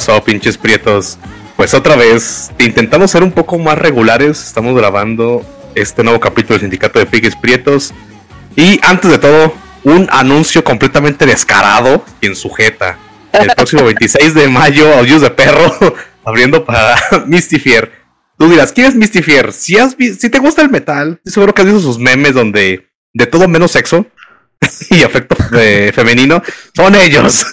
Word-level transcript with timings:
pasó, 0.00 0.24
pinches 0.24 0.56
prietos? 0.56 1.18
Pues 1.56 1.74
otra 1.74 1.94
vez, 1.94 2.50
intentamos 2.58 3.10
ser 3.10 3.22
un 3.22 3.32
poco 3.32 3.58
más 3.58 3.76
regulares. 3.76 4.42
Estamos 4.46 4.74
grabando 4.74 5.44
este 5.74 6.02
nuevo 6.02 6.18
capítulo 6.18 6.54
del 6.54 6.62
Sindicato 6.62 6.98
de 6.98 7.04
Frikis 7.04 7.36
Prietos. 7.36 7.92
Y 8.56 8.80
antes 8.82 9.10
de 9.10 9.18
todo, 9.18 9.52
un 9.84 10.08
anuncio 10.10 10.64
completamente 10.64 11.26
descarado 11.26 12.02
y 12.22 12.28
en 12.28 12.34
sujeta. 12.34 12.98
El 13.34 13.50
próximo 13.50 13.84
26 13.84 14.32
de 14.32 14.48
mayo, 14.48 14.90
Audios 14.94 15.20
de 15.20 15.30
Perro, 15.32 15.70
abriendo 16.24 16.64
para 16.64 16.96
Mistifier. 17.26 17.92
Tú 18.38 18.48
dirás, 18.48 18.72
¿quién 18.72 18.86
es 18.86 18.94
Mistifier? 18.94 19.52
Si, 19.52 19.76
has 19.76 19.96
si 19.98 20.30
te 20.30 20.38
gusta 20.38 20.62
el 20.62 20.70
metal, 20.70 21.16
estoy 21.18 21.32
seguro 21.34 21.52
que 21.52 21.60
has 21.60 21.66
visto 21.66 21.82
sus 21.82 21.98
memes 21.98 22.32
donde 22.32 22.88
de 23.12 23.26
todo 23.26 23.48
menos 23.48 23.72
sexo 23.72 24.06
y 24.88 25.02
afecto 25.02 25.36
eh, 25.58 25.92
femenino 25.94 26.42
son 26.74 26.94
ellos. 26.94 27.44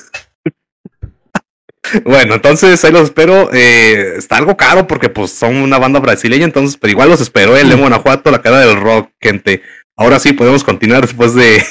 Bueno, 2.04 2.36
entonces 2.36 2.84
ahí 2.84 2.92
los 2.92 3.04
espero. 3.04 3.50
Eh, 3.54 4.16
está 4.18 4.38
algo 4.38 4.58
caro 4.58 4.88
porque 4.88 5.10
pues 5.10 5.32
son 5.32 5.58
una 5.58 5.78
banda 5.78 6.00
brasileña, 6.00 6.46
entonces, 6.46 6.78
pero 6.80 6.92
igual 6.92 7.10
los 7.10 7.22
espero 7.22 7.58
en 7.58 7.70
León, 7.70 7.82
Guanajuato, 7.82 8.32
la 8.32 8.42
cara 8.42 8.60
del 8.60 8.80
rock, 8.80 9.12
gente. 9.22 9.62
Ahora 9.96 10.20
sí 10.20 10.34
podemos 10.34 10.64
continuar 10.64 11.02
después 11.02 11.34
de 11.34 11.64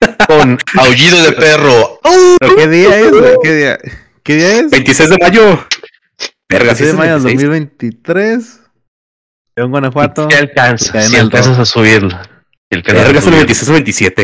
Con 0.26 0.58
aullido 0.78 1.22
de 1.22 1.32
perro. 1.32 2.00
¿Pero 2.40 2.56
qué 2.56 2.68
día 2.68 3.00
es? 3.00 3.12
¿Qué 3.42 3.54
día, 3.54 3.78
¿Qué 4.22 4.36
día 4.36 4.60
es? 4.60 4.70
26 4.70 5.10
de 5.10 5.18
mayo. 5.18 5.66
Verga, 6.48 6.74
sí 6.74 6.84
26 6.84 6.92
de 6.92 6.98
mayo 6.98 7.12
del 7.14 7.22
26. 7.24 7.50
2023. 7.50 8.60
León, 9.56 9.70
Guanajuato. 9.70 10.28
Si 10.30 10.36
alcanzas, 10.36 11.08
si 11.08 11.16
alcanzas 11.16 11.58
a 11.58 11.64
subirlo. 11.64 12.18
El 12.70 12.82
canal 12.82 13.04
Verga, 13.04 13.18
es 13.18 13.24
el 13.26 13.32
subió. 13.32 13.38
26 13.38 13.68
o 13.68 13.72
27. 13.72 14.22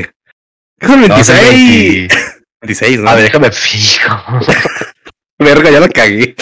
Es 0.81 0.91
el 0.91 1.09
No, 1.09 1.17
es 1.17 1.29
el 1.29 1.37
26. 1.37 2.09
20. 2.09 2.15
26, 2.63 3.01
¿no? 3.01 3.11
A 3.11 3.15
ver, 3.15 3.25
déjame 3.25 3.51
fijo. 3.53 4.17
Verga, 5.39 5.71
ya 5.71 5.81
la 5.81 5.89
cagué. 5.89 6.35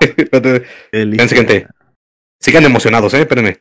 Gente. 1.28 1.66
Sigan 2.40 2.64
emocionados, 2.64 3.14
eh, 3.14 3.20
espérenme. 3.22 3.60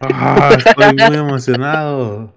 Ah, 0.00 0.56
estoy 0.58 0.94
muy 1.08 1.16
emocionado. 1.16 2.34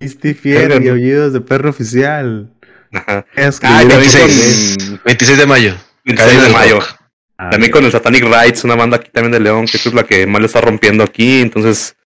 Misty 0.00 0.34
Fier 0.34 0.82
y 0.82 0.88
aullidos 0.88 1.32
de 1.32 1.40
perro 1.40 1.70
oficial. 1.70 2.52
Ajá. 2.92 3.24
Es 3.34 3.58
que 3.60 3.66
Ah, 3.66 3.82
yo- 3.82 3.88
también 3.88 4.12
26. 4.12 4.76
con 4.88 5.00
26 5.04 5.38
de 5.38 5.46
mayo. 5.46 5.74
26 6.04 6.16
Cadena 6.38 6.44
de 6.48 6.52
mayo. 6.52 6.78
Ah, 7.38 7.50
También 7.50 7.72
con 7.72 7.84
el 7.84 7.92
Satanic 7.92 8.24
Rights, 8.24 8.64
una 8.64 8.74
banda 8.76 8.96
aquí 8.98 9.10
también 9.10 9.32
de 9.32 9.40
León, 9.40 9.66
que 9.66 9.76
es 9.76 9.94
la 9.94 10.04
que 10.04 10.26
más 10.26 10.40
lo 10.40 10.46
está 10.46 10.60
rompiendo 10.60 11.02
aquí. 11.04 11.40
Entonces, 11.40 11.96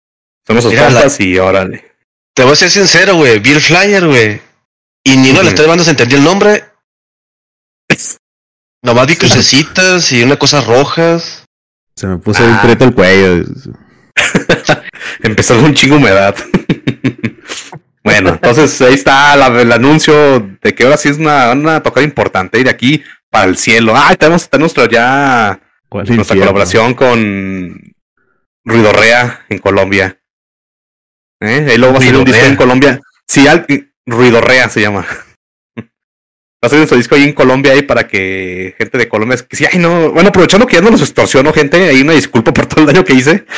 somos 0.47 0.63
sus 0.65 0.73
Mira, 0.73 0.89
la- 0.91 0.95
compas 1.03 1.21
y 1.21 1.39
órale. 1.39 1.85
Te 2.35 2.43
voy 2.45 2.53
a 2.53 2.57
ser 2.57 2.71
sincero, 2.71 3.17
güey. 3.17 3.39
Vi 3.41 3.51
el 3.51 3.61
flyer, 3.61 4.07
güey. 4.07 4.41
Y 5.05 5.17
ni 5.17 5.31
una 5.31 5.41
de 5.41 5.45
las 5.47 5.55
tres 5.55 5.69
bandas 5.69 5.89
entendí 5.89 6.15
el 6.15 6.25
nombre. 6.25 6.65
Nomás 8.83 9.07
vi 9.07 9.17
crucecitas 9.17 10.11
y 10.13 10.23
unas 10.23 10.39
cosas 10.39 10.67
rojas. 10.67 11.45
Se 11.97 12.07
me 12.07 12.19
puso 12.19 12.43
Ah. 12.43 12.47
bien 12.47 12.61
prieto 12.63 12.85
el 12.85 12.95
cuello. 12.95 13.45
Empezó 15.23 15.59
un 15.61 15.75
chingo 15.75 15.97
humedad. 15.97 16.35
bueno, 18.05 18.31
entonces 18.31 18.81
ahí 18.83 18.95
está 18.95 19.37
la- 19.37 19.61
el 19.61 19.71
anuncio 19.73 20.41
de 20.63 20.75
que 20.75 20.85
ahora 20.85 20.97
sí 20.97 21.09
es 21.11 21.19
una, 21.19 21.53
una 21.53 21.83
tocada 21.83 22.05
importante 22.05 22.63
de 22.63 22.71
aquí 22.71 23.03
para 23.31 23.45
el 23.45 23.57
cielo. 23.57 23.95
Ah, 23.97 24.15
tenemos, 24.17 24.49
tenemos 24.49 24.75
ya 24.91 25.61
¿Cuál 25.89 26.07
nuestra 26.07 26.23
infierno? 26.23 26.41
colaboración 26.43 26.95
con 26.95 27.95
Ruidorrea 28.65 29.45
en 29.49 29.59
Colombia. 29.59 30.19
¿Eh? 31.41 31.67
Ahí 31.71 31.79
luego 31.79 31.95
va 31.95 31.99
a 31.99 32.03
salir 32.03 32.17
un 32.19 32.25
disco 32.25 32.45
en 32.47 32.57
Colombia. 32.57 33.01
Sí, 33.27 33.47
al, 33.47 33.67
Ruidorrea 34.07 34.69
se 34.69 34.81
llama. 34.81 35.07
Va 36.63 36.67
a 36.67 36.69
salir 36.69 36.81
nuestro 36.81 36.99
disco 36.99 37.15
ahí 37.15 37.25
en 37.25 37.33
Colombia 37.33 37.73
ahí 37.73 37.83
para 37.83 38.07
que 38.07 38.75
gente 38.77 38.99
de 38.99 39.09
Colombia 39.09 39.39
que 39.49 39.57
sí, 39.57 39.65
ay 39.71 39.79
no, 39.79 40.11
bueno, 40.11 40.29
aprovechando 40.29 40.67
que 40.67 40.77
ya 40.77 40.83
no 40.83 40.91
los 40.91 41.01
extorsiono, 41.01 41.53
gente, 41.53 41.89
ahí 41.89 42.03
una 42.03 42.13
disculpa 42.13 42.53
por 42.53 42.67
todo 42.67 42.83
el 42.83 42.87
daño 42.87 43.05
que 43.05 43.15
hice. 43.15 43.47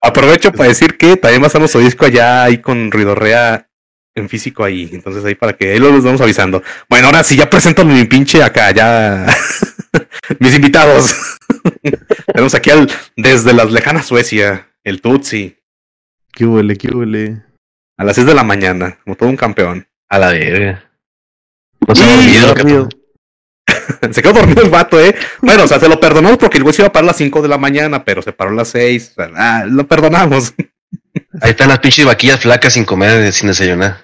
Aprovecho 0.00 0.52
para 0.52 0.68
decir 0.68 0.96
que 0.96 1.16
también 1.16 1.42
va 1.42 1.46
a 1.46 1.48
estar 1.48 1.60
nuestro 1.60 1.80
disco 1.80 2.06
allá 2.06 2.44
ahí 2.44 2.58
con 2.58 2.90
Ruidorrea 2.90 3.68
en 4.14 4.28
físico 4.28 4.64
ahí. 4.64 4.88
Entonces 4.92 5.24
ahí 5.24 5.34
para 5.34 5.52
que 5.52 5.72
ahí 5.72 5.78
lo 5.78 5.90
los 5.90 6.04
vamos 6.04 6.20
avisando. 6.20 6.62
Bueno, 6.88 7.06
ahora 7.06 7.22
sí 7.22 7.36
ya 7.36 7.48
presento 7.48 7.82
a 7.82 7.84
mi 7.84 8.04
pinche 8.04 8.42
acá, 8.42 8.70
ya. 8.72 9.26
Mis 10.40 10.54
invitados. 10.54 11.14
Tenemos 12.32 12.54
aquí 12.54 12.70
al 12.70 12.90
desde 13.16 13.52
las 13.52 13.70
lejanas 13.70 14.06
Suecia, 14.06 14.68
el 14.84 15.00
Tutsi, 15.00 15.56
¿Qué 16.32 16.44
huele? 16.44 16.76
¿Qué 16.76 16.88
huele? 16.88 17.42
A 17.96 18.04
las 18.04 18.14
6 18.16 18.26
de 18.26 18.34
la 18.34 18.44
mañana, 18.44 18.98
como 19.04 19.16
todo 19.16 19.28
un 19.28 19.36
campeón. 19.36 19.86
A 20.08 20.18
la 20.18 20.28
verga. 20.28 20.84
No 21.86 21.94
se 21.94 22.04
olvidó 22.04 22.48
Dormido. 22.48 22.88
se 24.12 24.22
quedó 24.22 24.32
dormido 24.34 24.62
el 24.62 24.70
vato, 24.70 25.00
eh. 25.00 25.14
Bueno, 25.42 25.64
o 25.64 25.66
sea, 25.66 25.80
se 25.80 25.88
lo 25.88 25.98
perdonamos 25.98 26.38
porque 26.38 26.58
el 26.58 26.62
güey 26.62 26.74
se 26.74 26.82
iba 26.82 26.88
a 26.88 26.92
parar 26.92 27.04
a 27.04 27.06
las 27.08 27.16
5 27.16 27.42
de 27.42 27.48
la 27.48 27.58
mañana, 27.58 28.04
pero 28.04 28.22
se 28.22 28.32
paró 28.32 28.50
a 28.50 28.54
las 28.54 28.68
6. 28.68 29.10
O 29.10 29.14
sea, 29.14 29.30
ah, 29.34 29.64
lo 29.66 29.86
perdonamos. 29.86 30.54
Ahí 31.40 31.50
están 31.50 31.68
las 31.68 31.80
pinches 31.80 32.04
vaquillas 32.04 32.40
flacas 32.40 32.74
sin 32.74 32.84
comer, 32.84 33.32
sin 33.32 33.48
desayunar. 33.48 33.98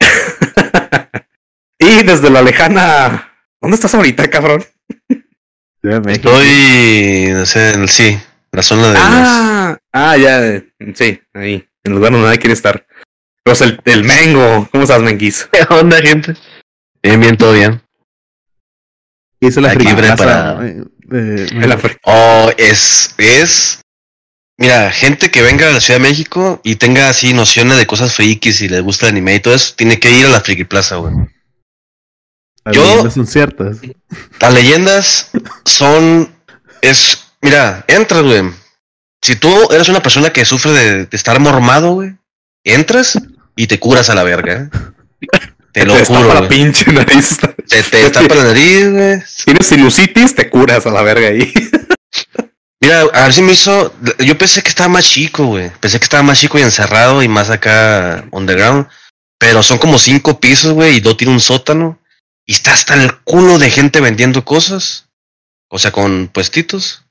y 1.78 2.02
desde 2.02 2.30
la 2.30 2.42
lejana. 2.42 3.28
¿Dónde 3.60 3.74
estás 3.76 3.94
ahorita, 3.94 4.28
cabrón? 4.28 4.64
Estoy, 5.82 7.28
no 7.32 7.44
sé, 7.44 7.74
en 7.74 7.82
el 7.82 7.88
sí, 7.88 8.08
en 8.08 8.20
la 8.52 8.62
zona 8.62 8.88
de 8.88 8.94
las- 8.94 9.02
Ah, 9.04 9.78
ah, 9.92 10.16
ya, 10.16 10.46
eh, 10.46 10.72
sí, 10.94 11.20
ahí, 11.34 11.54
en 11.82 11.92
el 11.92 11.94
lugar 11.94 12.12
donde 12.12 12.26
nadie 12.26 12.38
quiere 12.38 12.54
estar. 12.54 12.86
Pues 13.44 13.60
el, 13.60 13.80
el 13.84 14.04
Mengo, 14.04 14.68
¿cómo 14.70 14.84
estás, 14.84 15.02
Menguis? 15.02 15.48
¿Qué 15.52 15.62
onda, 15.74 15.98
gente? 16.00 16.34
Bien, 17.02 17.20
bien, 17.20 17.36
todo 17.36 17.52
bien. 17.52 17.82
¿Qué 19.40 19.48
hizo 19.48 19.60
la 19.60 19.70
Aquí 19.72 19.78
fricasa? 19.84 19.98
preparado. 20.16 20.62
Eh, 20.64 20.84
eh, 21.10 21.48
la 21.66 21.78
Oh, 22.04 22.50
es, 22.56 23.14
es, 23.18 23.80
mira, 24.56 24.90
gente 24.92 25.30
que 25.30 25.42
venga 25.42 25.68
a 25.68 25.72
la 25.72 25.80
Ciudad 25.80 25.98
de 25.98 26.08
México 26.08 26.60
y 26.62 26.76
tenga 26.76 27.08
así 27.08 27.32
nociones 27.32 27.76
de 27.76 27.86
cosas 27.86 28.14
frikis 28.14 28.60
y 28.60 28.68
le 28.68 28.80
gusta 28.80 29.06
el 29.06 29.12
anime 29.12 29.34
y 29.34 29.40
todo 29.40 29.54
eso, 29.54 29.74
tiene 29.76 29.98
que 29.98 30.10
ir 30.12 30.26
a 30.26 30.30
la 30.30 30.40
Friki 30.40 30.64
Plaza, 30.64 30.96
güey. 30.96 31.12
las 32.64 32.74
yo- 32.76 32.84
leyendas 32.84 33.14
son 33.14 33.26
ciertas. 33.26 33.78
Las 34.40 34.54
leyendas 34.54 35.30
son, 35.64 36.32
es, 36.80 37.32
mira, 37.42 37.84
entras, 37.88 38.22
güey. 38.22 38.42
Si 39.20 39.34
tú 39.36 39.52
eres 39.72 39.88
una 39.88 40.02
persona 40.02 40.30
que 40.32 40.44
sufre 40.44 40.70
de, 40.72 41.06
de 41.06 41.16
estar 41.16 41.38
mormado, 41.40 41.92
güey, 41.94 42.14
entras 42.64 43.18
y 43.56 43.66
te 43.66 43.78
curas 43.78 44.10
a 44.10 44.14
la 44.14 44.22
verga. 44.22 44.54
¿eh? 44.54 44.68
Te 45.72 45.86
lo 45.86 45.94
Te 45.96 46.04
juro, 46.04 46.28
la 46.34 46.40
güey. 46.40 46.48
pinche 46.48 46.92
nariz. 46.92 47.38
Te, 47.68 47.82
te 47.82 48.10
tapa 48.10 48.34
la 48.34 48.44
nariz, 48.44 48.90
güey. 48.90 49.22
Tienes 49.44 49.66
sinusitis, 49.66 50.34
te 50.34 50.50
curas 50.50 50.86
a 50.86 50.90
la 50.90 51.02
verga 51.02 51.28
ahí. 51.28 51.52
Mira, 52.80 53.02
a 53.02 53.22
ver 53.22 53.32
si 53.32 53.42
me 53.42 53.52
hizo. 53.52 53.94
Yo 54.18 54.36
pensé 54.36 54.62
que 54.62 54.68
estaba 54.68 54.88
más 54.88 55.04
chico, 55.04 55.46
güey. 55.46 55.70
Pensé 55.80 55.98
que 55.98 56.04
estaba 56.04 56.22
más 56.22 56.38
chico 56.40 56.58
y 56.58 56.62
encerrado 56.62 57.22
y 57.22 57.28
más 57.28 57.48
acá 57.48 58.26
underground. 58.32 58.86
Pero 59.38 59.62
son 59.62 59.78
como 59.78 59.98
cinco 59.98 60.40
pisos, 60.40 60.72
güey, 60.72 60.98
y 60.98 61.00
no 61.00 61.16
tiene 61.16 61.32
un 61.32 61.40
sótano. 61.40 61.98
Y 62.44 62.52
está 62.52 62.72
hasta 62.72 62.94
el 62.94 63.20
culo 63.20 63.58
de 63.58 63.70
gente 63.70 64.00
vendiendo 64.00 64.44
cosas. 64.44 65.08
O 65.68 65.78
sea, 65.78 65.90
con 65.92 66.28
puestitos. 66.28 67.04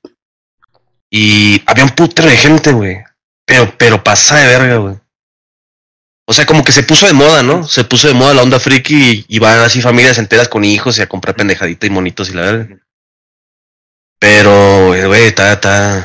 Y 1.09 1.63
había 1.65 1.83
un 1.85 1.89
putero 1.91 2.27
de 2.29 2.37
gente, 2.37 2.71
güey. 2.73 2.97
Pero, 3.45 3.73
pero 3.77 4.03
pasa 4.03 4.35
de 4.37 4.47
verga, 4.47 4.75
güey. 4.77 4.95
O 6.31 6.33
sea, 6.33 6.45
como 6.45 6.63
que 6.63 6.71
se 6.71 6.83
puso 6.83 7.05
de 7.07 7.11
moda, 7.13 7.43
¿no? 7.43 7.67
Se 7.67 7.83
puso 7.83 8.07
de 8.07 8.13
moda 8.13 8.33
la 8.33 8.41
onda 8.41 8.57
friki 8.57 8.95
y, 8.95 9.25
y 9.27 9.39
van 9.39 9.59
así 9.59 9.81
familias 9.81 10.17
enteras 10.17 10.47
con 10.47 10.63
hijos 10.63 10.97
y 10.97 11.01
a 11.01 11.07
comprar 11.09 11.35
pendejadita 11.35 11.85
y 11.85 11.89
monitos 11.89 12.29
y 12.29 12.33
la 12.33 12.43
verga. 12.43 12.77
Pero, 14.19 14.87
güey, 15.07 15.25
está, 15.25 15.51
está, 15.51 15.97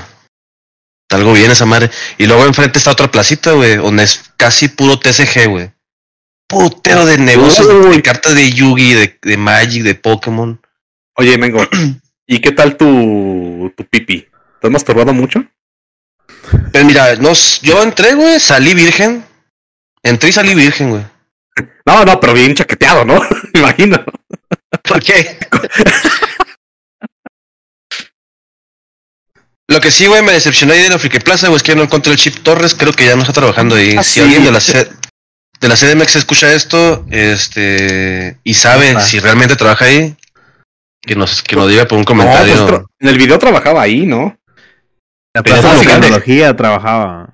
está 1.02 1.16
algo 1.16 1.32
bien 1.32 1.50
esa 1.50 1.64
madre. 1.64 1.90
Y 2.18 2.26
luego 2.26 2.44
enfrente 2.44 2.78
está 2.78 2.90
otra 2.90 3.08
placita, 3.08 3.52
güey, 3.52 3.76
donde 3.76 4.02
es 4.02 4.24
casi 4.36 4.66
puro 4.68 4.98
TCG, 4.98 5.46
güey. 5.48 5.70
Putero 6.48 7.06
de 7.06 7.18
negocios, 7.18 7.68
de, 7.68 7.90
de 7.90 8.02
cartas 8.02 8.34
de 8.34 8.50
Yugi, 8.50 8.94
de, 8.94 9.18
de 9.22 9.36
Magic, 9.36 9.82
de 9.84 9.94
Pokémon. 9.94 10.60
Oye, 11.16 11.36
Mengo, 11.38 11.60
¿y 12.26 12.40
qué 12.40 12.50
tal 12.52 12.76
tu, 12.76 13.72
tu 13.76 13.84
pipi? 13.84 14.26
¿Te 14.60 14.66
has 14.66 14.72
masturbado 14.72 15.12
mucho? 15.12 15.44
Pero 16.72 16.84
mira, 16.84 17.14
no, 17.16 17.30
s- 17.30 17.60
yo 17.62 17.80
entré, 17.82 18.14
güey, 18.14 18.40
salí 18.40 18.74
virgen. 18.74 19.24
Entré 20.06 20.28
y 20.30 20.32
salí 20.32 20.54
virgen, 20.54 20.90
güey. 20.90 21.02
No, 21.86 22.04
no, 22.04 22.20
pero 22.20 22.32
bien 22.34 22.54
chaqueteado, 22.54 23.04
¿no? 23.04 23.20
Me 23.54 23.60
imagino. 23.60 24.02
¿Por 24.82 25.02
qué? 25.02 25.38
Lo 29.68 29.80
que 29.80 29.90
sí, 29.90 30.06
güey, 30.06 30.22
me 30.22 30.32
decepcionó 30.32 30.72
ahí 30.74 30.82
de 30.82 30.90
la 30.90 30.98
Friki 30.98 31.18
Plaza, 31.18 31.48
güey, 31.48 31.56
es 31.56 31.62
que 31.62 31.74
no 31.74 31.82
encontré 31.82 32.12
el 32.12 32.18
Chip 32.18 32.36
Torres, 32.42 32.74
creo 32.74 32.92
que 32.92 33.04
ya 33.04 33.16
no 33.16 33.22
está 33.22 33.32
trabajando 33.32 33.74
ahí. 33.74 33.96
Ah, 33.98 34.02
si 34.04 34.12
sí. 34.14 34.20
alguien 34.20 34.44
de 34.44 34.52
la, 34.52 34.60
C- 34.60 34.88
de 35.60 35.68
la 35.68 35.74
CDMX 35.74 36.16
escucha 36.16 36.52
esto, 36.52 37.04
este, 37.10 38.38
y 38.44 38.54
sabe 38.54 39.00
si 39.00 39.18
realmente 39.18 39.56
trabaja 39.56 39.86
ahí, 39.86 40.16
que 41.02 41.16
nos, 41.16 41.42
que 41.42 41.56
nos 41.56 41.68
diga 41.68 41.84
por 41.86 41.98
un 41.98 42.02
No, 42.02 42.06
comentario. 42.06 42.66
pues, 42.68 42.80
en 43.00 43.08
el 43.08 43.18
video 43.18 43.38
trabajaba 43.40 43.82
ahí, 43.82 44.06
¿no? 44.06 44.38
La 45.34 45.42
plaza 45.42 45.74
de 45.74 45.84
tecnología 45.84 46.54
trabajaba. 46.56 47.30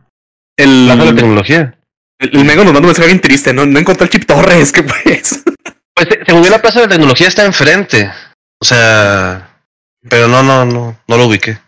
El, 0.57 0.87
¿Trabaja 0.87 1.11
la 1.11 1.17
tecnología? 1.17 1.79
El, 2.23 2.37
el 2.39 2.45
Mengo 2.45 2.65
nos 2.65 2.73
manda 2.73 2.81
un 2.81 2.87
mensaje 2.87 3.09
bien 3.09 3.21
triste, 3.21 3.53
no, 3.53 3.67
no 3.67 3.79
encontré 3.79 4.05
el 4.05 4.11
chip 4.11 4.27
Torres, 4.27 4.73
que 4.73 4.83
pues. 4.83 5.43
Pues 5.95 6.09
según 6.25 6.43
yo 6.43 6.51
la 6.51 6.63
plaza 6.63 6.81
de 6.81 6.89
tecnología 6.89 7.29
está 7.29 7.45
enfrente. 7.45 8.11
O 8.59 8.65
sea, 8.65 9.61
pero 10.09 10.27
no, 10.27 10.43
no, 10.43 10.65
no, 10.65 10.99
no 11.07 11.17
lo 11.19 11.27
ubiqué. 11.27 11.59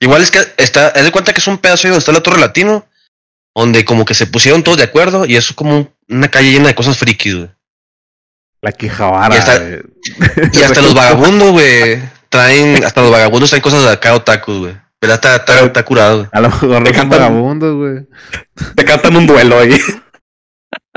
Igual 0.00 0.22
es 0.22 0.30
que 0.30 0.40
está, 0.56 0.88
haz 0.88 1.04
de 1.04 1.12
cuenta 1.12 1.34
que 1.34 1.40
es 1.40 1.46
un 1.46 1.58
pedazo 1.58 1.88
donde 1.88 1.98
está 1.98 2.10
la 2.12 2.22
Torre 2.22 2.40
Latino, 2.40 2.86
donde 3.54 3.84
como 3.84 4.04
que 4.04 4.14
se 4.14 4.26
pusieron 4.26 4.62
todos 4.62 4.78
de 4.78 4.84
acuerdo 4.84 5.26
y 5.26 5.36
es 5.36 5.52
como 5.52 5.92
una 6.08 6.28
calle 6.28 6.52
llena 6.52 6.68
de 6.68 6.74
cosas 6.74 6.96
frikis, 6.96 7.34
güey. 7.34 7.50
La 8.62 8.72
quijabara. 8.72 9.34
Y 9.34 9.38
hasta, 9.38 9.58
güey. 9.58 9.82
y 10.52 10.62
hasta 10.62 10.80
los 10.82 10.94
vagabundos, 10.94 11.50
güey, 11.50 12.00
traen, 12.28 12.82
hasta 12.84 13.02
los 13.02 13.10
vagabundos 13.10 13.50
traen 13.50 13.62
cosas 13.62 13.84
de 13.84 13.90
acá 13.90 14.14
otakus, 14.14 14.58
güey. 14.58 14.76
Pero 15.00 15.14
está, 15.14 15.36
está, 15.36 15.60
está 15.64 15.84
curado, 15.84 16.18
güey. 16.18 16.28
A 16.32 16.40
lo 16.40 16.48
mejor 16.50 16.70
son 16.74 16.84
cantan- 16.84 17.08
vagabundos, 17.08 17.76
güey. 17.76 18.06
Te 18.74 18.84
cantan 18.84 19.16
un 19.16 19.26
duelo 19.26 19.58
ahí. 19.58 19.78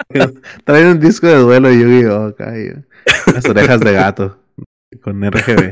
Traen 0.66 0.88
un 0.88 1.00
disco 1.00 1.28
de 1.28 1.36
duelo 1.36 1.70
de 1.70 1.80
Yu-Gi-Oh! 1.80 2.28
acá. 2.28 2.52
Las 3.34 3.46
orejas 3.46 3.80
de 3.80 3.94
gato. 3.94 4.40
Con 5.04 5.22
RGB. 5.24 5.72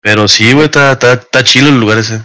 Pero 0.00 0.28
sí, 0.28 0.52
güey, 0.52 0.66
está, 0.66 0.92
está, 0.92 1.14
está 1.14 1.42
chido 1.44 1.68
el 1.68 1.80
lugar 1.80 1.98
ese. 1.98 2.16
O 2.16 2.22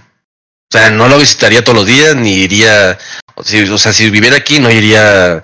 sea, 0.71 0.91
no 0.91 1.07
lo 1.07 1.17
visitaría 1.17 1.63
todos 1.63 1.79
los 1.79 1.85
días, 1.87 2.15
ni 2.15 2.33
iría. 2.33 2.97
O 3.35 3.43
sea, 3.43 3.91
si 3.93 4.09
viviera 4.09 4.37
aquí, 4.37 4.59
no 4.59 4.69
iría 4.69 5.37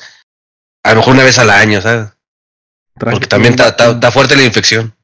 a 0.83 0.89
lo 0.91 0.95
mejor 0.97 1.15
una 1.15 1.23
vez 1.23 1.39
al 1.39 1.49
año, 1.49 1.81
¿sabes? 1.81 2.09
Porque 2.99 3.27
también 3.27 3.53
un- 3.53 3.59
está, 3.59 3.69
está, 3.69 3.91
está 3.91 4.11
fuerte 4.11 4.35
la 4.35 4.43
infección. 4.43 4.95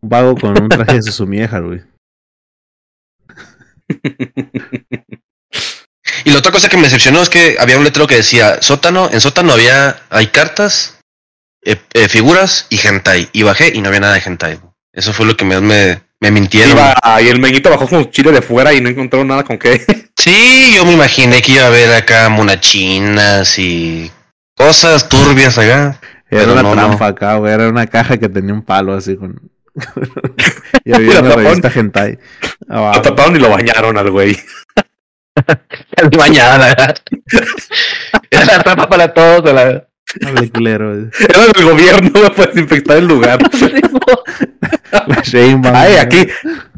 Un 0.00 0.08
vago 0.08 0.34
con 0.36 0.60
un 0.60 0.68
traje 0.68 0.94
de 0.94 1.02
Susumieja, 1.02 1.60
güey. 1.60 1.82
Y 6.24 6.30
la 6.30 6.38
otra 6.38 6.52
cosa 6.52 6.68
que 6.68 6.76
me 6.76 6.84
decepcionó 6.84 7.22
es 7.22 7.28
que 7.28 7.56
había 7.58 7.78
un 7.78 7.84
letrero 7.84 8.06
que 8.06 8.16
decía 8.16 8.62
sótano. 8.62 9.08
En 9.12 9.20
sótano 9.20 9.52
había, 9.52 10.02
hay 10.10 10.28
cartas, 10.28 10.98
eh, 11.64 11.76
eh, 11.94 12.08
figuras 12.08 12.66
y 12.70 12.86
hentai. 12.86 13.28
Y 13.32 13.42
bajé 13.42 13.72
y 13.74 13.80
no 13.80 13.88
había 13.88 14.00
nada 14.00 14.14
de 14.14 14.22
hentai. 14.24 14.60
Eso 14.92 15.12
fue 15.12 15.26
lo 15.26 15.36
que 15.36 15.44
más 15.44 15.62
me, 15.62 16.02
me 16.20 16.30
mintieron. 16.30 16.72
Iba, 16.72 16.94
y 17.22 17.28
el 17.28 17.40
meñito 17.40 17.70
bajó 17.70 17.88
con 17.88 18.10
chile 18.10 18.30
de 18.30 18.42
fuera 18.42 18.72
y 18.72 18.80
no 18.80 18.88
encontró 18.88 19.24
nada 19.24 19.44
con 19.44 19.58
qué. 19.58 19.84
Sí, 20.14 20.72
yo 20.76 20.84
me 20.84 20.92
imaginé 20.92 21.42
que 21.42 21.52
iba 21.52 21.64
a 21.64 21.66
haber 21.66 21.92
acá 21.94 22.28
monachinas 22.28 23.58
y 23.58 24.08
cosas 24.54 25.08
turbias 25.08 25.58
acá. 25.58 25.98
Era 26.30 26.52
una 26.52 26.62
no, 26.62 26.72
trampa 26.72 27.08
acá, 27.08 27.36
güey. 27.36 27.52
Era 27.52 27.68
una 27.68 27.86
caja 27.88 28.16
que 28.18 28.28
tenía 28.28 28.54
un 28.54 28.62
palo 28.62 28.94
así 28.94 29.16
con. 29.16 29.50
Y 30.84 30.92
había 30.92 31.20
una 31.20 31.30
taparon. 31.30 31.44
revista 31.44 31.70
hentai. 31.74 32.18
abajo. 32.68 32.96
Lo 32.96 33.02
taparon 33.02 33.36
y 33.36 33.38
lo 33.38 33.50
bañaron 33.50 33.96
al 33.98 34.10
güey. 34.10 34.36
Verdad. 35.96 36.94
Era 38.30 38.44
la 38.44 38.62
trampa 38.62 38.88
para 38.88 39.12
todos. 39.14 39.44
de 39.44 39.52
la- 39.52 39.88
Hable 40.26 40.50
culero. 40.50 40.92
Era 40.92 41.46
del 41.54 41.64
gobierno 41.64 42.10
güey, 42.12 42.30
para 42.34 42.50
desinfectar 42.50 42.98
el 42.98 43.06
lugar. 43.06 43.38
Ay, 45.74 45.96
aquí, 45.96 46.26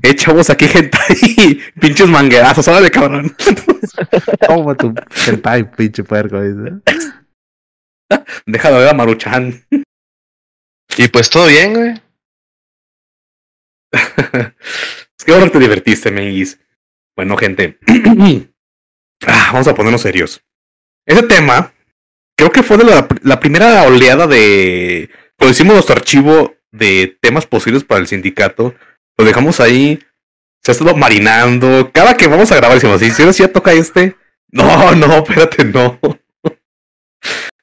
eh, 0.03 0.15
chavos, 0.15 0.51
aquí 0.51 0.69
gente 0.69 0.97
ahí. 1.09 1.61
Pinches 1.81 2.07
manguerazos, 2.09 2.69
órale, 2.69 2.91
cabrón. 2.91 3.35
Toma 4.47 4.77
tu 4.77 4.95
hentai, 5.27 5.69
pinche 5.73 6.05
puerco. 6.05 6.41
dice. 6.41 6.77
Deja 8.47 8.71
de 8.71 8.79
ver 8.79 8.89
a 8.89 8.95
Maruchan. 8.95 9.65
Y 10.97 11.09
pues 11.09 11.29
todo 11.29 11.47
bien, 11.47 11.75
güey. 11.75 11.95
es 15.19 15.25
que 15.25 15.33
ahora 15.33 15.51
te 15.51 15.59
divertiste, 15.59 16.11
Menguis. 16.11 16.59
Bueno, 17.17 17.37
gente. 17.37 17.79
Ah, 19.27 19.51
vamos 19.53 19.67
a 19.69 19.75
ponernos 19.75 20.03
serios. 20.03 20.43
Ese 21.07 21.23
tema, 21.23 21.73
creo 22.37 22.51
que 22.53 22.63
fue 22.63 22.77
de 22.77 22.85
la, 23.23 23.41
primera 23.41 23.85
oleada 23.85 24.27
de. 24.27 25.09
Cuando 25.39 25.53
hicimos 25.53 25.75
nuestro 25.75 25.95
archivo 25.95 26.55
de 26.73 27.17
temas 27.23 27.47
posibles 27.47 27.85
para 27.85 28.01
el 28.03 28.07
sindicato, 28.07 28.75
lo 29.17 29.25
dejamos 29.25 29.61
ahí. 29.61 29.99
Se 30.63 30.71
ha 30.71 30.73
estado 30.73 30.95
marinando. 30.95 31.91
Cada 31.95 32.19
que 32.19 32.27
vamos 32.27 32.53
a 32.53 32.57
grabar, 32.57 32.75
decimos, 32.75 33.01
¿sí, 33.01 33.11
sí, 33.13 33.43
ya 33.43 33.49
toca 33.49 33.73
este? 33.73 34.17
No, 34.51 34.95
no, 34.97 35.15
espérate, 35.19 35.65
no. 35.65 35.99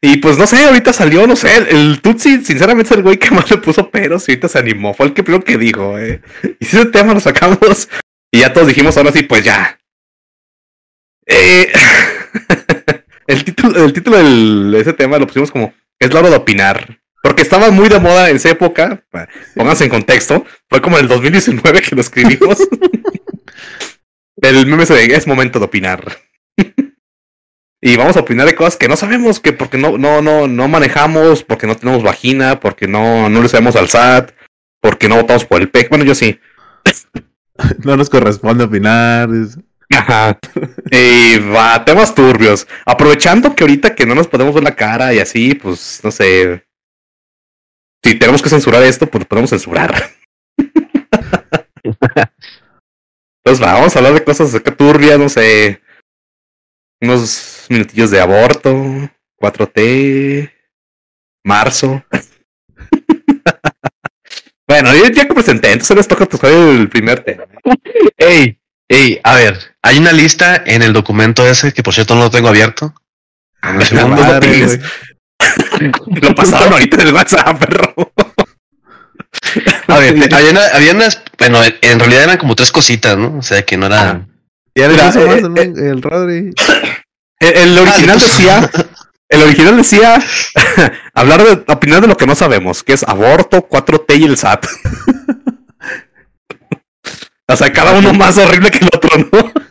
Y 0.04 0.18
pues 0.18 0.38
no 0.40 0.48
sé, 0.48 0.66
ahorita 0.66 0.94
salió, 0.94 1.28
no 1.28 1.36
sé, 1.36 1.56
el, 1.58 1.68
el 1.68 2.02
Tutsi, 2.02 2.44
sinceramente 2.44 2.92
es 2.92 2.98
el 2.98 3.04
güey 3.04 3.18
que 3.20 3.30
más 3.32 3.50
le 3.52 3.58
puso 3.58 3.92
peros 3.92 4.28
y 4.28 4.32
ahorita 4.32 4.48
se 4.48 4.58
animó. 4.58 4.96
Fue 4.96 5.06
el 5.06 5.14
que 5.14 5.24
primero 5.24 5.44
que 5.44 5.58
dijo, 5.60 5.98
eh. 6.00 6.22
Y 6.60 6.66
si 6.66 6.78
ese 6.78 6.88
tema 6.88 7.14
lo 7.14 7.20
sacamos 7.20 7.88
y 8.32 8.40
ya 8.40 8.52
todos 8.52 8.68
dijimos, 8.68 8.98
ahora 8.98 9.12
sí, 9.12 9.22
pues 9.24 9.44
ya. 9.44 9.80
Eh, 11.28 11.72
el 13.28 13.44
título, 13.44 13.86
el 13.86 13.94
título 13.94 14.18
del- 14.18 14.72
de 14.72 14.80
ese 14.82 14.94
tema 14.94 15.20
lo 15.20 15.28
pusimos 15.28 15.52
como 15.52 15.74
Es 16.00 16.12
la 16.12 16.20
hora 16.22 16.30
de 16.32 16.36
opinar. 16.38 16.98
Porque 17.22 17.44
estaba 17.44 17.70
muy 17.70 17.88
de 17.88 18.00
moda 18.00 18.32
en 18.32 18.38
esa 18.38 18.50
época. 18.50 19.04
Pónganse 19.56 19.84
en 19.84 19.92
contexto. 19.92 20.44
Fue 20.68 20.82
como 20.82 20.98
en 20.98 21.04
el 21.04 21.10
2019 21.10 21.82
que 21.82 21.96
lo 21.96 22.02
escribimos. 22.02 22.58
el 24.42 24.66
meme 24.66 24.88
se 24.88 25.14
es 25.14 25.28
momento 25.28 25.60
de 25.60 25.66
opinar. 25.66 26.18
Y 27.82 27.98
vamos 27.98 28.16
a 28.16 28.20
opinar 28.20 28.46
de 28.46 28.54
cosas 28.54 28.78
que 28.78 28.88
no 28.88 28.96
sabemos, 28.96 29.40
que 29.40 29.54
porque 29.54 29.80
no, 29.80 29.98
no, 29.98 30.22
no, 30.22 30.48
no 30.48 30.68
manejamos, 30.68 31.44
porque 31.44 31.66
no 31.66 31.76
tenemos 31.76 32.04
vagina, 32.04 32.60
porque 32.60 32.88
no, 32.88 33.28
no 33.28 33.42
le 33.42 33.50
sabemos 33.50 33.76
al 33.76 33.90
SAT, 33.90 34.34
porque 34.80 35.10
no 35.10 35.16
votamos 35.16 35.46
por 35.46 35.62
el 35.62 35.70
PEC. 35.70 35.90
Bueno, 35.90 36.06
yo 36.06 36.16
sí. 36.16 36.40
No 37.84 37.96
nos 37.96 38.10
corresponde 38.10 38.64
opinar. 38.64 39.30
Ajá. 39.96 40.40
Y 40.90 41.38
va, 41.38 41.86
temas 41.86 42.16
turbios. 42.16 42.68
Aprovechando 42.86 43.56
que 43.56 43.64
ahorita 43.64 43.94
que 43.94 44.08
no 44.08 44.16
nos 44.16 44.28
podemos 44.28 44.56
ver 44.56 44.64
la 44.64 44.76
cara 44.76 45.14
y 45.14 45.20
así, 45.20 45.54
pues, 45.54 46.00
no 46.04 46.10
sé. 46.10 46.66
Si 48.04 48.16
tenemos 48.16 48.42
que 48.42 48.50
censurar 48.50 48.82
esto, 48.82 49.06
pues 49.06 49.24
lo 49.24 49.28
podemos 49.28 49.52
censurar. 49.52 49.94
Entonces, 53.44 53.64
va, 53.64 53.74
vamos 53.74 53.96
a 53.96 54.00
hablar 54.00 54.14
de 54.14 54.24
cosas 54.24 54.56
acá 54.56 54.76
turbias, 54.76 55.20
no 55.20 55.30
sé. 55.30 55.81
Unos 57.02 57.66
minutillos 57.70 58.12
de 58.12 58.22
aborto, 58.22 58.72
4T, 59.40 60.52
marzo. 61.44 62.04
bueno, 64.68 64.94
yo 64.96 65.08
ya 65.08 65.28
que 65.28 65.34
presenté, 65.34 65.72
entonces 65.72 65.98
les 65.98 66.08
toca 66.08 66.28
tocar 66.28 66.52
el 66.52 66.88
primer 66.90 67.24
tema. 67.24 67.46
Ey, 68.18 68.60
ey, 68.88 69.20
a 69.24 69.36
ver, 69.36 69.76
hay 69.82 69.98
una 69.98 70.12
lista 70.12 70.62
en 70.66 70.84
el 70.84 70.94
documento 70.94 71.48
ese, 71.48 71.74
que 71.74 71.84
por 71.84 71.94
cierto 71.94 72.16
no 72.16 72.22
lo 72.22 72.32
tengo 72.32 72.50
abierto. 72.50 72.94
Ah, 73.62 74.40
tienes. 74.40 74.80
Lo 76.22 76.36
pasaron 76.36 76.74
ahorita 76.74 77.02
en 77.02 77.08
el 77.08 77.14
WhatsApp, 77.14 77.60
perro. 77.60 78.14
A 79.88 79.98
ver, 79.98 80.16
había, 80.34 80.52
una- 80.52 80.68
había 80.68 80.94
unas, 80.94 81.22
bueno, 81.38 81.60
en, 81.64 82.00
realidad 82.00 82.24
eran 82.24 82.38
como 82.38 82.56
tres 82.56 82.72
cositas, 82.72 83.18
¿no? 83.18 83.38
O 83.38 83.42
sea, 83.42 83.64
que 83.64 83.78
no 83.78 83.88
eran... 83.88 84.31
Ya 84.76 84.88
le 84.88 84.96
hizo 84.96 85.22
eh, 85.22 85.42
más 85.42 85.58
eh, 85.58 85.64
el, 85.64 85.80
el 85.80 86.02
Rodri. 86.02 86.54
El, 87.40 87.58
el 87.58 87.78
original 87.80 88.18
Ah, 88.18 88.24
decía, 88.24 88.70
el 89.32 89.42
original 89.44 89.78
decía 89.78 90.20
hablar 91.14 91.44
de 91.44 91.64
opinar 91.72 92.02
de 92.02 92.08
lo 92.08 92.18
que 92.18 92.26
no 92.28 92.36
sabemos, 92.36 92.84
que 92.84 92.92
es 92.94 93.04
aborto, 93.04 93.68
4T 93.68 94.20
y 94.20 94.26
el 94.26 94.38
SAT. 94.38 94.66
o 97.48 97.56
sea, 97.56 97.72
cada 97.72 97.98
uno 97.98 98.14
más 98.14 98.38
horrible 98.38 98.72
que 98.72 98.80
el 98.80 98.90
otro, 98.94 99.10
¿no? 99.32 99.52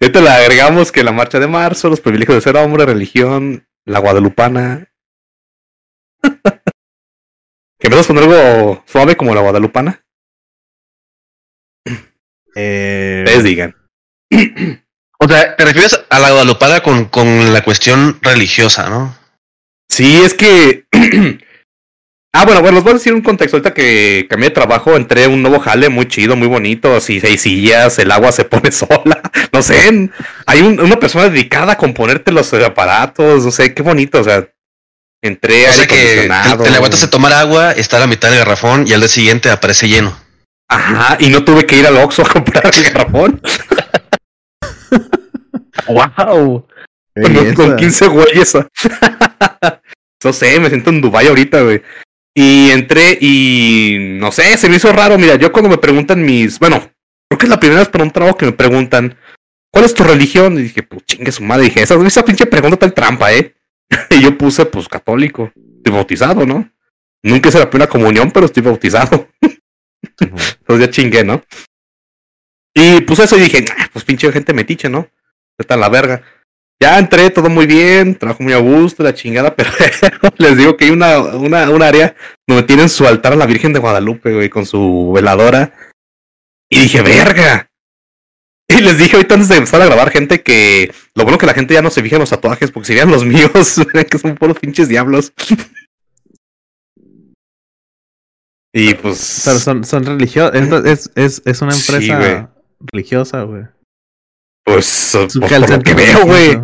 Ahorita 0.00 0.20
le 0.20 0.28
agregamos 0.28 0.92
que 0.92 1.02
la 1.02 1.10
marcha 1.10 1.40
de 1.40 1.48
marzo, 1.48 1.88
los 1.88 2.00
privilegios 2.00 2.36
de 2.36 2.42
ser 2.42 2.56
hombre, 2.56 2.86
religión, 2.86 3.66
la 3.84 3.98
guadalupana. 3.98 4.86
que 6.22 6.30
empezamos 7.82 8.06
con 8.06 8.18
algo 8.18 8.84
suave 8.86 9.16
como 9.16 9.34
la 9.34 9.40
guadalupana. 9.40 10.03
Eh, 12.54 13.22
Ustedes 13.26 13.44
digan. 13.44 13.74
O 15.20 15.28
sea, 15.28 15.56
te 15.56 15.64
refieres 15.64 15.98
a 16.10 16.18
la 16.18 16.30
guadalupana 16.30 16.80
con, 16.80 17.06
con 17.06 17.54
la 17.54 17.62
cuestión 17.62 18.18
religiosa, 18.20 18.90
¿no? 18.90 19.16
Sí, 19.88 20.20
es 20.22 20.34
que. 20.34 20.84
ah, 22.34 22.44
bueno, 22.44 22.60
bueno, 22.60 22.74
les 22.74 22.84
voy 22.84 22.90
a 22.90 22.94
decir 22.94 23.14
un 23.14 23.22
contexto. 23.22 23.56
Ahorita 23.56 23.72
que 23.72 24.26
cambié 24.28 24.50
de 24.50 24.54
trabajo, 24.54 24.96
entré 24.96 25.24
a 25.24 25.28
un 25.30 25.40
nuevo 25.40 25.60
jale 25.60 25.88
muy 25.88 26.08
chido, 26.08 26.36
muy 26.36 26.48
bonito. 26.48 26.94
Así, 26.94 27.20
seis 27.20 27.40
sillas, 27.42 27.98
el 28.00 28.10
agua 28.10 28.32
se 28.32 28.44
pone 28.44 28.70
sola. 28.72 29.22
No 29.52 29.62
sé, 29.62 30.10
hay 30.46 30.60
un- 30.60 30.80
una 30.80 30.96
persona 30.98 31.30
dedicada 31.30 31.74
a 31.74 31.78
componerte 31.78 32.32
los 32.32 32.52
aparatos. 32.52 33.44
No 33.44 33.50
sé, 33.50 33.72
qué 33.72 33.82
bonito. 33.82 34.20
O 34.20 34.24
sea, 34.24 34.46
entré 35.22 35.64
O 35.66 35.70
a 35.70 35.72
sea 35.72 35.86
que 35.86 36.28
te, 36.28 36.64
te 36.64 36.70
levantas 36.70 37.02
a 37.04 37.08
tomar 37.10 37.32
agua, 37.32 37.72
está 37.72 37.96
a 37.96 38.00
la 38.00 38.06
mitad 38.08 38.28
del 38.28 38.40
garrafón 38.40 38.86
y 38.86 38.92
al 38.92 39.00
día 39.00 39.08
siguiente 39.08 39.48
aparece 39.48 39.88
lleno. 39.88 40.18
Ajá, 40.68 41.16
y 41.20 41.28
no 41.30 41.44
tuve 41.44 41.66
que 41.66 41.78
ir 41.78 41.86
al 41.86 41.96
Oxxo 41.96 42.22
a 42.22 42.28
comprar 42.28 42.70
el 42.74 42.84
garrafón. 42.84 43.40
¡Wow! 45.88 46.66
belleza. 47.14 47.54
con 47.54 47.76
15 47.76 48.06
güeyes. 48.08 48.54
no 50.24 50.32
sé, 50.32 50.58
me 50.60 50.68
siento 50.68 50.90
en 50.90 51.00
Dubai 51.00 51.26
ahorita, 51.26 51.62
güey. 51.62 51.82
Y 52.36 52.70
entré 52.70 53.16
y 53.20 53.98
no 54.18 54.32
sé, 54.32 54.56
se 54.56 54.68
me 54.68 54.76
hizo 54.76 54.92
raro. 54.92 55.18
Mira, 55.18 55.36
yo 55.36 55.52
cuando 55.52 55.70
me 55.70 55.78
preguntan 55.78 56.24
mis. 56.24 56.58
Bueno, 56.58 56.90
creo 57.28 57.38
que 57.38 57.46
es 57.46 57.50
la 57.50 57.60
primera 57.60 57.80
vez 57.80 57.88
para 57.88 58.04
un 58.04 58.10
trabajo 58.10 58.36
que 58.36 58.46
me 58.46 58.52
preguntan. 58.52 59.16
¿Cuál 59.70 59.84
es 59.84 59.94
tu 59.94 60.04
religión? 60.04 60.58
Y 60.58 60.62
dije, 60.62 60.82
pues 60.82 61.04
chingue 61.04 61.32
su 61.32 61.42
madre. 61.42 61.64
Dije, 61.64 61.82
esa, 61.82 61.94
esa 62.06 62.24
pinche 62.24 62.46
pregunta 62.46 62.76
tan 62.76 62.92
trampa, 62.92 63.32
¿eh? 63.32 63.54
y 64.10 64.20
yo 64.20 64.36
puse, 64.36 64.66
pues, 64.66 64.88
católico. 64.88 65.52
Estoy 65.76 65.92
bautizado, 65.92 66.46
¿no? 66.46 66.68
Nunca 67.22 67.48
hice 67.48 67.58
la 67.58 67.70
primera 67.70 67.88
comunión, 67.88 68.30
pero 68.30 68.46
estoy 68.46 68.62
bautizado. 68.62 69.28
Entonces 70.64 70.86
ya 70.86 70.90
chingué, 70.90 71.24
¿no? 71.24 71.42
Y 72.74 73.02
pues 73.02 73.20
eso 73.20 73.36
y 73.36 73.42
dije, 73.42 73.64
pues 73.92 74.04
pinche 74.04 74.32
gente 74.32 74.54
metiche, 74.54 74.88
¿no? 74.88 75.08
Está 75.58 75.74
en 75.74 75.80
la 75.80 75.90
verga. 75.90 76.22
Ya 76.80 76.98
entré, 76.98 77.30
todo 77.30 77.48
muy 77.50 77.66
bien, 77.66 78.16
trabajo 78.16 78.42
muy 78.42 78.52
a 78.52 78.58
gusto, 78.58 79.02
la 79.02 79.14
chingada, 79.14 79.54
pero 79.56 79.70
les 80.38 80.56
digo 80.56 80.76
que 80.76 80.86
hay 80.86 80.90
una, 80.90 81.18
una, 81.18 81.70
un 81.70 81.82
área 81.82 82.16
donde 82.46 82.64
tienen 82.64 82.88
su 82.88 83.06
altar 83.06 83.34
a 83.34 83.36
la 83.36 83.46
Virgen 83.46 83.72
de 83.72 83.78
Guadalupe, 83.78 84.32
güey, 84.32 84.48
con 84.48 84.66
su 84.66 85.12
veladora. 85.14 85.72
Y 86.68 86.80
dije, 86.80 87.02
verga. 87.02 87.68
Y 88.66 88.80
les 88.80 88.98
dije 88.98 89.16
ahorita 89.16 89.34
antes 89.34 89.50
de 89.50 89.56
empezar 89.56 89.82
a 89.82 89.86
grabar, 89.86 90.10
gente, 90.10 90.42
que 90.42 90.92
lo 91.14 91.24
bueno 91.24 91.38
que 91.38 91.46
la 91.46 91.54
gente 91.54 91.74
ya 91.74 91.82
no 91.82 91.90
se 91.90 92.02
fija 92.02 92.16
en 92.16 92.20
los 92.20 92.30
tatuajes, 92.30 92.70
porque 92.70 92.88
serían 92.88 93.10
los 93.10 93.24
míos, 93.26 93.80
que 94.10 94.18
son 94.18 94.34
puros 94.34 94.58
pinches 94.58 94.88
diablos. 94.88 95.32
Y 98.74 98.92
pues. 98.94 99.42
Pero 99.44 99.58
son, 99.58 99.84
son 99.84 100.04
religiosos. 100.04 100.52
Es, 100.84 101.10
es, 101.14 101.42
es 101.46 101.62
una 101.62 101.74
empresa 101.74 102.00
Sí, 102.00 102.46
religiosa, 102.92 103.42
güey. 103.42 103.62
Pues, 104.64 104.84
Su 104.86 105.18
pues, 105.40 105.52
por 105.52 105.70
lo 105.70 105.82
que 105.82 105.94
veo, 105.94 106.26
güey. 106.26 106.60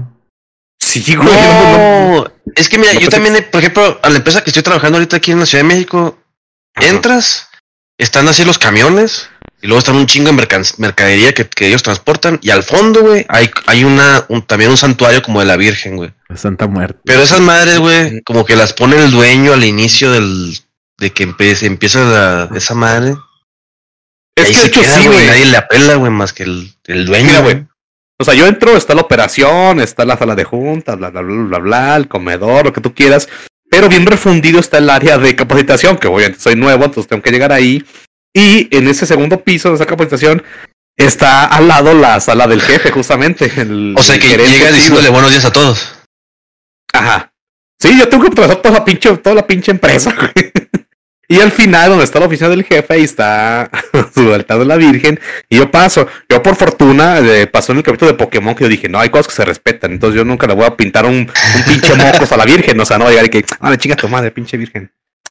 Sí, 0.81 1.15
güey. 1.15 1.29
no, 1.29 2.25
es 2.57 2.69
que 2.69 2.79
mira, 2.79 2.93
No, 2.95 3.01
yo 3.01 3.07
pues, 3.11 3.15
también, 3.23 3.47
por 3.53 3.61
ejemplo, 3.61 4.01
a 4.03 4.11
la 4.11 4.17
empresa 4.17 4.43
que 4.43 4.51
estoy 4.51 4.63
trabajando 4.63 4.97
ahorita 4.99 5.17
aquí 5.17 5.31
en 5.33 5.41
la 5.41 5.47
Ciudad 5.47 5.63
de 5.65 5.69
México, 5.69 6.19
Ajá. 6.75 6.89
entras, 6.89 7.49
están 7.99 8.27
así 8.29 8.45
los 8.45 8.59
camiones, 8.59 9.29
y 9.61 9.67
luego 9.67 9.79
están 9.81 9.97
un 9.97 10.07
chingo 10.07 10.33
de 10.33 10.49
mercadería 10.79 11.35
que, 11.35 11.47
que 11.47 11.67
ellos 11.69 11.83
transportan, 11.83 12.39
y 12.43 12.49
al 12.51 12.63
fondo, 12.63 13.03
güey, 13.03 13.27
hay, 13.29 13.51
hay 13.67 13.85
una, 13.85 14.25
un- 14.31 14.41
también 14.43 14.71
un 14.71 14.79
santuario 14.79 15.23
como 15.23 15.41
de 15.41 15.47
la 15.47 15.57
Virgen, 15.59 15.97
güey. 15.97 16.13
Santa 16.35 16.67
Muerte. 16.67 16.99
Pero 17.05 17.23
esas 17.23 17.41
madres, 17.43 17.79
güey, 17.79 18.23
como 18.23 18.47
que 18.47 18.57
las 18.57 18.73
pone 18.73 18.97
el 18.97 19.11
dueño 19.11 19.53
al 19.53 19.65
inicio 19.65 20.11
del, 20.11 20.57
de 21.01 21.11
que 21.11 21.27
empe- 21.27 21.67
empieza 21.67 22.05
la, 22.05 22.51
esa 22.57 22.75
madre. 22.75 23.17
Es 24.37 24.47
que 24.53 24.61
de 24.61 24.67
hecho 24.67 24.81
queda, 24.83 24.97
sí, 24.97 25.07
güey. 25.09 25.27
Nadie 25.27 25.47
le 25.47 25.57
apela, 25.57 25.95
güey, 25.97 26.13
más 26.13 26.33
que 26.33 26.45
el, 26.45 26.73
el 26.87 27.07
dueño, 27.07 27.27
Mira, 27.27 27.41
güey. 27.41 27.67
O 28.21 28.25
sea, 28.25 28.35
yo 28.35 28.47
entro, 28.47 28.77
está 28.77 28.95
la 28.95 29.01
operación, 29.01 29.81
está 29.81 30.05
la 30.05 30.17
sala 30.19 30.35
de 30.35 30.45
juntas, 30.45 30.97
bla, 30.99 31.11
bla, 31.11 31.23
bla, 31.23 31.43
bla, 31.45 31.59
bla, 31.59 31.97
el 31.97 32.07
comedor, 32.07 32.67
lo 32.67 32.73
que 32.73 32.81
tú 32.83 32.95
quieras. 32.95 33.29
Pero 33.71 33.89
bien 33.89 34.05
refundido 34.05 34.61
está 34.61 34.79
el 34.79 34.91
área 34.91 35.17
de 35.17 35.35
capacitación, 35.35 35.97
que 35.97 36.09
obviamente 36.09 36.41
soy 36.41 36.55
nuevo, 36.57 36.85
entonces 36.85 37.09
tengo 37.09 37.23
que 37.23 37.31
llegar 37.31 37.53
ahí. 37.53 37.85
Y 38.35 38.69
en 38.77 38.89
ese 38.89 39.07
segundo 39.07 39.43
piso 39.43 39.71
de 39.71 39.77
esa 39.77 39.87
capacitación 39.87 40.43
está 40.99 41.47
al 41.47 41.67
lado 41.69 41.95
la 41.95 42.21
sala 42.21 42.47
del 42.47 42.61
jefe, 42.61 42.91
justamente. 42.91 43.51
el- 43.57 43.95
O 43.97 44.03
sea 44.03 44.19
que 44.19 44.37
llega 44.37 44.71
diciéndole 44.71 45.09
buenos 45.09 45.31
días 45.31 45.45
a 45.47 45.53
todos. 45.53 45.95
Ajá. 46.93 47.33
Sí, 47.81 47.99
yo 47.99 48.09
tengo 48.09 48.25
que 48.25 48.31
atravesar 48.33 48.61
toda 48.61 48.75
la 48.81 48.85
pinche, 48.85 49.17
toda 49.17 49.35
la 49.37 49.47
pinche 49.47 49.71
empresa, 49.71 50.15
güey. 50.17 50.53
Y 51.31 51.41
al 51.41 51.53
final, 51.53 51.91
donde 51.91 52.05
está 52.05 52.19
la 52.19 52.27
oficina 52.27 52.49
del 52.49 52.65
jefe, 52.65 52.93
ahí 52.93 53.05
está 53.05 53.71
su 54.15 54.35
altar 54.35 54.59
de 54.59 54.65
la 54.65 54.75
Virgen. 54.75 55.21
Y 55.49 55.59
yo 55.59 55.71
paso. 55.71 56.09
Yo, 56.29 56.43
por 56.43 56.57
fortuna, 56.57 57.21
eh, 57.21 57.47
pasó 57.47 57.71
en 57.71 57.79
el 57.79 57.85
capítulo 57.85 58.11
de 58.11 58.19
Pokémon 58.19 58.53
que 58.53 58.65
yo 58.65 58.69
dije, 58.69 58.89
no, 58.89 58.99
hay 58.99 59.11
cosas 59.11 59.29
que 59.29 59.35
se 59.35 59.45
respetan. 59.45 59.93
Entonces 59.93 60.17
yo 60.17 60.25
nunca 60.25 60.49
le 60.49 60.55
voy 60.55 60.65
a 60.65 60.77
pintar 60.77 61.07
un, 61.07 61.15
un 61.15 61.65
pinche 61.69 61.95
mocos 61.95 62.33
a 62.33 62.37
la 62.37 62.45
Virgen. 62.45 62.81
O 62.81 62.85
sea, 62.85 62.99
no 62.99 63.05
va 63.05 63.11
a 63.11 63.13
llegar 63.13 63.27
y 63.27 63.29
que, 63.29 63.45
ah, 63.61 63.77
chinga 63.77 63.95
tu 63.95 64.09
madre, 64.09 64.33
pinche 64.33 64.57
Virgen. 64.57 64.91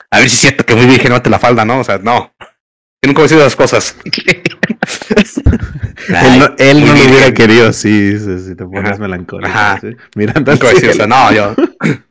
A 0.09 0.19
ver 0.19 0.29
si 0.29 0.35
es 0.35 0.41
cierto 0.41 0.65
que 0.65 0.73
muy 0.73 0.85
virgen 0.85 1.11
no 1.11 1.21
te 1.21 1.29
la 1.29 1.37
falda, 1.37 1.65
¿no? 1.65 1.81
O 1.81 1.83
sea, 1.83 1.97
no. 1.97 2.33
Yo 2.39 3.07
nunca 3.07 3.21
voy 3.21 3.23
a 3.23 3.27
decir 3.27 3.37
esas 3.39 3.57
cosas. 3.57 3.97
él 6.07 6.39
no, 6.39 6.55
él 6.57 6.79
no 6.79 6.85
muy 6.85 6.97
lo 6.97 7.09
hubiera 7.09 7.33
querido, 7.33 7.73
sí, 7.73 8.17
sí, 8.17 8.39
si 8.39 8.55
te 8.55 8.63
pones 8.63 8.99
melancólico. 8.99 9.51
¿sí? 9.81 9.97
Mirando 10.15 10.49
Nunca 10.53 10.67
voy 10.67 10.71
a 10.71 10.79
decir, 10.79 10.91
o 10.91 10.93
sea, 10.93 11.05
cielo. 11.05 11.15
no, 11.15 11.33
yo. 11.33 11.55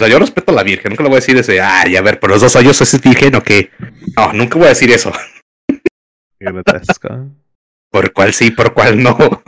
O 0.00 0.02
sea, 0.02 0.08
yo 0.08 0.18
respeto 0.18 0.50
a 0.50 0.54
la 0.54 0.62
Virgen. 0.62 0.88
Nunca 0.88 1.02
le 1.02 1.10
voy 1.10 1.16
a 1.16 1.20
decir 1.20 1.36
ese, 1.36 1.60
ay, 1.60 1.94
a 1.94 2.00
ver, 2.00 2.18
por 2.18 2.30
los 2.30 2.40
dos 2.40 2.56
años 2.56 2.80
es 2.80 3.00
virgen 3.02 3.34
o 3.34 3.42
qué. 3.42 3.70
No, 4.16 4.32
nunca 4.32 4.56
voy 4.56 4.64
a 4.64 4.70
decir 4.70 4.90
eso. 4.90 5.12
Qué 5.68 5.82
grotesco. 6.38 7.28
Por 7.90 8.12
cuál 8.14 8.32
sí, 8.32 8.52
por 8.52 8.72
cuál 8.72 9.02
no. 9.02 9.18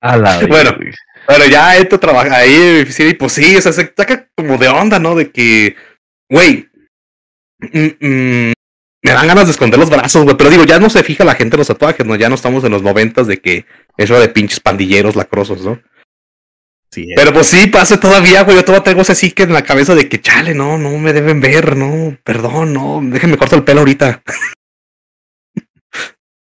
A 0.00 0.16
la 0.16 0.40
Bueno. 0.46 0.74
Pero 1.28 1.46
ya 1.46 1.76
entro 1.76 1.96
a 1.96 2.00
trabajar 2.00 2.32
ahí 2.32 2.54
en 2.54 2.74
mi 2.76 2.80
oficina 2.80 3.10
y 3.10 3.14
pues 3.14 3.32
sí, 3.34 3.54
o 3.56 3.60
sea, 3.60 3.72
se 3.72 3.92
saca 3.94 4.26
como 4.34 4.56
de 4.56 4.68
onda, 4.68 4.98
¿no? 4.98 5.14
De 5.14 5.30
que, 5.30 5.76
güey, 6.30 6.70
mm, 7.60 7.88
mm, 8.00 8.52
me 9.02 9.12
dan 9.12 9.26
ganas 9.28 9.44
de 9.44 9.52
esconder 9.52 9.78
los 9.78 9.90
brazos, 9.90 10.24
güey. 10.24 10.34
Pero 10.36 10.48
digo, 10.48 10.64
ya 10.64 10.80
no 10.80 10.88
se 10.88 11.04
fija 11.04 11.24
la 11.24 11.34
gente 11.34 11.56
en 11.56 11.58
los 11.58 11.68
tatuajes, 11.68 12.06
¿no? 12.06 12.16
Ya 12.16 12.30
no 12.30 12.36
estamos 12.36 12.64
en 12.64 12.72
los 12.72 12.82
noventas 12.82 13.26
de 13.26 13.38
que 13.38 13.66
eso 13.98 14.18
de 14.18 14.30
pinches 14.30 14.60
pandilleros 14.60 15.14
lacrosos, 15.14 15.60
¿no? 15.60 15.78
Sí, 16.92 17.08
Pero 17.16 17.32
pues 17.32 17.46
sí, 17.46 17.68
pasa 17.68 17.98
todavía, 17.98 18.42
güey. 18.42 18.56
Yo 18.56 18.64
todavía 18.64 18.84
tengo 18.84 19.00
ese 19.00 19.12
así 19.12 19.30
que 19.30 19.44
en 19.44 19.54
la 19.54 19.64
cabeza 19.64 19.94
de 19.94 20.10
que, 20.10 20.20
chale, 20.20 20.54
no, 20.54 20.76
no 20.76 20.98
me 20.98 21.14
deben 21.14 21.40
ver, 21.40 21.74
no, 21.74 22.18
perdón, 22.22 22.74
no, 22.74 23.00
déjenme 23.02 23.38
corto 23.38 23.56
el 23.56 23.64
pelo 23.64 23.80
ahorita. 23.80 24.22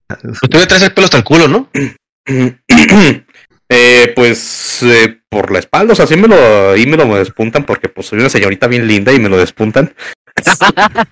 Pues 0.06 0.40
tú 0.50 0.58
le 0.58 0.66
traes 0.66 0.82
el 0.84 0.94
pelo 0.94 1.04
hasta 1.04 1.18
el 1.18 1.24
culo, 1.24 1.48
¿no? 1.48 1.70
eh, 3.68 4.12
pues 4.16 4.82
eh, 4.84 5.20
por 5.28 5.50
la 5.50 5.58
espalda, 5.58 5.92
o 5.92 5.96
sea, 5.96 6.06
sí 6.06 6.16
me 6.16 6.28
lo, 6.28 6.70
ahí 6.70 6.86
me 6.86 6.96
lo 6.96 7.14
despuntan 7.14 7.64
porque 7.64 7.90
pues 7.90 8.06
soy 8.06 8.20
una 8.20 8.30
señorita 8.30 8.68
bien 8.68 8.86
linda 8.86 9.12
y 9.12 9.20
me 9.20 9.28
lo 9.28 9.36
despuntan. 9.36 9.94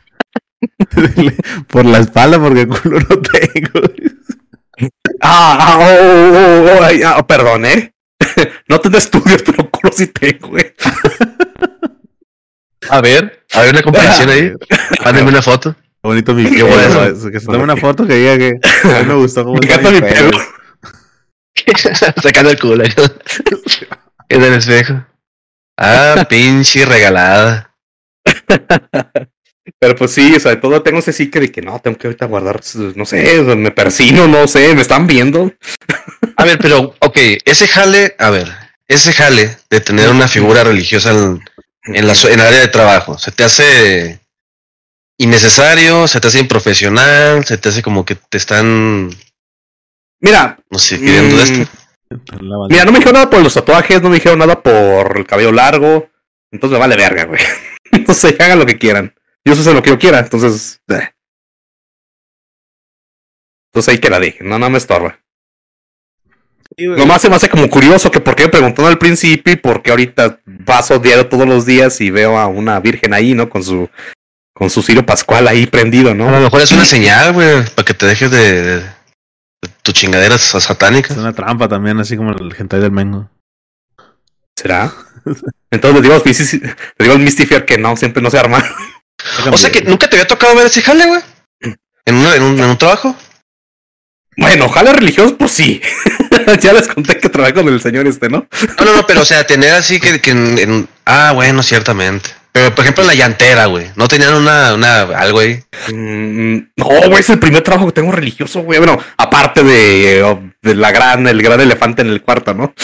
Por 1.69 1.87
la 1.87 1.99
espalda, 1.99 2.39
porque 2.39 2.67
culo 2.67 3.01
no 3.01 3.19
tengo. 3.23 3.81
Ah, 5.23 5.57
ah, 5.59 5.79
oh, 5.79 5.85
oh, 5.85 6.35
oh, 6.35 6.79
oh, 6.79 7.07
ah, 7.07 7.27
perdón, 7.27 7.65
¿eh? 7.65 7.95
no 8.69 8.81
tengo 8.81 8.99
estudios, 8.99 9.43
pero 9.47 9.71
culo 9.71 9.93
sí 9.93 10.07
tengo, 10.09 10.49
güey. 10.49 10.75
A 12.89 13.01
ver, 13.01 13.45
a 13.53 13.61
ver 13.63 13.71
una 13.73 13.83
comparación 13.83 14.31
ahí. 14.31 14.53
Mándenme 15.05 15.31
una 15.31 15.43
foto. 15.43 15.75
Qué 15.75 16.09
bonito 16.09 16.35
mi 16.35 16.45
Qué 16.45 16.65
pelo. 16.65 16.67
bueno. 16.67 17.05
eso, 17.05 17.31
Que 17.31 17.41
se 17.41 17.47
tome 17.47 17.59
una 17.59 17.77
foto 17.77 18.07
que 18.07 18.15
diga 18.15 18.39
que 18.39 18.59
a 18.85 19.03
mí 19.03 19.09
me 19.09 19.15
gustó 19.15 19.45
cómo 19.45 19.59
Me 19.59 19.67
encanta 19.67 19.91
mi 19.91 20.01
pelo. 20.01 20.31
pelo. 20.31 20.41
Sacando 22.23 22.51
el 22.51 22.59
culo. 22.59 22.85
en 22.85 24.43
el 24.43 24.55
espejo. 24.55 25.05
Ah, 25.77 26.27
pinche 26.29 26.85
regalada. 26.85 27.75
Pero 29.79 29.97
pues 29.97 30.11
sí, 30.11 30.35
o 30.35 30.41
sea, 30.41 30.53
de 30.53 30.57
todo 30.59 30.83
tengo 30.83 30.99
ese 30.99 31.13
sí 31.13 31.31
que 31.31 31.41
de 31.41 31.53
que 31.53 31.63
no, 31.63 31.79
tengo 31.81 31.97
que 31.97 32.07
ahorita 32.07 32.27
guardar, 32.27 32.61
no 32.97 33.05
sé, 33.07 33.41
o 33.41 33.45
sea, 33.45 33.57
me 33.57 33.71
persino, 33.71 34.27
no 34.27 34.47
sé, 34.49 34.75
me 34.75 34.83
están 34.83 35.07
viendo. 35.07 35.53
A 36.41 36.45
ver, 36.45 36.59
pero, 36.59 36.95
ok, 37.01 37.19
ese 37.45 37.69
jale, 37.69 38.17
a 38.19 38.31
ver, 38.31 38.49
ese 38.89 39.13
jale 39.13 39.59
de 39.69 39.81
tener 39.81 40.09
una 40.09 40.27
figura 40.27 40.65
religiosa 40.65 41.11
en, 41.11 41.45
en 41.85 42.07
la, 42.07 42.15
en 42.15 42.33
el 42.33 42.41
área 42.41 42.61
de 42.61 42.69
trabajo, 42.69 43.19
¿se 43.19 43.31
te 43.31 43.45
hace 43.45 44.21
innecesario? 45.19 46.09
¿Se 46.09 46.19
te 46.19 46.29
hace 46.29 46.39
improfesional? 46.41 47.45
¿Se 47.45 47.59
te 47.59 47.69
hace 47.69 47.83
como 47.83 48.07
que 48.07 48.15
te 48.15 48.39
están, 48.39 49.11
Mira, 50.21 50.59
no 50.71 50.79
sé, 50.79 50.99
pidiendo 50.99 51.37
mm, 51.37 51.41
esto? 51.41 51.71
Mira, 52.69 52.85
no 52.85 52.93
me 52.93 52.99
dijeron 52.99 53.15
nada 53.15 53.31
por 53.31 53.43
los 53.43 53.55
tatuajes, 53.55 54.03
no 54.03 54.09
me 54.09 54.17
dijeron 54.17 54.39
nada 54.39 54.63
por 54.63 55.19
el 55.19 55.27
cabello 55.27 55.53
largo. 55.53 56.11
Entonces 56.51 56.75
me 56.75 56.81
vale 56.81 56.97
verga, 56.97 57.25
güey. 57.25 57.41
Entonces 57.93 58.35
hagan 58.41 58.59
lo 58.59 58.67
que 58.67 58.79
quieran. 58.79 59.15
Yo 59.45 59.55
sé 59.55 59.73
lo 59.73 59.83
que 59.83 59.91
yo 59.91 59.99
quiera, 59.99 60.19
entonces. 60.19 60.81
eh. 60.89 61.11
Entonces 63.69 63.93
ahí 63.93 63.99
que 63.99 64.11
la 64.11 64.21
dije, 64.21 64.43
no, 64.43 64.59
no 64.59 64.69
me 64.69 64.79
estorba. 64.79 65.19
Sí. 66.77 66.87
Nomás 66.87 67.21
se 67.23 67.29
me 67.29 67.37
hace 67.37 67.49
como 67.49 67.69
curioso 67.69 68.11
que 68.11 68.21
por 68.21 68.35
qué 68.37 68.45
me 68.45 68.49
preguntaron 68.51 68.91
al 68.91 68.99
principio 68.99 69.53
y 69.53 69.57
por 69.57 69.83
qué 69.83 69.91
ahorita 69.91 70.41
paso 70.65 70.99
diario 70.99 71.29
todos 71.29 71.47
los 71.47 71.67
días 71.67 72.01
y 72.01 72.11
veo 72.11 72.39
a 72.39 72.47
una 72.47 72.79
virgen 72.81 73.13
ahí, 73.13 73.35
¿no? 73.35 73.51
Con 73.51 73.63
su 73.65 73.89
con 74.55 74.69
su 74.71 74.83
cirio 74.83 75.05
pascual 75.07 75.49
ahí 75.49 75.67
prendido, 75.67 76.11
A 76.11 76.15
lo 76.15 76.31
¿no? 76.31 76.41
mejor 76.41 76.61
es 76.61 76.71
una 76.73 76.85
señal, 76.85 77.33
güey, 77.33 77.65
para 77.75 77.85
que 77.85 77.95
te 77.95 78.07
dejes 78.07 78.31
de, 78.31 78.77
de 78.81 78.83
tu 79.83 79.93
chingadera 79.93 80.37
sa- 80.39 80.61
satánica. 80.61 81.13
Es 81.15 81.19
una 81.19 81.33
trampa 81.33 81.67
también, 81.67 81.99
así 81.99 82.17
como 82.17 82.33
el 82.33 82.55
hentai 82.59 82.79
del 82.81 82.93
Mengo. 82.93 83.31
¿Será? 84.57 84.93
Entonces 85.71 85.95
le 86.01 86.03
digo, 86.03 86.15
al 86.15 86.23
Misty- 86.23 86.61
le 86.63 87.05
digo 87.05 87.15
al 87.15 87.21
Mystifier 87.23 87.65
que 87.65 87.79
no, 87.79 87.97
siempre 87.97 88.23
no 88.23 88.31
se 88.31 88.39
arma. 88.39 88.63
O 89.53 89.59
sea 89.59 89.71
que 89.71 89.83
nunca 89.83 90.09
te 90.09 90.17
había 90.17 90.27
tocado 90.27 90.55
ver 90.57 90.67
ese 90.67 90.81
jale, 90.81 91.05
güey. 91.07 91.21
En, 92.07 92.15
una- 92.15 92.35
en, 92.37 92.43
un, 92.43 92.59
en 92.59 92.65
un 92.71 92.79
trabajo. 92.79 93.15
Bueno, 94.41 94.65
ojalá 94.65 94.95
religiosos, 94.95 95.35
pues 95.39 95.51
sí. 95.53 95.81
ya 96.61 96.73
les 96.73 96.89
conté 96.89 97.19
que 97.19 97.29
trabajé 97.29 97.53
con 97.55 97.69
el 97.69 97.81
señor 97.81 98.07
este, 98.07 98.29
¿no? 98.31 98.47
No, 98.79 98.85
no, 98.87 98.97
no, 98.97 99.07
pero 99.07 99.21
o 99.21 99.25
sea, 99.25 99.47
tener 99.47 99.75
así 99.75 100.01
que, 100.01 100.21
que 100.21 100.31
en, 100.31 100.59
en- 100.59 100.89
Ah, 101.05 101.33
bueno, 101.35 101.63
ciertamente. 101.63 102.31
Pero 102.53 102.75
por 102.75 102.85
ejemplo 102.85 103.03
en 103.05 103.09
la 103.09 103.15
llantera, 103.15 103.67
güey. 103.67 103.89
No 103.97 104.09
tenían 104.09 104.35
una, 104.35 104.75
una, 104.75 105.03
algo 105.03 105.41
ahí. 105.41 105.63
Mm, 105.93 106.57
no, 106.77 106.85
güey, 106.87 107.21
es 107.21 107.31
el 107.31 107.39
primer 107.39 107.63
trabajo 107.63 107.87
que 107.87 107.93
tengo 107.93 108.11
religioso, 108.13 108.61
güey. 108.63 108.79
Bueno, 108.79 108.99
aparte 109.19 109.63
de, 109.63 110.21
eh, 110.21 110.53
de 110.63 110.75
la 110.75 110.91
gran, 110.91 111.29
el 111.29 111.43
gran 111.43 111.61
elefante 111.61 112.03
en 112.03 112.09
el 112.09 112.23
cuarto, 112.23 112.55
¿no? 112.55 112.75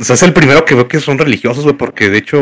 o 0.00 0.04
sea, 0.04 0.14
es 0.14 0.22
el 0.22 0.32
primero 0.32 0.64
que 0.64 0.74
veo 0.74 0.88
que 0.88 1.00
son 1.00 1.18
religiosos, 1.18 1.64
güey, 1.64 1.76
porque 1.76 2.08
de 2.08 2.18
hecho. 2.18 2.38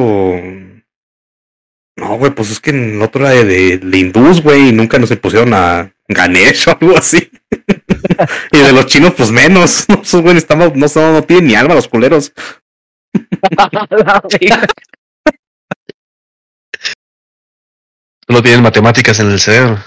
No, 1.96 2.16
güey, 2.18 2.30
pues 2.34 2.50
es 2.50 2.60
que 2.60 2.70
en 2.70 3.00
otro 3.00 3.22
era 3.26 3.30
de, 3.30 3.44
de, 3.44 3.78
de 3.78 3.98
hindús, 3.98 4.42
güey, 4.42 4.68
y 4.68 4.72
nunca 4.72 4.98
nos 4.98 5.14
pusieron 5.16 5.54
a 5.54 5.92
Ganesh 6.08 6.68
o 6.68 6.78
algo 6.78 6.98
así. 6.98 7.30
y 8.52 8.58
de 8.58 8.72
los 8.72 8.86
chinos, 8.86 9.14
pues 9.16 9.30
menos. 9.30 9.86
Esos 10.02 10.20
güeyes 10.22 10.42
estamos, 10.42 10.74
no, 10.76 10.88
son- 10.88 11.14
no 11.14 11.22
tienen 11.22 11.46
ni 11.46 11.54
alma 11.54 11.74
los 11.74 11.88
culeros. 11.88 12.32
Solo 18.26 18.42
tienen 18.42 18.62
matemáticas 18.62 19.20
en 19.20 19.30
el 19.30 19.40
cerebro. 19.40 19.78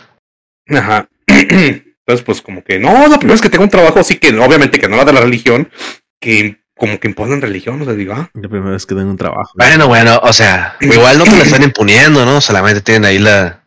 Ajá. 0.70 1.10
Entonces, 1.28 2.26
pues 2.26 2.42
como 2.42 2.64
que, 2.64 2.80
no, 2.80 3.08
lo 3.08 3.18
primero 3.18 3.36
es 3.36 3.42
que 3.42 3.50
tengo 3.50 3.64
un 3.64 3.70
trabajo 3.70 4.00
así 4.00 4.18
que 4.18 4.30
obviamente 4.40 4.80
que 4.80 4.88
no 4.88 4.98
la 4.98 5.06
de 5.06 5.14
la 5.14 5.22
religión, 5.22 5.70
que 6.20 6.59
como 6.80 7.00
que 7.00 7.08
imponen 7.10 7.42
religión, 7.42 7.82
o 7.82 7.86
sea, 7.86 7.94
digo, 7.94 8.14
ah, 8.14 8.30
La 8.34 8.48
primera 8.50 8.72
vez 8.72 8.86
que 8.86 8.96
tengo 8.96 9.10
un 9.12 9.18
trabajo. 9.18 9.52
Bueno, 9.56 9.88
bueno, 9.88 10.20
o 10.24 10.32
sea, 10.34 10.76
igual 10.82 11.18
no 11.18 11.26
te 11.26 11.32
la 11.38 11.44
están 11.44 11.64
imponiendo, 11.64 12.26
¿no? 12.26 12.40
Solamente 12.42 12.82
tienen 12.82 13.06
ahí 13.06 13.20
la. 13.20 13.64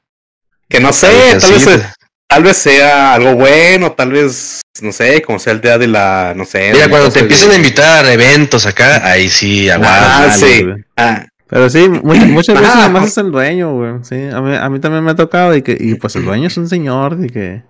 que 0.69 0.81
no 0.81 0.93
sé, 0.93 1.09
tal 1.09 1.17
vez, 1.33 1.49
virgencita. 1.51 1.95
tal 2.27 2.43
vez 2.43 2.57
sea 2.57 3.15
algo 3.15 3.35
bueno, 3.35 3.93
tal 3.93 4.11
vez, 4.13 4.63
no 4.81 4.91
sé, 4.93 5.21
como 5.23 5.39
sea 5.39 5.53
el 5.53 5.61
día 5.61 5.77
de 5.79 5.89
la, 5.89 6.33
no 6.35 6.45
sé. 6.47 6.71
Mira, 6.73 6.89
cuando 6.89 7.11
te 7.11 7.21
empiezan 7.21 7.49
a 7.51 7.53
de- 7.53 7.57
invitar 7.59 8.05
a 8.07 8.13
eventos 8.13 8.65
acá, 8.67 9.07
ahí 9.07 9.29
sí, 9.29 9.69
Ah, 9.69 9.75
aguanta. 9.75 10.31
sí. 10.31 10.63
güey. 10.65 10.85
Ah, 10.97 11.27
Pero 11.49 11.69
sí, 11.69 11.87
muchas, 11.89 12.27
muchas 12.29 12.59
veces 12.59 12.75
además 12.75 13.09
es 13.09 13.19
el 13.19 13.31
dueño, 13.31 13.75
güey. 13.75 13.93
Sí, 14.05 14.15
a 14.33 14.41
mí, 14.41 14.57
a 14.57 14.69
mí 14.71 14.81
también 14.81 15.05
me 15.05 15.11
ha 15.11 15.15
tocado 15.15 15.55
y 15.55 15.61
que, 15.61 15.77
y 15.79 15.97
pues 15.97 16.17
el 16.17 16.25
dueño 16.25 16.47
es 16.47 16.57
un 16.57 16.67
señor 16.69 17.19
y 17.23 17.29
que 17.29 17.63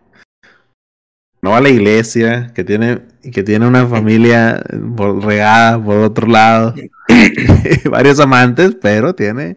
no 1.43 1.51
va 1.51 1.59
a 1.59 1.61
la 1.61 1.69
iglesia, 1.71 2.53
que 2.55 2.63
tiene, 2.65 3.01
que 3.33 3.43
tiene 3.43 3.67
una 3.67 3.87
familia 3.87 4.63
por- 4.97 5.25
regada 5.25 5.83
por 5.83 5.99
otro 5.99 6.27
lado, 6.29 6.75
varios 7.91 8.21
amantes, 8.21 8.77
pero 8.81 9.15
tiene 9.15 9.57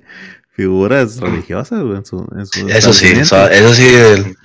figuras 0.52 1.18
religiosas, 1.18 1.80
en 1.82 2.06
su, 2.06 2.28
en 2.36 2.46
su 2.48 2.68
Eso 2.70 2.92
sí, 2.94 3.08
eso, 3.08 3.48
eso 3.50 3.74
sí. 3.74 3.88
el- 3.94 4.36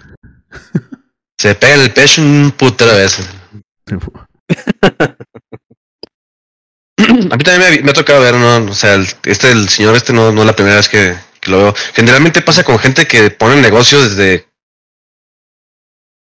se 1.38 1.54
pega 1.54 1.74
el 1.82 1.92
pecho 1.92 2.20
un 2.22 2.52
putero 2.56 2.92
de 2.92 2.98
veces. 3.02 3.26
A 7.30 7.36
mí 7.36 7.44
también 7.44 7.58
me, 7.60 7.78
ha- 7.78 7.82
me 7.82 7.90
ha 7.90 7.94
tocado 7.94 8.20
ver, 8.20 8.34
¿no? 8.34 8.56
O 8.70 8.74
sea, 8.74 8.94
el- 8.94 9.06
este, 9.24 9.50
el 9.52 9.68
señor 9.70 9.96
este 9.96 10.12
no, 10.12 10.30
no 10.32 10.42
es 10.42 10.46
la 10.46 10.54
primera 10.54 10.76
vez 10.76 10.88
que, 10.88 11.14
que 11.40 11.50
lo 11.50 11.58
veo. 11.58 11.74
Generalmente 11.94 12.42
pasa 12.42 12.62
con 12.64 12.78
gente 12.78 13.06
que 13.06 13.30
pone 13.30 13.60
negocios 13.62 14.14
desde. 14.16 14.46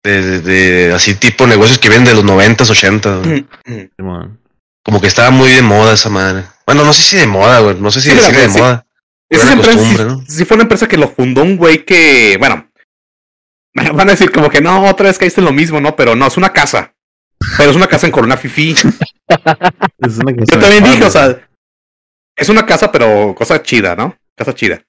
De, 0.04 0.22
de- 0.22 0.40
de- 0.40 0.92
así 0.94 1.14
tipo 1.14 1.46
negocios 1.46 1.78
que 1.78 1.88
vienen 1.88 2.04
de 2.06 2.14
los 2.14 2.24
90s, 2.24 2.70
80 2.70 3.16
güey. 3.16 3.46
Simón. 3.96 4.38
Como 4.84 5.00
que 5.00 5.06
estaba 5.06 5.30
muy 5.30 5.50
de 5.50 5.62
moda 5.62 5.94
esa 5.94 6.10
madre. 6.10 6.44
Bueno, 6.66 6.84
no 6.84 6.92
sé 6.92 7.02
si 7.02 7.16
de 7.16 7.26
moda, 7.26 7.60
güey. 7.60 7.80
No 7.80 7.90
sé 7.90 8.00
si 8.02 8.10
Sí, 8.10 8.16
de 8.16 8.48
sí. 8.50 8.58
moda. 8.58 8.86
Esa 9.30 9.52
empresa 9.54 9.78
sí, 9.80 9.96
¿no? 10.04 10.24
sí 10.28 10.44
fue 10.44 10.56
una 10.56 10.64
empresa 10.64 10.86
que 10.86 10.98
lo 10.98 11.08
fundó 11.08 11.42
un 11.42 11.56
güey 11.56 11.84
que, 11.86 12.36
bueno, 12.38 12.70
van 13.74 14.08
a 14.08 14.12
decir 14.12 14.30
como 14.30 14.50
que 14.50 14.60
no, 14.60 14.84
otra 14.88 15.06
vez 15.06 15.18
caíste 15.18 15.40
en 15.40 15.46
lo 15.46 15.52
mismo, 15.52 15.80
¿no? 15.80 15.96
Pero 15.96 16.14
no, 16.14 16.26
es 16.26 16.36
una 16.36 16.52
casa. 16.52 16.92
Pero 17.56 17.70
es 17.70 17.76
una 17.76 17.86
casa 17.86 18.06
en 18.06 18.12
Corona 18.12 18.36
Fifi. 18.36 18.74
Es 19.98 20.18
una 20.18 20.34
cosa 20.36 20.54
Yo 20.54 20.60
también 20.60 20.84
dije, 20.84 21.04
o 21.04 21.10
sea, 21.10 21.48
es 22.36 22.48
una 22.50 22.66
casa, 22.66 22.92
pero 22.92 23.34
cosa 23.34 23.62
chida, 23.62 23.96
¿no? 23.96 24.14
Casa 24.36 24.54
chida. 24.54 24.82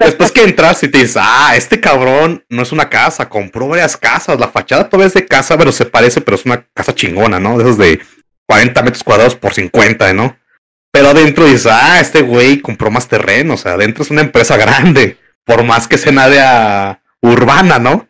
Después 0.00 0.32
que 0.32 0.42
entras 0.42 0.82
y 0.82 0.88
te 0.88 0.98
dices, 0.98 1.16
ah, 1.20 1.54
este 1.56 1.80
cabrón 1.80 2.44
no 2.48 2.62
es 2.62 2.72
una 2.72 2.88
casa, 2.88 3.28
compró 3.28 3.68
varias 3.68 3.96
casas. 3.96 4.38
La 4.38 4.48
fachada 4.48 4.88
todavía 4.88 5.08
es 5.08 5.14
de 5.14 5.26
casa, 5.26 5.56
pero 5.56 5.72
se 5.72 5.86
parece, 5.86 6.20
pero 6.20 6.36
es 6.36 6.44
una 6.44 6.66
casa 6.74 6.94
chingona, 6.94 7.38
¿no? 7.38 7.56
De 7.56 7.64
esos 7.64 7.78
de 7.78 8.00
40 8.46 8.82
metros 8.82 9.04
cuadrados 9.04 9.36
por 9.36 9.54
50, 9.54 10.12
¿no? 10.12 10.36
Pero 10.92 11.08
adentro 11.08 11.44
dices, 11.46 11.66
ah, 11.70 12.00
este 12.00 12.22
güey 12.22 12.60
compró 12.60 12.90
más 12.90 13.08
terreno, 13.08 13.54
o 13.54 13.56
sea, 13.56 13.72
adentro 13.72 14.04
es 14.04 14.10
una 14.10 14.20
empresa 14.20 14.56
grande, 14.56 15.18
por 15.44 15.64
más 15.64 15.88
que 15.88 15.98
sea 15.98 16.12
en 16.12 17.30
urbana, 17.30 17.78
¿no? 17.78 18.08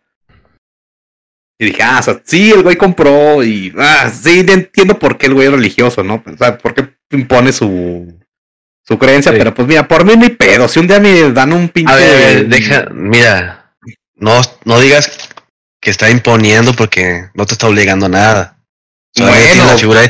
Y 1.59 1.67
dije, 1.67 1.83
ah, 1.83 2.03
sí, 2.25 2.51
el 2.51 2.63
güey 2.63 2.77
compró 2.77 3.43
y, 3.43 3.73
ah, 3.79 4.11
sí, 4.11 4.45
entiendo 4.47 4.99
por 4.99 5.17
qué 5.17 5.27
el 5.27 5.35
güey 5.35 5.47
es 5.47 5.53
religioso, 5.53 6.03
¿no? 6.03 6.23
O 6.27 6.37
sea, 6.37 6.59
por 6.59 6.75
qué 6.75 6.95
impone 7.11 7.53
su, 7.53 8.13
su 8.87 8.99
creencia, 8.99 9.33
Sí. 9.33 9.39
pero 9.39 9.55
pues 9.55 9.67
mira, 9.67 9.89
por 9.89 10.05
mí 10.05 10.15
ni 10.17 10.29
pedo. 10.31 10.69
Si 10.69 10.79
un 10.79 10.87
día 10.87 11.01
me 11.01 11.33
dan 11.33 11.53
un 11.53 11.69
pinche. 11.69 11.93
A 11.93 11.97
ver, 11.97 12.11
a 12.15 12.19
ver, 12.19 12.49
deja, 12.49 12.87
mira, 12.93 13.75
no, 14.17 14.41
no 14.65 14.81
digas 14.81 15.11
que 15.81 15.91
está 15.91 16.11
imponiendo 16.11 16.73
porque 16.75 17.29
no 17.35 17.47
te 17.47 17.55
está 17.55 17.67
obligando 17.67 18.07
a 18.07 18.11
nada. 18.11 18.51
Bueno. 19.17 19.67
la 19.67 19.79
figura. 19.79 20.03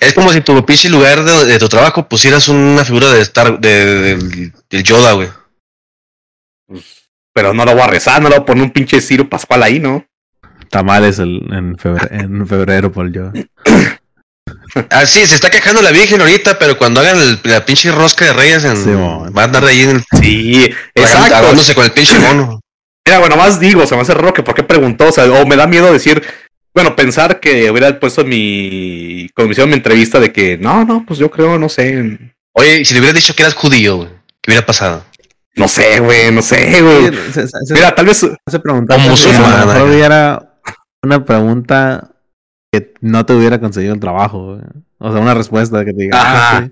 Es 0.00 0.12
como 0.14 0.32
si 0.32 0.40
tu 0.40 0.64
pinche 0.64 0.88
lugar 0.88 1.24
de, 1.24 1.46
de 1.46 1.58
tu 1.58 1.68
trabajo 1.68 2.08
pusieras 2.08 2.46
una 2.48 2.84
figura 2.84 3.10
de 3.12 3.20
Star, 3.22 3.58
de, 3.58 4.16
del- 4.70 4.82
Yoda, 4.84 5.12
güey. 5.14 5.28
Pero 7.34 7.54
no 7.54 7.64
lo 7.64 7.72
voy 7.72 7.82
a 7.82 7.86
rezar, 7.88 8.22
no 8.22 8.28
le 8.28 8.36
voy 8.36 8.42
a 8.42 8.46
poner 8.46 8.62
un 8.62 8.70
pinche 8.70 9.00
Ciro 9.00 9.28
Pascual 9.28 9.62
ahí, 9.62 9.80
¿no? 9.80 10.06
Tamales 10.70 11.18
el- 11.18 11.42
en, 11.52 11.76
febrero, 11.76 12.08
en 12.12 12.46
febrero 12.46 12.92
por 12.92 13.10
yo. 14.46 14.84
Ah, 14.90 15.06
sí, 15.06 15.26
se 15.26 15.34
está 15.34 15.50
quejando 15.50 15.82
la 15.82 15.90
Virgen 15.90 16.20
ahorita, 16.20 16.58
pero 16.58 16.76
cuando 16.78 17.00
hagan 17.00 17.18
el- 17.18 17.40
la 17.44 17.64
pinche 17.64 17.90
rosca 17.92 18.24
de 18.24 18.32
reyes, 18.32 18.64
en, 18.64 18.76
Sí, 18.76 18.90
va 18.90 19.42
a 19.42 19.44
andar 19.44 19.64
ahí 19.64 19.82
en 19.82 19.90
el, 19.90 20.04
Sí, 20.20 20.70
exacto. 20.94 21.74
con 21.74 21.84
el 21.84 21.92
pinche 21.92 22.18
mono. 22.18 22.60
Mira, 23.06 23.18
bueno, 23.18 23.36
más 23.36 23.58
digo, 23.58 23.86
se 23.86 23.94
me 23.96 24.02
hace 24.02 24.14
raro 24.14 24.32
que 24.32 24.42
por 24.42 24.54
qué 24.54 24.62
preguntó, 24.62 25.08
o 25.08 25.12
sea, 25.12 25.24
o 25.30 25.44
me 25.46 25.56
da 25.56 25.66
miedo 25.66 25.92
decir, 25.92 26.22
bueno, 26.74 26.94
pensar 26.96 27.40
que 27.40 27.70
hubiera 27.70 27.98
puesto 27.98 28.24
mi, 28.24 29.28
cuando 29.34 29.48
me 29.48 29.52
hicieron 29.52 29.70
mi 29.70 29.76
entrevista 29.76 30.20
de 30.20 30.32
que, 30.32 30.56
no, 30.56 30.84
no, 30.84 31.04
pues 31.06 31.18
yo 31.18 31.30
creo, 31.30 31.58
no 31.58 31.68
sé, 31.68 32.18
Oye, 32.54 32.84
si 32.84 32.92
le 32.94 33.00
hubieras 33.00 33.16
dicho 33.16 33.34
que 33.34 33.42
eras 33.42 33.54
judío, 33.54 33.96
güey, 33.96 34.08
¿qué 34.40 34.50
hubiera 34.50 34.64
pasado? 34.66 35.04
no 35.56 35.68
sé, 35.68 36.00
güey, 36.00 36.30
no 36.32 36.40
sé, 36.42 36.80
güey. 36.80 37.10
Mira, 37.70 37.94
tal 37.94 38.06
vez, 38.06 38.18
se 38.18 38.58
preguntaba 38.58 39.02
musulmana. 39.02 39.84
hubiera 39.84 40.58
una 41.02 41.24
pregunta 41.24 42.08
que 42.72 42.94
no 43.00 43.26
te 43.26 43.34
hubiera 43.34 43.60
conseguido 43.60 43.94
el 43.94 44.00
trabajo, 44.00 44.54
güey. 44.54 44.62
O 44.98 45.12
sea, 45.12 45.20
una 45.20 45.34
respuesta 45.34 45.84
que 45.84 45.92
te 45.92 46.02
diga. 46.02 46.20
Ajá. 46.20 46.56
ah, 46.58 46.68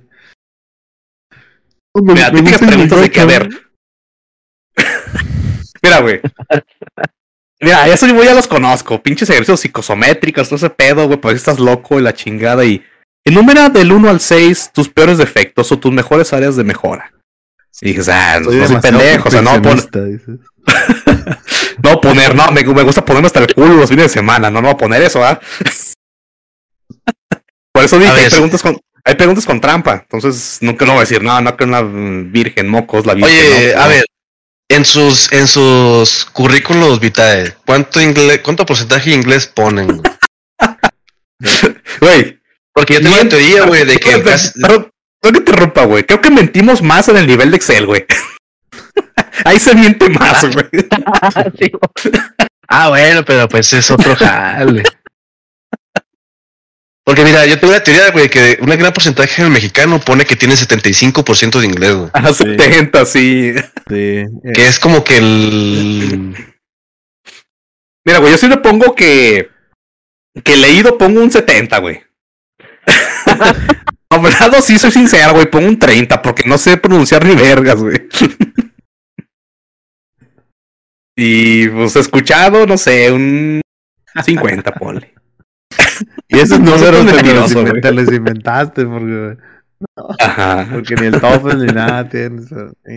sí. 1.94 2.02
mira, 2.02 2.30
típicas 2.30 2.60
preguntas 2.60 3.00
de 3.00 3.10
que, 3.10 3.20
a 3.20 3.24
ver, 3.26 3.50
Mira, 5.82 6.00
güey. 6.00 6.20
Mira, 7.60 7.88
eso 7.88 8.06
yo 8.06 8.22
ya 8.22 8.34
los 8.34 8.48
conozco. 8.48 9.02
Pinches 9.02 9.28
ejercicios 9.30 9.60
psicosométricos, 9.60 10.48
todo 10.48 10.56
ese 10.56 10.70
pedo, 10.70 11.06
güey. 11.06 11.20
Pues 11.20 11.36
estás 11.36 11.58
loco 11.58 11.98
y 11.98 12.02
la 12.02 12.14
chingada. 12.14 12.64
Y 12.64 12.82
enumera 13.24 13.68
del 13.68 13.92
1 13.92 14.08
al 14.08 14.20
6 14.20 14.70
tus 14.72 14.88
peores 14.88 15.18
defectos 15.18 15.70
o 15.72 15.78
tus 15.78 15.92
mejores 15.92 16.32
áreas 16.32 16.56
de 16.56 16.64
mejora. 16.64 17.12
Y 17.82 17.90
dices, 17.90 18.08
ah, 18.08 18.40
no 18.40 18.50
soy 18.66 18.76
pendejo. 18.80 19.28
O 19.28 19.30
sea, 19.30 19.42
no, 19.42 19.60
pon-. 19.62 19.78
no 21.82 22.00
poner, 22.00 22.34
no, 22.34 22.50
me, 22.50 22.62
me 22.62 22.82
gusta 22.82 23.04
ponerme 23.04 23.26
hasta 23.26 23.40
el 23.40 23.54
culo 23.54 23.74
los 23.74 23.88
fines 23.88 24.06
de 24.06 24.08
semana. 24.08 24.50
No, 24.50 24.60
no 24.60 24.76
poner 24.76 25.02
eso, 25.02 25.24
¿ah? 25.24 25.40
Por 27.72 27.84
eso 27.84 27.98
dije, 27.98 28.10
hay 28.10 28.30
preguntas 28.30 28.62
con. 28.62 28.78
Hay 29.02 29.14
preguntas 29.14 29.46
con 29.46 29.62
trampa, 29.62 30.06
entonces 30.10 30.58
nunca 30.60 30.84
no 30.84 30.92
voy 30.92 30.98
a 30.98 31.04
decir, 31.04 31.22
no, 31.22 31.40
no 31.40 31.56
que 31.56 31.64
una 31.64 31.80
virgen, 31.80 32.68
mocos, 32.68 33.06
la 33.06 33.14
virgen. 33.14 33.34
Oye, 33.34 33.72
no, 33.74 33.80
a 33.80 33.84
no. 33.84 33.88
ver, 33.88 34.04
en 34.68 34.84
sus, 34.84 35.32
en 35.32 35.48
sus 35.48 36.26
currículos 36.26 37.00
vitae, 37.00 37.56
¿cuánto 37.64 38.00
inglés, 38.00 38.40
cuánto 38.44 38.66
porcentaje 38.66 39.10
de 39.10 39.16
inglés 39.16 39.46
ponen? 39.46 40.02
güey? 42.00 42.40
Porque 42.74 42.94
yo 42.94 43.00
tengo 43.00 43.14
una 43.14 43.28
teoría, 43.28 43.64
güey, 43.64 43.84
de 43.84 43.96
que 43.96 44.12
no 44.56 44.90
que 45.22 45.40
te 45.40 45.52
rompa, 45.52 45.84
güey. 45.84 46.04
Creo 46.04 46.20
que 46.20 46.30
mentimos 46.30 46.82
más 46.82 47.08
en 47.08 47.16
el 47.16 47.26
nivel 47.26 47.50
de 47.50 47.56
Excel, 47.56 47.86
güey. 47.86 48.06
Ahí 49.44 49.58
se 49.58 49.74
miente 49.74 50.08
más, 50.08 50.44
güey. 50.54 50.66
Ah, 52.68 52.88
bueno, 52.88 53.24
pero 53.24 53.48
pues 53.48 53.72
es 53.72 53.90
otro 53.90 54.14
jale. 54.16 54.82
Porque 57.04 57.24
mira, 57.24 57.44
yo 57.46 57.58
tengo 57.58 57.72
una 57.72 57.82
teoría, 57.82 58.10
güey, 58.12 58.28
que 58.28 58.58
un 58.60 58.68
gran 58.68 58.92
porcentaje 58.92 59.42
del 59.42 59.50
mexicano 59.50 59.98
pone 60.00 60.24
que 60.24 60.36
tiene 60.36 60.54
75% 60.54 61.58
de 61.58 61.66
inglés, 61.66 61.94
güey. 61.94 62.10
A 62.12 62.32
70, 62.32 63.04
sí. 63.04 63.54
Sí. 63.88 64.24
Que 64.54 64.68
es 64.68 64.78
como 64.78 65.02
que 65.02 65.16
el... 65.16 66.36
Mira, 68.04 68.18
güey, 68.18 68.32
yo 68.32 68.38
sí 68.38 68.48
le 68.48 68.58
pongo 68.58 68.94
que. 68.94 69.50
Que 70.44 70.56
leído 70.56 70.96
pongo 70.96 71.20
un 71.20 71.30
70, 71.30 71.78
güey. 71.78 72.02
Hablado, 74.10 74.60
sí 74.62 74.78
soy 74.78 74.90
sincero, 74.90 75.32
güey. 75.34 75.50
Pongo 75.50 75.68
un 75.68 75.78
30 75.78 76.22
porque 76.22 76.44
no 76.46 76.58
sé 76.58 76.76
pronunciar 76.76 77.24
ni 77.24 77.34
vergas, 77.34 77.76
güey. 77.76 78.08
Y 81.16 81.68
pues 81.68 81.96
escuchado, 81.96 82.66
no 82.66 82.76
sé, 82.78 83.10
un 83.12 83.60
50, 84.24 84.72
ponle. 84.72 85.14
Y 86.28 86.38
esos 86.38 86.60
No 86.60 86.76
números 86.76 86.82
te 86.82 86.92
los, 87.04 87.14
mentiroso, 87.14 87.60
inven- 87.62 87.70
güey. 87.70 87.80
te 87.82 87.92
los 87.92 88.12
inventaste 88.12 88.84
porque, 88.86 89.36
Ajá. 90.18 90.68
porque 90.72 90.94
ni 90.96 91.06
el 91.06 91.20
TOEFL 91.20 91.66
ni 91.66 91.72
nada 91.72 92.08
tienes. 92.08 92.46
sí. 92.48 92.96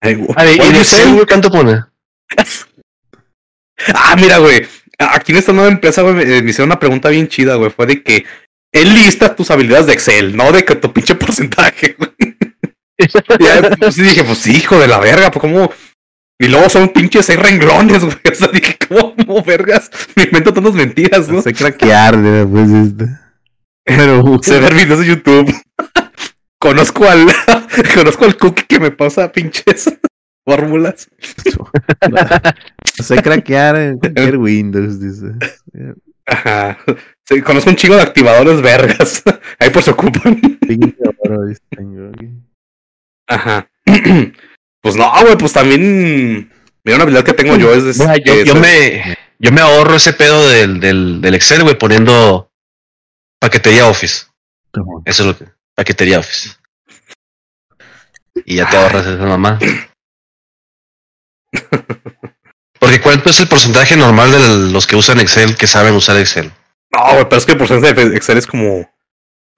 Ay, 0.00 0.14
güey. 0.14 0.28
A 0.36 0.44
ver, 0.44 0.54
¿y 0.56 1.12
güey, 1.12 1.26
cuánto 1.26 1.50
pone? 1.50 1.82
Ah, 3.94 4.16
mira, 4.18 4.38
güey. 4.38 4.66
Aquí 4.98 5.32
en 5.32 5.38
esta 5.38 5.52
nueva 5.52 5.68
empresa, 5.70 6.02
güey, 6.02 6.14
me 6.14 6.50
hicieron 6.50 6.68
una 6.68 6.78
pregunta 6.78 7.08
bien 7.10 7.28
chida, 7.28 7.56
güey. 7.56 7.70
Fue 7.70 7.86
de 7.86 8.02
que 8.02 8.24
él 8.72 8.94
lista 8.94 9.34
tus 9.36 9.50
habilidades 9.50 9.86
de 9.86 9.92
Excel, 9.92 10.36
no 10.36 10.52
de 10.52 10.64
que 10.64 10.76
tu 10.76 10.92
pinche 10.92 11.14
porcentaje, 11.16 11.96
güey. 11.98 12.10
Y 12.98 13.76
pues, 13.76 13.94
sí 13.94 14.00
dije, 14.02 14.24
pues 14.24 14.46
hijo 14.46 14.78
de 14.78 14.86
la 14.88 14.98
verga, 14.98 15.30
pues 15.30 15.42
cómo. 15.42 15.70
Y 16.38 16.48
luego 16.48 16.68
son 16.68 16.90
pinches 16.90 17.26
seis 17.26 17.38
renglones, 17.38 18.04
güey. 18.04 18.16
O 18.30 18.34
sea, 18.34 18.48
dije, 18.48 18.76
¿cómo, 18.88 19.42
vergas? 19.42 19.90
Me 20.14 20.24
invento 20.24 20.52
tantas 20.52 20.74
mentiras, 20.74 21.28
¿no? 21.28 21.40
sé 21.40 21.54
craquear, 21.54 22.14
pues 22.50 22.70
este. 22.70 23.08
Pero 23.84 24.38
sé 24.42 24.60
ver 24.60 24.74
videos 24.74 25.00
de 25.00 25.06
YouTube. 25.06 25.54
conozco 26.58 27.08
al 27.08 27.26
conozco 27.94 28.24
al 28.24 28.36
cookie 28.36 28.64
que 28.66 28.80
me 28.80 28.90
pasa 28.90 29.30
pinches 29.30 29.92
fórmulas. 30.44 31.08
No 32.98 33.04
sé 33.04 33.22
craquear 33.22 33.76
en 33.76 33.98
cualquier 33.98 34.36
Windows, 34.36 35.00
dice. 35.00 35.32
Ajá. 36.26 36.78
Sí, 37.24 37.40
conozco 37.42 37.70
un 37.70 37.76
chingo 37.76 37.96
de 37.96 38.02
activadores 38.02 38.60
vergas. 38.60 39.22
Ahí 39.58 39.70
pues 39.70 39.84
se 39.84 39.90
ocupan. 39.92 40.40
Ajá. 43.28 43.68
Pues 44.86 44.94
no, 44.94 45.12
güey, 45.20 45.36
pues 45.36 45.52
también. 45.52 46.48
Mira, 46.84 46.94
una 46.94 47.02
habilidad 47.02 47.24
que 47.24 47.32
tengo 47.32 47.56
yo 47.56 47.74
es. 47.74 47.98
Mira, 47.98 48.18
yo, 48.18 48.54
me, 48.54 49.18
yo 49.36 49.50
me 49.50 49.60
ahorro 49.60 49.96
ese 49.96 50.12
pedo 50.12 50.48
del, 50.48 50.78
del, 50.78 51.20
del 51.20 51.34
Excel, 51.34 51.64
güey, 51.64 51.76
poniendo 51.76 52.52
paquetería 53.40 53.88
Office. 53.88 54.26
Eso 55.04 55.22
es 55.24 55.26
lo 55.26 55.36
que. 55.36 55.46
Paquetería 55.74 56.20
Office. 56.20 56.50
Y 58.44 58.54
ya 58.54 58.70
te 58.70 58.76
ahorras 58.76 59.06
esa 59.06 59.26
mamá. 59.26 59.58
Porque 62.78 63.00
¿cuánto 63.00 63.30
es 63.30 63.40
el 63.40 63.48
porcentaje 63.48 63.96
normal 63.96 64.30
de 64.30 64.70
los 64.70 64.86
que 64.86 64.94
usan 64.94 65.18
Excel 65.18 65.56
que 65.56 65.66
saben 65.66 65.96
usar 65.96 66.16
Excel? 66.16 66.52
No, 66.92 67.02
güey, 67.14 67.24
pero 67.24 67.38
es 67.38 67.44
que 67.44 67.52
el 67.52 67.58
porcentaje 67.58 67.92
de 67.92 68.16
Excel 68.16 68.38
es 68.38 68.46
como. 68.46 68.88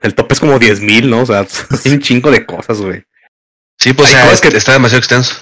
El 0.01 0.15
tope 0.15 0.33
es 0.33 0.41
como 0.41 0.59
10.000, 0.59 1.05
¿no? 1.05 1.21
O 1.21 1.27
sea, 1.27 1.43
es 1.71 1.85
un 1.85 2.01
chingo 2.01 2.31
de 2.31 2.47
cosas, 2.47 2.81
güey. 2.81 3.05
Sí, 3.79 3.93
pues 3.93 4.09
Hay 4.09 4.15
o 4.15 4.19
sea, 4.19 4.25
cosas 4.25 4.41
que- 4.41 4.57
está 4.57 4.73
demasiado 4.73 4.99
extenso. 4.99 5.37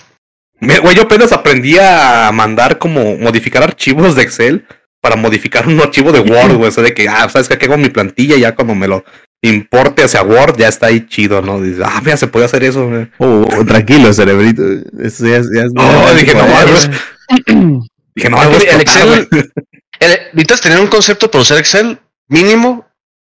Me- 0.60 0.78
Güey, 0.78 0.96
yo 0.96 1.02
apenas 1.02 1.32
aprendí 1.32 1.76
a 1.78 2.30
mandar 2.32 2.78
como 2.78 3.16
modificar 3.16 3.62
archivos 3.62 4.14
de 4.16 4.22
Excel 4.22 4.66
para 5.00 5.16
modificar 5.16 5.66
un 5.68 5.80
archivo 5.80 6.12
de 6.12 6.20
Word, 6.20 6.54
güey. 6.56 6.68
O 6.68 6.72
sea, 6.72 6.82
de 6.82 6.94
que, 6.94 7.08
ah, 7.08 7.28
¿sabes 7.28 7.48
qué? 7.48 7.54
Aquí 7.54 7.66
hago 7.66 7.76
mi 7.76 7.88
plantilla 7.90 8.36
y 8.36 8.40
ya 8.40 8.54
cuando 8.54 8.74
me 8.74 8.88
lo 8.88 9.04
importe 9.42 10.02
hacia 10.02 10.22
Word 10.22 10.56
ya 10.56 10.68
está 10.68 10.86
ahí 10.86 11.06
chido, 11.06 11.40
¿no? 11.42 11.60
Dices, 11.60 11.82
ah, 11.84 12.00
mira, 12.02 12.16
se 12.16 12.26
puede 12.26 12.46
hacer 12.46 12.64
eso, 12.64 12.88
güey. 12.88 13.08
Oh, 13.18 13.46
oh, 13.58 13.64
tranquilo, 13.64 14.12
cerebrito. 14.12 14.62
Eso 15.00 15.26
ya, 15.26 15.36
es- 15.36 15.50
ya 15.54 15.62
es- 15.64 15.72
No, 15.74 16.08
es 16.10 16.16
dije, 16.20 16.34
no, 16.34 16.44
güey. 16.44 17.76
Dije, 18.14 18.30
no, 18.30 18.42
El 18.42 18.48
explotar, 18.54 18.80
Excel- 18.80 19.28
güey. 19.30 19.44
El- 20.00 20.18
Necesitas 20.32 20.60
tener 20.60 20.80
un 20.80 20.86
concepto 20.88 21.30
para 21.30 21.42
usar 21.42 21.58
Excel 21.58 21.98
mínimo 22.28 22.86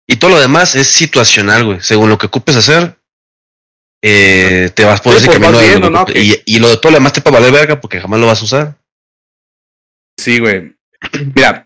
y 0.07 0.15
todo 0.17 0.31
lo 0.31 0.39
demás 0.39 0.75
es 0.75 0.87
situacional, 0.87 1.65
güey. 1.65 1.77
Según 1.81 2.09
lo 2.09 2.17
que 2.17 2.27
ocupes 2.27 2.55
hacer, 2.55 2.97
eh, 4.09 4.69
te 4.73 4.85
vas 4.85 5.01
por 5.01 5.13
Sí, 5.13 5.17
ese 5.19 5.27
pues, 5.27 5.39
camino. 5.39 5.91
vas 5.91 6.05
de 6.13 6.19
y, 6.19 6.41
y 6.45 6.59
lo 6.59 6.69
de 6.69 6.77
todo 6.77 6.91
lo 6.91 6.97
demás 6.97 7.13
te 7.13 7.21
va 7.21 7.29
a 7.31 7.39
valer 7.39 7.51
verga 7.51 7.81
porque 7.81 7.99
jamás 7.99 8.19
lo 8.19 8.27
vas 8.27 8.41
a 8.41 8.45
usar. 8.45 8.77
Sí, 10.19 10.39
güey. 10.39 10.75
Mira. 11.35 11.65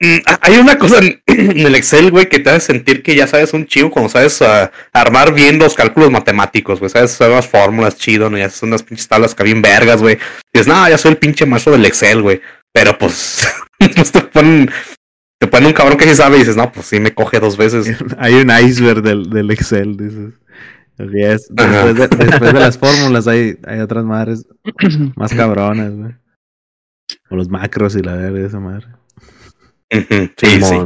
mm, 0.00 0.18
Hay 0.42 0.58
una 0.58 0.78
cosa 0.78 0.98
en 1.26 1.58
el 1.66 1.74
Excel, 1.74 2.10
güey, 2.10 2.28
que 2.28 2.38
te 2.38 2.50
hace 2.50 2.66
sentir 2.66 3.02
que 3.02 3.14
ya 3.14 3.26
sabes 3.26 3.52
un 3.54 3.66
chivo 3.66 3.90
cuando 3.90 4.08
sabes 4.10 4.42
ah, 4.42 4.70
armar 4.92 5.32
bien 5.32 5.58
los 5.58 5.74
cálculos 5.74 6.10
matemáticos, 6.10 6.78
güey. 6.80 6.90
Sabes 6.90 7.12
usar 7.14 7.30
las 7.30 7.46
fórmulas 7.48 7.96
chido, 7.96 8.28
¿no? 8.28 8.36
Ya 8.38 8.50
son 8.50 8.70
unas 8.70 8.82
pinches 8.82 9.08
tablas 9.08 9.34
que 9.34 9.42
bien 9.44 9.62
vergas, 9.62 10.00
güey. 10.02 10.18
Dices, 10.52 10.66
no, 10.68 10.88
ya 10.88 10.98
soy 10.98 11.12
el 11.12 11.18
pinche 11.18 11.46
maestro 11.46 11.72
del 11.72 11.86
Excel, 11.86 12.22
güey. 12.22 12.40
Pero 12.72 12.96
pues, 12.98 13.48
pues 13.96 14.12
te 14.12 14.20
ponen, 14.20 14.70
te 15.40 15.46
ponen 15.48 15.68
un 15.68 15.72
cabrón 15.72 15.96
que 15.98 16.04
sí 16.06 16.14
sabe 16.14 16.36
y 16.36 16.40
dices, 16.40 16.56
no, 16.56 16.70
pues 16.70 16.86
sí 16.86 17.00
me 17.00 17.14
coge 17.14 17.40
dos 17.40 17.56
veces. 17.56 17.86
Hay 18.18 18.34
un 18.34 18.50
iceberg 18.50 19.02
del, 19.02 19.30
del 19.30 19.50
Excel, 19.50 19.96
dices. 19.96 20.34
Así 21.00 21.22
es. 21.22 21.50
Ajá. 21.56 21.86
Después, 21.92 22.10
de, 22.10 22.26
después 22.26 22.52
de 22.52 22.60
las 22.60 22.78
fórmulas 22.78 23.26
hay, 23.26 23.58
hay 23.66 23.80
otras 23.80 24.04
madres 24.04 24.46
más 25.16 25.32
cabronas, 25.32 25.92
güey. 25.92 26.14
O 27.30 27.36
los 27.36 27.48
macros 27.48 27.96
y 27.96 28.02
la 28.02 28.14
verga 28.14 28.38
de 28.38 28.46
esa 28.46 28.60
madre. 28.60 28.86
Sí, 29.90 30.60
sí. 30.62 30.76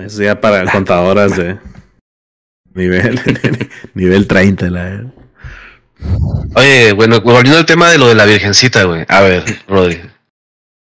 Eso 0.00 0.22
ya 0.22 0.40
para 0.40 0.64
contadoras 0.72 1.36
de 1.36 1.58
nivel, 2.74 3.20
nivel 3.94 4.26
30, 4.26 4.70
la 4.70 4.82
verga. 4.84 5.12
Oye, 6.54 6.92
bueno, 6.92 7.20
volviendo 7.20 7.58
al 7.58 7.66
tema 7.66 7.90
de 7.90 7.98
lo 7.98 8.08
de 8.08 8.14
la 8.14 8.24
virgencita, 8.24 8.84
güey. 8.84 9.04
A 9.08 9.20
ver, 9.20 9.44
Rodri. 9.68 10.00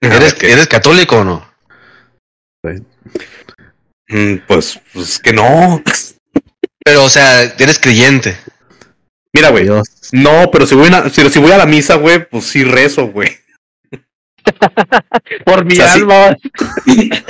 ¿Eres. 0.01 0.35
¿Eres 0.43 0.67
católico 0.67 1.19
o 1.19 1.23
no? 1.23 1.45
Mm, 4.09 4.37
Pues, 4.47 4.79
pues 4.93 5.19
que 5.19 5.33
no. 5.33 5.81
Pero, 6.85 7.03
o 7.03 7.09
sea, 7.09 7.41
eres 7.43 7.79
creyente. 7.79 8.37
Mira, 9.33 9.49
güey. 9.49 9.67
No, 10.11 10.49
pero 10.51 10.65
si 10.67 10.75
voy, 10.75 10.87
a, 10.93 11.09
si, 11.09 11.27
si 11.29 11.39
voy 11.39 11.51
a 11.51 11.57
la 11.57 11.65
misa, 11.65 11.95
güey, 11.95 12.29
pues 12.29 12.45
sí 12.45 12.63
rezo, 12.63 13.07
güey. 13.07 13.37
Por 15.45 15.65
mi 15.65 15.73
O 15.73 15.75
sea, 15.77 15.93
sí. 15.93 15.99
alma. 16.01 16.37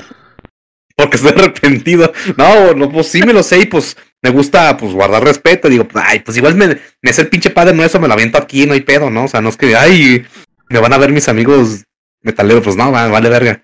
Porque 0.97 1.17
estoy 1.17 1.31
arrepentido. 1.31 2.11
No, 2.37 2.73
no, 2.73 2.89
pues 2.91 3.07
sí 3.07 3.21
me 3.23 3.33
lo 3.33 3.43
sé 3.43 3.59
y 3.59 3.65
pues 3.65 3.97
me 4.21 4.29
gusta 4.29 4.75
pues 4.77 4.93
guardar 4.93 5.23
respeto. 5.23 5.67
Digo, 5.69 5.87
ay, 5.95 6.19
pues 6.19 6.37
igual 6.37 6.55
me, 6.55 6.67
me 6.67 7.09
es 7.09 7.19
el 7.19 7.27
pinche 7.27 7.49
padre 7.49 7.73
nuestro, 7.73 7.99
me 7.99 8.07
lo 8.07 8.13
aviento 8.13 8.37
aquí, 8.37 8.65
no 8.65 8.73
hay 8.73 8.81
pedo, 8.81 9.09
¿no? 9.09 9.25
O 9.25 9.27
sea, 9.27 9.41
no 9.41 9.49
es 9.49 9.57
que, 9.57 9.75
ay, 9.75 10.25
me 10.69 10.79
van 10.79 10.93
a 10.93 10.97
ver 10.97 11.11
mis 11.11 11.27
amigos 11.27 11.83
metaleros, 12.21 12.63
pues 12.63 12.75
no, 12.75 12.91
va- 12.91 13.07
vale 13.07 13.29
verga. 13.29 13.63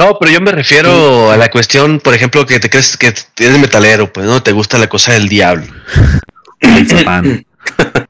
No, 0.00 0.16
pero 0.18 0.32
yo 0.32 0.40
me 0.40 0.50
refiero 0.50 1.30
a 1.30 1.36
la 1.36 1.50
cuestión, 1.50 2.00
por 2.00 2.14
ejemplo, 2.14 2.46
que 2.46 2.58
te 2.58 2.70
crees 2.70 2.96
que 2.96 3.12
eres 3.38 3.58
metalero, 3.58 4.10
pues 4.10 4.24
no 4.24 4.42
te 4.42 4.52
gusta 4.52 4.78
la 4.78 4.88
cosa 4.88 5.12
del 5.12 5.28
diablo. 5.28 5.66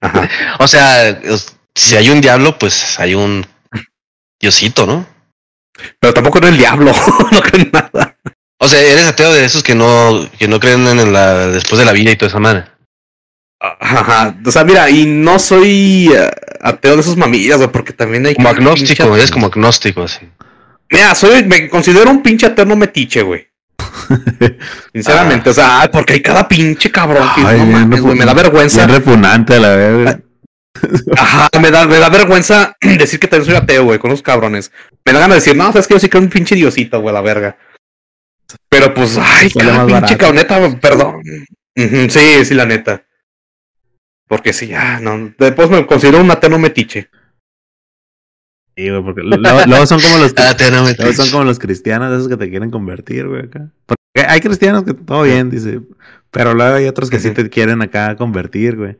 Ajá. 0.00 0.30
O 0.60 0.66
sea, 0.66 1.20
si 1.74 1.96
hay 1.96 2.08
un 2.08 2.22
diablo, 2.22 2.58
pues 2.58 2.98
hay 2.98 3.14
un 3.14 3.46
diosito, 4.40 4.86
¿no? 4.86 5.06
Pero 6.00 6.14
tampoco 6.14 6.40
no 6.40 6.48
el 6.48 6.56
diablo, 6.56 6.90
no 7.32 7.40
creo 7.42 7.62
en 7.64 7.70
nada. 7.70 8.16
O 8.58 8.66
sea, 8.66 8.80
eres 8.80 9.04
ateo 9.04 9.30
de 9.34 9.44
esos 9.44 9.62
que 9.62 9.74
no, 9.74 10.26
que 10.38 10.48
no 10.48 10.58
creen 10.58 10.86
en 10.86 11.12
la 11.12 11.48
después 11.48 11.78
de 11.78 11.84
la 11.84 11.92
vida 11.92 12.12
y 12.12 12.16
toda 12.16 12.30
esa 12.30 12.38
madre. 12.38 12.64
Ajá. 13.60 14.34
O 14.46 14.50
sea, 14.50 14.64
mira, 14.64 14.88
y 14.88 15.04
no 15.04 15.38
soy 15.38 16.10
eh, 16.14 16.30
ateo 16.62 16.94
de 16.94 17.02
esos 17.02 17.18
mamillas, 17.18 17.60
porque 17.68 17.92
también 17.92 18.24
hay. 18.24 18.34
Como 18.36 18.48
agnóstico, 18.48 19.14
eres 19.14 19.30
como 19.30 19.48
agnóstico, 19.48 20.04
así. 20.04 20.30
Mira, 20.94 21.12
soy, 21.16 21.44
me 21.44 21.68
considero 21.68 22.08
un 22.08 22.22
pinche 22.22 22.46
eterno 22.46 22.76
metiche, 22.76 23.22
güey. 23.22 23.48
Sinceramente, 24.92 25.50
o 25.50 25.52
sea, 25.52 25.90
porque 25.92 26.14
hay 26.14 26.22
cada 26.22 26.46
pinche 26.46 26.92
cabrón 26.92 27.28
que 27.34 27.42
Ay, 27.44 27.58
no 27.58 27.66
mames, 27.66 28.00
güey, 28.00 28.16
me 28.16 28.24
da 28.24 28.32
vergüenza. 28.32 28.86
repugnante 28.86 29.54
a 29.54 29.58
la 29.58 29.74
verga. 29.74 30.20
Ajá, 31.16 31.48
me 31.60 31.72
da, 31.72 31.86
me 31.86 31.98
da 31.98 32.08
vergüenza 32.10 32.76
decir 32.80 33.18
que 33.18 33.26
también 33.26 33.46
soy 33.46 33.56
ateo, 33.56 33.84
güey, 33.84 33.98
con 33.98 34.10
los 34.10 34.22
cabrones. 34.22 34.70
Me 35.04 35.12
da 35.12 35.18
ganas 35.18 35.36
de 35.36 35.40
decir, 35.40 35.56
no, 35.56 35.66
sabes 35.72 35.88
que 35.88 35.94
yo 35.94 36.00
sí 36.00 36.08
creo 36.08 36.22
un 36.22 36.28
pinche 36.28 36.54
diosito, 36.54 37.00
güey, 37.00 37.12
la 37.12 37.22
verga. 37.22 37.58
Pero 38.68 38.94
pues, 38.94 39.18
ay, 39.18 39.50
cada 39.50 39.86
pinche 39.86 39.92
barato. 39.94 40.18
cabrón, 40.18 40.36
neta, 40.36 40.80
perdón. 40.80 41.22
Sí, 41.74 42.44
sí, 42.44 42.54
la 42.54 42.66
neta. 42.66 43.02
Porque 44.28 44.52
sí, 44.52 44.68
ya, 44.68 45.00
no. 45.00 45.34
Después 45.36 45.70
me 45.70 45.84
considero 45.86 46.20
un 46.20 46.30
ateo 46.30 46.56
metiche. 46.56 47.10
Sí, 48.76 48.88
güey, 48.90 49.02
porque 49.04 49.22
luego, 49.22 49.60
luego 49.66 49.86
son 49.86 50.00
como 50.00 50.18
los 50.18 50.34
Ah, 50.36 50.54
luego 50.98 51.12
son 51.12 51.30
como 51.30 51.44
los 51.44 51.58
cristianos 51.58 52.12
esos 52.12 52.28
que 52.28 52.36
te 52.36 52.50
quieren 52.50 52.70
convertir, 52.70 53.28
güey, 53.28 53.42
acá. 53.44 53.68
Porque 53.86 54.26
hay 54.28 54.40
cristianos 54.40 54.84
que 54.84 54.94
todo 54.94 55.22
bien, 55.22 55.50
dice, 55.50 55.80
pero 56.30 56.54
luego 56.54 56.74
hay 56.76 56.86
otros 56.86 57.10
que 57.10 57.20
sí 57.20 57.30
te 57.30 57.48
quieren 57.50 57.82
acá 57.82 58.16
convertir, 58.16 58.76
güey. 58.76 58.96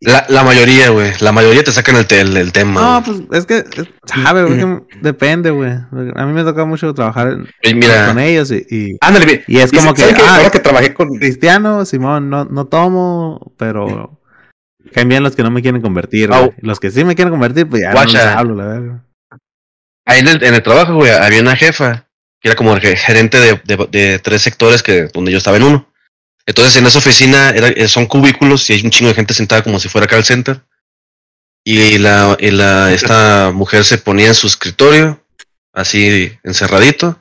La, 0.00 0.26
la 0.28 0.42
mayoría, 0.42 0.90
güey. 0.90 1.12
La 1.20 1.32
mayoría 1.32 1.64
te 1.64 1.72
sacan 1.72 1.96
el, 1.96 2.06
te- 2.06 2.20
el, 2.20 2.36
el 2.36 2.52
tema. 2.52 2.80
No, 3.00 3.02
pues 3.02 3.22
es 3.32 3.46
que, 3.46 3.64
sabe, 4.04 4.44
que 4.46 4.82
depende, 5.00 5.48
güey. 5.50 5.70
A 6.14 6.26
mí 6.26 6.32
me 6.34 6.44
toca 6.44 6.66
mucho 6.66 6.92
trabajar 6.92 7.28
en- 7.28 7.48
Oye, 7.64 7.74
mira, 7.74 8.08
con 8.08 8.18
ellos 8.18 8.50
y, 8.50 8.66
y 8.68 8.98
Ándale. 9.00 9.44
Y 9.46 9.58
es 9.60 9.72
Y 9.72 9.76
como 9.76 9.94
que, 9.94 10.02
¿saben 10.02 10.16
qué? 10.16 10.22
ah, 10.26 10.36
ahora 10.36 10.50
que 10.50 10.58
trabajé 10.60 10.92
con. 10.92 11.08
cristiano, 11.16 11.86
Simón, 11.86 12.28
no, 12.28 12.44
no 12.44 12.66
tomo, 12.66 13.54
pero 13.56 14.20
caen 14.92 15.08
bien 15.08 15.22
los 15.22 15.34
que 15.36 15.42
no 15.42 15.50
me 15.50 15.62
quieren 15.62 15.80
convertir. 15.80 16.28
Los 16.58 16.80
que 16.80 16.90
sí 16.90 17.02
me 17.04 17.14
quieren 17.14 17.32
convertir, 17.32 17.66
pues 17.66 17.80
ya 17.80 17.94
no 17.94 18.04
les 18.04 18.14
hablo, 18.16 18.54
la 18.56 18.64
verdad. 18.66 19.02
Ahí 20.06 20.20
en 20.20 20.28
el, 20.28 20.42
en 20.44 20.54
el 20.54 20.62
trabajo, 20.62 20.94
güey, 20.94 21.10
había 21.12 21.40
una 21.40 21.56
jefa 21.56 22.06
que 22.40 22.48
era 22.48 22.56
como 22.56 22.74
el 22.74 22.80
ge- 22.80 22.96
gerente 22.96 23.40
de, 23.40 23.60
de- 23.64 23.88
de 23.90 24.18
tres 24.18 24.42
sectores 24.42 24.82
que 24.82 25.04
donde 25.12 25.32
yo 25.32 25.38
estaba 25.38 25.56
en 25.56 25.62
uno. 25.64 25.90
Entonces, 26.46 26.76
en 26.76 26.86
esa 26.86 26.98
oficina 26.98 27.50
era, 27.50 27.68
eh, 27.68 27.88
son 27.88 28.04
cubículos 28.06 28.68
y 28.68 28.74
hay 28.74 28.82
un 28.84 28.90
chingo 28.90 29.08
de 29.08 29.14
gente 29.14 29.32
sentada 29.32 29.62
como 29.62 29.80
si 29.80 29.88
fuera 29.88 30.06
call 30.06 30.24
center. 30.24 30.60
Y 31.66 31.96
la, 31.98 32.36
y 32.38 32.50
la 32.50 32.92
esta 32.92 33.50
mujer 33.54 33.84
se 33.86 33.96
ponía 33.96 34.26
en 34.28 34.34
su 34.34 34.46
escritorio, 34.46 35.24
así 35.72 36.36
encerradito, 36.44 37.18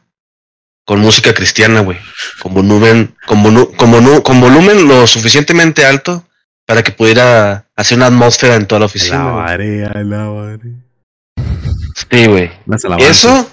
con 0.86 1.00
música 1.00 1.34
cristiana, 1.34 1.80
güey, 1.80 1.98
con 2.42 2.54
volumen, 2.54 3.16
con, 3.26 3.42
volu- 3.42 3.74
con, 3.78 3.94
volu- 3.94 4.22
con 4.22 4.42
volumen 4.42 4.86
lo 4.90 5.08
suficientemente 5.08 5.86
alto 5.86 6.28
para 6.66 6.84
que 6.84 6.92
pudiera 6.92 7.70
hacer 7.78 7.98
una 7.98 8.08
atmósfera 8.08 8.56
en 8.56 8.68
toda 8.68 8.80
la 8.80 8.86
oficina. 8.88 9.24
güey. 9.24 9.34
Alabaré, 9.34 9.86
alabaré. 9.86 10.70
Sí, 11.96 12.26
güey. 12.28 12.52
Las 12.66 12.84
alabanzas. 12.86 13.18
Eso, 13.18 13.52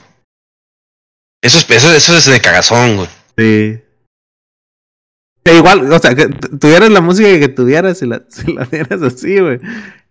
eso 1.42 1.58
es, 1.58 1.70
eso, 1.70 1.92
eso 1.94 2.16
es 2.16 2.26
de 2.26 2.40
cagazón, 2.40 2.96
güey. 2.96 3.08
Sí. 3.36 3.82
E 5.44 5.56
igual, 5.56 5.90
o 5.90 5.98
sea, 5.98 6.14
que 6.14 6.28
tu- 6.28 6.58
tuvieras 6.58 6.90
la 6.90 7.00
música 7.00 7.28
que 7.38 7.48
tuvieras 7.48 7.98
si 7.98 8.06
la, 8.06 8.22
si 8.28 8.52
la 8.52 8.64
dieras 8.66 9.02
así, 9.02 9.38
güey. 9.40 9.58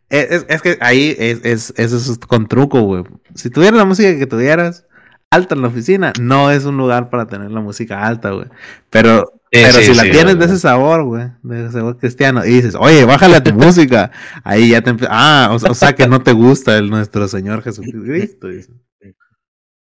Es, 0.09 0.45
es 0.49 0.61
que 0.63 0.77
ahí 0.81 1.15
es, 1.19 1.39
es, 1.45 1.73
eso 1.77 1.97
es 1.97 2.17
con 2.19 2.47
truco, 2.47 2.81
güey. 2.81 3.03
Si 3.35 3.49
tuvieras 3.51 3.77
la 3.77 3.85
música 3.85 4.17
que 4.17 4.25
tuvieras 4.25 4.85
alta 5.31 5.53
en 5.53 5.61
la 5.61 5.67
oficina, 5.67 6.13
no 6.19 6.49
es 6.49 6.65
un 6.65 6.77
lugar 6.77 7.11
para 7.11 7.27
tener 7.27 7.51
la 7.51 7.61
música 7.61 8.07
alta, 8.07 8.31
güey. 8.31 8.47
Pero, 8.89 9.38
Sí, 9.51 9.61
pero 9.63 9.73
sí, 9.79 9.85
si 9.85 9.95
la 9.95 10.03
sí, 10.03 10.11
tienes 10.11 10.37
de 10.37 10.45
ese 10.45 10.59
sabor, 10.59 11.03
güey, 11.03 11.27
de 11.41 11.63
ese 11.63 11.71
sabor 11.73 11.97
cristiano, 11.97 12.45
y 12.45 12.49
dices, 12.49 12.75
oye, 12.79 13.03
bájale 13.05 13.37
a 13.37 13.43
tu 13.43 13.51
música, 13.53 14.11
ahí 14.43 14.69
ya 14.69 14.81
te 14.81 14.93
ah, 15.09 15.49
o, 15.51 15.55
o 15.55 15.73
sea 15.73 15.93
que 15.95 16.07
no 16.07 16.21
te 16.21 16.33
gusta 16.33 16.77
el 16.77 16.89
nuestro 16.89 17.27
Señor 17.27 17.63
Jesucristo. 17.63 18.47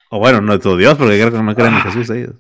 O 0.10 0.20
bueno, 0.20 0.42
nuestro 0.42 0.76
Dios, 0.78 0.98
porque 0.98 1.20
creo 1.20 1.32
que 1.32 1.42
no 1.42 1.56
creen 1.56 1.76
en 1.76 1.82
Jesús 1.82 2.10
ellos. 2.10 2.36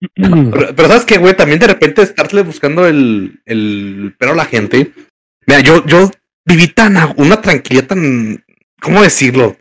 Pero, 0.14 0.76
pero 0.76 0.88
sabes 0.88 1.06
que, 1.06 1.16
güey, 1.16 1.34
también 1.34 1.58
de 1.58 1.68
repente 1.68 2.02
estarle 2.02 2.42
buscando 2.42 2.86
el, 2.86 3.40
el 3.46 4.14
pero 4.18 4.32
a 4.32 4.36
la 4.36 4.44
gente. 4.44 4.92
Mira, 5.46 5.60
yo, 5.60 5.84
yo 5.86 6.10
viví 6.44 6.68
tan 6.68 6.96
una 7.16 7.40
tranquilidad 7.40 7.86
tan, 7.86 8.44
¿cómo 8.80 9.02
decirlo? 9.02 9.56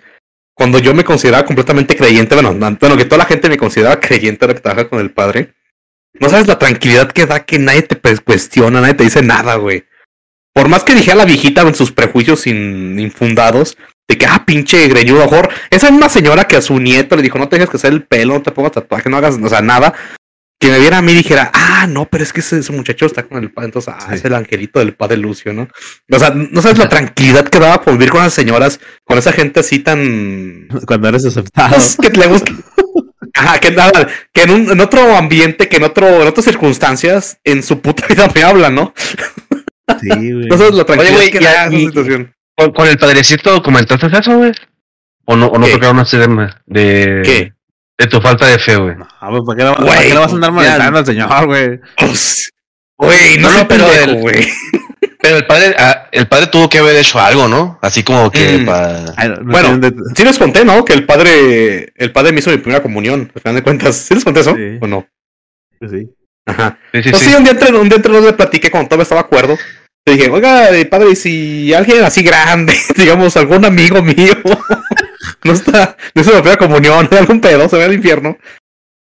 Cuando 0.53 0.79
yo 0.79 0.93
me 0.93 1.05
consideraba 1.05 1.45
completamente 1.45 1.95
creyente, 1.95 2.35
bueno, 2.35 2.53
no- 2.53 2.77
bueno, 2.79 2.97
que 2.97 3.05
toda 3.05 3.19
la 3.19 3.25
gente 3.25 3.47
me 3.49 3.57
consideraba 3.57 3.99
creyente 4.01 4.43
ahora 4.43 4.55
que 4.55 4.61
trabaja 4.61 4.89
con 4.89 4.99
el 4.99 5.11
padre. 5.11 5.53
No 6.19 6.29
sabes 6.29 6.47
la 6.47 6.59
tranquilidad 6.59 7.11
que 7.11 7.25
da 7.25 7.45
que 7.45 7.59
nadie 7.59 7.81
te 7.83 7.95
pues, 7.95 8.21
cuestiona, 8.21 8.81
nadie 8.81 8.93
te 8.93 9.03
dice 9.03 9.21
nada, 9.21 9.55
güey. 9.55 9.85
Por 10.53 10.69
más 10.69 10.83
que 10.83 10.95
dijera 10.95 11.17
la 11.17 11.25
viejita 11.25 11.61
en 11.61 11.75
sus 11.75 11.91
prejuicios 11.91 12.47
infundados, 12.47 13.77
de 14.07 14.17
que, 14.17 14.25
ah, 14.25 14.43
pinche 14.45 14.87
greñudo, 14.87 15.21
a 15.23 15.25
mejor, 15.25 15.49
esa 15.69 15.89
misma 15.91 16.09
señora 16.09 16.47
que 16.47 16.55
a 16.55 16.61
su 16.61 16.79
nieto 16.79 17.15
le 17.15 17.23
dijo, 17.23 17.37
no 17.39 17.49
te 17.49 17.55
dejes 17.55 17.69
que 17.69 17.77
hacer 17.77 17.91
el 17.91 18.03
pelo, 18.03 18.35
no 18.35 18.41
te 18.41 18.51
pongas 18.51 18.71
tatuaje, 18.71 19.09
no 19.09 19.17
hagas, 19.17 19.37
o 19.41 19.49
sea, 19.49 19.61
nada, 19.61 19.93
que 20.59 20.69
me 20.69 20.79
viera 20.79 20.99
a 20.99 21.01
mí 21.01 21.11
y 21.11 21.15
dijera, 21.15 21.51
ah, 21.53 21.87
no, 21.87 22.05
pero 22.05 22.23
es 22.23 22.31
que 22.31 22.39
ese, 22.39 22.59
ese 22.59 22.71
muchacho 22.71 23.05
está 23.07 23.23
con 23.23 23.43
el 23.43 23.51
padre, 23.51 23.67
entonces, 23.67 23.93
ah, 23.97 24.05
Sí. 24.09 24.15
es 24.15 24.25
el 24.25 24.35
angelito 24.35 24.79
del 24.79 24.93
padre 24.93 25.17
Lucio, 25.17 25.51
¿no? 25.53 25.67
O 26.11 26.19
sea, 26.19 26.29
no 26.29 26.61
sabes 26.61 26.77
la 26.77 26.87
tranquilidad 26.87 27.49
que 27.49 27.59
daba 27.59 27.81
por 27.81 27.93
vivir 27.93 28.11
con 28.11 28.21
las 28.21 28.33
señoras, 28.33 28.79
con 29.03 29.17
esa 29.17 29.31
gente 29.31 29.59
así 29.59 29.79
tan... 29.79 30.67
Cuando 30.87 31.09
eres 31.09 31.25
aceptado. 31.25 31.75
pues, 31.75 31.97
que 32.01 32.09
le 32.09 32.27
gusta... 32.27 32.53
Ajá, 33.35 33.59
que 33.59 33.71
nada, 33.71 34.07
que 34.33 34.43
en, 34.43 34.51
un, 34.51 34.71
en 34.71 34.79
otro 34.79 35.15
ambiente, 35.15 35.67
que 35.67 35.77
en 35.77 35.83
otro, 35.83 36.21
en 36.21 36.27
otras 36.27 36.45
circunstancias, 36.45 37.37
en 37.43 37.61
su 37.63 37.81
puta 37.81 38.07
vida 38.09 38.29
me 38.33 38.43
hablan, 38.43 38.75
¿no? 38.75 38.93
Sí, 40.01 40.07
güey. 40.09 40.47
No 40.47 40.57
sabes 40.57 40.73
la 40.73 40.85
tranquilidad 40.85 41.15
güey, 41.17 41.31
que 41.31 41.37
y- 41.39 41.43
da 41.43 41.65
esa 41.65 41.73
y- 41.75 41.85
situación. 41.87 42.35
¿Con, 42.57 42.71
con 42.71 42.87
el 42.87 42.97
padrecito 42.97 43.61
comentaste 43.61 44.07
eso, 44.17 44.37
güey? 44.37 44.53
¿O 45.25 45.35
no, 45.35 45.47
o 45.47 45.57
no 45.59 45.65
¿Qué? 45.65 45.73
tocaron 45.73 45.99
ese 45.99 46.19
tema 46.19 46.61
de, 46.65 47.21
¿Qué? 47.25 47.53
de 47.97 48.07
tu 48.07 48.21
falta 48.21 48.47
de 48.47 48.57
fe, 48.59 48.77
güey? 48.77 48.95
No, 48.95 49.05
pues, 49.29 49.41
¿para 49.45 49.57
qué, 49.57 49.63
le, 49.63 49.69
Güey, 49.75 49.87
¿para 49.89 50.01
qué 50.01 50.09
le 50.13 50.19
vas 50.19 50.31
a 50.31 50.35
andar 50.35 50.51
molestando 50.53 50.99
al 50.99 51.05
Señor, 51.05 51.45
güey? 51.47 51.79
Pues, 51.97 52.51
Güey, 52.97 53.37
no, 53.39 53.51
no, 53.51 53.67
pero 53.67 53.85
pendejo, 53.87 54.19
güey. 54.21 54.47
Pero 55.25 55.37
el 55.37 55.47
padre, 55.47 55.75
ah, 55.79 56.07
el 56.11 56.27
padre 56.27 56.45
tuvo 56.47 56.69
que 56.69 56.77
haber 56.77 56.95
hecho 56.97 57.19
algo, 57.19 57.47
¿no? 57.47 57.79
Así 57.81 58.03
como 58.03 58.29
que 58.29 58.59
Mm. 58.59 58.65
para... 58.67 59.15
Bueno, 59.41 59.79
Sí 60.15 60.23
les 60.23 60.37
conté, 60.37 60.63
¿no? 60.63 60.85
Que 60.85 60.93
el 60.93 61.03
padre, 61.07 61.91
el 61.95 62.11
padre 62.11 62.31
me 62.31 62.39
hizo 62.41 62.51
mi 62.51 62.57
primera 62.57 62.83
comunión, 62.83 63.31
al 63.33 63.41
final 63.41 63.55
de 63.55 63.63
cuentas. 63.63 63.95
¿Sí 63.95 64.13
les 64.13 64.23
conté 64.23 64.41
eso? 64.41 64.55
Sí. 64.55 64.77
¿O 64.81 64.85
no? 64.87 65.07
sí. 65.89 66.07
Ajá. 66.45 66.77
Sí, 66.93 67.01
sí, 67.01 67.09
Pues 67.09 67.23
sí, 67.23 67.29
sí. 67.31 67.35
un 67.35 67.43
día 67.43 67.53
entre, 67.53 67.75
un 67.75 67.89
día 67.89 67.95
entre 67.95 68.11
nos 68.13 68.23
le 68.23 68.33
platiqué 68.33 68.69
cuando 68.69 68.87
todavía 68.89 69.01
estaba 69.03 69.21
acuerdo. 69.21 69.57
Le 70.05 70.13
dije, 70.13 70.29
oiga, 70.29 70.69
eh, 70.69 70.85
padre, 70.85 71.09
¿y 71.09 71.15
si 71.15 71.73
alguien 71.73 72.03
así 72.03 72.21
grande, 72.21 72.75
digamos, 72.95 73.35
algún 73.35 73.65
amigo 73.65 74.03
mío, 74.03 74.35
no 75.43 75.53
está, 75.53 75.97
no 76.13 76.21
hizo 76.21 76.31
la 76.31 76.41
primera 76.41 76.57
comunión, 76.59 77.09
algún 77.17 77.41
pedo, 77.41 77.67
se 77.67 77.77
ve 77.77 77.85
al 77.85 77.93
infierno. 77.93 78.37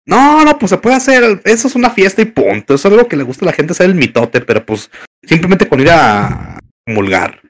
No, 0.07 0.43
no, 0.45 0.59
pues 0.59 0.71
se 0.71 0.79
puede 0.79 0.97
hacer, 0.97 1.43
eso 1.45 1.69
es 1.69 1.75
una 1.75 1.91
fiesta 1.91 2.23
y 2.23 2.27
punto. 2.27 2.75
Eso 2.75 2.89
es 2.89 2.93
algo 2.95 3.09
que 3.09 3.17
le 3.17 3.25
gusta 3.25 3.45
a 3.45 3.49
la 3.49 3.53
gente 3.53 3.73
hacer 3.73 3.87
el 3.87 3.95
mitote, 3.95 4.41
pero 4.41 4.65
pues 4.65 4.91
simplemente 5.27 5.69
con 5.69 5.81
ir 5.81 5.91
a 5.91 6.59
comulgar. 6.87 7.41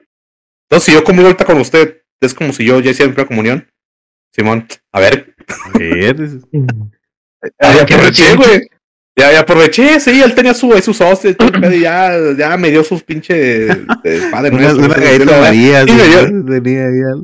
Entonces, 0.69 0.85
si 0.85 0.93
yo 0.93 1.03
comulgo 1.03 1.27
ahorita 1.27 1.45
con 1.45 1.59
usted, 1.59 2.01
es 2.21 2.33
como 2.33 2.51
si 2.53 2.65
yo 2.65 2.79
ya 2.79 2.91
hiciera 2.91 3.09
mi 3.09 3.13
primera 3.15 3.27
comunión. 3.27 3.67
Simón, 4.33 4.67
a 4.93 4.99
ver, 4.99 5.35
A 5.73 5.77
ver, 5.77 6.21
es- 6.21 6.37
Ah, 7.59 7.73
ya 7.75 7.81
aproveché, 7.83 8.35
güey. 8.35 8.67
Ya, 9.17 9.31
ya 9.31 9.39
aproveché, 9.41 9.99
sí, 10.01 10.21
él 10.21 10.35
tenía 10.35 10.53
su, 10.53 10.73
sus 10.81 10.99
pedo, 10.99 11.73
y 11.73 11.79
ya, 11.79 12.11
ya 12.37 12.57
me 12.57 12.69
dio 12.69 12.83
sus 12.83 13.01
pinches 13.01 13.37
de 14.03 14.27
padre 14.29 14.51
nuestro, 14.51 14.89
María, 15.39 15.83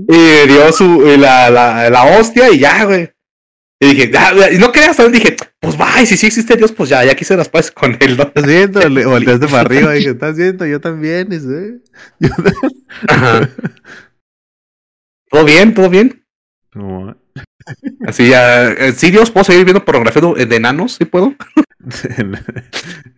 Y 0.08 0.14
me 0.14 0.48
dio 0.48 0.72
su, 0.72 1.06
y 1.06 1.18
la, 1.18 1.50
la, 1.50 1.90
la 1.90 2.04
hostia 2.18 2.50
y 2.50 2.60
ya, 2.60 2.86
güey. 2.86 3.12
Y 3.84 3.88
dije, 3.96 4.12
ya, 4.12 4.32
ya, 4.36 4.52
y 4.52 4.60
no 4.60 4.72
creas, 4.72 4.96
también 4.98 5.24
dije, 5.24 5.36
pues 5.60 5.76
va, 5.80 6.00
y 6.02 6.06
si 6.06 6.16
sí 6.16 6.28
existe 6.28 6.56
Dios, 6.56 6.72
pues 6.72 6.88
ya, 6.90 7.04
ya 7.04 7.16
quise 7.16 7.36
las 7.36 7.50
paces 7.50 7.72
con 7.72 7.98
él, 8.00 8.16
¿no? 8.16 8.24
¿Estás 8.24 8.46
viendo? 8.46 8.88
Le 8.88 9.06
volteaste 9.08 9.48
para 9.48 9.62
arriba 9.62 9.96
y 9.96 10.00
dije, 10.00 10.12
¿estás 10.12 10.38
viendo? 10.38 10.68
Yo 10.68 10.80
también. 10.80 11.30
Yo 11.32 12.30
Ajá. 13.08 13.50
Todo 15.32 15.46
bien, 15.46 15.74
todo 15.74 15.90
bien. 15.90 16.24
Como- 16.72 17.16
Así 18.06 18.28
ya, 18.30 18.72
eh, 18.72 18.92
sí, 18.92 19.10
Dios, 19.10 19.32
puedo 19.32 19.44
seguir 19.46 19.66
viendo 19.66 19.84
pornografía 19.86 20.22
de, 20.46 20.56
enanos, 20.56 20.94
¿sí 20.94 21.06
puedo? 21.06 21.36
en, 22.18 22.38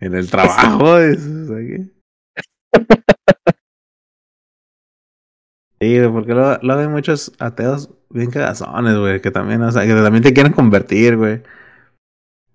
en 0.00 0.14
el 0.14 0.30
trabajo. 0.30 0.98
dices, 0.98 1.26
o 1.26 1.46
sea 1.46 1.56
que- 1.58 3.33
Sí, 5.84 6.00
porque 6.10 6.32
luego, 6.32 6.58
luego 6.62 6.80
hay 6.80 6.88
muchos 6.88 7.32
ateos 7.38 7.90
bien 8.08 8.30
cagazones, 8.30 8.96
güey, 8.96 9.20
que 9.20 9.30
también, 9.30 9.60
o 9.62 9.70
sea, 9.70 9.82
que 9.86 9.92
también 9.94 10.22
te 10.22 10.32
quieren 10.32 10.52
convertir, 10.52 11.16
güey. 11.16 11.42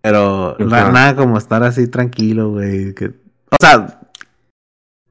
Pero 0.02 0.56
na- 0.60 0.82
Ajá. 0.84 0.92
nada 0.92 1.16
como 1.16 1.38
estar 1.38 1.62
así 1.64 1.88
tranquilo, 1.88 2.52
güey. 2.52 2.96
Que, 2.96 3.08
o 3.08 3.56
sea, 3.62 4.00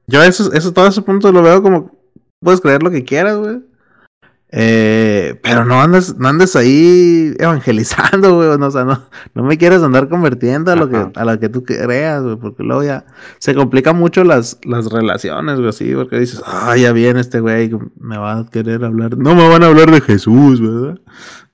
yo 0.07 0.23
eso, 0.23 0.51
eso, 0.53 0.73
todo 0.73 0.87
ese 0.87 1.01
punto 1.01 1.31
lo 1.31 1.41
veo 1.43 1.61
como 1.61 1.91
puedes 2.43 2.59
creer 2.59 2.83
lo 2.83 2.91
que 2.91 3.05
quieras, 3.05 3.37
güey. 3.37 3.59
Eh, 4.51 5.39
pero 5.43 5.63
no 5.63 5.79
andes, 5.79 6.15
no 6.17 6.27
andes 6.27 6.55
ahí 6.55 7.33
evangelizando, 7.37 8.33
güey. 8.35 8.57
No, 8.57 8.67
o 8.67 8.71
sea, 8.71 8.83
no, 8.83 9.07
no 9.35 9.43
me 9.43 9.57
quieres 9.57 9.83
andar 9.83 10.07
convirtiendo 10.09 10.71
a 10.71 10.75
lo 10.75 10.85
Ajá. 10.85 11.11
que, 11.13 11.19
a 11.19 11.25
lo 11.25 11.39
que 11.39 11.49
tú 11.49 11.63
creas, 11.63 12.23
güey. 12.23 12.35
Porque 12.37 12.63
luego 12.63 12.83
ya 12.83 13.05
se 13.37 13.53
complican 13.53 13.95
mucho 13.97 14.23
las, 14.23 14.57
las 14.63 14.87
relaciones, 14.87 15.57
güey, 15.57 15.69
así, 15.69 15.93
porque 15.93 16.19
dices, 16.19 16.41
ah, 16.45 16.75
ya 16.77 16.91
viene 16.93 17.19
este 17.21 17.39
güey, 17.39 17.69
me 17.99 18.17
va 18.17 18.39
a 18.39 18.45
querer 18.49 18.83
hablar. 18.83 19.17
No 19.17 19.35
me 19.35 19.47
van 19.47 19.63
a 19.63 19.67
hablar 19.67 19.91
de 19.91 20.01
Jesús, 20.01 20.59
¿verdad? 20.61 20.99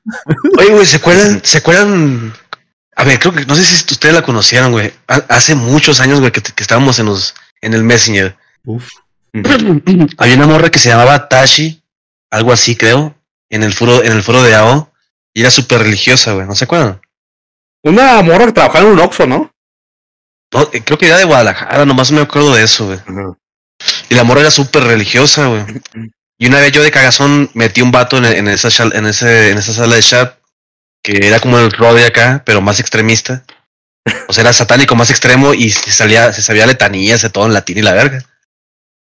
Oye, 0.60 0.71
güey, 0.71 0.86
¿se 0.86 0.97
acuerdan? 0.97 1.41
¿Se 1.43 1.58
acuerdan? 1.58 2.31
A 2.95 3.03
ver, 3.03 3.19
creo 3.19 3.34
que 3.34 3.45
no 3.45 3.55
sé 3.55 3.65
si 3.65 3.84
ustedes 3.91 4.15
la 4.15 4.21
conocieron, 4.21 4.71
güey. 4.71 4.93
Ha- 5.08 5.25
Hace 5.29 5.53
muchos 5.55 5.99
años, 5.99 6.21
güey, 6.21 6.31
que, 6.31 6.41
que 6.41 6.63
estábamos 6.63 6.97
en 6.99 7.08
los 7.08 7.34
en 7.62 7.73
el 7.73 7.84
Messenger. 7.84 8.38
Uf. 8.63 8.88
Había 10.17 10.36
una 10.36 10.47
morra 10.47 10.69
que 10.69 10.79
se 10.79 10.89
llamaba 10.89 11.27
Tashi, 11.27 11.84
algo 12.36 12.52
así, 12.52 12.76
creo, 12.76 13.15
en 13.50 13.63
el 13.63 13.74
foro 13.74 14.04
en 14.04 14.12
el 14.12 14.24
foro 14.24 14.43
de 14.43 14.56
AO 14.56 14.91
y 15.34 15.41
era 15.41 15.50
súper 15.50 15.82
religiosa, 15.82 16.34
güey. 16.34 16.45
¿No 16.45 16.56
se 16.56 16.65
acuerdan? 16.65 17.02
Una 17.84 18.21
morra 18.21 18.45
que 18.45 18.52
trabajaba 18.52 18.86
en 18.86 18.91
un 18.91 19.00
Oxxo, 19.00 19.26
¿no? 19.26 19.52
No, 20.54 20.69
eh, 20.74 20.82
creo 20.84 20.98
que 20.98 21.08
era 21.08 21.17
de 21.17 21.26
Guadalajara, 21.26 21.86
nomás 21.86 22.12
me 22.12 22.21
acuerdo 22.21 22.54
de 22.54 22.63
eso, 22.63 22.88
güey. 22.88 23.00
Y 24.10 24.15
la 24.15 24.24
morra 24.24 24.41
era 24.41 24.52
súper 24.52 24.84
religiosa, 24.84 25.48
güey. 25.48 25.63
Y 26.38 26.48
una 26.48 26.60
vez 26.60 26.74
yo 26.74 26.84
de 26.84 26.91
cagazón 26.91 27.50
metí 27.54 27.82
un 27.82 27.91
vato 27.91 28.17
en, 28.17 28.26
en 28.26 28.50
esa, 28.50 28.67
en, 28.84 29.06
ese, 29.06 29.52
en 29.52 29.58
esa 29.58 29.71
sala 29.71 29.95
de 29.95 30.04
chat 30.04 30.38
que 31.02 31.26
era 31.26 31.39
como 31.39 31.58
el 31.58 31.71
Rode 31.71 32.06
acá, 32.06 32.43
pero 32.45 32.60
más 32.60 32.82
extremista. 32.82 33.45
O 34.28 34.34
sea, 34.34 34.41
era 34.41 34.52
satánico 34.52 34.95
más 34.95 35.10
extremo 35.12 35.54
y 35.54 35.69
se 35.69 35.93
salía, 35.93 36.34
se 36.34 36.41
sabía 36.41 36.65
letanías 36.65 37.21
de 37.21 37.30
todo 37.30 37.45
en 37.45 37.54
latín 37.54 37.78
y 37.78 37.84
la 37.84 37.93
verga. 37.93 38.21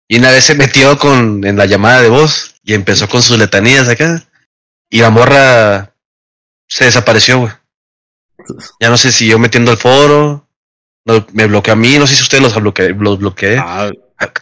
Y 0.08 0.18
una 0.18 0.32
vez 0.32 0.42
se 0.42 0.56
metió 0.56 0.98
con, 0.98 1.44
en 1.44 1.56
la 1.56 1.66
llamada 1.66 2.02
de 2.02 2.08
voz 2.08 2.49
y 2.62 2.74
empezó 2.74 3.08
con 3.08 3.22
sus 3.22 3.38
letanías 3.38 3.88
acá. 3.88 4.22
Y 4.90 5.00
la 5.00 5.10
morra 5.10 5.94
se 6.68 6.84
desapareció, 6.84 7.38
güey. 7.38 7.52
Ya 8.80 8.88
no 8.90 8.96
sé 8.96 9.12
si 9.12 9.26
yo 9.26 9.38
metiendo 9.38 9.70
al 9.70 9.76
foro, 9.78 10.48
no, 11.04 11.26
me 11.32 11.46
bloqueó 11.46 11.74
a 11.74 11.76
mí, 11.76 11.98
no 11.98 12.06
sé 12.06 12.14
si 12.14 12.22
ustedes 12.22 12.42
los 12.42 12.54
bloqueé. 12.54 12.90
Los 12.90 13.18
bloqueé. 13.18 13.58
Ah, 13.58 13.90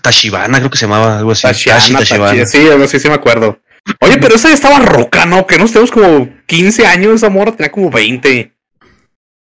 Tashibana, 0.02 0.58
creo 0.58 0.70
que 0.70 0.78
se 0.78 0.86
llamaba 0.86 1.18
algo 1.18 1.32
así. 1.32 1.42
Tashibana. 1.42 2.00
Tashi- 2.00 2.46
sí, 2.46 2.68
algo 2.68 2.84
así 2.84 2.98
sí 2.98 3.08
me 3.08 3.14
acuerdo. 3.14 3.60
Oye, 4.00 4.18
pero 4.18 4.34
esa 4.34 4.48
ya 4.48 4.54
estaba 4.54 4.80
roca, 4.80 5.24
¿no? 5.24 5.46
Que 5.46 5.56
nos 5.58 5.70
tenemos 5.72 5.90
como 5.90 6.28
15 6.46 6.86
años, 6.86 7.14
esa 7.14 7.28
morra 7.30 7.52
tenía 7.52 7.70
como 7.72 7.90
20. 7.90 8.52
¿No 8.80 8.88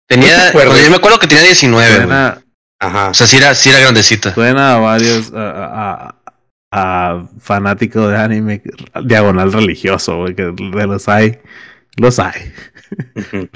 te 0.08 0.16
Tenía, 0.16 0.52
yo 0.54 0.90
me 0.90 0.96
acuerdo 0.98 1.20
que 1.20 1.28
tenía 1.28 1.44
19, 1.44 1.88
güey. 1.90 2.00
Suena, 2.02 2.42
Aja. 2.80 3.10
O 3.10 3.14
sea, 3.14 3.26
sí 3.28 3.38
era, 3.38 3.56
sí 3.56 3.70
era 3.70 3.80
grandecita. 3.80 4.34
suena 4.34 4.76
a 4.76 4.78
varios, 4.80 5.32
a, 5.34 5.40
a- 6.10 6.16
a- 6.72 7.28
fanático 7.40 8.08
de 8.08 8.18
anime 8.18 8.62
diagonal 9.04 9.52
religioso, 9.54 10.18
güey, 10.18 10.36
que 10.36 10.44
de 10.44 10.88
los 10.88 11.08
hay. 11.10 11.40
Los 11.98 12.20
hay. 12.20 12.52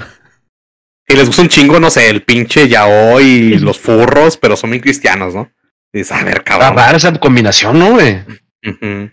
Y 1.11 1.15
les 1.15 1.25
gusta 1.25 1.41
un 1.41 1.49
chingo, 1.49 1.79
no 1.79 1.89
sé, 1.89 2.07
el 2.09 2.21
pinche 2.21 2.67
yaoi 2.67 3.23
y 3.25 3.57
los 3.57 3.79
furros, 3.81 4.37
pero 4.37 4.55
son 4.55 4.69
bien 4.69 4.81
cristianos, 4.83 5.33
¿no? 5.33 5.51
Y 5.91 5.99
dices, 5.99 6.11
a 6.15 6.23
ver, 6.23 6.37
Está 6.37 6.43
cabrón. 6.59 6.77
rara 6.77 6.97
esa 6.97 7.11
combinación, 7.19 7.79
¿no, 7.79 7.93
güey? 7.93 8.19
Güey, 8.61 9.09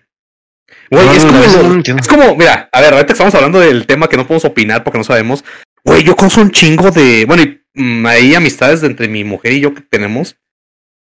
No, 0.90 1.12
es, 1.12 1.24
no, 1.24 1.30
como, 1.32 1.40
no, 1.40 1.74
no 1.82 1.98
es 2.00 2.06
como, 2.06 2.36
mira, 2.36 2.68
a 2.70 2.80
ver, 2.82 2.92
ahorita 2.92 3.14
estamos 3.14 3.34
hablando 3.34 3.58
del 3.60 3.86
tema 3.86 4.08
que 4.08 4.18
no 4.18 4.26
podemos 4.26 4.44
opinar 4.44 4.84
porque 4.84 4.98
no 4.98 5.04
sabemos. 5.04 5.42
Güey, 5.84 6.02
yo 6.04 6.14
conozco 6.16 6.42
un 6.42 6.50
chingo 6.50 6.90
de. 6.90 7.24
Bueno, 7.26 7.44
y 7.44 7.62
mm, 7.74 8.04
hay 8.06 8.34
amistades 8.34 8.82
de 8.82 8.88
entre 8.88 9.08
mi 9.08 9.24
mujer 9.24 9.52
y 9.54 9.60
yo 9.60 9.72
que 9.72 9.80
tenemos. 9.80 10.36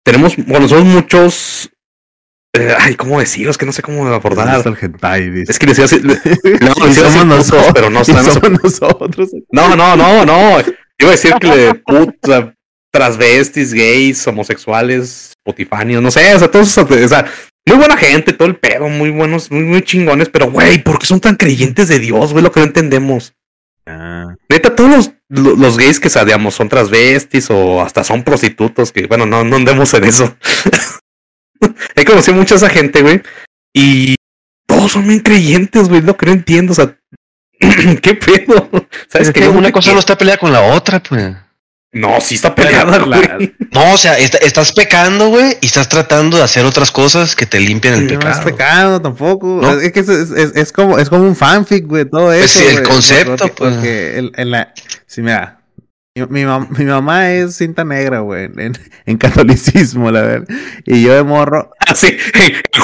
Tenemos, 0.02 0.34
bueno, 0.46 0.66
somos 0.66 0.84
muchos 0.86 1.70
eh, 2.56 2.74
ay, 2.78 2.94
¿cómo 2.96 3.20
decirlo? 3.20 3.50
Es 3.50 3.58
que 3.58 3.66
no 3.66 3.72
sé 3.72 3.82
cómo 3.82 4.06
abordar. 4.08 4.58
Es 4.60 4.66
el 4.66 4.76
hentai, 4.80 5.30
dice. 5.30 5.52
Es 5.52 5.58
que 5.58 5.66
decía 5.66 5.84
así, 5.84 6.00
no, 6.60 6.72
somos 6.74 6.96
putos, 6.98 7.24
nosotros, 7.26 7.66
pero 7.74 7.90
no, 7.90 8.00
no, 8.00 8.04
somos 8.04 8.62
nosotros. 8.62 9.30
no, 9.50 9.76
no, 9.76 9.96
no, 9.96 10.24
no. 10.24 10.58
Iba 10.98 11.08
a 11.08 11.12
decir 11.12 11.34
que 11.40 11.46
le 11.48 11.74
puta, 11.74 12.54
transvestis, 12.92 13.72
gays, 13.74 14.26
homosexuales, 14.26 15.34
potifanios, 15.44 16.02
no 16.02 16.10
sé, 16.10 16.34
o 16.34 16.38
sea, 16.38 16.50
todos 16.50 16.68
esos, 16.68 16.90
o 16.90 17.08
sea, 17.08 17.26
muy 17.66 17.76
buena 17.78 17.96
gente, 17.96 18.32
todo 18.32 18.48
el 18.48 18.56
pedo, 18.56 18.88
muy 18.88 19.10
buenos, 19.10 19.50
muy, 19.50 19.62
muy 19.62 19.82
chingones, 19.82 20.28
pero 20.30 20.50
güey, 20.50 20.82
¿por 20.82 20.98
qué 20.98 21.06
son 21.06 21.20
tan 21.20 21.36
creyentes 21.36 21.88
de 21.88 21.98
Dios, 21.98 22.32
güey? 22.32 22.42
Lo 22.42 22.50
que 22.52 22.60
no 22.60 22.66
entendemos. 22.66 23.34
Ah, 23.86 24.34
Neta, 24.48 24.74
todos 24.74 24.90
los, 24.90 25.10
lo- 25.28 25.54
los 25.56 25.76
gays 25.76 26.00
que, 26.00 26.08
digamos, 26.24 26.54
son 26.54 26.68
transvestis 26.68 27.48
o 27.50 27.82
hasta 27.82 28.02
son 28.02 28.22
prostitutos, 28.24 28.90
que 28.92 29.06
bueno, 29.06 29.26
no, 29.26 29.44
no 29.44 29.56
andemos 29.56 29.92
en 29.94 30.04
eso. 30.04 30.36
He 31.96 32.04
conocido 32.04 32.36
mucha 32.36 32.54
esa 32.56 32.68
gente, 32.68 33.02
güey, 33.02 33.22
y 33.74 34.14
todos 34.66 34.92
son 34.92 35.06
bien 35.08 35.20
creyentes, 35.20 35.88
güey, 35.88 36.02
lo 36.02 36.16
que 36.16 36.26
no 36.26 36.32
entiendo, 36.32 36.72
o 36.72 36.76
sea, 36.76 36.96
¿qué 38.02 38.14
pedo? 38.14 38.68
¿Sabes 39.08 39.28
Es 39.28 39.34
que 39.34 39.40
qué? 39.40 39.48
una 39.48 39.72
cosa 39.72 39.92
no 39.92 39.98
está 39.98 40.16
peleada 40.18 40.38
con 40.38 40.52
la 40.52 40.62
otra, 40.62 41.02
pues. 41.02 41.34
No, 41.92 42.20
sí 42.20 42.34
está 42.34 42.54
peleada, 42.54 42.98
la- 42.98 43.16
güey. 43.36 43.54
No, 43.72 43.94
o 43.94 43.96
sea, 43.96 44.18
est- 44.18 44.36
estás 44.42 44.72
pecando, 44.72 45.28
güey, 45.28 45.56
y 45.62 45.66
estás 45.66 45.88
tratando 45.88 46.36
de 46.36 46.42
hacer 46.42 46.66
otras 46.66 46.90
cosas 46.90 47.34
que 47.34 47.46
te 47.46 47.58
limpian 47.58 47.94
el 47.94 48.06
no 48.06 48.12
es 48.12 48.18
pecado. 48.18 48.44
pecado 48.44 49.00
tampoco. 49.02 49.60
No. 49.62 49.72
Es 49.80 49.92
que 49.92 50.00
es, 50.00 50.08
es- 50.10 50.30
es- 50.32 50.56
es 50.56 50.72
como, 50.72 50.98
es 50.98 51.08
como 51.08 51.22
un 51.22 51.34
fanfic, 51.34 51.86
güey, 51.86 52.04
todo 52.04 52.26
Pues 52.26 52.44
eso. 52.54 52.58
sí, 52.58 52.66
el 52.66 52.82
concepto, 52.82 53.36
Porque, 53.36 53.54
pues. 53.56 53.74
porque 53.74 54.30
el- 54.34 54.50
la. 54.50 54.74
Sí, 55.06 55.22
mira. 55.22 55.55
Mi, 56.16 56.22
mi 56.30 56.44
mam- 56.44 56.68
mi 56.78 56.84
mamá 56.86 57.30
es 57.30 57.56
cinta 57.56 57.84
negra, 57.84 58.20
güey, 58.20 58.44
en, 58.56 58.72
en 59.04 59.18
catolicismo, 59.18 60.10
la 60.10 60.22
verdad. 60.22 60.48
Y 60.86 61.02
yo 61.02 61.14
de 61.14 61.22
morro. 61.22 61.70
Así, 61.86 62.16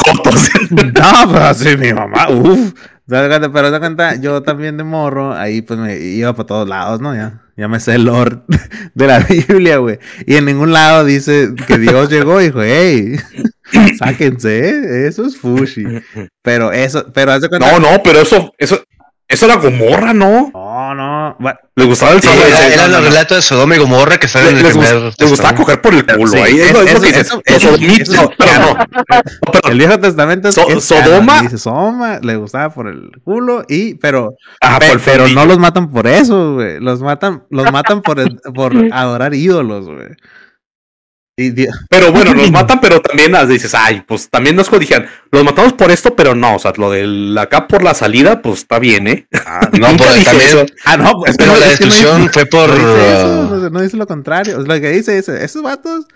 jotos. 0.06 0.50
No, 0.70 1.32
pero 1.32 1.54
sí, 1.54 1.76
mi 1.78 1.94
mamá, 1.94 2.28
uff. 2.28 2.74
Pero 3.08 3.40
te 3.40 3.78
cuenta, 3.78 4.16
yo 4.16 4.42
también 4.42 4.76
de 4.76 4.84
morro, 4.84 5.34
ahí 5.34 5.62
pues 5.62 5.78
me 5.80 5.98
iba 5.98 6.34
para 6.34 6.46
todos 6.46 6.68
lados, 6.68 7.00
¿no? 7.00 7.14
Ya, 7.14 7.42
ya 7.56 7.68
me 7.68 7.80
sé 7.80 7.94
el 7.94 8.04
lore 8.04 8.38
de 8.94 9.06
la 9.06 9.18
Biblia, 9.20 9.78
güey. 9.78 9.98
Y 10.26 10.36
en 10.36 10.44
ningún 10.44 10.72
lado 10.72 11.04
dice 11.04 11.50
que 11.66 11.78
Dios 11.78 12.10
llegó 12.10 12.40
y 12.40 12.44
dijo, 12.44 12.62
hey, 12.62 13.16
sáquense, 13.98 14.68
¿eh? 14.68 15.08
eso 15.08 15.26
es 15.26 15.36
fushi. 15.36 15.84
Pero 16.42 16.70
eso, 16.72 17.06
pero 17.12 17.32
haz 17.32 17.40
de 17.40 17.48
cuenta. 17.48 17.72
No, 17.72 17.80
no, 17.80 18.02
pero 18.02 18.20
eso, 18.20 18.52
eso, 18.58 18.82
eso 19.26 19.46
era 19.46 19.56
Gomorra, 19.56 20.12
¿no? 20.12 20.50
no, 20.54 20.71
no. 20.94 21.36
va- 21.44 21.58
Les 21.74 21.86
gustaba 21.86 22.12
el 22.12 22.20
Sí, 22.22 22.28
sabor. 22.28 22.44
era, 22.46 22.58
no, 22.58 22.88
no, 22.92 22.96
el 22.98 23.04
no. 23.04 23.08
relato 23.10 23.34
de 23.34 23.42
Sodoma 23.42 23.76
y 23.76 23.78
Gomorra 23.78 24.18
que 24.18 24.28
sale 24.28 24.50
en 24.50 24.58
el 24.58 24.66
primer. 24.66 25.14
les 25.18 25.30
gustaba 25.30 25.54
coger 25.54 25.80
por 25.80 25.94
el 25.94 26.04
culo. 26.06 26.26
Sí, 26.30 26.38
ahí 26.38 26.60
es, 26.60 26.70
eso- 26.70 26.72
lo- 26.74 26.82
es 26.82 26.92
lo 26.92 27.06
eso- 27.06 27.40
que 27.78 28.04
no, 28.16 28.30
pero 28.36 28.52
no. 28.60 28.74
No, 28.74 28.86
pero- 29.52 29.68
El 29.72 29.78
Viejo 29.78 29.98
Testamento 29.98 30.48
es, 30.48 30.54
So- 30.54 30.68
es 30.68 30.84
Sodoma- 30.84 31.42
Dice 31.42 31.58
Sodoma, 31.58 32.18
le 32.22 32.36
gustaba 32.36 32.70
por 32.74 32.88
el 32.88 33.10
culo 33.24 33.64
y, 33.68 33.94
pero, 33.94 34.34
el 34.60 35.00
pero 35.04 35.28
no 35.28 35.46
los 35.46 35.58
matan 35.58 35.90
por 35.90 36.06
eso, 36.06 36.54
güey. 36.54 36.78
Los 36.80 37.00
matan, 37.00 37.44
los 37.50 37.70
matan 37.72 38.02
por, 38.02 38.22
por 38.52 38.72
adorar 38.92 39.34
ídolos, 39.34 39.86
güey. 39.86 40.08
Pero 41.34 42.12
bueno, 42.12 42.34
los 42.34 42.50
matan, 42.50 42.78
pero 42.80 43.00
también 43.00 43.32
las 43.32 43.48
dices, 43.48 43.74
ay, 43.74 44.02
pues 44.06 44.28
también 44.28 44.54
nos 44.54 44.70
dijeron, 44.78 45.06
los 45.30 45.42
matamos 45.44 45.72
por 45.72 45.90
esto, 45.90 46.14
pero 46.14 46.34
no, 46.34 46.56
o 46.56 46.58
sea, 46.58 46.72
lo 46.76 46.90
de 46.90 47.34
acá 47.40 47.66
por 47.68 47.82
la 47.82 47.94
salida, 47.94 48.42
pues 48.42 48.60
está 48.60 48.78
bien, 48.78 49.06
¿eh? 49.08 49.26
No, 49.80 49.88
Nunca 49.88 50.04
pues, 50.04 50.24
también. 50.24 50.48
eso. 50.48 50.66
Ah, 50.84 50.96
no, 50.98 51.12
pues 51.24 51.36
Pero 51.38 51.52
no, 51.52 51.58
la 51.58 51.64
no 51.64 51.70
destrucción 51.70 52.18
dice- 52.20 52.32
fue 52.32 52.46
por. 52.46 52.68
no 52.68 52.74
dice 52.94 53.12
eso, 53.14 53.48
no, 53.56 53.70
no 53.70 53.80
dice 53.80 53.96
lo 53.96 54.06
contrario. 54.06 54.58
Lo 54.60 54.74
que 54.80 54.90
dice 54.90 55.16
es, 55.16 55.28
esos 55.28 55.62
vatos 55.62 56.06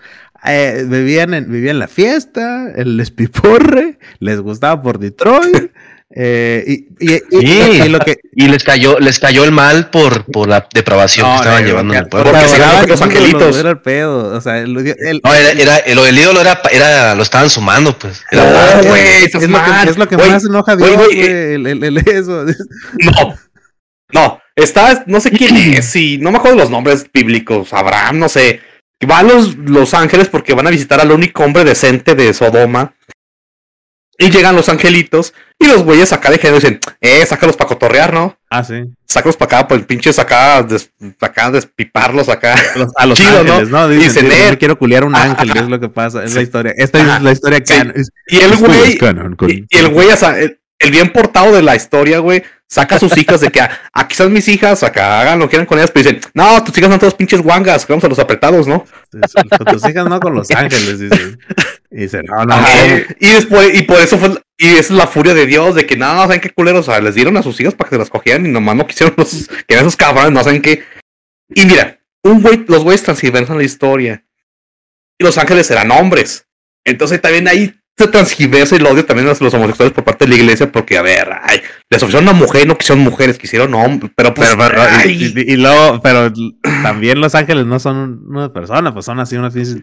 eh, 0.45 0.85
vivían, 0.87 1.33
en, 1.33 1.51
vivían 1.51 1.79
la 1.79 1.87
fiesta, 1.87 2.71
el 2.75 2.95
despiporre, 2.97 3.97
les 4.19 4.39
gustaba 4.39 4.81
por 4.81 4.99
Detroit. 4.99 5.71
eh, 6.09 6.63
y, 6.65 6.73
y, 6.99 7.13
y- 7.15 7.47
Sí. 7.47 7.81
y 7.85 7.89
lo 7.89 7.99
que 7.99 8.17
Y 8.33 8.47
les 8.47 8.63
cayó, 8.63 8.97
les 8.99 9.19
cayó 9.19 9.43
el 9.43 9.51
mal 9.51 9.89
por, 9.89 10.23
por 10.25 10.47
la 10.47 10.65
depravación 10.73 11.25
que 11.25 11.31
No, 11.31 11.37
estaban 11.37 11.61
no, 11.63 11.67
llevando 11.67 11.93
en 11.93 11.99
que- 11.99 12.03
el 12.03 12.09
pueblo. 12.09 12.31
Porque 12.31 12.47
se 12.47 12.57
cogen 12.61 12.89
los 12.89 13.01
angelitos. 13.01 13.57
Era 13.57 13.69
el 13.71 13.79
pedo. 13.81 14.35
O 14.37 14.41
sea, 14.41 14.59
el, 14.59 14.77
el- 14.77 15.21
No, 15.23 15.33
era, 15.33 15.51
era, 15.51 15.95
lo 15.95 16.03
del 16.05 16.17
ídolo 16.17 16.39
era, 16.41 16.61
era, 16.71 17.13
lo 17.15 17.23
estaban 17.23 17.49
sumando, 17.49 17.97
pues. 17.97 18.23
Era 18.31 18.43
parte. 18.53 18.87
güey, 18.87 19.01
es, 19.01 19.23
estás 19.35 19.43
lo 19.49 19.57
que, 19.63 19.89
es 19.89 19.97
lo 19.97 20.07
que 20.07 20.15
Güey, 20.15 20.29
más 20.31 20.45
enoja 20.45 20.71
a 20.71 20.75
güey, 20.75 20.91
Dios, 20.91 21.05
güey. 21.07 21.21
eh, 21.21 21.53
el, 21.55 21.67
el- 21.67 21.83
el- 21.83 21.97
eso. 21.97 22.45
No, 22.99 23.35
no, 24.13 24.39
está, 24.55 25.03
no 25.07 25.19
sé 25.19 25.31
quién 25.31 25.55
es, 25.75 25.95
y 25.95 26.17
no 26.19 26.31
me 26.31 26.37
acuerdo 26.37 26.57
los 26.57 26.69
nombres 26.69 27.05
bíblicos, 27.13 27.73
Abraham, 27.73 28.19
no 28.19 28.29
sé. 28.29 28.61
Van 29.05 29.27
los, 29.27 29.55
los 29.57 29.93
ángeles 29.93 30.27
porque 30.29 30.53
van 30.55 30.65
a 30.65 30.71
visitar 30.71 30.99
al 30.99 31.11
único 31.11 31.43
hombre 31.43 31.63
decente 31.63 32.15
de 32.15 32.33
Sodoma. 32.33 32.95
Y 34.19 34.31
llegan 34.31 34.55
los 34.55 34.67
angelitos 34.69 35.33
y 35.59 35.67
los 35.67 35.83
güeyes 35.83 36.11
acá 36.11 36.31
de 36.31 36.39
género 36.39 36.55
dicen, 36.59 36.79
eh, 37.01 37.23
sácalos 37.25 37.55
para 37.55 37.67
cotorrear, 37.67 38.13
¿no? 38.13 38.35
Ah, 38.49 38.63
sí. 38.63 38.83
Sácalos 39.05 39.37
para 39.37 39.57
acá, 39.59 39.67
pues 39.67 39.83
pinches 39.85 40.17
acá, 40.17 40.63
des, 40.63 40.91
acá 41.21 41.51
despiparlos 41.51 42.27
acá. 42.29 42.55
Los- 42.75 42.91
a 42.95 43.05
los 43.05 43.17
Chido, 43.19 43.39
ángeles, 43.41 43.69
¿no? 43.69 43.87
Dicen, 43.87 44.25
Dicen, 44.25 44.25
"Yo 44.25 44.53
eh, 44.53 44.57
quiero 44.57 44.77
culiar 44.79 45.03
un 45.03 45.15
ah, 45.15 45.23
ángel, 45.23 45.51
ajá. 45.51 45.59
es 45.59 45.69
lo 45.69 45.79
que 45.79 45.89
pasa. 45.89 46.23
Es 46.23 46.31
Sí. 46.31 46.37
la 46.37 46.41
historia. 46.43 46.73
Esta 46.77 46.99
es 47.17 47.21
la 47.21 47.31
historia 47.31 47.59
Sí. 47.63 47.73
es- 47.95 48.09
Y 48.27 48.37
el 48.39 48.55
güey, 48.57 48.97
y, 49.47 49.65
y 49.69 49.77
el 49.77 49.89
güey, 49.89 50.07
o 50.09 50.17
sea, 50.17 50.39
el, 50.39 50.59
el 50.79 50.91
bien 50.91 51.11
portado 51.11 51.53
de 51.53 51.61
la 51.61 51.75
historia, 51.75 52.19
güey, 52.19 52.43
saca 52.67 52.95
a 52.95 52.99
sus 52.99 53.17
hijas 53.17 53.41
de 53.41 53.49
que 53.49 53.61
aquí 53.61 54.11
están 54.11 54.31
mis 54.31 54.47
hijas, 54.47 54.83
acá 54.83 55.21
hagan 55.21 55.39
lo 55.39 55.45
que 55.45 55.51
quieran 55.51 55.65
con 55.65 55.77
ellas, 55.77 55.91
pero 55.91 56.09
dicen, 56.09 56.31
no, 56.33 56.63
tus 56.63 56.77
hijas 56.77 56.89
son 56.89 56.99
todos 56.99 57.15
pinches 57.15 57.41
guangas, 57.41 57.87
vamos 57.87 58.03
a 58.03 58.09
los 58.09 58.19
apretados, 58.19 58.67
¿no? 58.67 58.85
Tus 59.09 59.89
hijas, 59.89 60.07
no 60.07 60.19
con 60.19 60.35
los 60.35 60.49
ángeles, 60.51 60.99
dice. 60.99 61.37
Y 61.89 62.01
dice, 62.01 62.21
no, 62.23 62.45
no, 62.45 62.53
Ajá, 62.53 62.87
no. 62.87 63.15
y 63.19 63.29
después, 63.29 63.73
y 63.73 63.83
por 63.83 63.99
eso 63.99 64.17
fue, 64.17 64.29
y 64.57 64.67
esa 64.67 64.79
es 64.79 64.91
la 64.91 65.07
furia 65.07 65.33
de 65.33 65.45
Dios, 65.45 65.75
de 65.75 65.85
que 65.85 65.95
no, 65.95 66.05
¿saben 66.05 66.41
qué 66.41 66.49
culeros? 66.49 66.87
O 66.87 66.91
sea, 66.91 67.01
les 67.01 67.15
dieron 67.15 67.37
a 67.37 67.43
sus 67.43 67.59
hijas 67.61 67.75
para 67.75 67.89
que 67.89 67.95
se 67.95 67.99
las 67.99 68.09
cogieran 68.09 68.45
y 68.45 68.49
nomás 68.49 68.75
no 68.75 68.85
quisieron 68.85 69.15
los, 69.17 69.47
que 69.47 69.73
eran 69.73 69.85
esos 69.85 69.95
cabrones, 69.95 70.31
no 70.31 70.43
saben 70.43 70.61
qué. 70.61 70.83
Y 71.49 71.65
mira, 71.65 71.99
un 72.23 72.41
güey, 72.41 72.65
los 72.67 72.83
güeyes 72.83 73.03
transgiversan 73.03 73.57
la 73.57 73.63
historia. 73.63 74.25
Y 75.17 75.23
los 75.23 75.37
ángeles 75.37 75.71
eran 75.71 75.91
hombres. 75.91 76.47
Entonces 76.83 77.21
también 77.21 77.47
ahí 77.47 77.76
se 77.97 78.07
transgiversa 78.07 78.75
el 78.75 78.85
odio 78.85 79.05
también 79.05 79.27
a 79.27 79.33
los 79.39 79.53
homosexuales 79.53 79.93
por 79.93 80.03
parte 80.03 80.25
de 80.25 80.29
la 80.29 80.35
iglesia, 80.37 80.71
porque 80.71 80.97
a 80.97 81.01
ver, 81.01 81.29
ay, 81.41 81.61
les 81.89 82.03
ofrecieron 82.03 82.29
una 82.29 82.37
mujer, 82.37 82.67
no 82.67 82.77
quisieron 82.77 83.03
mujeres, 83.03 83.37
quisieron 83.37 83.73
hombres, 83.73 84.11
pero 84.15 84.33
pues, 84.33 84.49
Pero, 84.55 84.69
pero- 84.69 85.09
y, 85.09 85.33
y- 85.35 85.53
y 85.53 85.57
luego, 85.57 85.99
pero 86.01 86.31
también 86.83 87.19
los 87.19 87.33
ángeles 87.35 87.65
no 87.65 87.79
son 87.79 88.21
una 88.27 88.53
persona, 88.53 88.93
pues 88.93 89.05
son 89.05 89.19
así 89.19 89.35
unas 89.35 89.55
eh, 89.55 89.73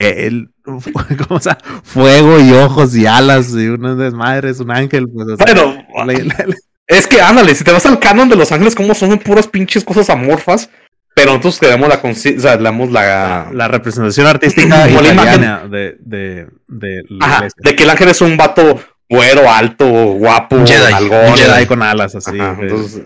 el, 0.00 0.50
¿cómo 1.28 1.40
se? 1.40 1.50
Fuego 1.84 2.40
y 2.40 2.52
ojos 2.52 2.96
y 2.96 3.06
alas 3.06 3.52
y 3.52 3.68
una 3.68 3.94
desmadre 3.94 4.50
es 4.50 4.58
un 4.60 4.70
ángel. 4.70 5.08
Pues, 5.08 5.28
o 5.28 5.36
sea, 5.36 5.46
bueno, 5.54 5.84
la- 5.98 6.12
la- 6.12 6.44
la- 6.46 6.56
Es 6.88 7.06
que 7.06 7.20
ándale, 7.20 7.54
si 7.54 7.62
te 7.64 7.70
vas 7.72 7.86
al 7.86 8.00
canon 8.00 8.28
de 8.28 8.36
Los 8.36 8.50
Ángeles, 8.50 8.74
como 8.74 8.94
son 8.94 9.16
puras 9.18 9.46
pinches 9.46 9.84
cosas 9.84 10.10
amorfas, 10.10 10.68
pero 11.14 11.30
nosotros 11.32 11.60
le 11.62 11.68
damos 11.68 11.88
la 11.88 12.00
o 12.02 12.14
sea, 12.14 12.56
le 12.56 12.62
damos 12.62 12.90
la, 12.90 13.50
la 13.52 13.68
representación 13.68 14.26
artística 14.26 14.84
Como 14.88 15.00
la 15.02 15.12
italiana 15.12 15.68
de, 15.68 15.96
de, 16.00 16.46
de 16.68 17.02
la 17.08 17.26
Ajá, 17.26 17.48
de 17.56 17.76
que 17.76 17.82
el 17.82 17.90
ángel 17.90 18.08
es 18.08 18.20
un 18.20 18.36
vato 18.36 18.80
güero, 19.08 19.50
alto, 19.50 19.84
guapo, 19.86 20.56
Un 20.56 20.66
Jedi, 20.66 20.92
algón. 20.92 21.26
Un 21.32 21.36
Jedi 21.36 21.66
con 21.66 21.82
alas 21.82 22.14
así. 22.14 22.38
Ajá, 22.40 22.56
pues. 22.56 22.72
entonces-. 22.72 23.02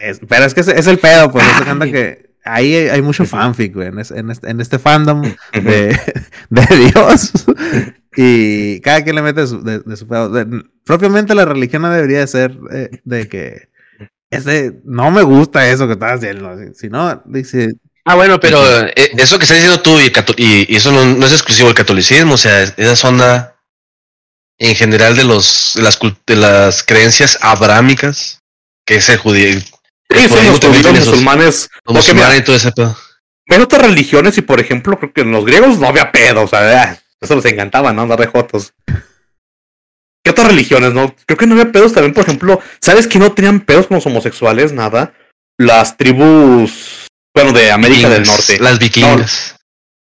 Es- 0.00 0.20
pero 0.28 0.44
es 0.44 0.54
que 0.54 0.60
es, 0.60 0.68
es 0.68 0.86
el 0.86 0.98
pedo, 0.98 1.30
pues. 1.30 1.44
se 1.46 1.64
cuenta 1.64 1.86
que 1.86 2.30
ahí 2.44 2.74
hay, 2.74 2.88
hay 2.88 3.02
mucho 3.02 3.24
fanfic, 3.24 3.74
güey, 3.74 3.88
en, 3.88 3.98
es- 3.98 4.10
en 4.10 4.30
este, 4.30 4.50
en 4.50 4.60
este 4.60 4.78
fandom 4.78 5.22
de, 5.52 5.98
de 6.50 6.66
Dios. 6.76 7.32
y 8.16 8.80
cada 8.80 9.02
quien 9.02 9.16
le 9.16 9.22
mete 9.22 9.46
su- 9.46 9.62
de, 9.62 9.80
de 9.80 9.96
su 9.96 10.06
pedo. 10.06 10.28
De- 10.30 10.62
propiamente 10.84 11.34
la 11.34 11.44
religión 11.44 11.82
no 11.82 11.90
debería 11.90 12.20
de 12.20 12.26
ser 12.26 12.58
eh, 12.72 12.90
de 13.04 13.28
que 13.28 13.68
este 14.30 14.80
no 14.84 15.10
me 15.10 15.22
gusta 15.22 15.68
eso 15.68 15.86
que 15.86 15.94
estás 15.94 16.14
haciendo. 16.18 16.56
Si, 16.58 16.74
si 16.74 16.88
no, 16.88 17.22
dice. 17.26 17.74
Ah, 18.04 18.16
bueno, 18.16 18.38
pero 18.38 18.62
eh, 18.86 18.92
eso 19.16 19.38
que 19.38 19.44
estás 19.44 19.56
diciendo 19.56 19.80
tú 19.80 19.98
y, 19.98 20.12
y- 20.36 20.66
y 20.74 20.76
eso 20.76 20.92
no, 20.92 21.04
no 21.04 21.26
es 21.26 21.32
exclusivo 21.32 21.68
del 21.68 21.76
catolicismo, 21.76 22.34
o 22.34 22.38
sea, 22.38 22.62
es- 22.62 22.74
esa 22.76 22.96
zona 22.96 23.54
en 24.58 24.74
general 24.76 25.16
de 25.16 25.24
los 25.24 25.72
de 25.74 25.82
las, 25.82 25.98
cult- 25.98 26.18
de 26.26 26.36
las 26.36 26.82
creencias 26.82 27.38
abrámicas, 27.40 28.40
que 28.86 28.96
es 28.96 29.08
el 29.08 29.18
judío, 29.18 29.58
Sí, 30.10 30.28
son 30.28 30.46
los 30.46 30.60
judíos 30.60 30.92
musulmanes. 31.06 31.70
los 31.86 31.94
mira, 31.94 31.98
musulmanes 32.00 32.38
y 32.40 32.42
todo 32.44 32.56
ese 32.56 32.72
pedo. 32.72 32.96
ven 33.48 33.62
otras 33.62 33.82
religiones 33.82 34.36
y, 34.38 34.42
por 34.42 34.60
ejemplo, 34.60 34.98
creo 34.98 35.12
que 35.12 35.22
en 35.22 35.32
los 35.32 35.44
griegos 35.44 35.78
no 35.78 35.88
había 35.88 36.12
pedo, 36.12 36.42
o 36.42 36.46
sea, 36.48 37.02
eso 37.20 37.34
les 37.36 37.44
encantaba, 37.46 37.92
¿no? 37.92 38.02
Andar 38.02 38.18
de 38.20 38.26
jotos. 38.26 38.72
¿Qué 40.24 40.30
otras 40.30 40.48
religiones, 40.48 40.94
no? 40.94 41.14
Creo 41.26 41.36
que 41.36 41.46
no 41.46 41.52
había 41.54 41.70
pedos 41.70 41.92
también, 41.92 42.14
por 42.14 42.24
ejemplo, 42.24 42.60
¿sabes 42.80 43.06
que 43.06 43.18
no 43.18 43.32
tenían 43.32 43.60
pedos 43.60 43.86
con 43.86 43.96
los 43.96 44.06
homosexuales? 44.06 44.72
Nada. 44.72 45.12
Las 45.58 45.96
tribus, 45.96 47.06
bueno, 47.34 47.52
de 47.52 47.70
América 47.70 48.08
del 48.08 48.24
Norte. 48.24 48.58
Las 48.58 48.78
vikingas. 48.78 49.56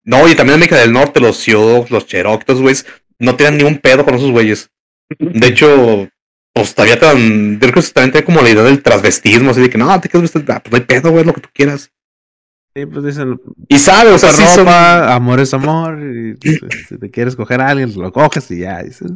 No, 0.05 0.29
y 0.29 0.35
también 0.35 0.57
América 0.57 0.77
del 0.77 0.93
Norte, 0.93 1.21
los 1.21 1.39
Sioux, 1.39 1.91
los 1.91 2.07
Cherokee, 2.07 2.45
esos 2.47 2.61
güeyes, 2.61 2.87
no 3.19 3.35
tenían 3.37 3.57
ni 3.57 3.65
un 3.65 3.79
pedo 3.79 4.05
con 4.05 4.15
esos 4.15 4.31
güeyes. 4.31 4.69
De 5.19 5.47
hecho, 5.47 6.09
pues 6.53 6.75
todavía 6.75 7.01
tan, 7.01 7.55
yo 7.55 7.59
creo 7.71 7.73
que 7.73 7.83
también 7.91 8.13
tiene 8.13 8.25
como 8.27 8.43
la 8.43 8.51
idea 8.51 8.63
del 8.63 8.83
transvestismo, 8.83 9.51
así 9.51 9.63
de 9.63 9.71
que 9.71 9.79
no, 9.79 10.01
te 10.01 10.19
vestir, 10.19 10.45
ah, 10.49 10.61
pues 10.63 10.71
no 10.71 10.77
hay 10.77 10.85
pedo, 10.85 11.11
güey, 11.11 11.25
lo 11.25 11.33
que 11.33 11.41
tú 11.41 11.49
quieras. 11.55 11.91
Sí, 12.77 12.87
pues 12.87 13.05
dicen, 13.05 13.41
Y 13.69 13.79
sabe, 13.79 14.11
o 14.11 14.19
sea, 14.19 14.31
ropa, 14.33 14.43
sí 14.47 14.55
son- 14.55 14.69
amor 14.69 15.41
es 15.41 15.55
amor. 15.55 15.99
Y, 16.03 16.35
pues, 16.35 16.87
si 16.89 16.99
te 16.99 17.11
quieres 17.11 17.37
coger 17.37 17.61
a 17.61 17.69
alguien, 17.69 17.93
lo 17.97 18.13
coges 18.13 18.51
y 18.51 18.61
ya. 18.61 18.83
Dices. 18.83 19.11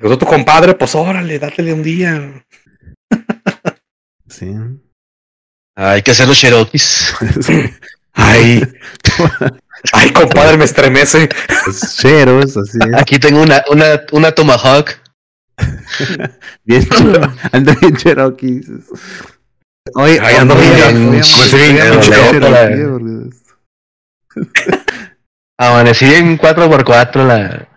Pues, 0.00 0.18
tu 0.18 0.26
compadre, 0.26 0.74
pues 0.74 0.94
órale, 0.94 1.38
dátele 1.38 1.72
un 1.72 1.82
día. 1.82 2.44
Sí. 4.28 4.54
Hay 5.76 6.02
que 6.02 6.10
hacer 6.12 6.26
los 6.28 6.38
Cherokees. 6.38 7.14
Ay, 8.12 8.62
ay, 9.92 10.12
compadre, 10.12 10.56
me 10.56 10.64
estremece. 10.64 11.28
Los 11.66 11.96
cheros, 11.96 12.56
así 12.56 12.78
es. 12.86 12.94
Aquí 13.00 13.18
tengo 13.18 13.40
una, 13.42 13.62
una, 13.70 14.00
una 14.12 14.32
Tomahawk. 14.32 14.90
Bien 16.64 16.86
ando 17.52 17.74
bien 17.74 17.96
Cherokee. 17.96 18.46
dices. 18.60 18.84
Oye, 19.94 20.18
Ay, 20.22 20.36
ando 20.36 20.54
bien- 20.56 21.10
bien- 21.12 21.22
Amanecí 25.58 26.06
en 26.14 26.38
4x4 26.38 27.26
la... 27.26 27.68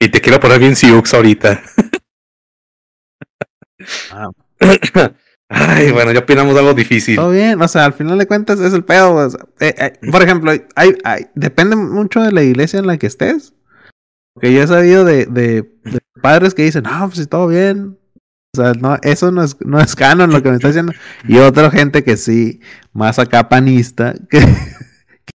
Y 0.00 0.08
te 0.08 0.20
quiero 0.20 0.40
poner 0.40 0.58
bien 0.58 0.76
Siux 0.76 1.12
ahorita. 1.14 1.62
Ah. 4.12 4.30
Ay, 5.48 5.92
bueno, 5.92 6.10
ya 6.12 6.20
opinamos 6.20 6.56
algo 6.56 6.74
difícil. 6.74 7.14
Todo 7.16 7.30
bien, 7.30 7.60
o 7.62 7.68
sea, 7.68 7.84
al 7.84 7.92
final 7.92 8.18
de 8.18 8.26
cuentas 8.26 8.58
es 8.58 8.72
el 8.72 8.84
pedo. 8.84 9.14
o 9.14 9.30
sea, 9.30 9.40
eh, 9.60 9.74
eh, 9.78 10.10
por 10.10 10.20
ejemplo, 10.22 10.50
hay, 10.74 10.96
hay- 11.04 11.26
depende 11.36 11.76
mucho 11.76 12.20
de 12.20 12.32
la 12.32 12.42
iglesia 12.42 12.80
en 12.80 12.86
la 12.88 12.98
que 12.98 13.06
estés. 13.06 13.54
Porque 14.34 14.52
yo 14.52 14.62
he 14.62 14.66
sabido 14.66 15.04
de, 15.04 15.26
de, 15.26 15.62
de 15.84 15.98
padres 16.20 16.52
que 16.52 16.64
dicen, 16.64 16.82
no, 16.82 17.08
pues 17.08 17.28
todo 17.28 17.46
bien. 17.46 17.96
O 18.56 18.60
sea, 18.60 18.72
no, 18.72 18.98
eso 19.02 19.30
no 19.30 19.44
es, 19.44 19.56
no 19.64 19.80
es 19.80 19.94
canon 19.94 20.32
lo 20.32 20.42
que 20.42 20.48
me 20.50 20.56
está 20.56 20.68
diciendo. 20.68 20.92
Y 21.28 21.38
otra 21.38 21.70
gente 21.70 22.02
que 22.02 22.16
sí, 22.16 22.60
más 22.92 23.18
acá 23.20 23.48
panista, 23.48 24.14
que, 24.28 24.40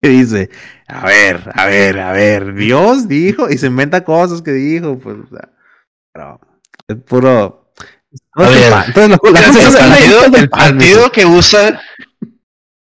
que 0.01 0.09
dice, 0.09 0.49
a 0.87 1.05
ver, 1.05 1.51
a 1.53 1.65
ver, 1.65 1.99
a 1.99 2.11
ver, 2.11 2.53
Dios 2.53 3.07
dijo, 3.07 3.49
y 3.49 3.57
se 3.57 3.67
inventa 3.67 4.03
cosas 4.03 4.41
que 4.41 4.51
dijo, 4.51 4.97
pues, 4.99 5.17
o 5.17 5.27
sea, 5.35 5.49
pero 6.13 6.39
es 6.87 6.95
puro... 6.97 7.73
A 8.33 8.49
ver, 8.49 8.73
entonces, 8.87 9.17
lo- 9.23 9.31
la 9.31 9.39
El 10.39 10.49
partido, 10.49 11.05
el 11.05 11.11
que 11.11 11.25
usa... 11.25 11.81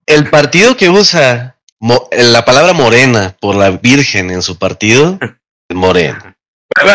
El 0.05 0.30
partido 0.30 0.78
que 0.78 0.89
usa 0.89 1.58
mo- 1.80 2.08
la 2.12 2.45
palabra 2.45 2.74
morena 2.74 3.36
por 3.41 3.55
la 3.55 3.72
Virgen 3.72 4.32
en 4.32 4.41
su 4.41 4.58
partido, 4.58 5.20
morena. 5.74 6.36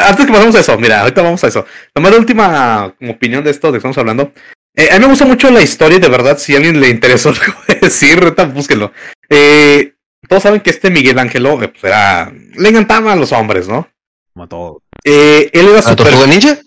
Antes 0.07 0.27
que 0.27 0.33
pasemos 0.33 0.55
a 0.55 0.61
eso, 0.61 0.79
mira, 0.79 1.01
ahorita 1.01 1.23
vamos 1.23 1.43
a 1.45 1.49
eso. 1.49 1.67
Nomás 1.95 2.13
la 2.13 2.19
última 2.19 2.95
como 2.99 3.13
opinión 3.13 3.45
de 3.45 3.51
esto 3.51 3.67
de 3.69 3.73
que 3.73 3.79
estamos 3.79 3.99
hablando. 3.99 4.33
Eh, 4.75 4.89
a 4.91 4.95
mí 4.95 5.01
me 5.01 5.09
gusta 5.09 5.27
mucho 5.27 5.51
la 5.51 5.61
historia 5.61 5.99
y 5.99 6.01
de 6.01 6.09
verdad, 6.09 6.39
si 6.39 6.55
a 6.55 6.57
alguien 6.57 6.81
le 6.81 6.89
interesó 6.89 7.31
lo 7.33 7.41
que 7.41 7.51
voy 7.51 7.77
a 7.77 7.85
decir, 7.85 8.35
búsquenlo. 8.55 8.93
Eh, 9.29 9.92
todos 10.33 10.45
saben 10.45 10.63
que 10.63 10.71
este 10.71 10.91
Miguel 10.91 11.19
Ángelo 11.19 11.63
eh, 11.63 11.69
pues 11.69 11.85
era, 11.85 12.33
le 12.55 12.69
encantaban 12.71 13.21
los 13.21 13.33
hombres, 13.33 13.69
¿no? 13.69 13.87
Como 14.33 14.49
todo. 14.49 14.83
Eh, 15.05 15.51
él 15.53 15.69
era 15.69 15.81
¿A 15.81 15.83
súper 15.83 16.07
Tortuga 16.07 16.27
Ninja? 16.27 16.59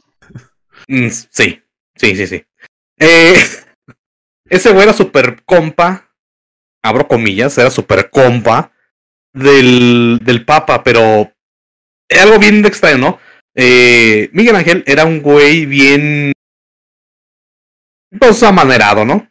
Mm, 0.87 1.09
sí, 1.09 1.63
sí, 1.95 2.15
sí, 2.15 2.27
sí. 2.27 2.45
Eh, 2.99 3.33
ese 4.51 4.71
güey 4.71 4.83
era 4.83 4.93
super 4.93 5.41
compa, 5.45 6.11
abro 6.83 7.07
comillas, 7.07 7.57
era 7.57 7.71
super 7.71 8.11
compa 8.11 8.71
del, 9.33 10.19
del 10.21 10.45
Papa, 10.45 10.83
pero 10.83 11.33
era 12.07 12.21
algo 12.21 12.37
bien 12.37 12.63
extraño, 12.67 12.99
¿no? 12.99 13.19
Eh, 13.55 14.29
Miguel 14.31 14.57
Ángel 14.57 14.83
era 14.85 15.05
un 15.05 15.23
güey 15.23 15.65
bien, 15.65 16.33
pues, 18.19 18.43
amanerado, 18.43 19.05
¿no? 19.05 19.27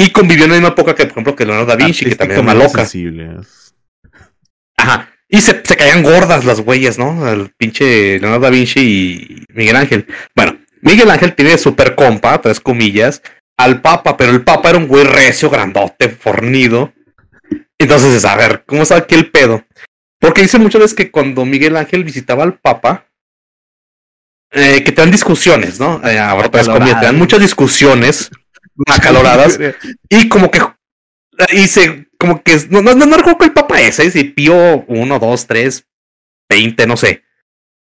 Y 0.00 0.10
convivió 0.10 0.44
en 0.44 0.50
la 0.50 0.56
misma 0.56 0.68
época 0.68 0.94
que, 0.94 1.04
por 1.04 1.10
ejemplo, 1.12 1.34
que 1.34 1.44
Leonardo 1.44 1.66
da 1.66 1.74
Vinci, 1.76 2.04
que 2.04 2.14
también 2.14 2.40
era 2.40 2.54
loca. 2.54 2.82
sensibles. 2.82 3.74
Ajá. 4.76 5.10
Y 5.28 5.40
se, 5.40 5.60
se 5.64 5.76
caían 5.76 6.04
gordas 6.04 6.44
las 6.44 6.60
güeyes, 6.60 6.98
¿no? 6.98 7.28
El 7.28 7.50
pinche 7.58 8.20
Leonardo 8.20 8.44
da 8.44 8.50
Vinci 8.50 8.80
y 8.80 9.44
Miguel 9.52 9.74
Ángel. 9.74 10.06
Bueno, 10.36 10.56
Miguel 10.82 11.10
Ángel 11.10 11.34
tiene 11.34 11.58
super 11.58 11.96
compa, 11.96 12.40
tres 12.40 12.60
comillas, 12.60 13.22
al 13.58 13.82
Papa, 13.82 14.16
pero 14.16 14.30
el 14.30 14.44
Papa 14.44 14.70
era 14.70 14.78
un 14.78 14.86
güey 14.86 15.02
recio, 15.04 15.50
grandote, 15.50 16.08
fornido. 16.10 16.92
Entonces, 17.76 18.24
a 18.24 18.36
ver, 18.36 18.62
¿cómo 18.66 18.82
está 18.82 18.96
aquí 18.96 19.16
el 19.16 19.32
pedo? 19.32 19.64
Porque 20.20 20.42
dice 20.42 20.58
muchas 20.58 20.80
veces 20.80 20.96
que 20.96 21.10
cuando 21.10 21.44
Miguel 21.44 21.76
Ángel 21.76 22.04
visitaba 22.04 22.44
al 22.44 22.56
Papa, 22.56 23.06
eh, 24.52 24.84
que 24.84 24.92
te 24.92 25.02
dan 25.02 25.10
discusiones, 25.10 25.80
¿no? 25.80 26.00
Eh, 26.08 26.18
ahora 26.18 26.48
te 26.48 26.62
dan 26.62 27.18
muchas 27.18 27.40
discusiones 27.40 28.30
acaloradas. 28.86 29.58
Y 30.08 30.28
como 30.28 30.50
que. 30.50 30.60
Y 31.52 31.68
se. 31.68 32.08
Como 32.18 32.42
que. 32.42 32.58
No, 32.70 32.82
no, 32.82 32.94
no, 32.94 33.06
no 33.06 33.16
recuerdo 33.16 33.38
cuál 33.38 33.52
papa 33.52 33.80
es, 33.80 33.98
¿eh? 33.98 34.10
Si 34.10 34.24
Pío 34.24 34.84
1, 34.86 35.18
2, 35.18 35.46
3, 35.46 35.86
20, 36.50 36.86
no 36.86 36.96
sé. 36.96 37.22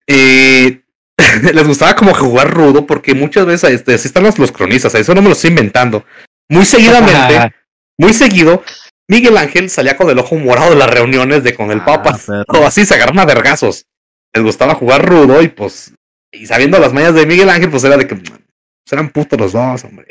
Eh, 0.06 0.82
les 1.54 1.66
gustaba 1.66 1.94
como 1.94 2.14
jugar 2.14 2.50
rudo 2.50 2.86
porque 2.86 3.14
muchas 3.14 3.46
veces 3.46 3.70
este, 3.70 3.94
así 3.94 4.08
están 4.08 4.24
los, 4.24 4.38
los 4.38 4.52
cronistas, 4.52 4.94
eso 4.94 5.14
no 5.14 5.22
me 5.22 5.28
lo 5.28 5.34
estoy 5.34 5.50
inventando. 5.50 6.04
Muy 6.48 6.64
seguidamente, 6.64 7.54
muy 7.96 8.12
seguido, 8.12 8.64
Miguel 9.10 9.36
Ángel 9.36 9.68
salía 9.70 9.96
con 9.96 10.08
el 10.08 10.18
ojo 10.20 10.36
morado 10.36 10.70
de 10.70 10.76
las 10.76 10.88
reuniones 10.88 11.42
de 11.42 11.54
con 11.54 11.72
el 11.72 11.82
papa. 11.82 12.16
Ah, 12.28 12.44
O 12.46 12.56
así 12.66 12.86
se 12.86 12.94
agarran 12.94 13.18
a 13.18 13.24
vergazos. 13.24 13.86
Les 14.32 14.44
gustaba 14.44 14.76
jugar 14.76 15.04
rudo 15.04 15.42
y 15.42 15.48
pues. 15.48 15.92
Y 16.32 16.46
sabiendo 16.46 16.78
las 16.78 16.92
mañas 16.92 17.14
de 17.14 17.26
Miguel 17.26 17.50
Ángel, 17.50 17.70
pues 17.70 17.82
era 17.82 17.96
de 17.96 18.06
que. 18.06 18.14
pues, 18.14 18.32
eran 18.92 19.10
putos 19.10 19.38
los 19.38 19.52
dos, 19.52 19.82
hombre. 19.82 20.06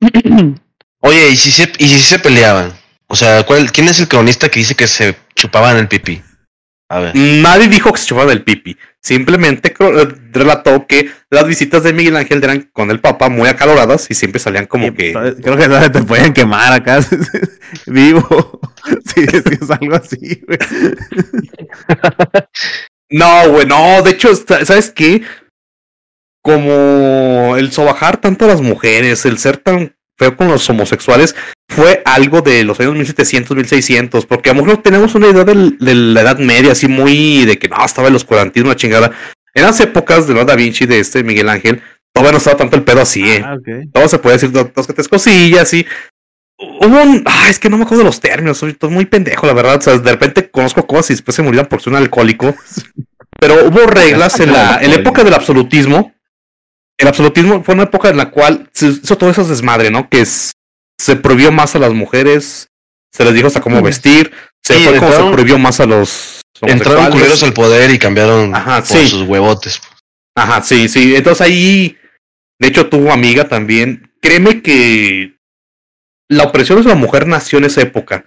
Oye, 1.00 1.30
¿y 1.30 1.36
si, 1.36 1.52
se, 1.52 1.72
¿y 1.78 1.88
si 1.88 2.00
se 2.00 2.18
peleaban? 2.18 2.72
O 3.06 3.16
sea, 3.16 3.44
¿cuál, 3.44 3.70
¿quién 3.72 3.88
es 3.88 4.00
el 4.00 4.08
cronista 4.08 4.48
que 4.48 4.60
dice 4.60 4.74
que 4.74 4.88
se 4.88 5.16
chupaban 5.34 5.76
el 5.76 5.88
pipí? 5.88 6.22
A 6.90 7.00
ver. 7.00 7.16
Nadie 7.16 7.68
dijo 7.68 7.92
que 7.92 7.98
se 7.98 8.06
chupaban 8.06 8.30
el 8.30 8.42
pipi. 8.42 8.76
Simplemente 9.00 9.74
eh, 9.78 10.08
relató 10.32 10.86
que 10.86 11.10
las 11.30 11.46
visitas 11.46 11.82
de 11.82 11.92
Miguel 11.92 12.16
Ángel 12.16 12.42
eran 12.42 12.70
con 12.72 12.90
el 12.90 13.00
Papa 13.00 13.28
muy 13.28 13.48
acaloradas 13.48 14.10
y 14.10 14.14
siempre 14.14 14.40
salían 14.40 14.66
como 14.66 14.86
Sí, 14.86 14.92
que. 14.92 15.12
Creo 15.12 15.56
que 15.56 15.90
te 15.90 16.02
pueden 16.02 16.32
quemar 16.32 16.72
acá 16.72 17.00
vivo. 17.86 18.60
Si 19.04 19.20
decías 19.20 19.70
algo 19.70 19.96
así, 19.96 20.42
güey. 20.46 20.58
No, 23.10 23.50
güey, 23.50 23.66
no. 23.66 24.02
De 24.02 24.10
hecho, 24.10 24.34
¿sabes 24.34 24.90
qué? 24.90 25.22
Como 26.42 27.56
el 27.56 27.72
sobajar 27.72 28.18
tanto 28.18 28.44
a 28.44 28.48
las 28.48 28.60
mujeres, 28.60 29.26
el 29.26 29.38
ser 29.38 29.58
tan 29.58 29.94
feo 30.18 30.36
con 30.36 30.48
los 30.48 30.68
homosexuales, 30.70 31.36
fue 31.68 32.02
algo 32.04 32.40
de 32.40 32.64
los 32.64 32.80
años 32.80 32.94
1700, 32.94 33.56
1600. 33.56 34.26
Porque 34.26 34.50
a 34.50 34.54
lo 34.54 34.62
mejor 34.64 34.82
tenemos 34.82 35.14
una 35.14 35.28
idea 35.28 35.44
del- 35.44 35.76
de 35.78 35.94
la 35.94 36.22
Edad 36.22 36.38
Media, 36.38 36.72
así 36.72 36.88
muy 36.88 37.44
de 37.44 37.58
que 37.58 37.68
no, 37.68 37.76
estaba 37.84 38.08
el 38.08 38.16
oscurantismo, 38.16 38.70
la 38.70 38.76
chingada. 38.76 39.12
En 39.54 39.64
las 39.64 39.78
épocas 39.80 40.26
de 40.26 40.34
Leonardo 40.34 40.52
da 40.52 40.56
Vinci, 40.56 40.86
de 40.86 41.00
este 41.00 41.22
Miguel 41.22 41.48
Ángel, 41.48 41.82
todavía 42.12 42.32
no 42.32 42.38
estaba 42.38 42.56
tanto 42.56 42.76
el 42.76 42.82
pedo 42.84 43.00
así, 43.00 43.28
¿eh? 43.28 43.42
Ah, 43.44 43.56
todo 43.92 44.08
se 44.08 44.18
puede 44.18 44.36
decir 44.36 44.50
dos, 44.52 44.86
que 44.86 44.92
tres 44.92 45.08
cosillas 45.08 45.72
y 45.74 45.86
hubo 46.60 47.02
un 47.02 47.22
ah, 47.26 47.46
es 47.48 47.58
que 47.58 47.68
no 47.70 47.76
me 47.76 47.84
acuerdo 47.84 48.02
de 48.02 48.08
los 48.08 48.18
términos 48.20 48.58
soy 48.58 48.76
muy 48.90 49.06
pendejo 49.06 49.46
la 49.46 49.52
verdad 49.52 49.76
o 49.76 49.80
sea 49.80 49.96
de 49.96 50.10
repente 50.10 50.50
conozco 50.50 50.84
cosas 50.88 51.10
y 51.10 51.14
después 51.14 51.36
se 51.36 51.42
murieron 51.42 51.66
por 51.68 51.80
ser 51.80 51.92
un 51.92 51.98
alcohólico 52.00 52.56
pero 53.40 53.64
hubo 53.68 53.86
reglas 53.86 54.40
en 54.40 54.52
la, 54.52 54.78
en 54.82 54.90
la 54.90 54.96
época 54.96 55.22
del 55.22 55.34
absolutismo 55.34 56.12
el 56.98 57.08
absolutismo 57.08 57.62
fue 57.64 57.74
una 57.74 57.84
época 57.84 58.08
en 58.08 58.16
la 58.16 58.30
cual 58.30 58.68
se 58.72 58.88
hizo 58.88 59.16
todo 59.16 59.30
eso 59.30 59.44
desmadre 59.44 59.90
no 59.90 60.08
que 60.08 60.20
es- 60.22 60.52
se 61.00 61.16
prohibió 61.16 61.52
más 61.52 61.74
a 61.76 61.78
las 61.78 61.92
mujeres 61.92 62.68
se 63.12 63.24
les 63.24 63.34
dijo 63.34 63.46
hasta 63.46 63.60
cómo 63.60 63.80
vestir 63.82 64.32
se 64.64 64.74
Sí, 64.74 64.80
fue 64.84 64.98
como 64.98 65.10
se 65.12 65.16
entraron- 65.18 65.32
prohibió 65.32 65.58
más 65.58 65.80
a 65.80 65.86
los 65.86 66.40
Entraron 66.60 67.10
culeros 67.12 67.40
al 67.44 67.52
poder 67.52 67.90
y 67.92 67.98
cambiaron 68.00 68.52
Ajá, 68.52 68.78
por 68.78 68.86
sí. 68.88 69.06
sus 69.06 69.22
huevotes. 69.22 69.80
Ajá, 70.36 70.60
sí, 70.60 70.88
sí. 70.88 71.14
Entonces 71.14 71.40
ahí, 71.40 71.96
de 72.58 72.66
hecho, 72.66 72.88
tuvo 72.88 73.12
amiga 73.12 73.46
también. 73.48 74.10
Créeme 74.20 74.60
que 74.60 75.36
la 76.28 76.42
opresión 76.44 76.82
de 76.82 76.88
la 76.88 76.96
mujer 76.96 77.28
nació 77.28 77.58
en 77.58 77.66
esa 77.66 77.80
época. 77.82 78.24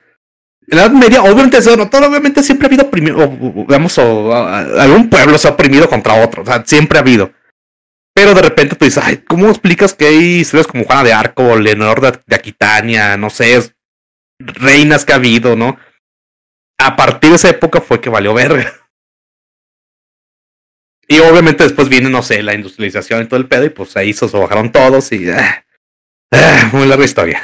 En 0.65 0.77
la 0.77 0.83
Edad 0.85 0.91
Media, 0.93 1.21
obviamente, 1.23 1.57
obviamente 1.57 2.41
siempre 2.41 2.67
ha 2.67 2.69
habido, 2.69 2.89
oprimi- 2.89 3.13
o- 3.13 3.61
o- 3.61 3.65
digamos, 3.67 3.97
o, 3.97 4.33
a- 4.33 4.59
a- 4.59 4.83
algún 4.83 5.09
pueblo 5.09 5.37
se 5.37 5.49
ha 5.49 5.51
oprimido 5.51 5.89
contra 5.89 6.23
otro. 6.23 6.43
O 6.43 6.45
sea, 6.45 6.63
siempre 6.65 6.99
ha 6.99 7.01
habido. 7.01 7.33
Pero 8.13 8.33
de 8.33 8.41
repente 8.41 8.75
tú 8.75 8.85
dices, 8.85 9.03
ay, 9.03 9.23
¿cómo 9.27 9.49
explicas 9.49 9.93
que 9.93 10.05
hay 10.05 10.39
historias 10.41 10.67
como 10.67 10.83
Juana 10.83 11.03
de 11.03 11.13
Arco, 11.13 11.57
Leonor 11.57 12.01
de, 12.01 12.19
de 12.25 12.35
Aquitania, 12.35 13.17
no 13.17 13.29
sé, 13.29 13.73
reinas 14.39 15.05
que 15.05 15.13
ha 15.13 15.17
habido, 15.17 15.55
¿no? 15.55 15.77
A 16.79 16.95
partir 16.95 17.29
de 17.29 17.35
esa 17.37 17.49
época 17.49 17.79
fue 17.79 18.01
que 18.01 18.09
valió 18.09 18.33
verga. 18.33 18.73
Y 21.07 21.19
obviamente 21.19 21.63
después 21.63 21.89
viene, 21.89 22.09
no 22.09 22.23
sé, 22.23 22.41
la 22.41 22.53
industrialización 22.53 23.23
y 23.23 23.25
todo 23.27 23.39
el 23.39 23.47
pedo, 23.47 23.65
y 23.65 23.69
pues 23.69 23.95
ahí 23.97 24.13
se 24.13 24.25
bajaron 24.27 24.71
todos 24.71 25.11
y. 25.11 25.29
ah, 25.29 25.65
ah, 26.31 26.69
muy 26.71 26.87
larga 26.87 27.03
historia. 27.03 27.43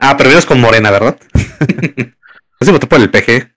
Ah, 0.00 0.16
pero 0.16 0.28
vienes 0.28 0.46
con 0.46 0.60
Morena, 0.60 0.90
¿verdad? 0.90 1.18
Así 2.60 2.70
votó 2.70 2.88
por 2.88 3.00
el 3.00 3.10
PG. 3.10 3.52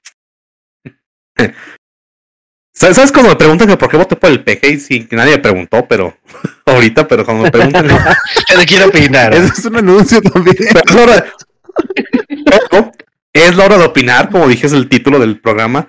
¿Sabes, 2.81 2.95
¿Sabes 2.95 3.11
cuando 3.11 3.29
me 3.29 3.35
preguntan 3.35 3.67
que 3.67 3.77
por 3.77 3.89
qué 3.89 3.97
voté 3.97 4.15
por 4.15 4.31
el 4.31 4.43
PG? 4.43 4.85
Y 4.89 5.03
que 5.05 5.15
nadie 5.15 5.33
me 5.33 5.37
preguntó, 5.37 5.85
pero 5.87 6.17
ahorita, 6.65 7.07
pero 7.07 7.23
cuando 7.23 7.43
me 7.43 7.51
preguntan, 7.51 7.87
Ya 8.49 8.57
te 8.59 8.65
quiero 8.65 8.87
opinar. 8.87 9.33
Eso 9.35 9.53
es 9.55 9.65
un 9.65 9.75
anuncio 9.77 10.19
también. 10.21 10.55
pero 10.57 10.81
es 10.87 10.95
la 10.95 11.01
hora 11.03 11.15
de- 11.15 12.91
es 13.33 13.55
la 13.55 13.65
hora 13.65 13.77
de 13.77 13.85
opinar, 13.85 14.29
como 14.29 14.47
dije, 14.47 14.65
es 14.67 14.73
el 14.73 14.89
título 14.89 15.19
del 15.19 15.39
programa. 15.39 15.87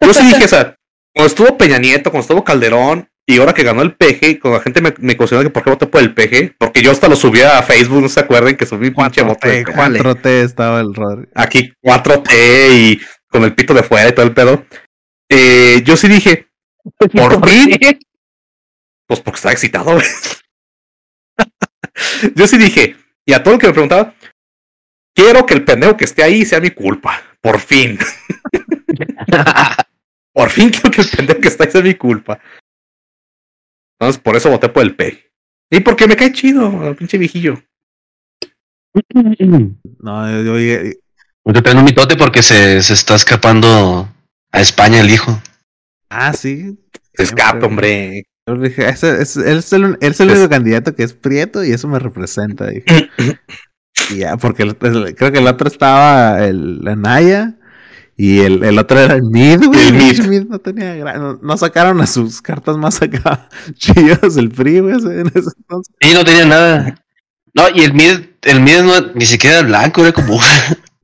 Yo 0.00 0.12
sí 0.14 0.26
dije, 0.26 0.44
o 0.44 0.48
sea, 0.48 0.74
cuando 1.14 1.28
estuvo 1.28 1.56
Peña 1.58 1.78
Nieto, 1.78 2.10
cuando 2.10 2.22
estuvo 2.22 2.42
Calderón, 2.44 3.08
y 3.28 3.38
ahora 3.38 3.54
que 3.54 3.62
ganó 3.62 3.82
el 3.82 3.94
PG, 3.94 4.40
cuando 4.40 4.58
la 4.58 4.62
gente 4.64 4.80
me, 4.80 4.94
me 4.98 5.16
cuestionó 5.16 5.42
que 5.42 5.50
por 5.50 5.62
qué 5.64 5.70
voté 5.70 5.86
por 5.86 6.00
el 6.00 6.14
PG, 6.14 6.54
porque 6.58 6.82
yo 6.82 6.90
hasta 6.92 7.08
lo 7.08 7.16
subí 7.16 7.42
a 7.42 7.62
Facebook, 7.62 8.00
no 8.02 8.08
se 8.08 8.20
acuerdan 8.20 8.56
que 8.56 8.66
subí 8.66 8.90
pinche 8.90 9.22
voto 9.22 9.46
de 9.48 9.64
4T, 9.64 9.74
Dale. 9.74 10.00
4T 10.00 10.26
estaba 10.44 10.80
el 10.80 10.94
Rodri. 10.94 11.28
aquí 11.34 11.72
4T 11.84 12.30
y 12.72 13.00
con 13.28 13.44
el 13.44 13.54
pito 13.54 13.74
de 13.74 13.82
fuera 13.82 14.08
y 14.08 14.12
todo 14.12 14.26
el 14.26 14.32
pedo. 14.32 14.64
Eh, 15.28 15.82
yo 15.84 15.96
sí 15.96 16.08
dije, 16.08 16.48
por 17.12 17.48
fin, 17.48 17.76
pues 19.06 19.20
porque 19.20 19.36
estaba 19.36 19.52
excitado. 19.52 19.98
Yo 22.34 22.46
sí 22.46 22.58
dije, 22.58 22.96
y 23.24 23.32
a 23.32 23.42
todo 23.42 23.54
el 23.54 23.60
que 23.60 23.66
me 23.68 23.72
preguntaba, 23.72 24.14
quiero 25.14 25.46
que 25.46 25.54
el 25.54 25.64
pendejo 25.64 25.96
que 25.96 26.04
esté 26.04 26.22
ahí 26.22 26.44
sea 26.44 26.60
mi 26.60 26.70
culpa. 26.70 27.22
Por 27.40 27.58
fin. 27.58 27.98
Por 30.34 30.50
fin 30.50 30.68
quiero 30.70 30.90
que 30.90 31.00
el 31.00 31.08
pendejo 31.08 31.40
que 31.40 31.48
está 31.48 31.64
ahí 31.64 31.70
sea 31.70 31.80
mi 31.82 31.94
culpa. 31.94 32.38
Entonces, 33.98 34.20
por 34.22 34.36
eso 34.36 34.50
voté 34.50 34.68
por 34.68 34.82
el 34.82 34.94
P. 34.94 35.32
Y 35.70 35.80
porque 35.80 36.06
me 36.06 36.16
cae 36.16 36.32
chido, 36.32 36.86
el 36.86 36.96
pinche 36.96 37.16
viejillo. 37.16 37.62
No, 40.00 40.30
yo, 40.30 40.42
yo 40.42 40.58
llegué- 40.58 40.98
Te 41.44 41.62
traen 41.62 41.78
un 41.78 41.84
mitote 41.84 42.16
porque 42.16 42.42
se, 42.42 42.82
se 42.82 42.92
está 42.92 43.14
escapando 43.14 44.12
a 44.52 44.60
España 44.60 45.00
el 45.00 45.10
hijo. 45.10 45.40
Ah, 46.10 46.32
sí. 46.32 46.78
Escape, 47.14 47.54
pero- 47.58 47.66
hombre. 47.66 48.24
Yo 48.48 48.54
dije, 48.58 48.88
es, 48.88 49.02
él 49.02 49.16
es 49.20 49.72
el, 49.72 49.84
él 49.84 49.96
es 50.00 50.20
el 50.20 50.30
Es- 50.30 50.36
único 50.38 50.48
candidato 50.50 50.94
que 50.94 51.02
es 51.02 51.12
prieto 51.14 51.64
y 51.64 51.72
eso 51.72 51.88
me 51.88 51.98
representa. 51.98 52.66
dije. 52.68 53.10
y 54.10 54.18
ya, 54.18 54.36
porque 54.36 54.62
el- 54.62 54.76
el- 54.80 55.14
creo 55.16 55.32
que 55.32 55.38
el 55.38 55.46
otro 55.48 55.66
estaba 55.68 56.44
el, 56.46 56.78
la 56.84 56.94
Naya 56.94 57.54
y 58.16 58.38
el, 58.40 58.62
el 58.62 58.78
otro 58.78 59.00
era 59.00 59.14
el 59.14 59.24
Mid, 59.24 59.64
güey. 59.66 59.88
El 59.88 60.28
Mid. 60.28 60.44
No 60.48 60.60
tenía 60.60 60.94
gran- 60.94 61.20
no, 61.20 61.40
no 61.42 61.56
sacaron 61.56 62.00
a 62.00 62.06
sus 62.06 62.40
cartas 62.40 62.76
más 62.76 63.02
acá 63.02 63.48
chidas 63.74 64.36
el 64.36 64.50
PRI, 64.50 64.78
güey, 64.80 64.94
en 64.94 65.26
ese 65.26 65.50
entonces. 65.58 65.92
Y 66.00 66.14
no 66.14 66.24
tenía 66.24 66.46
nada. 66.46 67.02
No, 67.52 67.64
y 67.74 67.80
el 67.82 67.94
mid, 67.94 68.20
el 68.42 68.60
mid 68.60 68.82
no, 68.82 69.00
ni 69.14 69.24
siquiera 69.26 69.58
era 69.60 69.66
blanco, 69.66 70.02
era 70.02 70.12
como. 70.12 70.38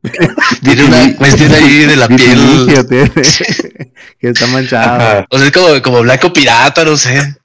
tiene 0.62 0.84
una 0.84 1.16
cuestión 1.16 1.52
ahí 1.52 1.84
de 1.86 1.96
la 1.96 2.08
piel. 2.08 2.66
que 4.18 4.28
está 4.28 4.46
manchado. 4.48 4.96
Ajá, 4.96 5.26
O 5.30 5.38
sea, 5.38 5.46
es 5.46 5.52
como, 5.52 5.82
como 5.82 6.02
blanco 6.02 6.32
pirata, 6.32 6.84
no 6.84 6.96
sé. 6.96 7.36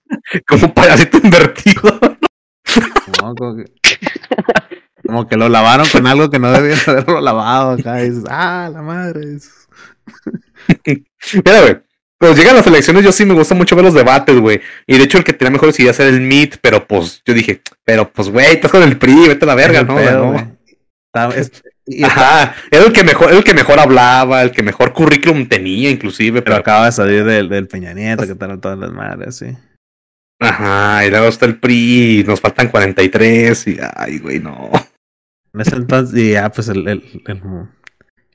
Como 0.47 0.65
un 0.67 0.73
payasito 0.73 1.19
invertido. 1.23 1.99
¿no? 3.21 3.35
Como, 3.35 3.55
que, 3.57 3.65
como 5.05 5.27
que 5.27 5.35
lo 5.37 5.49
lavaron 5.49 5.87
con 5.89 6.05
algo 6.07 6.29
que 6.29 6.39
no 6.39 6.51
debían 6.51 6.79
haberlo 6.87 7.21
lavado 7.21 7.71
acá. 7.71 8.03
Y 8.03 8.09
dices, 8.09 8.23
ah, 8.29 8.69
la 8.71 8.81
madre. 8.81 9.35
es- 9.35 9.51
Mira, 11.43 11.61
güey. 11.61 11.77
Cuando 12.19 12.35
llegan 12.35 12.55
las 12.55 12.65
elecciones, 12.65 13.03
yo 13.03 13.11
sí 13.11 13.25
me 13.25 13.35
gusta 13.35 13.53
mucho 13.53 13.75
ver 13.75 13.85
los 13.85 13.93
debates, 13.93 14.35
güey. 14.39 14.59
Y 14.87 14.97
de 14.97 15.03
hecho, 15.03 15.19
el 15.19 15.23
que 15.23 15.33
tenía 15.33 15.51
mejor 15.51 15.69
ideas 15.77 15.99
era 15.99 16.09
el 16.09 16.19
MIT, 16.21 16.55
pero 16.61 16.87
pues 16.87 17.21
yo 17.23 17.33
dije, 17.35 17.61
pero 17.85 18.11
pues, 18.11 18.29
güey, 18.29 18.53
estás 18.55 18.71
con 18.71 18.81
el 18.81 18.97
PRI, 18.97 19.27
vete 19.27 19.45
a 19.45 19.47
la 19.47 19.53
verga, 19.55 19.81
el 19.81 19.87
¿no? 19.87 19.95
pedo, 19.95 20.25
¿no? 20.25 20.31
güey. 20.31 20.45
Está- 21.13 21.29
es- 21.39 21.51
y 21.87 22.03
Ajá, 22.03 22.53
era 22.69 22.85
el 22.85 22.91
que 22.91 23.03
mejor, 23.03 23.31
el 23.31 23.43
que 23.43 23.53
mejor 23.53 23.79
hablaba, 23.79 24.43
el 24.43 24.51
que 24.51 24.61
mejor 24.61 24.91
currículum 24.93 25.47
tenía, 25.47 25.89
inclusive, 25.89 26.41
pero 26.41 26.57
pero 26.57 26.57
acaba 26.57 26.85
de 26.85 26.91
salir 26.91 27.23
del, 27.23 27.49
del 27.49 27.67
Peña 27.67 27.93
Nieto, 27.93 28.25
que 28.25 28.33
están 28.33 28.59
todas 28.59 28.77
las 28.77 28.91
madres, 28.91 29.37
sí. 29.37 29.57
ajá, 30.39 31.05
y 31.05 31.09
luego 31.09 31.27
está 31.27 31.45
el 31.45 31.59
PRI, 31.59 32.19
y 32.19 32.23
nos 32.23 32.41
faltan 32.41 32.67
43, 32.67 33.67
y 33.67 33.77
ay, 33.95 34.19
güey, 34.19 34.39
no. 34.39 34.69
En 35.53 35.61
ese 35.61 35.75
entonces, 35.75 36.19
y 36.19 36.31
ya, 36.31 36.51
pues 36.51 36.67
el, 36.67 36.87
el, 36.87 37.03
el, 37.25 37.41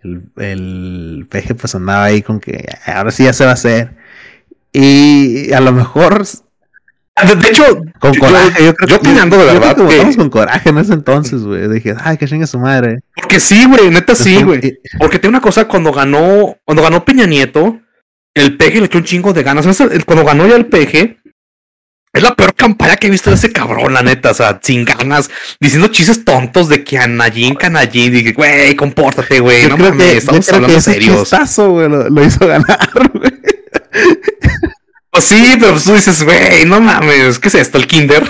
el, 0.02 0.42
el 0.42 1.26
peje 1.30 1.54
pues 1.54 1.74
andaba 1.74 2.04
ahí 2.04 2.22
con 2.22 2.40
que 2.40 2.66
ahora 2.86 3.10
sí 3.10 3.24
ya 3.24 3.32
se 3.32 3.44
va 3.44 3.50
a 3.50 3.54
hacer. 3.54 3.96
Y 4.72 5.52
a 5.52 5.60
lo 5.60 5.72
mejor 5.72 6.24
De, 7.14 7.48
hecho, 7.48 7.64
con 8.00 8.12
yo- 8.14 8.20
coraje, 8.20 8.64
yo, 8.64 8.74
creo 8.74 8.88
yo 8.88 8.96
opinando 8.96 9.36
de 9.36 9.44
verdad 9.44 9.76
que- 9.76 9.82
votamos 9.82 10.16
con 10.16 10.30
coraje 10.30 10.70
en 10.70 10.78
ese 10.78 10.94
entonces, 10.94 11.42
güey. 11.42 11.68
Dije, 11.68 11.94
ay, 12.02 12.16
que 12.16 12.26
chingue 12.26 12.46
su 12.46 12.58
madre. 12.58 13.00
porque 13.14 13.38
sí, 13.38 13.64
güey, 13.66 13.90
neta 13.90 14.14
sí, 14.14 14.36
Entonces, 14.36 14.60
güey. 14.62 14.78
Porque 14.98 15.18
tiene 15.18 15.36
una 15.36 15.42
cosa, 15.42 15.66
cuando 15.66 15.92
ganó, 15.92 16.56
cuando 16.64 16.82
ganó 16.82 17.04
Peña 17.04 17.26
Nieto, 17.26 17.78
el 18.34 18.56
peje 18.56 18.80
le 18.80 18.86
echó 18.86 18.98
un 18.98 19.04
chingo 19.04 19.32
de 19.34 19.42
ganas. 19.42 19.66
Cuando 20.06 20.24
ganó 20.24 20.46
ya 20.48 20.56
el 20.56 20.66
peje, 20.66 21.18
es 22.14 22.22
la 22.22 22.34
peor 22.34 22.54
campaña 22.54 22.96
que 22.96 23.06
he 23.08 23.10
visto 23.10 23.28
de 23.30 23.36
ese 23.36 23.52
cabrón, 23.52 23.92
la 23.92 24.02
neta. 24.02 24.30
O 24.30 24.34
sea, 24.34 24.58
sin 24.62 24.84
ganas, 24.86 25.30
diciendo 25.60 25.88
chistes 25.88 26.24
tontos 26.24 26.70
de 26.70 26.82
que 26.82 26.98
Anayín, 26.98 27.54
Canallín. 27.54 28.10
Dije, 28.12 28.32
güey, 28.32 28.74
compórtate, 28.74 29.38
güey. 29.40 29.68
No 29.68 29.76
mames, 29.76 30.12
que, 30.12 30.16
estamos 30.16 30.48
hablando 30.50 30.80
serios. 30.80 31.20
chistazo, 31.20 31.70
güey, 31.72 31.88
lo, 31.90 32.08
lo 32.08 32.24
hizo 32.24 32.46
ganar, 32.46 32.88
güey. 33.14 33.32
Pues 35.12 35.24
sí, 35.24 35.56
pero 35.60 35.78
tú 35.78 35.92
dices, 35.92 36.22
güey, 36.24 36.64
no 36.64 36.80
mames, 36.80 37.38
¿qué 37.38 37.48
es 37.48 37.54
esto? 37.54 37.76
El 37.78 37.86
Kinder. 37.86 38.24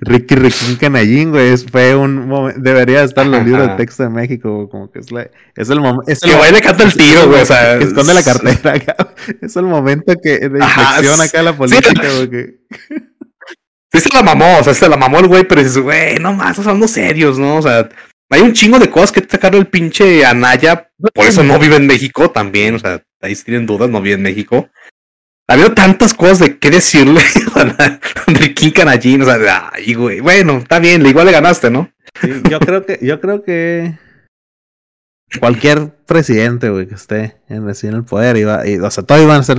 Ricky 0.00 0.34
Ricky 0.34 0.76
Canallín, 0.76 1.30
güey, 1.30 1.56
fue 1.56 1.94
un 1.94 2.26
momento, 2.26 2.60
debería 2.60 3.02
estar 3.04 3.24
en 3.24 3.32
los 3.32 3.44
libros 3.44 3.68
de 3.68 3.74
texto 3.76 4.02
de 4.02 4.08
México, 4.10 4.54
güey, 4.56 4.68
como 4.68 4.90
que 4.90 4.98
es, 4.98 5.10
la, 5.10 5.28
es 5.56 5.70
el 5.70 5.80
momento, 5.80 6.04
es 6.10 6.22
el 6.22 6.30
Que 6.38 6.52
le 6.52 6.60
canta 6.60 6.84
el 6.84 6.94
tiro, 6.94 7.28
güey. 7.28 7.40
O 7.42 7.46
sea, 7.46 7.78
que 7.78 7.84
esconde 7.88 8.12
la 8.14 8.22
cartera 8.22 8.72
acá, 8.74 9.14
es 9.40 9.56
el 9.56 9.64
momento 9.64 10.14
que, 10.22 10.38
de 10.48 10.58
es- 10.58 11.20
acá 11.20 11.42
la 11.42 11.52
sí. 11.52 11.58
política, 11.58 12.02
que- 12.30 12.56
Sí 13.92 14.00
se 14.00 14.08
la 14.12 14.22
mamó, 14.22 14.58
o 14.58 14.64
sea, 14.64 14.74
se 14.74 14.88
la 14.88 14.96
mamó 14.96 15.20
el 15.20 15.28
güey, 15.28 15.44
pero 15.46 15.62
dices, 15.62 15.78
güey, 15.78 16.16
no 16.16 16.32
más, 16.32 16.50
estamos 16.50 16.66
hablando 16.66 16.88
serios, 16.88 17.38
¿no? 17.38 17.56
O 17.58 17.62
sea, 17.62 17.88
hay 18.30 18.40
un 18.40 18.52
chingo 18.52 18.78
de 18.80 18.90
cosas 18.90 19.12
que 19.12 19.24
sacar 19.26 19.54
el 19.54 19.68
pinche 19.68 20.26
Anaya, 20.26 20.90
por 21.14 21.26
eso 21.26 21.44
no 21.44 21.58
vive 21.60 21.76
en 21.76 21.86
México 21.86 22.30
también, 22.30 22.74
o 22.74 22.78
sea, 22.80 23.00
ahí 23.22 23.34
si 23.36 23.44
tienen 23.44 23.66
dudas, 23.66 23.88
no 23.88 24.02
vive 24.02 24.16
en 24.16 24.22
México. 24.22 24.68
Ha 25.48 25.54
habido 25.54 25.74
tantas 25.74 26.14
cosas 26.14 26.38
de 26.40 26.58
qué 26.58 26.70
decirle 26.70 27.20
a 27.54 28.00
Riquín 28.26 28.70
Canallín, 28.70 29.22
o 29.22 29.24
sea, 29.26 29.70
ay, 29.74 29.92
güey, 29.94 30.20
bueno, 30.20 30.58
está 30.58 30.78
bien, 30.78 31.04
igual 31.04 31.26
le 31.26 31.32
ganaste, 31.32 31.70
¿no? 31.70 31.90
Sí, 32.20 32.30
yo 32.48 32.58
creo 32.60 32.86
que, 32.86 32.98
yo 33.02 33.20
creo 33.20 33.42
que 33.42 33.98
cualquier 35.40 35.90
presidente, 36.06 36.70
güey, 36.70 36.86
que 36.86 36.94
esté 36.94 37.36
en, 37.48 37.68
en 37.68 37.94
el 37.94 38.04
poder, 38.04 38.36
iba, 38.36 38.66
y, 38.66 38.78
o 38.78 38.90
sea, 38.90 39.04
todos 39.04 39.20
iban 39.22 39.36
a 39.36 39.40
hacer, 39.40 39.58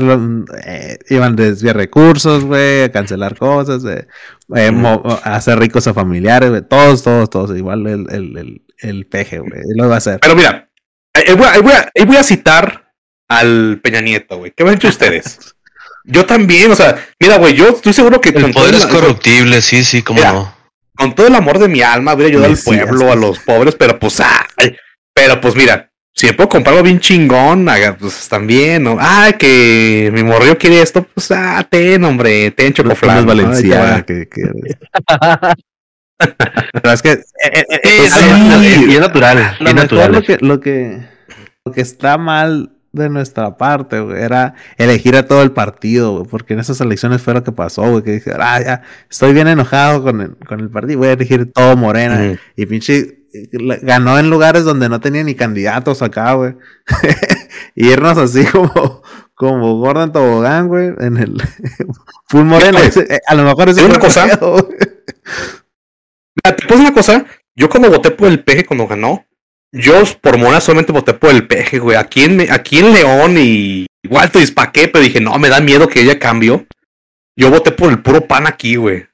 eh, 0.65 0.97
iban 1.09 1.33
a 1.33 1.35
desviar 1.43 1.75
recursos, 1.75 2.45
güey, 2.45 2.83
a 2.83 2.91
cancelar 2.91 3.37
cosas, 3.37 3.83
eh, 3.85 4.07
eh, 4.55 4.71
mo- 4.71 5.03
a 5.23 5.35
hacer 5.35 5.59
ricos 5.59 5.85
a 5.87 5.93
familiares, 5.93 6.49
güey, 6.49 6.61
todos, 6.63 7.03
todos, 7.03 7.29
todos, 7.29 7.55
igual 7.57 7.85
el, 7.87 8.07
el, 8.09 8.37
el, 8.37 8.65
el 8.79 9.05
peje, 9.05 9.39
güey, 9.39 9.61
lo 9.75 9.85
iba 9.85 9.95
a 9.95 9.97
hacer. 9.99 10.19
Pero 10.21 10.35
mira, 10.35 10.71
ahí 11.13 11.35
voy, 11.35 11.45
a- 11.45 11.51
ahí 11.51 11.61
voy 11.61 11.73
a, 11.73 11.91
ahí 11.95 12.05
voy 12.05 12.17
a 12.17 12.23
citar 12.23 12.93
al 13.29 13.81
Peña 13.83 14.01
Nieto, 14.01 14.37
güey. 14.37 14.51
¿Qué 14.55 14.63
han 14.63 14.73
hecho 14.73 14.87
ustedes? 14.87 15.51
Yo 16.07 16.25
también, 16.25 16.71
o 16.71 16.75
sea, 16.75 17.03
mira, 17.19 17.37
güey, 17.37 17.53
yo 17.55 17.69
estoy 17.69 17.93
seguro 17.93 18.21
que 18.21 18.29
El 18.29 18.41
con 18.41 18.51
todo 18.53 18.63
poder 18.63 18.75
es 18.75 18.85
corruptible, 18.85 19.61
sí, 19.61 19.83
sí, 19.83 20.01
cómo 20.03 20.19
Mira, 20.19 20.33
no. 20.33 20.53
con 20.95 21.15
todo 21.15 21.27
el 21.27 21.35
amor 21.35 21.57
de 21.59 21.67
mi 21.67 21.81
alma, 21.81 22.13
hubiera 22.13 22.29
ayudado 22.29 22.45
al 22.45 22.51
Mesías, 22.51 22.85
pueblo, 22.85 23.11
a 23.11 23.15
los 23.15 23.39
pobres, 23.39 23.75
pero 23.75 23.97
pues, 23.97 24.19
ay, 24.19 24.75
pero 25.15 25.41
pues 25.41 25.55
mira, 25.55 25.91
si 26.13 26.27
me 26.27 26.33
puedo 26.33 26.47
comprar 26.49 26.73
algo 26.75 26.83
bien 26.83 26.99
chingón, 26.99 27.67
haga, 27.67 27.97
pues 27.97 28.29
también, 28.29 28.83
¿no? 28.83 28.97
Ay, 28.99 29.33
que 29.33 30.11
mi 30.13 30.23
morrillo 30.23 30.57
quiere 30.57 30.81
esto, 30.81 31.03
pues, 31.03 31.31
ah, 31.31 31.65
ten, 31.69 32.03
hombre, 32.03 32.51
ten 32.51 32.71
chocoflan. 32.71 33.27
es 33.29 33.63
¿no? 33.63 34.05
Que, 34.05 34.27
que- 34.29 34.51
Pero 36.71 36.91
es 36.93 37.01
que 37.01 37.11
eh, 37.11 37.23
eh, 37.43 37.65
eh, 37.69 37.79
pues, 37.97 38.13
sí, 38.13 38.85
bien 38.85 39.01
natural, 39.01 39.57
Lo 39.59 39.73
natural. 39.73 40.11
lo 40.13 40.21
que, 40.21 40.37
lo 40.39 40.59
que 40.61 41.01
lo 41.65 41.73
que 41.73 41.81
está 41.81 42.17
mal 42.17 42.74
de 42.95 43.09
nuestra 43.09 43.57
parte, 43.57 43.99
güey, 43.99 44.21
era 44.21 44.55
elegir 44.77 45.15
a 45.15 45.27
todo 45.27 45.41
el 45.43 45.51
partido, 45.51 46.13
güey, 46.13 46.25
porque 46.27 46.53
en 46.53 46.59
esas 46.61 46.79
elecciones 46.81 47.21
fue 47.21 47.33
lo 47.33 47.43
que 47.43 47.51
pasó, 47.51 47.83
güey, 47.91 48.03
que 48.03 48.11
dije, 48.13 48.31
ah, 48.39 48.61
ya, 48.61 48.81
estoy 49.09 49.33
bien 49.33 49.47
enojado 49.47 50.01
con 50.03 50.21
el, 50.21 50.35
con 50.37 50.59
el 50.59 50.69
partido, 50.69 50.99
voy 50.99 51.09
a 51.09 51.13
elegir 51.13 51.51
todo 51.51 51.75
Morena, 51.75 52.37
y 52.55 52.65
pinche, 52.65 53.19
ganó 53.81 54.17
en 54.17 54.29
lugares 54.29 54.63
donde 54.63 54.87
no 54.89 54.99
tenía 55.01 55.23
ni 55.23 55.35
candidatos 55.35 56.01
acá, 56.01 56.33
güey, 56.33 56.55
y 57.75 57.87
irnos 57.89 58.17
así 58.17 58.45
como, 58.51 59.03
como 59.33 59.77
Gordon 59.79 60.11
Tobogán, 60.11 60.67
güey, 60.67 60.91
en 60.99 61.17
el 61.17 61.41
full 62.29 62.43
Morena, 62.45 62.77
Güey, 62.79 62.87
ese- 62.89 63.13
eh, 63.13 63.19
a 63.27 63.35
lo 63.35 63.43
mejor 63.43 63.69
es 63.69 63.75
¿te 63.75 63.81
digo 63.81 63.93
una 63.93 64.01
cosa? 64.01 64.25
Mira, 66.43 66.55
te 66.55 66.67
puedo 66.67 66.81
una 66.81 66.93
cosa, 66.93 67.25
yo 67.55 67.69
cuando 67.69 67.89
voté 67.89 68.11
por 68.11 68.27
el 68.27 68.43
peje 68.43 68.65
cuando 68.65 68.87
ganó, 68.87 69.25
yo 69.75 70.03
por 70.21 70.37
Mona 70.37 70.61
solamente 70.61 70.93
voté 70.93 71.13
por 71.13 71.31
el 71.31 71.47
peje, 71.47 71.79
güey. 71.79 71.97
Aquí 71.97 72.23
en, 72.23 72.51
aquí 72.51 72.79
en 72.79 72.93
León 72.93 73.35
y 73.37 73.85
igual 74.03 74.31
te 74.31 74.39
dispaqué, 74.39 74.87
pero 74.87 75.03
dije, 75.03 75.19
no, 75.19 75.37
me 75.37 75.49
da 75.49 75.59
miedo 75.59 75.87
que 75.87 76.01
ella 76.01 76.17
cambio. 76.17 76.65
Yo 77.37 77.49
voté 77.49 77.71
por 77.71 77.91
el 77.91 78.01
puro 78.01 78.25
pan 78.25 78.47
aquí, 78.47 78.77
güey. 78.77 79.05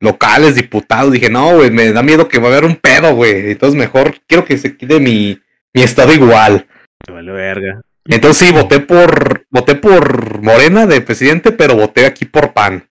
Locales, 0.00 0.54
diputados, 0.54 1.10
dije, 1.10 1.30
no, 1.30 1.56
güey, 1.56 1.70
me 1.70 1.90
da 1.92 2.02
miedo 2.02 2.28
que 2.28 2.38
va 2.38 2.48
a 2.48 2.50
haber 2.52 2.64
un 2.64 2.76
pedo, 2.76 3.14
güey. 3.14 3.50
Entonces 3.50 3.78
mejor 3.78 4.14
quiero 4.26 4.44
que 4.44 4.58
se 4.58 4.76
quede 4.76 5.00
mi, 5.00 5.40
mi 5.72 5.82
estado 5.82 6.12
igual. 6.12 6.66
Me 7.06 7.14
valió 7.14 7.32
verga. 7.32 7.80
Entonces 8.04 8.46
sí, 8.46 8.52
voté 8.52 8.80
por, 8.80 9.46
voté 9.50 9.74
por 9.74 10.42
Morena 10.42 10.86
de 10.86 11.00
presidente, 11.00 11.50
pero 11.50 11.74
voté 11.74 12.06
aquí 12.06 12.26
por 12.26 12.52
PAN. 12.52 12.88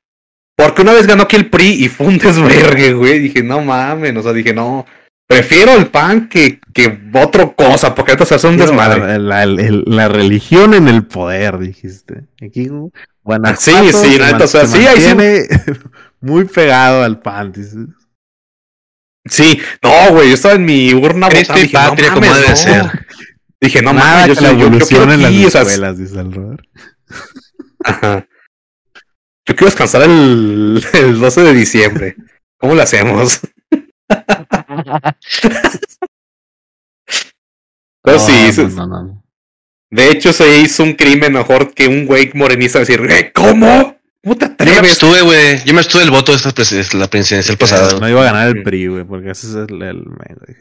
Porque 0.55 0.81
una 0.81 0.93
vez 0.93 1.05
ganó 1.05 1.23
aquí 1.23 1.35
el 1.35 1.49
PRI 1.49 1.85
y 1.85 1.87
fue 1.89 2.07
un 2.07 2.17
desvergue, 2.17 2.93
güey. 2.93 3.19
Dije, 3.19 3.43
no 3.43 3.61
mames, 3.61 4.15
o 4.15 4.23
sea, 4.23 4.33
dije, 4.33 4.53
no. 4.53 4.87
Prefiero 5.27 5.73
el 5.75 5.87
PAN 5.87 6.29
que, 6.29 6.59
que 6.73 6.99
otra 7.13 7.51
cosa, 7.53 7.93
porque 7.93 8.13
esto 8.13 8.25
se 8.25 8.35
hace 8.35 8.47
un 8.47 8.55
Quiero 8.55 8.71
desmadre. 8.71 9.19
La, 9.19 9.45
la- 9.45 9.61
el- 9.61 9.83
la 9.85 10.07
religión 10.07 10.73
en 10.73 10.87
el 10.87 11.05
poder, 11.05 11.57
dijiste. 11.57 12.23
Aquí, 12.41 12.69
Guanajuato 13.23 13.61
Sí, 13.61 13.71
sí, 13.91 14.13
se 14.13 14.19
la 14.19 14.31
neta, 14.31 14.45
o 14.45 14.47
sea, 14.47 14.65
se 14.65 14.77
sí, 14.77 14.87
ahí 14.87 15.01
sí- 15.01 15.07
muy 16.21 16.45
pegado 16.45 17.03
al 17.03 17.19
pan, 17.19 17.51
dices. 17.51 17.75
Sí, 19.29 19.59
no, 19.83 20.13
güey, 20.13 20.29
yo 20.29 20.35
estaba 20.35 20.55
en 20.55 20.63
mi 20.63 20.93
urna 20.93 21.27
votando. 21.27 21.53
Dije, 21.61 21.77
no 21.77 22.13
como 22.13 22.27
mames, 22.27 22.35
debe 22.37 22.49
no. 22.49 22.55
ser. 22.55 23.05
Dije, 23.59 23.81
no 23.81 23.93
Nada 23.93 24.11
mames, 24.21 24.27
yo, 24.27 24.41
la 24.41 24.49
soy- 24.49 24.57
yo, 24.57 24.61
yo 24.61 24.67
evolución 24.67 25.11
en 25.11 25.21
las 25.23 25.31
aquí, 25.31 25.45
o 25.45 25.49
sea, 25.51 25.61
escuelas, 25.63 25.97
dice 25.97 26.19
el. 26.21 26.57
Ajá. 27.83 28.27
Yo 29.45 29.55
quiero 29.55 29.65
descansar 29.65 30.03
el, 30.03 30.85
el 30.93 31.19
12 31.19 31.41
de 31.41 31.53
diciembre. 31.53 32.15
¿Cómo 32.57 32.75
lo 32.75 32.81
hacemos? 32.81 33.41
Pero 38.03 38.19
sí, 38.19 38.31
No, 38.47 38.53
se- 38.53 38.63
no, 38.69 38.87
no, 38.87 39.03
no. 39.03 39.23
de 39.91 40.09
hecho 40.11 40.31
se 40.33 40.59
hizo 40.59 40.83
un 40.83 40.93
crimen 40.93 41.33
mejor 41.33 41.73
que 41.73 41.87
un 41.87 42.05
güey 42.05 42.31
morenista 42.33 42.79
decir, 42.79 43.01
"Eh, 43.09 43.31
¿cómo? 43.33 43.95
¿Cómo 44.23 44.35
te 44.35 44.45
Yo 44.45 44.49
me 44.49 44.53
atreves? 44.71 44.91
abstuve, 44.91 45.21
güey. 45.21 45.63
Yo 45.63 45.73
me 45.73 45.79
abstuve 45.79 46.01
del 46.01 46.11
voto 46.11 46.33
de 46.33 46.37
esta 46.37 46.97
la 46.97 47.07
presidencial 47.07 47.55
pasada. 47.57 47.97
No 47.99 48.09
iba 48.09 48.19
a 48.21 48.25
ganar 48.25 48.47
el. 48.47 48.61
PRI, 48.63 48.87
güey, 48.87 49.03
porque 49.05 49.29
ese 49.31 49.47
es 49.47 49.55
el, 49.69 49.81
el- 49.81 50.03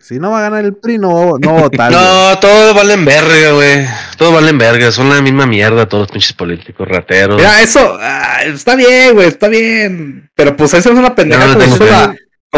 Si 0.02 0.20
no 0.20 0.30
va 0.30 0.38
a 0.38 0.42
ganar 0.42 0.64
el 0.64 0.74
PRI, 0.74 0.98
no, 0.98 1.32
va- 1.32 1.38
no 1.40 1.52
votar. 1.62 1.90
No, 1.90 2.38
todos 2.38 2.76
valen 2.76 3.04
verga, 3.04 3.52
güey. 3.52 3.84
Todos 4.18 4.34
valen 4.34 4.56
verga. 4.58 4.92
Son 4.92 5.08
la 5.08 5.20
misma 5.20 5.46
mierda 5.46 5.88
todos 5.88 6.02
los 6.02 6.12
pinches 6.12 6.32
políticos, 6.34 6.86
rateros. 6.86 7.36
Mira, 7.38 7.60
eso 7.60 7.96
ah, 8.00 8.42
está 8.44 8.76
bien, 8.76 9.14
güey, 9.14 9.26
está 9.28 9.48
bien. 9.48 10.30
Pero 10.36 10.54
pues 10.56 10.72
eso 10.74 10.92
es 10.92 10.98
una 10.98 11.14
pendeja. 11.14 11.46
No, 11.46 11.54
no 11.54 12.14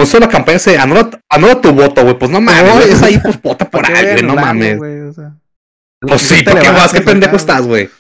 fe. 0.07 0.21
la, 0.21 0.29
campaña, 0.29 0.59
se 0.59 0.79
anula, 0.79 1.09
anula 1.29 1.61
tu 1.61 1.73
voto, 1.73 2.03
güey. 2.03 2.19
Pues 2.19 2.31
no 2.31 2.41
mames, 2.41 2.65
No, 2.65 2.75
güey, 2.75 2.91
es- 2.91 3.03
ahí, 3.03 3.19
pues 3.23 3.41
vota 3.43 3.69
por 3.71 3.83
¿Para 3.83 3.95
qué 3.95 4.01
alguien, 4.11 4.27
no 4.27 4.35
mames. 4.35 4.77
güey? 4.79 5.01
O 5.01 5.13
sea, 5.13 5.35
Pues 6.01 6.23
sí, 6.23 6.37
¿qué 6.37 6.43
te 6.45 6.51
¿por 6.53 6.61
qué 6.61 6.71
vas? 6.71 6.93
¿Qué 6.93 6.99
a 6.99 7.05
pendejo 7.05 7.37
estás, 7.37 7.63
güey? 7.67 7.91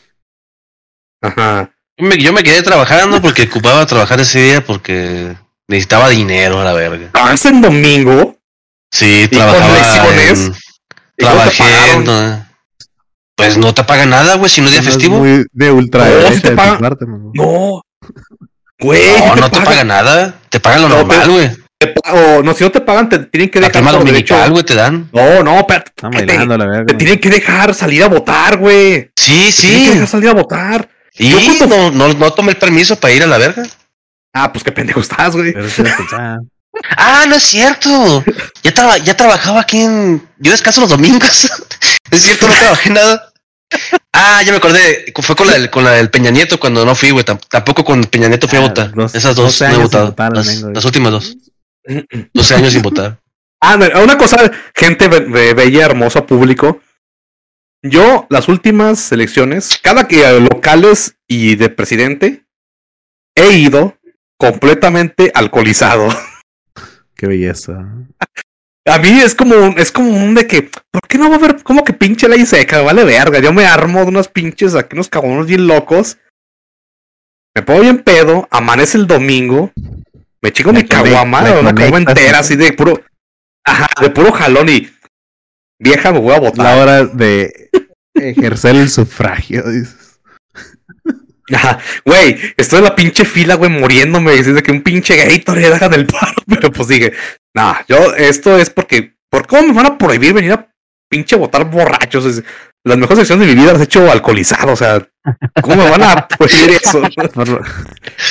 Ajá. 1.23 1.71
Yo 1.99 2.07
me, 2.07 2.17
yo 2.19 2.33
me 2.33 2.43
quedé 2.43 2.63
trabajando 2.63 3.21
porque 3.21 3.43
ocupaba 3.45 3.85
trabajar 3.87 4.21
ese 4.21 4.41
día 4.41 4.65
porque 4.65 5.37
necesitaba 5.69 6.09
dinero 6.09 6.61
a 6.61 6.65
la 6.65 6.73
verga. 6.73 7.11
¿Trabajas 7.13 7.45
en 7.47 7.61
domingo? 7.61 8.37
Sí, 8.93 9.27
trabajaba 9.31 9.77
en- 10.31 10.47
¿Y 10.47 10.51
te 11.17 11.25
Trabajé 11.25 11.93
en- 11.93 12.47
Pues 13.35 13.57
no 13.57 13.75
te 13.75 13.83
pagan 13.85 14.11
nada, 14.11 14.37
güey, 14.37 14.49
si 14.49 14.61
no 14.61 14.69
es 14.69 14.73
día 14.75 14.83
festivo. 14.83 15.19
muy 15.19 15.45
de 15.53 15.71
ultraderecha 15.73 16.29
No, 16.31 16.35
si 16.37 16.41
te 16.43 16.51
de. 16.53 16.79
No. 17.35 17.83
Güey, 18.81 19.19
No, 19.19 19.35
¿qué 19.35 19.41
no 19.41 19.51
te 19.51 19.61
pagan 19.61 19.89
nada. 19.89 20.35
Te 20.49 20.61
pagan 20.61 20.83
lo 20.83 20.89
No, 20.89 20.97
normal, 20.99 21.29
güey. 21.31 21.49
te 21.51 21.57
o 22.13 22.43
no, 22.43 22.55
si 22.55 22.65
no 22.65 22.71
te 22.71 22.81
pagan, 22.81 23.09
te 23.09 23.19
tienen 23.19 23.51
que 23.51 23.61
La 23.61 23.69
dejar 23.69 23.83
derecho. 23.85 23.99
dominical, 24.05 24.51
güey, 24.51 24.65
te 24.65 24.75
dan. 24.75 25.09
No, 25.13 25.43
no, 25.43 25.59
espérate. 25.59 25.93
Te- 26.27 26.47
la 26.47 26.57
verga. 26.57 26.87
Te 26.87 26.95
tienen 26.95 27.19
que 27.21 27.31
dejar 27.31 27.75
salir 27.75 28.03
a 28.03 28.09
votar, 28.09 28.57
güey. 28.59 29.11
Sí, 29.17 29.51
Te 29.57 29.63
tienen 29.63 29.79
que 29.81 29.87
sí. 29.87 29.91
dejar 29.95 30.09
salir 30.09 30.29
a 30.29 30.35
votar. 30.35 30.89
Y 31.19 31.31
Yo 31.31 31.39
cuando- 31.59 31.91
no, 31.91 31.91
no, 31.91 32.15
no 32.15 32.31
tomé 32.33 32.53
el 32.53 32.57
permiso 32.59 32.97
para 32.97 33.13
ir 33.15 33.23
a 33.23 33.27
la 33.27 33.39
verga. 33.39 33.65
Ah, 34.35 34.53
pues 34.53 34.63
qué 34.63 34.71
pendejo 34.73 35.01
estás, 35.01 35.35
güey. 35.35 35.53
Pero 35.53 35.69
sí. 35.69 35.83
Ah, 36.97 37.25
no 37.29 37.35
es 37.37 37.43
cierto. 37.43 38.25
Ya, 38.63 38.73
traba- 38.73 38.99
ya 38.99 39.17
trabajaba 39.17 39.61
aquí 39.63 39.81
en. 39.81 40.23
Yo 40.39 40.53
descanso 40.53 40.81
los 40.83 40.91
domingos. 40.91 41.51
es 42.11 42.23
cierto, 42.23 42.47
no 42.47 42.55
trabajé 42.55 42.91
nada. 42.91 43.25
Ah, 44.13 44.43
ya 44.45 44.53
me 44.53 44.59
acordé. 44.59 45.13
Fue 45.21 45.35
con 45.37 45.47
la, 45.47 45.55
del- 45.55 45.71
con 45.71 45.85
la 45.85 45.93
del 45.93 46.11
Peña 46.11 46.31
Nieto 46.31 46.59
cuando 46.61 46.85
no 46.85 46.95
fui, 46.95 47.11
güey. 47.11 47.25
Tam- 47.25 47.41
Tampoco 47.51 47.85
con 47.85 48.03
Peña 48.05 48.29
Nieto 48.29 48.47
fui 48.49 48.59
a 48.59 48.61
Ah, 48.63 48.69
votar. 48.69 48.93
dos- 48.95 49.15
Esas 49.15 49.35
dos 49.35 49.47
12 49.59 49.69
no 49.69 49.75
he 49.75 49.79
votado. 49.79 50.07
votar, 50.07 50.33
las, 50.37 50.85
últimas 50.85 51.11
dos. 51.13 51.37
12 52.35 52.55
años 52.55 52.73
sin 52.73 52.83
votar. 52.83 53.21
Ah, 53.61 53.77
no, 53.77 54.05
una 54.05 54.17
cosa, 54.17 54.51
gente 54.75 55.09
be- 55.09 55.21
be- 55.21 55.55
bella, 55.55 55.85
hermosa, 55.87 56.25
público. 56.27 56.81
Yo, 57.83 58.27
las 58.31 58.49
últimas 58.49 59.11
elecciones, 59.13 59.79
cada 59.83 60.09
que 60.09 60.27
a 60.27 60.33
locales 60.33 61.17
y 61.29 61.57
de 61.57 61.69
presidente, 61.69 62.45
he 63.37 63.53
ido 63.59 63.97
completamente 64.39 65.31
alcoholizado. 65.35 66.09
Qué 67.17 67.27
belleza. 67.27 67.85
A 68.87 68.99
mí 68.99 69.09
es 69.21 69.35
como 69.35 69.55
un, 69.57 69.79
es 69.79 69.93
como 69.93 70.09
un 70.11 70.35
de 70.35 70.47
que, 70.47 70.63
¿por 70.91 71.03
qué 71.09 71.19
no 71.19 71.29
va 71.29 71.37
a 71.37 71.39
haber 71.39 71.63
como 71.63 71.85
que 71.85 71.93
pinche 71.93 72.29
ley 72.29 72.47
seca? 72.47 72.81
Vale 72.81 73.05
verga, 73.05 73.39
yo 73.41 73.53
me 73.53 73.67
armo 73.67 74.01
de 74.01 74.07
unos 74.07 74.29
pinches 74.29 74.75
aquí, 74.75 74.95
unos 74.95 75.09
cagones 75.09 75.47
bien 75.47 75.67
locos. 75.67 76.17
Me 77.55 77.63
pongo 77.63 77.81
bien 77.81 77.99
pedo, 78.03 78.47
amanece 78.51 78.97
el 78.99 79.07
domingo, 79.07 79.73
me 80.43 80.53
chico 80.53 80.73
La 80.73 80.81
mi 80.81 80.85
conec- 80.85 80.89
caguama, 80.89 81.43
la 81.43 81.61
una 81.61 81.75
caguama 81.75 81.99
entera, 82.11 82.39
así 82.41 82.57
de 82.57 82.73
puro, 82.73 83.01
ajá, 83.65 83.89
de 84.01 84.11
puro 84.11 84.33
jalón 84.33 84.69
y 84.69 84.91
vieja, 85.81 86.13
me 86.13 86.21
voy 86.21 86.35
a 86.35 86.41
votar. 86.41 86.65
La 86.65 86.77
hora 86.77 87.05
de 87.05 87.71
ejercer 88.15 88.77
el 88.77 88.89
sufragio, 88.91 89.63
dices. 89.65 90.21
Ajá, 91.55 91.79
Güey, 92.05 92.39
estoy 92.59 92.79
en 92.81 92.85
la 92.85 92.95
pinche 92.95 93.25
fila, 93.25 93.55
güey, 93.55 93.71
muriéndome. 93.71 94.33
Dice 94.33 94.63
que 94.63 94.71
un 94.71 94.83
pinche 94.83 95.17
Gatorade 95.17 95.75
hagan 95.75 95.95
el 95.95 96.07
paro. 96.07 96.35
Pero 96.47 96.71
pues 96.71 96.89
dije, 96.89 97.13
nah, 97.55 97.77
yo, 97.89 98.15
esto 98.15 98.59
es 98.59 98.69
porque, 98.69 99.15
¿por 99.31 99.47
cómo 99.47 99.69
me 99.69 99.73
van 99.73 99.87
a 99.87 99.99
prohibir 99.99 100.35
venir 100.35 100.53
a 100.53 100.71
pinche 101.11 101.37
votar 101.37 101.65
borrachos? 101.71 102.25
Es- 102.27 102.43
las 102.85 102.97
mejores 102.99 103.19
secciones 103.21 103.47
de 103.49 103.55
mi 103.55 103.61
vida 103.61 103.73
las 103.73 103.81
he 103.81 103.85
hecho 103.85 104.11
alcoholizado. 104.11 104.73
O 104.73 104.77
sea, 104.77 105.07
¿cómo 105.63 105.77
me 105.77 105.91
van 105.91 106.03
a 106.03 106.29
prohibir 106.29 106.71
eso? 106.83 107.03
Por 107.35 107.49
lo- 107.49 107.61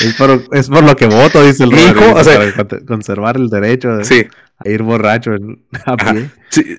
es, 0.01 0.13
por, 0.17 0.43
es 0.51 0.69
por 0.69 0.83
lo 0.83 0.95
que 0.95 1.05
voto, 1.07 1.43
dice 1.43 1.63
el 1.63 1.71
Robert, 1.71 2.17
o 2.17 2.23
sea- 2.23 2.53
para 2.55 2.85
conservar 2.85 3.37
el 3.37 3.49
derecho 3.49 3.89
de- 3.97 4.05
Sí, 4.05 4.27
a 4.63 4.69
ir 4.69 4.83
borracho 4.83 5.33
en- 5.33 5.65
a 5.85 5.93
Ajá. 5.93 6.13
pie. 6.13 6.29
sí. 6.49 6.77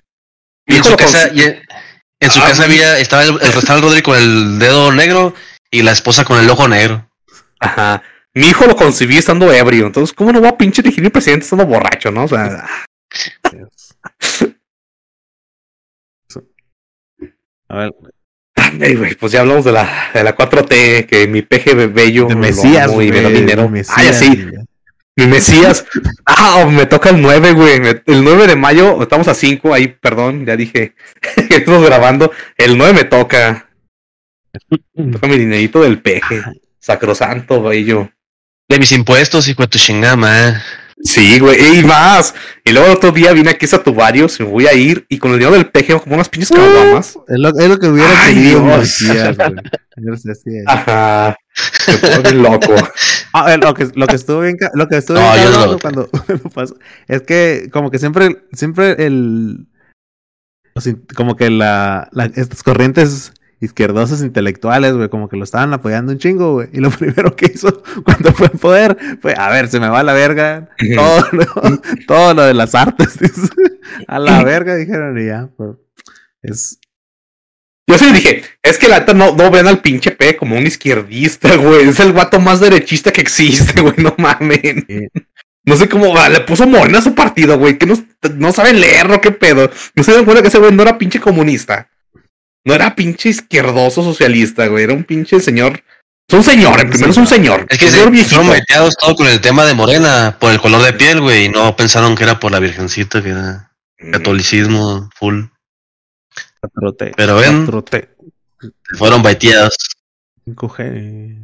Y 0.67 0.73
en 0.75 0.81
Hijo, 0.81 0.91
su 0.91 0.97
casa, 0.97 1.31
y 1.33 1.41
en, 1.41 1.61
en 2.21 2.31
su 2.31 2.41
Ah, 2.41 2.49
casa 2.49 2.65
había, 2.65 2.99
estaba 2.99 3.23
el, 3.23 3.31
el 3.31 3.53
restaurante 3.53 3.81
Rodri 3.89 4.03
con 4.03 4.17
el 4.19 4.59
dedo 4.59 4.93
negro 4.93 5.35
y 5.71 5.83
la 5.83 5.93
esposa 5.93 6.25
con 6.25 6.39
el 6.39 6.51
ojo 6.51 6.69
negro. 6.69 7.09
Ajá. 7.61 8.03
Mi 8.35 8.49
hijo 8.49 8.67
lo 8.67 8.77
concibí 8.77 9.17
estando 9.17 9.51
ebrio. 9.53 9.87
Entonces, 9.87 10.15
¿cómo 10.15 10.31
no 10.33 10.41
va 10.43 10.51
a 10.51 10.59
pinche 10.59 10.83
elegir 10.83 11.03
mi 11.03 11.09
presidente 11.11 11.45
estando 11.45 11.65
borracho, 11.67 12.11
no? 12.11 12.25
O 12.25 12.29
sea, 12.29 12.67
A 17.71 17.77
ver, 17.77 17.95
ay, 18.81 18.95
güey, 18.95 19.15
pues 19.15 19.33
ya 19.33 19.41
hablamos 19.41 19.65
de 19.65 19.73
la, 19.73 20.11
de 20.15 20.23
la 20.25 20.37
4T, 20.37 21.07
que 21.07 21.27
mi 21.29 21.43
peje 21.43 21.75
bello. 21.75 22.27
de 22.27 22.35
lo 22.35 22.41
Mesías, 22.41 22.89
amo 22.89 23.03
y 23.03 23.11
me 23.11 23.21
da 23.23 23.29
güey, 23.29 23.41
dinero. 23.41 23.69
Mesías, 23.69 23.97
Ah, 23.99 24.03
ya 24.05 24.13
sí. 24.13 24.29
güey. 24.51 24.65
Mi 25.17 25.27
Mesías. 25.27 25.85
Ah, 26.27 26.65
me 26.71 26.87
toca 26.87 27.11
el 27.11 27.21
9, 27.21 27.53
güey. 27.53 27.81
El 28.07 28.23
9 28.25 28.47
de 28.47 28.55
mayo, 28.57 29.03
estamos 29.03 29.27
a 29.27 29.35
5 29.35 29.75
ahí, 29.75 29.89
perdón, 29.89 30.47
ya 30.47 30.57
dije 30.57 30.95
que 31.49 31.57
estamos 31.57 31.85
grabando. 31.85 32.31
El 32.57 32.79
9 32.79 32.93
me 32.93 33.05
toca. 33.05 33.69
Me 34.95 35.13
toca 35.13 35.27
mi 35.27 35.37
dinerito 35.39 35.83
del 35.83 36.01
peje. 36.01 36.43
Sacrosanto, 36.79 37.63
bello. 37.63 38.11
De 38.69 38.79
mis 38.79 38.93
impuestos, 38.93 39.49
hijo 39.49 39.63
de 39.63 39.69
tu. 39.69 39.79
Sí, 41.03 41.39
güey, 41.39 41.79
y 41.79 41.85
más. 41.85 42.35
Y 42.65 42.73
luego 42.73 42.89
el 42.89 42.95
otro 42.95 43.13
día 43.13 43.33
vine 43.33 43.51
aquí 43.51 43.67
a 43.73 43.79
Tubarios, 43.83 44.39
me 44.41 44.47
voy 44.47 44.67
a 44.67 44.75
ir 44.75 45.07
y 45.09 45.19
con 45.19 45.31
el 45.33 45.39
dinero 45.39 45.55
del 45.57 45.71
peje 45.71 45.99
como 46.01 46.17
unas 46.17 46.29
pinches 46.29 46.51
caguamas. 46.51 47.17
Es 47.29 47.39
lo, 47.39 47.49
es 47.51 47.69
lo 47.69 47.79
que 47.79 47.87
hubiera 47.89 48.11
Ay, 48.25 48.35
querido 48.35 48.65
Dios. 48.65 49.03
Güey. 49.07 50.63
Ajá. 50.67 51.37
Loco. 52.35 52.75
Ah, 53.35 53.55
lo 53.59 53.75
que, 53.75 53.87
lo 53.95 54.07
que 54.07 54.17
estuvo 54.17 54.41
bien, 54.41 54.57
lo 54.73 54.89
que 54.89 54.97
estuvo 54.97 55.19
No, 55.21 55.33
bien 55.35 55.51
no 55.53 55.79
cuando 55.83 56.09
pasó, 56.55 56.77
es 57.09 57.21
que 57.23 57.69
como 57.71 57.91
que 57.91 57.99
siempre, 57.99 58.43
siempre 58.53 59.05
el, 59.05 59.67
como 61.15 61.37
que 61.37 61.51
la, 61.51 62.09
la- 62.13 62.25
estas 62.25 62.63
corrientes 62.63 63.35
izquierdosas 63.61 64.23
intelectuales, 64.23 64.95
güey, 64.95 65.09
como 65.09 65.29
que 65.29 65.37
lo 65.37 65.45
estaban 65.45 65.73
apoyando 65.73 66.13
un 66.13 66.19
chingo, 66.19 66.55
güey, 66.55 66.69
y 66.73 66.79
lo 66.79 66.91
primero 66.99 67.35
que 67.37 67.51
hizo 67.55 67.83
cuando 68.05 68.33
fue 68.33 68.49
en 68.53 68.59
poder 68.59 68.97
fue, 69.21 69.35
a 69.37 69.49
ver, 69.51 69.69
se 69.69 69.81
me 69.81 69.89
va 69.89 70.01
a 70.01 70.05
la 70.05 70.13
verga, 70.13 70.69
todo, 70.95 71.29
lo, 71.33 71.47
todo 72.07 72.35
lo 72.35 72.43
de 72.43 72.55
las 72.55 72.75
artes, 72.75 73.19
dice, 73.21 73.49
a 74.07 74.19
la 74.19 74.43
verga, 74.45 74.77
dijeron, 74.77 75.19
y 75.19 75.27
ya, 75.27 75.49
pues, 75.57 75.77
es, 76.43 76.79
Yo 77.89 77.99
sí 77.99 78.13
dije, 78.13 78.43
es 78.63 78.79
que 78.79 78.89
la 78.89 79.01
neta 79.01 79.15
no, 79.15 79.35
no 79.35 79.51
ven 79.51 79.67
al 79.67 79.81
pinche 79.81 80.13
P 80.13 80.37
como 80.37 80.57
un 80.57 80.67
izquierdista, 80.67 81.57
güey. 81.57 81.89
Es 81.89 81.99
el 82.01 82.13
guato 82.13 82.39
más 82.39 82.61
derechista 82.61 83.11
que 83.11 83.23
existe, 83.23 83.81
güey. 83.81 83.95
No 83.97 84.15
mamen. 84.19 84.85
Sí. 84.87 85.09
No 85.65 85.77
sé 85.77 85.89
cómo 85.89 86.17
ah, 86.17 86.29
le 86.29 86.41
puso 86.41 86.67
morena 86.67 86.99
a 86.99 87.03
su 87.03 87.15
partido, 87.15 87.59
güey. 87.59 87.77
Que 87.77 87.87
no, 87.87 87.95
no 88.37 88.53
saben 88.53 88.81
leerlo, 88.81 89.21
qué 89.21 89.33
pedo. 89.33 89.71
No 89.95 90.03
se 90.03 90.13
dan 90.13 90.25
cuenta 90.25 90.43
que 90.43 90.49
ese 90.49 90.59
güey 90.59 90.73
no 90.73 90.83
era 90.83 90.97
pinche 90.97 91.21
comunista. 91.21 91.91
No 92.69 92.75
era 92.75 92.95
pinche 92.95 93.31
izquierdoso 93.31 94.03
socialista, 94.03 94.67
güey. 94.67 94.85
Era 94.85 94.93
un 94.93 95.03
pinche 95.05 95.41
señor. 95.41 95.83
Es 96.29 96.37
un 96.37 96.43
señor, 96.45 96.79
en 96.79 96.91
primero 96.91 97.11
es 97.11 97.17
un 97.17 97.27
señor. 97.27 97.65
Es 97.71 97.79
que 97.79 97.87
un 97.87 97.91
se 97.91 97.97
señor 97.97 98.13
viejito. 98.13 98.35
fueron 98.37 98.53
meteados 98.53 98.95
todo 98.99 99.17
con 99.17 99.27
el 99.27 99.41
tema 99.41 99.65
de 99.65 99.73
Morena 99.73 100.37
por 100.39 100.53
el 100.53 100.61
color 100.61 100.83
de 100.83 100.93
piel, 100.93 101.23
güey, 101.23 101.47
y 101.47 101.49
no 101.49 101.75
pensaron 101.75 102.15
que 102.15 102.25
era 102.25 102.39
por 102.39 102.53
la 102.53 102.59
virgencita, 102.61 103.23
que 103.23 103.31
era 103.31 103.73
catolicismo 104.13 105.09
full. 105.15 105.45
patrote, 106.61 107.13
Pero 107.17 107.37
ven, 107.37 107.65
patrote. 107.65 108.11
fueron 108.99 109.23
baiteados. 109.23 109.75
5G. 110.47 111.39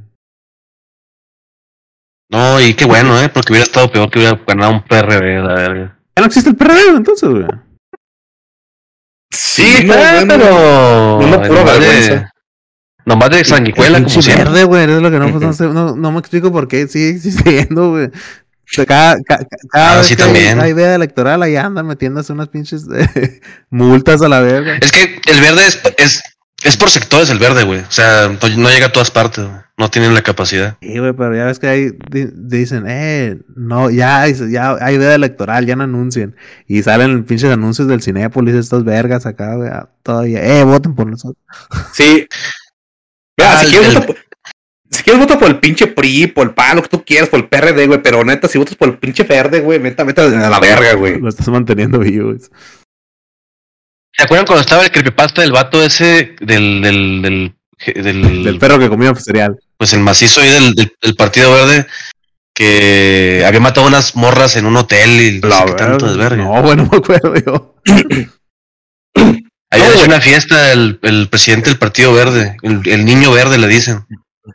No, 2.29 2.61
y 2.61 2.75
qué 2.75 2.85
bueno, 2.85 3.19
¿eh? 3.19 3.31
Porque 3.31 3.53
hubiera 3.53 3.65
estado 3.65 3.91
peor 3.91 4.11
que 4.11 4.19
hubiera 4.19 4.39
ganado 4.47 4.73
un 4.73 4.85
PRD, 4.85 5.41
la 5.43 5.55
verga. 5.55 5.99
Ya 6.17 6.21
no 6.21 6.27
existe 6.27 6.51
el 6.51 6.57
PRD 6.57 6.89
entonces, 6.97 7.31
güey. 7.31 7.47
Sí, 9.31 9.85
bueno, 9.87 10.27
pero. 10.29 11.19
una 11.19 11.43
pura 11.43 11.61
nomás 11.61 11.81
de-. 11.81 12.27
Nomás 13.07 13.31
de 13.31 13.45
sanguijuela, 13.45 13.99
El 13.99 14.05
como 14.05 14.23
siempre. 14.23 14.45
verde, 14.47 14.65
güey, 14.65 14.83
es 14.85 15.03
lo 15.03 15.11
que 15.11 15.19
no, 15.19 15.31
pues, 15.31 15.43
no, 15.43 15.53
sé, 15.53 15.65
no, 15.65 15.95
no 15.95 16.11
me 16.13 16.19
explico 16.21 16.51
por 16.51 16.67
qué 16.69 16.89
sigue 16.89 17.11
existiendo, 17.17 17.91
güey. 17.91 18.11
Cada, 18.87 19.17
ca- 19.23 19.39
ca- 19.39 19.47
cada 19.71 19.93
Ah, 19.93 19.97
vez 19.99 20.07
sí, 20.07 20.17
que 20.17 20.23
hay- 20.23 20.29
también. 20.33 20.61
hay 20.61 20.71
idea 20.71 20.95
electoral, 20.95 21.43
ahí 21.43 21.55
andan 21.55 21.87
metiéndose 21.87 22.33
unas 22.33 22.49
pinches 22.49 22.87
eh, 23.15 23.41
multas 23.69 24.23
a 24.23 24.29
la 24.29 24.41
verga. 24.41 24.79
Es 24.81 24.91
que 24.91 25.21
el 25.31 25.41
verde 25.41 25.67
es, 25.67 25.81
es, 25.99 26.23
es 26.65 26.77
por 26.77 26.91
sectores 26.91 27.31
el 27.31 27.39
verde, 27.39 27.63
güey. 27.65 27.81
O 27.81 27.91
sea, 27.91 28.29
no, 28.29 28.49
no 28.57 28.69
llega 28.71 28.87
a 28.87 28.93
todas 28.93 29.11
partes, 29.13 29.45
güey. 29.45 29.57
No 29.77 29.91
tienen 29.91 30.15
la 30.15 30.23
capacidad. 30.23 30.77
Sí, 30.81 30.99
güey, 30.99 31.13
pero 31.15 31.35
ya 31.37 31.45
ves 31.47 31.59
que 31.59 31.67
ahí 31.67 31.91
di- 32.11 32.29
dicen, 32.33 32.85
eh, 32.87 33.39
no, 33.57 33.91
ya, 33.91 34.23
hay- 34.23 34.35
ya 34.51 34.77
hay 34.81 34.95
idea 34.95 35.15
electoral, 35.17 35.67
ya 35.67 35.75
no 35.77 35.83
anuncien. 35.85 36.37
Y 36.69 36.83
salen 36.83 37.25
pinches 37.25 37.51
anuncios 37.51 37.89
del 37.89 38.01
Cinépolis, 38.03 38.55
estos 38.55 38.85
vergas 38.85 39.27
acá, 39.27 39.55
güey, 39.57 39.69
ah, 39.71 39.89
todavía, 40.03 40.43
eh, 40.61 40.65
voten 40.65 40.95
por 40.95 41.07
nosotros. 41.09 41.43
Sí. 41.93 42.27
Mira, 43.37 43.53
Ah, 43.59 43.65
si, 43.65 43.71
quieres, 43.73 43.89
el- 43.89 43.95
vota 43.95 44.07
por, 44.07 44.17
si 44.91 45.03
quieres, 45.03 45.21
vota 45.21 45.39
por 45.41 45.49
el 45.49 45.59
pinche 45.59 45.89
PRI, 45.89 46.29
por 46.29 46.47
el 46.47 46.55
PAN, 46.55 46.77
lo 46.77 46.83
que 46.83 46.89
tú 46.89 47.05
quieras, 47.05 47.29
por 47.29 47.41
el 47.41 47.49
PRD, 47.49 47.87
güey. 47.89 48.01
Pero 48.01 48.25
neta, 48.25 48.47
si 48.47 48.59
votas 48.59 48.77
por 48.77 48.89
el 48.89 48.99
pinche 48.99 49.25
verde, 49.25 49.59
güey, 49.61 49.81
neta, 49.81 50.05
vete 50.05 50.21
a 50.21 50.29
la 50.29 50.61
verga, 50.61 50.95
güey. 50.95 51.19
Lo 51.21 51.29
estás 51.29 51.49
manteniendo 51.49 51.99
vivo, 51.99 52.27
güey. 52.29 52.39
¿Se 54.17 54.23
acuerdan 54.23 54.47
cuando 54.47 54.61
estaba 54.61 54.85
el 54.85 54.91
creepypasta 54.91 55.43
del 55.43 55.53
vato 55.53 55.83
ese 55.83 56.37
del, 56.41 56.81
del, 56.81 57.23
del, 57.23 57.55
del, 57.95 58.45
Del 58.45 58.59
perro 58.59 58.79
que 58.79 58.89
comía 58.89 59.15
cereal. 59.15 59.57
pues 59.77 59.93
el 59.93 60.01
macizo 60.01 60.41
ahí 60.41 60.51
del, 60.51 60.75
del, 60.75 60.93
del 61.03 61.15
Partido 61.15 61.53
Verde 61.53 61.87
que 62.55 63.43
había 63.45 63.61
matado 63.61 63.87
unas 63.87 64.15
morras 64.15 64.57
en 64.57 64.67
un 64.67 64.77
hotel 64.77 65.21
y 65.21 65.41
no 65.41 65.67
sé 65.67 65.75
tanto. 65.75 66.07
No, 66.37 66.63
güey, 66.63 66.77
no 66.77 66.89
me 66.91 66.97
acuerdo 66.97 67.35
yo. 67.35 67.75
Había 69.71 69.93
hecho 69.93 70.05
una 70.05 70.21
fiesta 70.21 70.71
el, 70.73 71.01
el 71.03 71.29
presidente 71.29 71.71
del 71.71 71.79
Partido 71.81 72.13
Verde, 72.13 72.57
el, 72.63 72.81
el 72.85 73.05
niño 73.05 73.33
verde 73.33 73.59
le 73.59 73.67
dicen. 73.67 74.07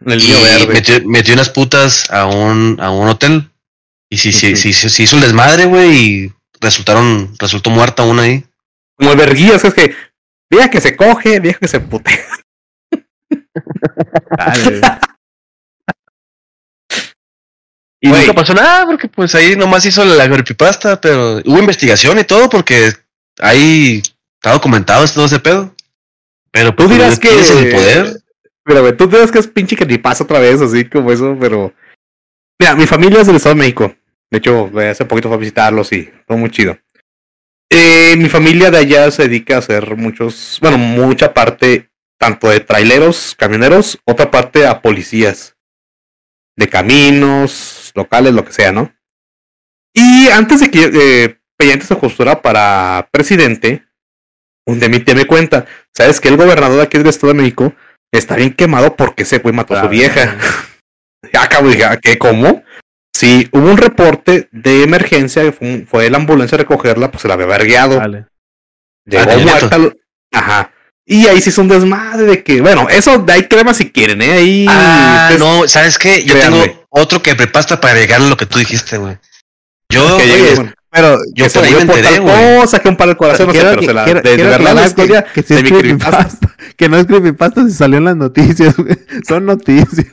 El 0.06 0.22
y 0.22 0.28
niño 0.28 0.42
verde. 0.42 0.68
Metió, 0.68 1.02
metió 1.06 1.34
unas 1.34 1.50
putas 1.50 2.10
a 2.10 2.26
un, 2.26 2.78
a 2.80 2.90
un 2.90 3.10
hotel. 3.10 3.52
Y 4.10 4.18
sí, 4.18 4.32
sí, 4.32 4.56
se 4.56 5.04
hizo 5.04 5.18
el 5.18 5.22
desmadre, 5.22 5.66
güey, 5.66 5.98
y 5.98 6.34
resultaron, 6.62 7.36
resultó 7.38 7.70
muerta 7.70 8.04
una 8.04 8.24
ahí. 8.24 8.46
Como 9.00 9.12
el 9.12 9.18
verguillas, 9.18 9.64
es 9.64 9.74
que 9.74 9.96
vieja 10.52 10.70
que 10.70 10.82
se 10.82 10.96
coge, 10.96 11.40
vieja 11.40 11.60
que 11.60 11.68
se 11.68 11.80
putea. 11.80 12.20
Dale. 14.38 14.82
Y 18.02 18.08
nunca 18.08 18.34
pasó 18.34 18.54
nada, 18.54 18.86
porque 18.86 19.10
pues 19.10 19.36
ahí 19.36 19.56
nomás 19.58 19.86
hizo 19.86 20.06
la 20.06 20.30
creepypasta, 20.30 21.02
pero 21.02 21.42
hubo 21.46 21.60
investigación 21.60 22.18
y 22.18 22.24
todo, 22.24 22.50
porque 22.50 22.94
ahí 23.40 24.02
está 24.36 24.54
documentado 24.54 25.06
todo 25.08 25.26
ese 25.26 25.40
pedo. 25.40 25.76
Pero 26.52 26.70
Tú 26.70 26.86
pues, 26.86 26.92
dirás 26.92 27.20
que. 27.20 27.30
el 27.30 27.72
poder. 27.72 28.22
Pero, 28.64 28.96
tú 28.96 29.08
dirás 29.08 29.32
que 29.32 29.40
es 29.40 29.48
pinche 29.48 29.76
que 29.76 29.86
ni 29.86 29.98
pasa 29.98 30.24
otra 30.24 30.40
vez, 30.40 30.62
así 30.62 30.86
como 30.86 31.12
eso, 31.12 31.36
pero. 31.40 31.74
Mira, 32.58 32.76
mi 32.76 32.88
familia 32.88 33.22
es 33.22 33.28
del 33.28 33.36
Estado 33.36 33.56
de 33.56 33.62
México. 33.62 33.94
De 34.32 34.38
hecho, 34.38 34.72
hace 34.78 35.06
poquito 35.06 35.28
fue 35.28 35.36
a 35.36 35.40
visitarlos 35.40 35.92
y 35.92 36.10
todo 36.26 36.38
muy 36.38 36.52
chido. 36.52 36.78
Eh, 37.72 38.16
mi 38.18 38.30
familia 38.30 38.72
de 38.72 38.80
allá 38.80 39.12
se 39.12 39.24
dedica 39.24 39.56
a 39.56 39.60
hacer 39.60 39.96
muchos, 39.96 40.58
bueno, 40.62 40.78
mucha 40.78 41.34
parte, 41.34 41.92
tanto 42.20 42.50
de 42.50 42.60
traileros, 42.60 43.36
camioneros, 43.38 44.00
otra 44.06 44.32
parte 44.32 44.66
a 44.66 44.82
policías. 44.82 45.56
De 46.58 46.68
caminos, 46.68 47.92
locales, 47.96 48.34
lo 48.34 48.44
que 48.44 48.52
sea, 48.52 48.72
¿no? 48.72 48.94
Y 49.94 50.28
antes 50.30 50.60
de 50.60 50.72
que 50.72 50.92
eh, 50.94 51.40
Peña 51.58 51.76
Nieto 51.76 52.00
se 52.02 52.36
para 52.38 53.08
presidente, 53.12 53.86
un 54.66 54.80
de 54.80 54.90
mi 54.90 55.00
tía 55.00 55.16
me 55.16 55.26
cuenta, 55.26 55.66
¿sabes 55.96 56.20
que 56.20 56.30
el 56.30 56.38
gobernador 56.38 56.78
de 56.78 56.84
aquí 56.84 56.98
del 56.98 57.08
Estado 57.08 57.34
de 57.34 57.40
México 57.40 57.74
está 58.12 58.36
bien 58.36 58.54
quemado 58.54 58.96
porque 58.96 59.24
ese 59.24 59.40
güey 59.40 59.54
mató 59.54 59.76
a 59.76 59.82
su 59.82 59.86
Ah, 59.88 59.90
vieja? 59.90 60.38
Acabo 61.34 61.70
de 61.70 61.76
decir, 61.76 62.00
¿qué? 62.02 62.18
¿Cómo? 62.18 62.64
Sí, 63.20 63.50
hubo 63.52 63.70
un 63.70 63.76
reporte 63.78 64.48
de 64.54 64.84
emergencia, 64.84 65.52
fue, 65.52 65.86
fue 65.90 66.10
la 66.10 66.18
ambulancia 66.18 66.56
a 66.56 66.60
recogerla, 66.60 67.12
pues 67.12 67.22
se 67.22 67.28
la 67.28 67.34
había 67.34 67.48
vergueado. 67.48 67.98
Dale. 67.98 68.28
Llegó 69.06 69.30
Ah, 69.32 69.38
muerta. 69.38 69.76
al- 69.76 69.98
Ajá. 70.32 70.72
Y 71.06 71.28
ahí 71.28 71.42
se 71.42 71.50
hizo 71.50 71.62
un 71.64 71.68
desmadre 71.68 72.24
de 72.26 72.44
que, 72.44 72.62
bueno, 72.62 72.88
eso 72.88 73.18
de 73.18 73.34
ahí 73.34 73.44
crema 73.48 73.74
si 73.74 73.92
quieren, 73.92 74.22
¿eh? 74.22 74.32
Ahí. 74.32 74.66
Ah, 74.70 75.30
ustedes- 75.32 75.40
no, 75.42 75.68
¿sabes 75.68 75.98
qué? 75.98 76.24
Yo 76.24 76.34
Créanme. 76.36 76.62
tengo 76.68 76.86
otro 76.90 77.22
que 77.22 77.36
prepasta 77.36 77.82
para 77.82 77.94
agregar 77.96 78.22
lo 78.22 78.38
que 78.38 78.46
tú 78.46 78.58
dijiste, 78.60 78.98
güey. 78.98 79.18
Yo, 79.92 80.18
que 80.18 80.24
oye, 80.24 80.56
bueno, 80.56 80.72
Pero 80.92 81.18
yo 81.36 81.44
que 81.44 81.50
se 81.50 81.60
por 81.60 81.68
ahí 81.68 81.74
me 81.76 81.82
enteré, 81.82 82.20
güey. 82.20 82.60
cosa, 82.62 82.80
que 82.80 82.88
un 82.90 82.96
par 82.96 83.10
de 83.10 83.16
corazón, 83.18 83.48
no 83.48 83.54
sé, 83.54 83.60
pero 83.60 83.80
que- 83.82 83.86
se 83.88 83.94
la, 83.94 84.04
quiero- 84.06 84.22
de, 84.22 84.30
de 84.30 84.36
quiero 84.36 84.50
verdad 84.52 84.76
la 84.76 84.86
historia 84.86 85.24
que, 85.26 85.34
que 85.34 85.44
sí 85.48 85.54
de 85.56 85.60
es 85.60 85.64
mi 85.64 85.70
creepypasta. 85.78 86.18
creepypasta, 86.40 86.56
que 86.78 86.90
no 86.90 86.98
es 86.98 87.06
creepypasta 87.06 87.66
si 87.68 87.72
salió 87.74 87.98
en 87.98 88.06
las 88.06 88.16
noticias, 88.16 88.78
güey. 88.78 88.96
Son 89.28 89.46
noticias. 89.46 90.08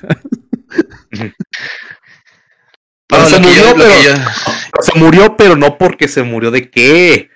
Pero 3.09 3.23
no, 3.23 3.29
se 3.29 3.39
murió, 3.39 3.75
que 3.75 3.83
pero- 3.83 4.03
yo- 4.03 4.83
Se 4.83 4.99
murió, 4.99 5.37
pero 5.37 5.57
no 5.57 5.79
porque 5.79 6.09
se 6.09 6.23
murió 6.23 6.51
de 6.51 6.71
qué. 6.71 7.31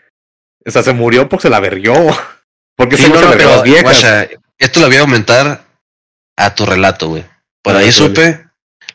O 0.66 0.70
sea, 0.70 0.82
se 0.82 0.92
murió 0.92 1.28
porque 1.28 1.42
se 1.44 1.50
la 1.50 1.60
verguió. 1.60 1.94
Porque 2.76 2.96
Sí, 2.96 3.04
se 3.04 3.08
no, 3.10 3.20
no, 3.20 3.34
las 3.34 3.62
viejas. 3.62 3.82
guacha, 3.82 4.28
esto 4.58 4.80
lo 4.80 4.86
voy 4.88 4.96
a 4.96 5.00
aumentar 5.00 5.64
a 6.36 6.54
tu 6.54 6.64
relato, 6.66 7.08
güey. 7.08 7.24
Por 7.62 7.76
Ah, 7.76 7.80
ahí 7.80 7.92
supe. 7.92 8.46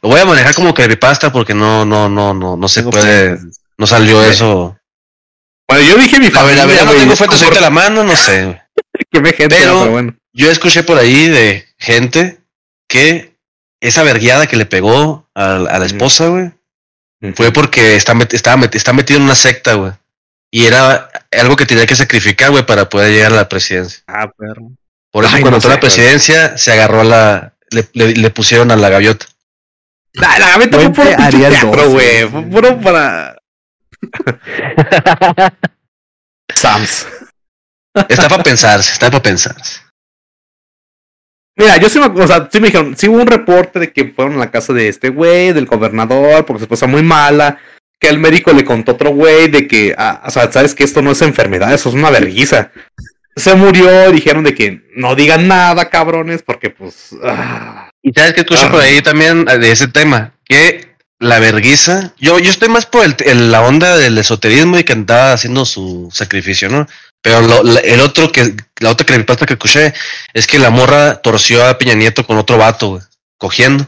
Lo 0.02 0.10
voy 0.10 0.20
a 0.20 0.26
manejar 0.26 0.54
como 0.56 0.74
creepypasta 0.74 1.32
porque 1.32 1.54
no, 1.54 1.86
no, 1.86 2.10
no, 2.10 2.34
no, 2.34 2.56
no 2.58 2.68
se 2.68 2.82
Tengo 2.82 2.92
puede, 2.92 3.36
fuentes. 3.38 3.62
no 3.78 3.88
salió 3.88 4.24
Sí. 4.24 4.30
eso. 4.32 4.78
Bueno, 5.70 5.84
yo 5.88 5.98
dije 5.98 6.20
mi 6.20 6.28
A 6.28 6.30
ver, 6.30 6.36
familia. 6.58 6.64
a 6.64 6.66
ver, 6.66 6.76
ya 6.78 6.86
no 6.86 6.92
tengo 6.92 7.14
es 7.14 7.18
fuentes 7.18 7.42
ahorita 7.44 7.62
la 7.62 7.70
mano, 7.70 8.04
no 8.04 8.16
sé. 8.16 8.62
que 9.12 9.20
me 9.22 9.32
gente, 9.34 9.56
Pero- 9.56 9.80
pero 9.80 9.92
bueno. 9.92 10.16
Yo 10.34 10.52
escuché 10.52 10.84
por 10.84 10.98
ahí 10.98 11.28
de 11.30 11.66
gente 11.80 12.40
que 12.90 13.36
esa 13.82 14.04
vergueada 14.04 14.48
que 14.48 14.58
le 14.58 14.66
pegó 14.66 15.28
a, 15.34 15.56
a 15.56 15.80
la 15.80 15.86
esposa, 15.86 16.28
güey, 16.28 16.52
fue 17.36 17.52
porque 17.52 17.96
está, 17.96 18.14
met- 18.14 18.34
estaba 18.34 18.58
met- 18.62 18.76
está 18.76 18.94
metido 18.94 19.18
en 19.18 19.24
una 19.26 19.36
secta, 19.36 19.74
güey. 19.74 19.92
Y 20.52 20.66
era 20.66 21.10
algo 21.32 21.56
que 21.56 21.66
tenía 21.66 21.86
que 21.86 21.96
sacrificar, 21.96 22.52
güey, 22.52 22.66
para 22.66 22.88
poder 22.88 23.12
llegar 23.12 23.32
a 23.34 23.36
la 23.36 23.50
presidencia. 23.50 24.04
Ah, 24.08 24.30
perro. 24.38 24.72
Por 25.12 25.26
eso 25.26 25.36
Ay, 25.36 25.42
cuando 25.42 25.52
no 25.52 25.58
entró 25.58 25.72
a 25.72 25.76
la 25.76 25.80
presidencia, 25.80 26.58
se 26.58 26.72
agarró 26.74 27.02
a 27.02 27.04
la... 27.06 27.54
Le, 27.72 27.88
le- 27.94 28.14
le 28.14 28.30
pusieron 28.30 28.70
a 28.72 28.76
la 28.76 28.90
gaviota. 28.90 29.26
La, 30.14 30.38
la 30.40 30.50
gaveta 30.50 30.78
fue 30.80 30.92
puro 30.94 31.10
teatro, 31.10 31.72
12, 31.72 31.88
güey. 31.90 32.22
sí. 32.22 32.28
Fue 32.32 32.42
puro 32.44 32.80
para. 32.80 33.38
Sams. 36.56 37.08
Está 38.10 38.28
para 38.30 38.44
pensarse, 38.44 38.94
está 38.94 39.10
para 39.10 39.24
pensarse. 39.24 39.82
Mira, 41.58 41.78
yo 41.78 41.88
sí 41.90 42.00
me, 42.00 42.06
o 42.08 42.28
sea, 42.28 42.50
sí 42.52 42.60
me 42.60 42.68
dijeron, 42.68 42.96
sí 42.98 43.08
hubo 43.08 43.22
un 43.22 43.28
reporte 43.28 43.80
de 43.80 43.92
que 43.94 44.06
fueron 44.14 44.36
a 44.36 44.40
la 44.40 44.52
casa 44.52 44.74
de 44.74 44.90
este 44.90 45.10
güey, 45.10 45.54
del 45.54 45.66
gobernador, 45.66 46.46
porque 46.46 46.60
su 46.60 46.66
esposa 46.66 46.86
muy 46.88 47.02
mala, 47.02 47.58
que 48.00 48.10
el 48.10 48.20
médico 48.20 48.52
le 48.52 48.66
contó 48.66 48.92
a 48.92 48.96
otro 48.96 49.12
güey 49.12 49.48
de 49.48 49.68
que, 49.68 49.96
ah, 49.98 50.22
o 50.26 50.32
sea, 50.32 50.52
sabes 50.52 50.76
que 50.76 50.84
esto 50.84 51.02
no 51.02 51.12
es 51.12 51.22
enfermedad, 51.22 51.74
eso 51.74 51.90
es 51.90 51.96
una 51.96 52.10
vergüenza. 52.10 52.72
Se 53.38 53.56
murió, 53.56 54.12
dijeron 54.12 54.44
de 54.44 54.54
que 54.54 54.82
no 54.96 55.16
digan 55.16 55.48
nada, 55.48 55.90
cabrones, 55.90 56.42
porque 56.44 56.70
pues... 56.70 57.16
ah, 57.24 57.90
Y 58.02 58.12
sabes 58.14 58.34
que 58.34 58.42
escuché 58.42 58.66
Ah. 58.66 58.72
por 58.72 58.82
ahí 58.82 59.02
también 59.02 59.46
de 59.46 59.72
ese 59.72 59.88
tema, 59.88 60.34
que 60.46 60.96
la 61.20 61.40
verguiza, 61.40 62.14
yo, 62.18 62.38
yo 62.40 62.50
estoy 62.50 62.68
más 62.68 62.86
por 62.86 63.06
el, 63.06 63.16
el- 63.26 63.52
la 63.52 63.62
onda 63.62 63.96
del 63.98 64.18
esoterismo 64.18 64.78
y 64.78 64.84
que 64.84 64.94
andaba 64.94 65.32
haciendo 65.34 65.64
su 65.66 66.10
sacrificio, 66.14 66.68
¿no? 66.70 66.86
Pero 67.26 67.42
lo- 67.42 67.64
la- 67.64 67.80
el 67.80 68.02
otro 68.02 68.32
que, 68.32 68.56
la 68.82 68.92
otra 68.92 69.04
creepypasta 69.04 69.48
que 69.48 69.54
escuché 69.54 69.96
es 70.32 70.46
que 70.46 70.60
la 70.60 70.70
morra 70.70 71.24
torció 71.24 71.66
a 71.66 71.76
Peña 71.76 71.96
Nieto 71.96 72.24
con 72.24 72.38
otro 72.38 72.60
vato, 72.60 72.90
güey, 72.90 73.02
cogiendo. 73.40 73.88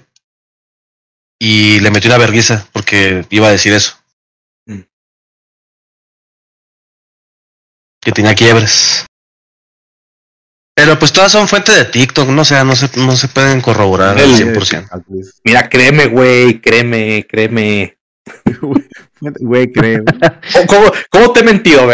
Y 1.39 1.79
le 1.81 1.91
metió 1.91 2.09
una 2.09 2.17
verguiza 2.17 2.67
porque 2.73 3.27
iba 3.29 3.47
a 3.47 3.51
decir 3.51 3.73
eso. 3.73 3.95
Mm. 4.65 4.79
Que 8.01 8.11
tenía 8.11 8.33
quiebres. 8.33 9.05
Pero 10.75 10.97
pues 10.97 11.13
todas 11.13 11.31
son 11.31 11.47
fuentes 11.47 11.75
de 11.75 11.85
TikTok, 11.85 12.29
no 12.29 12.41
o 12.41 12.45
sea, 12.45 12.63
no 12.63 12.75
se, 12.75 12.89
no 12.97 13.15
se 13.15 13.27
pueden 13.27 13.61
corroborar 13.61 14.17
al 14.17 14.31
El- 14.31 14.35
100%. 14.55 15.05
mira, 15.43 15.69
créeme, 15.69 16.07
güey, 16.07 16.59
créeme, 16.59 17.27
créeme. 17.29 17.99
Güey, 19.19 19.71
creo. 19.71 20.03
¿Cómo, 20.67 20.91
cómo, 21.09 21.33
te 21.33 21.39
he 21.39 21.43
mentido? 21.43 21.87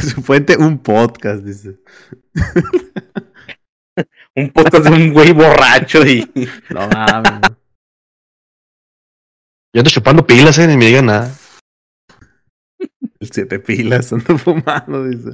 Su 0.00 0.22
fuente, 0.22 0.56
un 0.56 0.78
podcast, 0.78 1.42
dice. 1.44 1.78
Un 4.34 4.50
podcast 4.50 4.84
de 4.84 4.90
un 4.90 5.12
güey 5.12 5.32
borracho 5.32 6.06
y... 6.06 6.30
No 6.70 6.88
mames. 6.88 7.50
Yo 9.72 9.80
ando 9.80 9.90
chupando 9.90 10.26
pilas, 10.26 10.58
eh, 10.58 10.66
ni 10.66 10.76
me 10.76 10.86
digan 10.86 11.06
nada. 11.06 11.32
El 13.18 13.30
siete 13.30 13.58
pilas 13.58 14.12
ando 14.12 14.38
fumando, 14.38 15.04
dice. 15.04 15.30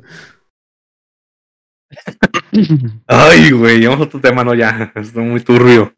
Ay, 3.06 3.50
güey, 3.50 3.84
vamos 3.86 4.00
a 4.00 4.04
otro 4.04 4.20
tema, 4.20 4.44
no 4.44 4.54
ya. 4.54 4.92
Es 4.94 5.14
muy 5.14 5.40
turbio. 5.40 5.94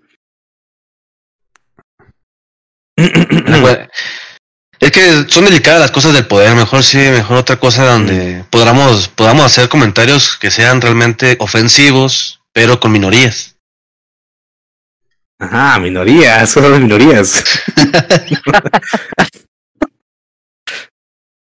Es 4.89 4.93
que 4.93 5.31
son 5.31 5.45
delicadas 5.45 5.83
las 5.83 5.91
cosas 5.91 6.15
del 6.15 6.27
poder. 6.27 6.55
Mejor 6.55 6.83
sí, 6.83 6.97
mejor 6.97 7.37
otra 7.37 7.61
cosa 7.61 7.85
donde 7.85 8.43
podamos, 8.49 9.09
podamos 9.09 9.45
hacer 9.45 9.69
comentarios 9.69 10.39
que 10.39 10.51
sean 10.51 10.81
realmente 10.81 11.37
ofensivos, 11.41 12.41
pero 12.55 12.81
con 12.81 12.93
minorías. 12.93 13.59
Ajá, 15.39 15.79
minorías, 15.79 16.49
son 16.55 16.73
las 16.73 16.81
minorías. 16.81 17.45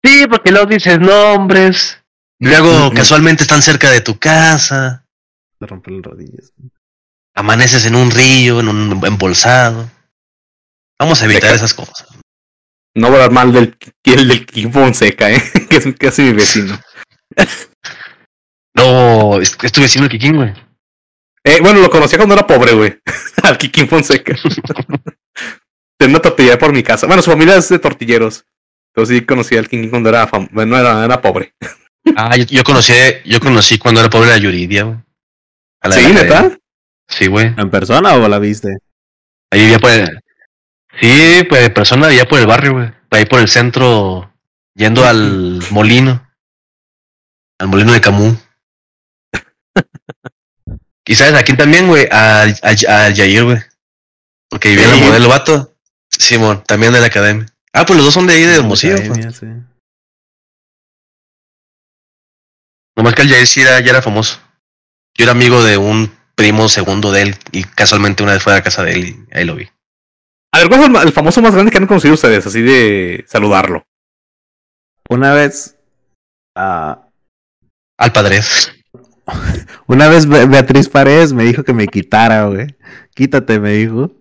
sí, 0.04 0.26
porque 0.28 0.50
luego 0.50 0.66
dices 0.66 0.98
nombres. 0.98 2.02
Luego 2.40 2.90
casualmente 2.92 3.44
están 3.44 3.62
cerca 3.62 3.88
de 3.88 4.00
tu 4.00 4.18
casa. 4.18 5.04
De 5.60 5.66
romper 5.68 5.92
las 5.92 6.02
rodillas. 6.06 6.52
Amaneces 7.36 7.86
en 7.86 7.94
un 7.94 8.10
río, 8.10 8.58
en 8.58 8.68
un 8.68 9.06
embolsado. 9.06 9.88
Vamos 10.98 11.22
a 11.22 11.26
evitar 11.26 11.54
esas 11.54 11.72
cosas. 11.72 12.07
No 12.98 13.10
voy 13.10 13.20
a 13.20 13.24
hablar 13.24 13.30
mal 13.30 13.52
del, 13.52 13.76
el 14.04 14.28
del 14.28 14.72
Fonseca, 14.72 15.30
¿eh? 15.30 15.40
que 15.70 15.76
es 15.76 15.86
casi 15.96 16.22
mi 16.22 16.32
vecino. 16.32 16.78
no, 18.74 19.40
es, 19.40 19.56
tu 19.56 19.80
vecino 19.80 20.06
el 20.06 20.10
Kikín, 20.10 20.34
güey. 20.34 20.52
Eh, 21.44 21.60
bueno, 21.62 21.80
lo 21.80 21.90
conocía 21.90 22.18
cuando 22.18 22.34
era 22.34 22.46
pobre, 22.46 22.72
güey. 22.72 22.98
Al 23.44 23.56
Kikín 23.56 23.88
Fonseca. 23.88 24.34
Tenía 25.96 26.16
una 26.16 26.22
tortillería 26.22 26.58
por 26.58 26.72
mi 26.72 26.82
casa. 26.82 27.06
Bueno, 27.06 27.22
su 27.22 27.30
familia 27.30 27.56
es 27.56 27.68
de 27.68 27.78
tortilleros. 27.78 28.44
Entonces 28.92 29.18
sí 29.18 29.24
conocía 29.24 29.60
al 29.60 29.68
Kikín 29.68 29.90
cuando 29.90 30.08
era, 30.08 30.28
bueno, 30.50 30.76
era, 30.76 31.04
era 31.04 31.20
pobre. 31.20 31.54
ah, 32.16 32.36
yo, 32.36 32.64
conocí, 32.64 32.92
yo 33.24 33.38
conocí 33.38 33.78
cuando 33.78 34.00
era 34.00 34.10
pobre 34.10 34.32
a 34.32 34.38
Yuridia, 34.38 34.84
güey. 34.84 34.98
¿Sí, 35.90 36.12
neta? 36.12 36.58
Sí, 37.06 37.28
güey. 37.28 37.54
¿En 37.56 37.70
persona 37.70 38.14
o 38.14 38.28
la 38.28 38.38
viste? 38.38 38.78
Ahí 39.50 39.60
vivía 39.60 39.78
por 39.78 39.90
el... 39.90 40.20
Sí, 41.00 41.44
pues 41.48 41.62
de 41.62 41.70
persona 41.70 42.08
vivía 42.08 42.26
por 42.26 42.40
el 42.40 42.46
barrio, 42.46 42.72
güey. 42.72 42.92
Ahí 43.10 43.24
por 43.24 43.40
el 43.40 43.48
centro, 43.48 44.32
yendo 44.74 45.04
al 45.04 45.62
molino. 45.70 46.28
Al 47.58 47.68
molino 47.68 47.92
de 47.92 48.00
Camus. 48.00 48.36
y 51.06 51.14
sabes, 51.14 51.34
aquí 51.34 51.56
también, 51.56 51.86
güey, 51.86 52.08
a, 52.10 52.42
a, 52.42 53.10
Yair, 53.10 53.44
güey. 53.44 53.58
Porque 54.48 54.70
vivía 54.70 54.86
en 54.86 54.94
el 54.94 55.04
modelo 55.04 55.28
vato. 55.28 55.74
Simón, 56.10 56.64
también 56.66 56.92
de 56.92 57.00
la 57.00 57.06
academia. 57.06 57.46
Ah, 57.72 57.84
pues 57.86 57.96
los 57.96 58.06
dos 58.06 58.14
son 58.14 58.26
de 58.26 58.34
ahí 58.34 58.42
de 58.42 58.56
Hermosillo. 58.56 58.96
Pues. 59.06 59.36
Sí. 59.36 59.46
Nomás 62.96 63.14
que 63.14 63.22
el 63.22 63.28
Yair 63.28 63.46
sí 63.46 63.60
era, 63.60 63.78
ya 63.80 63.90
era 63.90 64.02
famoso. 64.02 64.40
Yo 65.14 65.24
era 65.24 65.32
amigo 65.32 65.62
de 65.62 65.76
un 65.76 66.16
primo 66.34 66.68
segundo 66.68 67.12
de 67.12 67.22
él 67.22 67.36
y 67.52 67.64
casualmente 67.64 68.22
una 68.22 68.32
vez 68.32 68.42
fue 68.42 68.52
a 68.52 68.56
la 68.56 68.62
casa 68.62 68.82
de 68.82 68.92
él 68.92 69.04
y 69.04 69.36
ahí 69.36 69.44
lo 69.44 69.54
vi. 69.54 69.68
A 70.52 70.58
ver, 70.58 70.68
¿cuál 70.68 70.96
es 70.96 71.04
el, 71.04 71.12
famoso 71.12 71.42
más 71.42 71.54
grande 71.54 71.70
que 71.70 71.78
han 71.78 71.86
conocido 71.86 72.14
ustedes? 72.14 72.46
Así 72.46 72.62
de 72.62 73.24
saludarlo. 73.28 73.84
Una 75.08 75.32
vez. 75.32 75.76
Uh, 76.56 76.96
Al 77.98 78.12
padres. 78.12 78.72
Una 79.86 80.08
vez 80.08 80.26
Beatriz 80.26 80.88
Paredes 80.88 81.32
me 81.32 81.44
dijo 81.44 81.62
que 81.64 81.72
me 81.72 81.86
quitara, 81.86 82.46
güey. 82.46 82.76
Quítate, 83.14 83.60
me 83.60 83.72
dijo. 83.72 84.12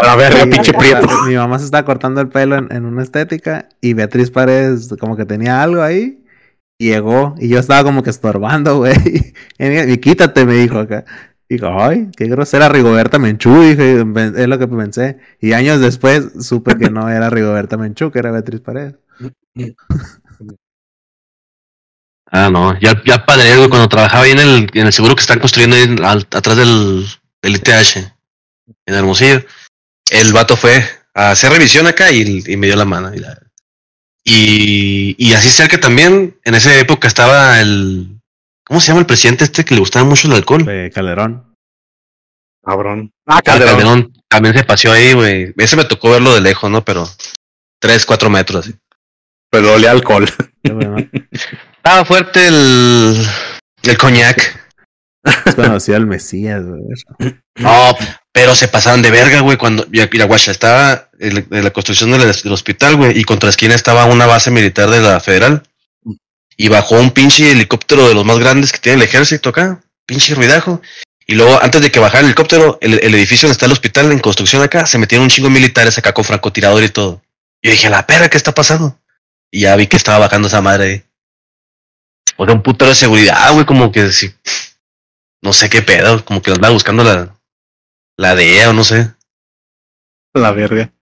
A 0.00 0.06
la 0.06 0.16
verga, 0.16 0.44
pinche 0.46 0.72
prieto. 0.72 1.06
Mi 1.26 1.36
mamá 1.36 1.58
se 1.58 1.64
estaba 1.64 1.84
cortando 1.84 2.20
el 2.20 2.28
pelo 2.28 2.56
en, 2.56 2.84
una 2.84 3.02
estética 3.02 3.68
y 3.80 3.94
Beatriz 3.94 4.30
Paredes 4.30 4.92
como 4.98 5.16
que 5.16 5.24
tenía 5.24 5.62
algo 5.62 5.82
ahí. 5.82 6.24
Y 6.78 6.88
llegó 6.88 7.36
y 7.38 7.48
yo 7.48 7.60
estaba 7.60 7.84
como 7.84 8.02
que 8.02 8.10
estorbando, 8.10 8.78
güey. 8.78 9.34
Y, 9.58 9.96
quítate, 9.98 10.44
me 10.44 10.54
dijo 10.54 10.78
acá. 10.78 11.04
Digo, 11.52 11.68
ay, 11.78 12.08
qué 12.16 12.28
grosera 12.28 12.70
Rigoberta 12.70 13.18
Menchú, 13.18 13.60
dije, 13.60 14.00
es 14.00 14.48
lo 14.48 14.58
que 14.58 14.66
pensé. 14.66 15.18
Y 15.38 15.52
años 15.52 15.80
después 15.80 16.30
supe 16.40 16.78
que 16.78 16.88
no 16.88 17.10
era 17.10 17.28
Rigoberta 17.28 17.76
Menchú, 17.76 18.10
que 18.10 18.20
era 18.20 18.30
Beatriz 18.30 18.62
Paredes. 18.62 18.94
Ah, 22.34 22.48
no, 22.48 22.80
ya, 22.80 22.98
ya 23.04 23.26
padre, 23.26 23.50
cuando 23.68 23.90
trabajaba 23.90 24.24
ahí 24.24 24.30
en 24.30 24.38
el, 24.38 24.70
en 24.72 24.86
el 24.86 24.92
seguro 24.94 25.14
que 25.14 25.20
están 25.20 25.38
construyendo 25.38 25.76
ahí 25.76 26.24
atrás 26.30 26.56
del, 26.56 27.06
del 27.42 27.56
ITH, 27.56 27.98
en 28.86 28.94
Hermosillo, 28.94 29.44
el 30.10 30.32
vato 30.32 30.56
fue 30.56 30.82
a 31.12 31.32
hacer 31.32 31.52
revisión 31.52 31.86
acá 31.86 32.10
y, 32.10 32.42
me 32.56 32.68
dio 32.68 32.76
la 32.76 32.86
mano. 32.86 33.12
Y, 34.24 35.14
y, 35.18 35.34
así 35.34 35.50
cerca 35.50 35.78
también, 35.78 36.34
en 36.44 36.54
esa 36.54 36.74
época 36.78 37.06
estaba 37.06 37.60
el, 37.60 38.21
¿Cómo 38.64 38.80
se 38.80 38.88
llama 38.88 39.00
el 39.00 39.06
presidente 39.06 39.44
este 39.44 39.64
que 39.64 39.74
le 39.74 39.80
gustaba 39.80 40.04
mucho 40.04 40.28
el 40.28 40.34
alcohol? 40.34 40.64
Calderón. 40.94 41.54
Cabrón. 42.64 43.12
Ah, 43.26 43.38
ah 43.38 43.42
Calderón. 43.42 44.12
También 44.28 44.56
se 44.56 44.64
paseó 44.64 44.92
ahí, 44.92 45.12
güey. 45.12 45.52
Ese 45.56 45.76
me 45.76 45.84
tocó 45.84 46.10
verlo 46.10 46.34
de 46.34 46.40
lejos, 46.40 46.70
¿no? 46.70 46.84
Pero 46.84 47.08
tres, 47.80 48.06
cuatro 48.06 48.30
metros 48.30 48.66
así. 48.66 48.78
Pero 49.50 49.74
olía 49.74 49.90
alcohol. 49.90 50.28
Estaba 51.76 52.04
fuerte 52.04 52.46
el, 52.46 53.26
el 53.82 53.98
coñac. 53.98 54.60
Conocía 55.54 55.96
al 55.96 56.06
Mesías, 56.06 56.64
güey. 56.64 56.82
No, 57.56 57.96
pero 58.32 58.54
se 58.54 58.68
pasaban 58.68 59.02
de 59.02 59.10
verga, 59.10 59.40
güey, 59.40 59.58
cuando 59.58 59.86
Iraguacha 59.92 60.50
estaba 60.50 61.10
en 61.18 61.46
la 61.50 61.70
construcción 61.70 62.10
del, 62.12 62.20
del 62.20 62.52
hospital, 62.52 62.96
güey, 62.96 63.18
y 63.18 63.24
contra 63.24 63.50
esquina 63.50 63.74
estaba 63.74 64.06
una 64.06 64.26
base 64.26 64.50
militar 64.50 64.88
de 64.90 65.00
la 65.00 65.20
federal 65.20 65.62
y 66.56 66.68
bajó 66.68 66.98
un 66.98 67.10
pinche 67.10 67.50
helicóptero 67.50 68.08
de 68.08 68.14
los 68.14 68.24
más 68.24 68.38
grandes 68.38 68.72
que 68.72 68.78
tiene 68.78 68.96
el 68.96 69.08
ejército 69.08 69.50
acá, 69.50 69.82
pinche 70.06 70.34
ruidajo. 70.34 70.80
Y 71.26 71.34
luego, 71.34 71.62
antes 71.62 71.80
de 71.80 71.90
que 71.90 72.00
bajara 72.00 72.20
el 72.20 72.26
helicóptero, 72.26 72.78
el, 72.80 73.14
edificio 73.14 73.46
donde 73.46 73.52
está 73.52 73.66
el 73.66 73.72
hospital 73.72 74.12
en 74.12 74.18
construcción 74.18 74.62
acá, 74.62 74.86
se 74.86 74.98
metieron 74.98 75.24
un 75.24 75.30
chingo 75.30 75.48
de 75.48 75.54
militares 75.54 75.96
acá 75.96 76.12
con 76.12 76.24
francotirador 76.24 76.82
y 76.82 76.88
todo. 76.88 77.22
Yo 77.62 77.70
dije, 77.70 77.88
la 77.88 78.06
perra, 78.06 78.28
¿qué 78.28 78.36
está 78.36 78.52
pasando? 78.52 78.98
Y 79.50 79.60
ya 79.60 79.76
vi 79.76 79.86
que 79.86 79.96
estaba 79.96 80.18
bajando 80.18 80.48
esa 80.48 80.60
madre 80.60 80.84
ahí. 80.84 81.04
O 82.36 82.44
sea, 82.44 82.54
un 82.54 82.62
putero 82.62 82.88
de 82.88 82.94
seguridad, 82.96 83.52
güey, 83.52 83.64
como 83.64 83.92
que 83.92 84.10
si, 84.10 84.34
no 85.42 85.52
sé 85.52 85.70
qué 85.70 85.82
pedo, 85.82 86.24
como 86.24 86.42
que 86.42 86.50
los 86.50 86.58
va 86.58 86.70
buscando 86.70 87.04
la, 87.04 87.36
la 88.16 88.34
DEA 88.34 88.70
o 88.70 88.72
no 88.72 88.84
sé. 88.84 89.14
La 90.34 90.50
verga. 90.50 90.92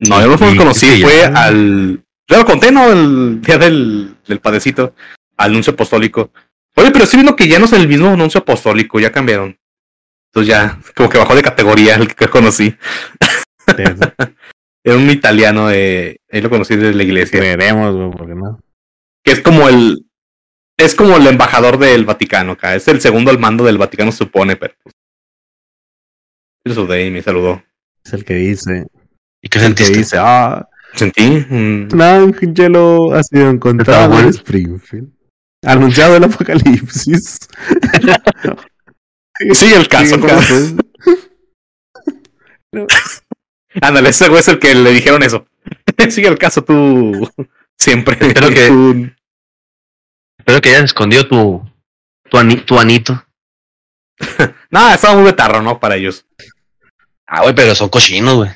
No, 0.00 0.20
yo 0.20 0.28
lo 0.28 0.38
conocí, 0.38 1.02
fue 1.02 1.24
al, 1.24 2.04
yo 2.28 2.36
lo 2.36 2.44
conté, 2.44 2.70
¿no? 2.70 2.92
El 2.92 3.40
día 3.40 3.58
del, 3.58 4.16
del 4.26 4.40
padecito, 4.40 4.94
anuncio 5.36 5.72
apostólico. 5.72 6.30
Oye, 6.74 6.90
pero 6.90 7.04
estoy 7.04 7.18
viendo 7.18 7.34
que 7.34 7.48
ya 7.48 7.58
no 7.58 7.64
es 7.64 7.72
el 7.72 7.88
mismo 7.88 8.08
anuncio 8.08 8.40
apostólico, 8.40 9.00
ya 9.00 9.10
cambiaron. 9.10 9.58
Entonces 10.28 10.48
ya, 10.48 10.78
como 10.94 11.08
que 11.08 11.18
bajó 11.18 11.34
de 11.34 11.42
categoría 11.42 11.96
el 11.96 12.14
que 12.14 12.28
conocí. 12.28 12.76
Era 14.84 14.96
un 14.96 15.10
italiano, 15.10 15.70
eh, 15.70 16.18
ahí 16.30 16.40
lo 16.40 16.50
conocí 16.50 16.76
desde 16.76 16.94
la 16.94 17.02
iglesia. 17.02 17.40
Veremos, 17.40 17.94
güey, 17.94 18.10
¿por 18.10 18.26
qué 18.26 18.34
no? 18.34 18.60
Que 19.24 19.32
es 19.32 19.40
como 19.40 19.68
el. 19.68 20.04
Es 20.76 20.94
como 20.94 21.16
el 21.16 21.26
embajador 21.26 21.78
del 21.78 22.04
Vaticano 22.04 22.52
acá. 22.52 22.74
Es 22.76 22.86
el 22.86 23.00
segundo 23.00 23.30
al 23.30 23.38
mando 23.38 23.64
del 23.64 23.78
Vaticano, 23.78 24.12
supone, 24.12 24.56
pero. 24.56 24.74
Pues, 26.62 26.76
de 26.76 27.06
y 27.06 27.10
me 27.10 27.22
saludó. 27.22 27.62
Es 28.04 28.12
el 28.12 28.24
que 28.24 28.34
dice. 28.34 28.86
¿Y 29.42 29.48
qué 29.48 29.58
sentiste? 29.58 29.92
Que 29.92 29.98
dice, 29.98 30.16
ah, 30.20 30.68
Sentí 30.94 31.46
un... 31.50 31.88
Un 31.92 32.02
ángelo 32.02 33.14
ha 33.14 33.22
sido 33.22 33.50
encontrado 33.50 34.18
en 34.18 34.28
Springfield. 34.28 35.12
Anunciado 35.64 36.16
el 36.16 36.24
apocalipsis. 36.24 37.38
Sigue 39.52 39.76
el 39.76 39.88
caso. 39.88 40.16
Sigue 40.16 40.26
el 40.26 40.30
caso. 40.30 40.76
Ándale, 43.80 44.10
ese 44.10 44.28
güey 44.28 44.40
es 44.40 44.48
el 44.48 44.58
que 44.58 44.74
le 44.74 44.92
dijeron 44.92 45.22
eso. 45.22 45.46
Sigue 46.10 46.28
el 46.28 46.38
caso 46.38 46.64
tú 46.64 47.28
siempre. 47.76 48.16
Espero 48.20 48.48
que, 48.48 49.12
espero 50.38 50.60
que 50.60 50.68
hayas 50.70 50.84
escondido 50.84 51.28
tu, 51.28 51.62
tu, 52.30 52.56
tu 52.64 52.78
anito. 52.78 53.24
no, 54.70 54.92
estaba 54.92 55.14
muy 55.14 55.24
betarro, 55.24 55.62
¿no? 55.62 55.78
Para 55.78 55.96
ellos. 55.96 56.26
Ah, 57.26 57.42
güey, 57.42 57.54
pero 57.54 57.74
son 57.74 57.88
cochinos, 57.88 58.36
güey. 58.36 58.50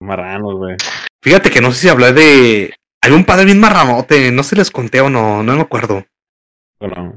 Marranos, 0.00 0.54
güey. 0.54 0.76
Fíjate 1.22 1.50
que 1.50 1.60
no 1.60 1.72
sé 1.72 1.80
si 1.80 1.88
hablé 1.88 2.12
de. 2.12 2.74
Hay 3.02 3.12
un 3.12 3.24
padre 3.24 3.44
bien 3.44 3.60
marranote, 3.60 4.32
no 4.32 4.42
se 4.42 4.56
les 4.56 4.70
conté 4.70 5.00
o 5.00 5.10
no, 5.10 5.42
no 5.42 5.54
me 5.54 5.62
acuerdo. 5.62 6.04
Bueno, 6.80 7.14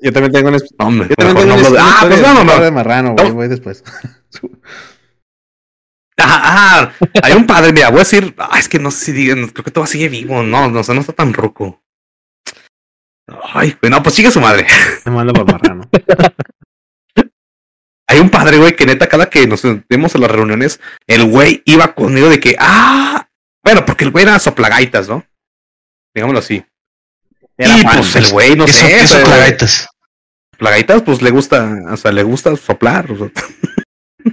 yo 0.00 0.12
también 0.12 0.32
tengo 0.32 0.48
un. 0.48 0.62
Hombre, 0.78 1.08
yo 1.08 1.14
también 1.16 1.36
tengo 1.36 1.62
no 1.62 1.70
de... 1.70 1.78
Ah, 1.78 2.04
pues 2.06 2.22
no, 2.22 2.44
no. 2.44 2.60
de 2.60 2.70
marrano, 2.70 3.14
güey, 3.14 3.30
voy 3.30 3.48
después. 3.48 3.84
Ah, 6.22 6.92
hay 7.22 7.32
un 7.32 7.46
padre, 7.46 7.72
mira, 7.72 7.88
voy 7.88 8.00
a 8.00 8.00
decir, 8.00 8.34
ah, 8.36 8.58
es 8.58 8.68
que 8.68 8.78
no 8.78 8.90
sé 8.90 9.06
si 9.06 9.12
digan, 9.12 9.48
creo 9.48 9.64
que 9.64 9.70
todavía 9.70 9.90
sigue 9.90 10.10
vivo, 10.10 10.42
no, 10.42 10.68
no, 10.68 10.82
no 10.82 11.00
está 11.00 11.14
tan 11.14 11.32
roco. 11.32 11.82
Ay, 13.54 13.74
bueno, 13.80 14.02
pues 14.02 14.16
sigue 14.16 14.30
su 14.30 14.38
madre. 14.38 14.66
Me 15.06 15.12
manda 15.12 15.32
por 15.32 15.50
marrano. 15.50 15.88
Hay 18.10 18.18
un 18.18 18.28
padre, 18.28 18.58
güey, 18.58 18.74
que 18.74 18.86
neta, 18.86 19.08
cada 19.08 19.30
que 19.30 19.46
nos 19.46 19.62
vemos 19.88 20.12
en 20.16 20.20
las 20.20 20.30
reuniones, 20.32 20.80
el 21.06 21.26
güey 21.26 21.62
iba 21.64 21.94
conmigo 21.94 22.28
de 22.28 22.40
que, 22.40 22.56
ah, 22.58 23.28
bueno, 23.62 23.86
porque 23.86 24.02
el 24.02 24.10
güey 24.10 24.24
era 24.24 24.36
soplagaitas, 24.40 25.08
¿no? 25.08 25.24
Digámoslo 26.12 26.40
así. 26.40 26.64
Era 27.56 27.78
y 27.78 27.84
pues 27.84 28.16
el 28.16 28.28
güey, 28.32 28.56
no 28.56 28.66
¿Qué 28.66 28.72
son, 28.72 28.88
sé. 28.88 28.96
qué 28.98 29.06
son 29.06 29.18
o 29.18 29.20
sea, 29.20 29.24
plagaitas? 29.32 29.88
Plagaitas, 30.58 31.02
pues 31.02 31.22
le 31.22 31.30
gusta, 31.30 31.72
o 31.88 31.96
sea, 31.96 32.10
le 32.10 32.24
gusta 32.24 32.56
soplar. 32.56 33.12
o 33.12 33.16
sea. 33.16 33.30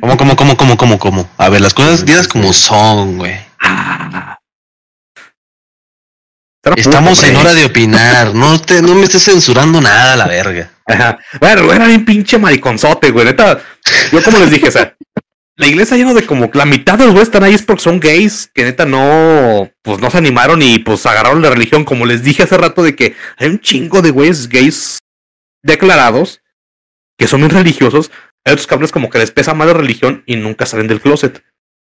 ¿Cómo, 0.02 0.18
cómo, 0.18 0.36
cómo, 0.36 0.58
cómo, 0.58 0.76
cómo, 0.76 0.98
cómo? 0.98 1.30
A 1.38 1.50
ver, 1.50 1.62
las 1.62 1.76
cosas 1.76 2.04
digas 2.04 2.28
como 2.28 2.54
son, 2.54 3.20
güey. 3.20 3.36
Ah. 3.62 4.40
Estamos 6.76 7.24
en 7.24 7.36
hora 7.36 7.54
de 7.54 7.66
opinar. 7.66 8.34
No 8.34 8.60
te, 8.62 8.82
no 8.82 8.96
me 8.96 9.04
estés 9.04 9.24
censurando 9.24 9.82
nada, 9.82 10.16
la 10.16 10.28
verga. 10.28 10.72
Ajá. 10.86 11.20
Bueno, 11.40 11.72
era 11.72 11.88
bien 11.88 12.06
pinche 12.06 12.38
mariconzote, 12.38 13.12
güey. 13.12 13.26
Neta, 13.26 13.60
yo 14.12 14.24
como 14.24 14.40
les 14.40 14.52
dije, 14.52 14.68
o 14.68 14.72
sea, 14.72 14.96
la 15.56 15.68
iglesia 15.68 15.98
lleno 15.98 16.14
de 16.14 16.26
como 16.26 16.50
la 16.54 16.66
mitad 16.66 16.98
de 16.98 17.06
los 17.06 17.14
güeyes 17.14 17.30
están 17.30 17.44
ahí 17.44 17.54
es 17.56 17.64
porque 17.64 17.82
son 17.82 18.00
gays, 18.00 18.50
que 18.54 18.64
neta 18.64 18.86
no, 18.86 19.72
pues 19.82 20.00
no 20.00 20.12
se 20.12 20.18
animaron 20.18 20.62
y 20.62 20.80
pues 20.80 21.06
agarraron 21.06 21.42
la 21.42 21.50
religión. 21.50 21.84
Como 21.84 22.06
les 22.06 22.24
dije 22.24 22.44
hace 22.44 22.58
rato 22.58 22.84
de 22.84 22.96
que 22.96 23.16
hay 23.38 23.50
un 23.50 23.60
chingo 23.60 24.02
de 24.02 24.12
güeyes 24.12 24.50
gays 24.50 25.00
declarados 25.64 26.42
que 27.18 27.28
son 27.28 27.42
bien 27.42 27.52
religiosos. 27.52 28.12
Hay 28.46 28.54
otros 28.54 28.68
cabrones 28.68 28.92
como 28.92 29.10
que 29.10 29.18
les 29.18 29.32
pesa 29.32 29.54
más 29.54 29.68
la 29.68 29.74
religión 29.74 30.24
y 30.26 30.36
nunca 30.36 30.66
salen 30.66 30.88
del 30.88 31.02
closet. 31.02 31.44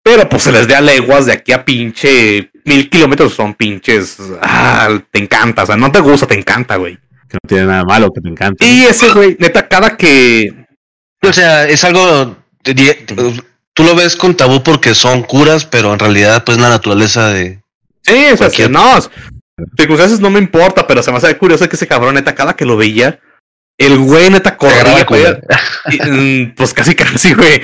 Pero 0.02 0.28
pues 0.28 0.42
se 0.42 0.52
les 0.52 0.66
dé 0.66 0.74
a 0.74 0.80
leguas 0.80 1.26
de 1.26 1.32
aquí 1.32 1.52
a 1.52 1.64
pinche 1.64 2.50
mil 2.64 2.88
kilómetros 2.88 3.34
son 3.34 3.54
pinches. 3.54 4.16
Ah, 4.42 4.88
te 5.10 5.18
encanta, 5.18 5.62
o 5.62 5.66
sea, 5.66 5.76
no 5.76 5.90
te 5.92 6.00
gusta, 6.00 6.26
te 6.26 6.38
encanta, 6.38 6.76
güey. 6.76 6.96
Que 7.28 7.38
no 7.42 7.48
tiene 7.48 7.64
nada 7.66 7.84
malo, 7.84 8.10
que 8.12 8.20
te 8.20 8.28
encanta. 8.28 8.64
Y 8.64 8.84
ese 8.84 9.10
güey, 9.10 9.36
neta, 9.38 9.68
cada 9.68 9.96
que. 9.96 10.66
O 11.22 11.32
sea, 11.32 11.66
es 11.68 11.84
algo. 11.84 12.36
Tú 13.74 13.84
lo 13.84 13.94
ves 13.94 14.16
con 14.16 14.36
tabú 14.36 14.62
porque 14.62 14.94
son 14.94 15.22
curas, 15.22 15.64
pero 15.64 15.92
en 15.92 15.98
realidad, 15.98 16.44
pues 16.44 16.58
la 16.58 16.68
naturaleza 16.70 17.28
de. 17.28 17.60
Sí, 18.02 18.14
o 18.32 18.36
sea, 18.36 18.48
Cualquier- 18.48 18.66
sí, 18.66 18.72
no. 18.72 19.66
Circunstancias 19.76 20.20
no 20.20 20.30
me 20.30 20.38
importa, 20.38 20.86
pero 20.86 21.02
se 21.02 21.10
me 21.10 21.18
hace 21.18 21.36
curioso 21.36 21.68
que 21.68 21.76
ese 21.76 21.86
cabrón, 21.86 22.14
neta, 22.14 22.34
cada 22.34 22.56
que 22.56 22.64
lo 22.64 22.76
veía, 22.78 23.20
el 23.78 23.98
güey, 23.98 24.30
neta, 24.30 24.56
corría. 24.56 25.04
güey, 25.04 25.24
mm, 26.10 26.54
pues 26.56 26.72
casi, 26.72 26.94
casi, 26.94 27.34
güey. 27.34 27.60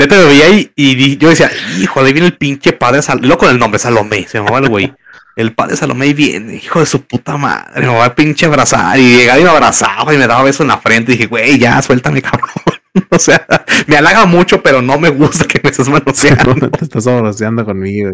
Neta, 0.00 0.16
me 0.16 0.24
veía 0.24 0.48
y, 0.48 0.72
y 0.74 0.94
di- 0.94 1.16
yo 1.18 1.28
decía, 1.28 1.50
hijo, 1.78 2.00
ahí 2.00 2.12
viene 2.12 2.26
el 2.28 2.36
pinche 2.36 2.72
padre 2.72 3.02
Salomé. 3.02 3.28
Loco 3.28 3.40
con 3.46 3.50
el 3.50 3.58
nombre, 3.58 3.78
Salomé, 3.78 4.26
se 4.26 4.38
llamaba 4.38 4.58
el 4.58 4.68
güey. 4.68 4.92
El 5.36 5.52
padre 5.54 5.76
Salomé 5.76 6.06
y 6.08 6.14
viene, 6.14 6.56
hijo 6.56 6.80
de 6.80 6.86
su 6.86 7.02
puta 7.02 7.36
madre, 7.36 7.82
me 7.86 7.94
va 7.94 8.06
a 8.06 8.14
pinche 8.14 8.46
abrazar. 8.46 8.98
Y 8.98 9.16
llegaba 9.16 9.38
y 9.40 9.44
me 9.44 9.50
abrazaba 9.50 10.12
y 10.14 10.18
me 10.18 10.26
daba 10.26 10.42
beso 10.42 10.62
en 10.62 10.68
la 10.70 10.78
frente. 10.78 11.12
Y 11.12 11.16
dije, 11.16 11.26
güey, 11.28 11.58
ya, 11.58 11.80
suéltame, 11.82 12.20
cabrón. 12.22 12.50
o 13.10 13.18
sea, 13.18 13.46
me 13.86 13.96
halaga 13.96 14.26
mucho, 14.26 14.62
pero 14.62 14.82
no 14.82 14.98
me 14.98 15.08
gusta 15.10 15.44
que 15.44 15.60
me 15.62 15.70
estés 15.70 15.88
manoseando. 15.88 16.68
te 16.78 16.84
estás 16.84 17.06
abroceando 17.06 17.64
conmigo. 17.64 18.10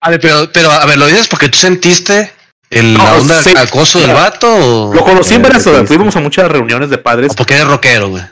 A 0.00 0.10
ver, 0.10 0.20
pero, 0.20 0.48
pero, 0.52 0.70
a 0.70 0.86
ver, 0.86 0.96
¿lo 0.96 1.06
dices 1.06 1.28
porque 1.28 1.48
tú 1.48 1.58
sentiste 1.58 2.32
el 2.70 2.94
No, 2.94 3.04
la 3.04 3.14
onda 3.16 3.42
sí. 3.42 3.52
acoso 3.56 4.00
del 4.00 4.12
vato 4.12 4.48
o, 4.48 4.94
Lo 4.94 5.04
conocí 5.04 5.34
en 5.34 5.44
sí. 5.60 5.86
fuimos 5.86 6.16
a 6.16 6.20
muchas 6.20 6.50
reuniones 6.50 6.88
de 6.88 6.98
padres. 6.98 7.32
o 7.32 7.34
porque 7.34 7.54
eres 7.54 7.66
rockero, 7.66 8.08
güey? 8.10 8.22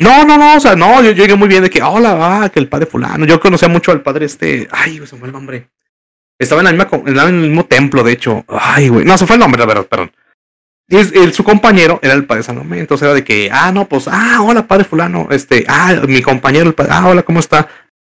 No, 0.00 0.24
no, 0.24 0.38
no, 0.38 0.56
o 0.56 0.60
sea, 0.60 0.74
no, 0.76 1.02
yo, 1.02 1.10
llegué 1.12 1.36
muy 1.36 1.46
bien 1.46 1.62
de 1.62 1.68
que, 1.68 1.82
hola, 1.82 2.16
ah, 2.44 2.48
que 2.48 2.58
el 2.58 2.68
padre 2.68 2.86
fulano. 2.86 3.26
Yo 3.26 3.38
conocía 3.38 3.68
mucho 3.68 3.92
al 3.92 4.00
padre 4.02 4.24
este, 4.24 4.66
ay, 4.70 4.96
güey, 4.96 5.06
se 5.08 5.16
fue 5.16 5.26
el 5.28 5.32
nombre. 5.32 5.68
Estaba 6.38 6.62
en, 6.62 6.64
la 6.66 6.72
misma, 6.72 7.02
en 7.06 7.18
el 7.18 7.32
mismo 7.34 7.66
templo, 7.66 8.02
de 8.02 8.12
hecho. 8.12 8.44
Ay, 8.48 8.88
güey, 8.88 9.04
no, 9.04 9.18
se 9.18 9.26
fue 9.26 9.36
el 9.36 9.40
nombre, 9.40 9.60
la 9.60 9.66
verdad, 9.66 9.86
perdón. 9.86 10.10
Y 10.88 10.96
es- 10.96 11.12
el- 11.12 11.34
su 11.34 11.44
compañero 11.44 11.98
era 12.02 12.14
el 12.14 12.24
padre 12.24 12.42
Salomé, 12.42 12.78
entonces 12.80 13.04
era 13.04 13.14
de 13.14 13.22
que, 13.22 13.50
ah, 13.52 13.72
no, 13.72 13.86
pues, 13.88 14.08
ah, 14.08 14.38
hola, 14.42 14.66
padre 14.66 14.84
fulano, 14.84 15.28
este, 15.30 15.66
ah, 15.68 15.92
mi 16.08 16.22
compañero, 16.22 16.66
el 16.66 16.74
padre, 16.74 16.92
ah, 16.94 17.06
hola, 17.06 17.22
¿cómo 17.22 17.40
está? 17.40 17.68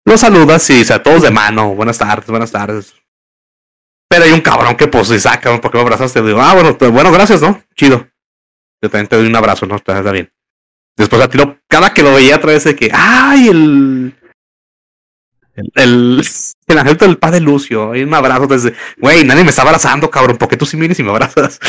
Lo 0.05 0.17
saludas 0.17 0.69
y, 0.69 0.81
o 0.81 0.85
sea, 0.85 1.01
todos 1.01 1.21
de 1.21 1.31
mano, 1.31 1.73
buenas 1.73 1.97
tardes, 1.97 2.27
buenas 2.27 2.51
tardes. 2.51 2.93
Pero 4.09 4.25
hay 4.25 4.31
un 4.33 4.41
cabrón 4.41 4.75
que, 4.75 4.87
pues, 4.87 5.07
se 5.07 5.19
saca, 5.21 5.59
¿por 5.61 5.71
qué 5.71 5.77
me 5.77 5.83
abrazaste? 5.83 6.21
Digo, 6.21 6.41
ah, 6.41 6.53
bueno, 6.53 6.77
bueno, 6.91 7.11
gracias, 7.13 7.41
¿no? 7.41 7.63
Chido. 7.75 8.07
Yo 8.81 8.89
también 8.89 9.07
te 9.07 9.15
doy 9.15 9.27
un 9.27 9.35
abrazo, 9.35 9.65
¿no? 9.65 9.77
Está 9.77 10.01
bien. 10.11 10.29
Después 10.97 11.21
a 11.21 11.29
tiro, 11.29 11.59
cada 11.69 11.93
que 11.93 12.01
lo 12.03 12.13
veía 12.13 12.35
a 12.35 12.41
través 12.41 12.63
de 12.63 12.75
que, 12.75 12.89
ay, 12.93 13.47
el. 13.49 14.15
El, 15.55 15.71
el, 15.75 16.27
el 16.67 16.77
angelito 16.77 17.05
del 17.05 17.17
padre 17.17 17.39
Lucio, 17.39 17.91
hay 17.91 18.03
un 18.03 18.13
abrazo 18.13 18.47
desde, 18.47 18.73
güey, 18.97 19.23
nadie 19.23 19.43
me 19.43 19.49
está 19.51 19.61
abrazando, 19.63 20.09
cabrón, 20.09 20.37
porque 20.37 20.57
tú 20.57 20.65
sí 20.65 20.77
vienes 20.77 20.99
y 20.99 21.03
me 21.03 21.09
abrazas. 21.11 21.59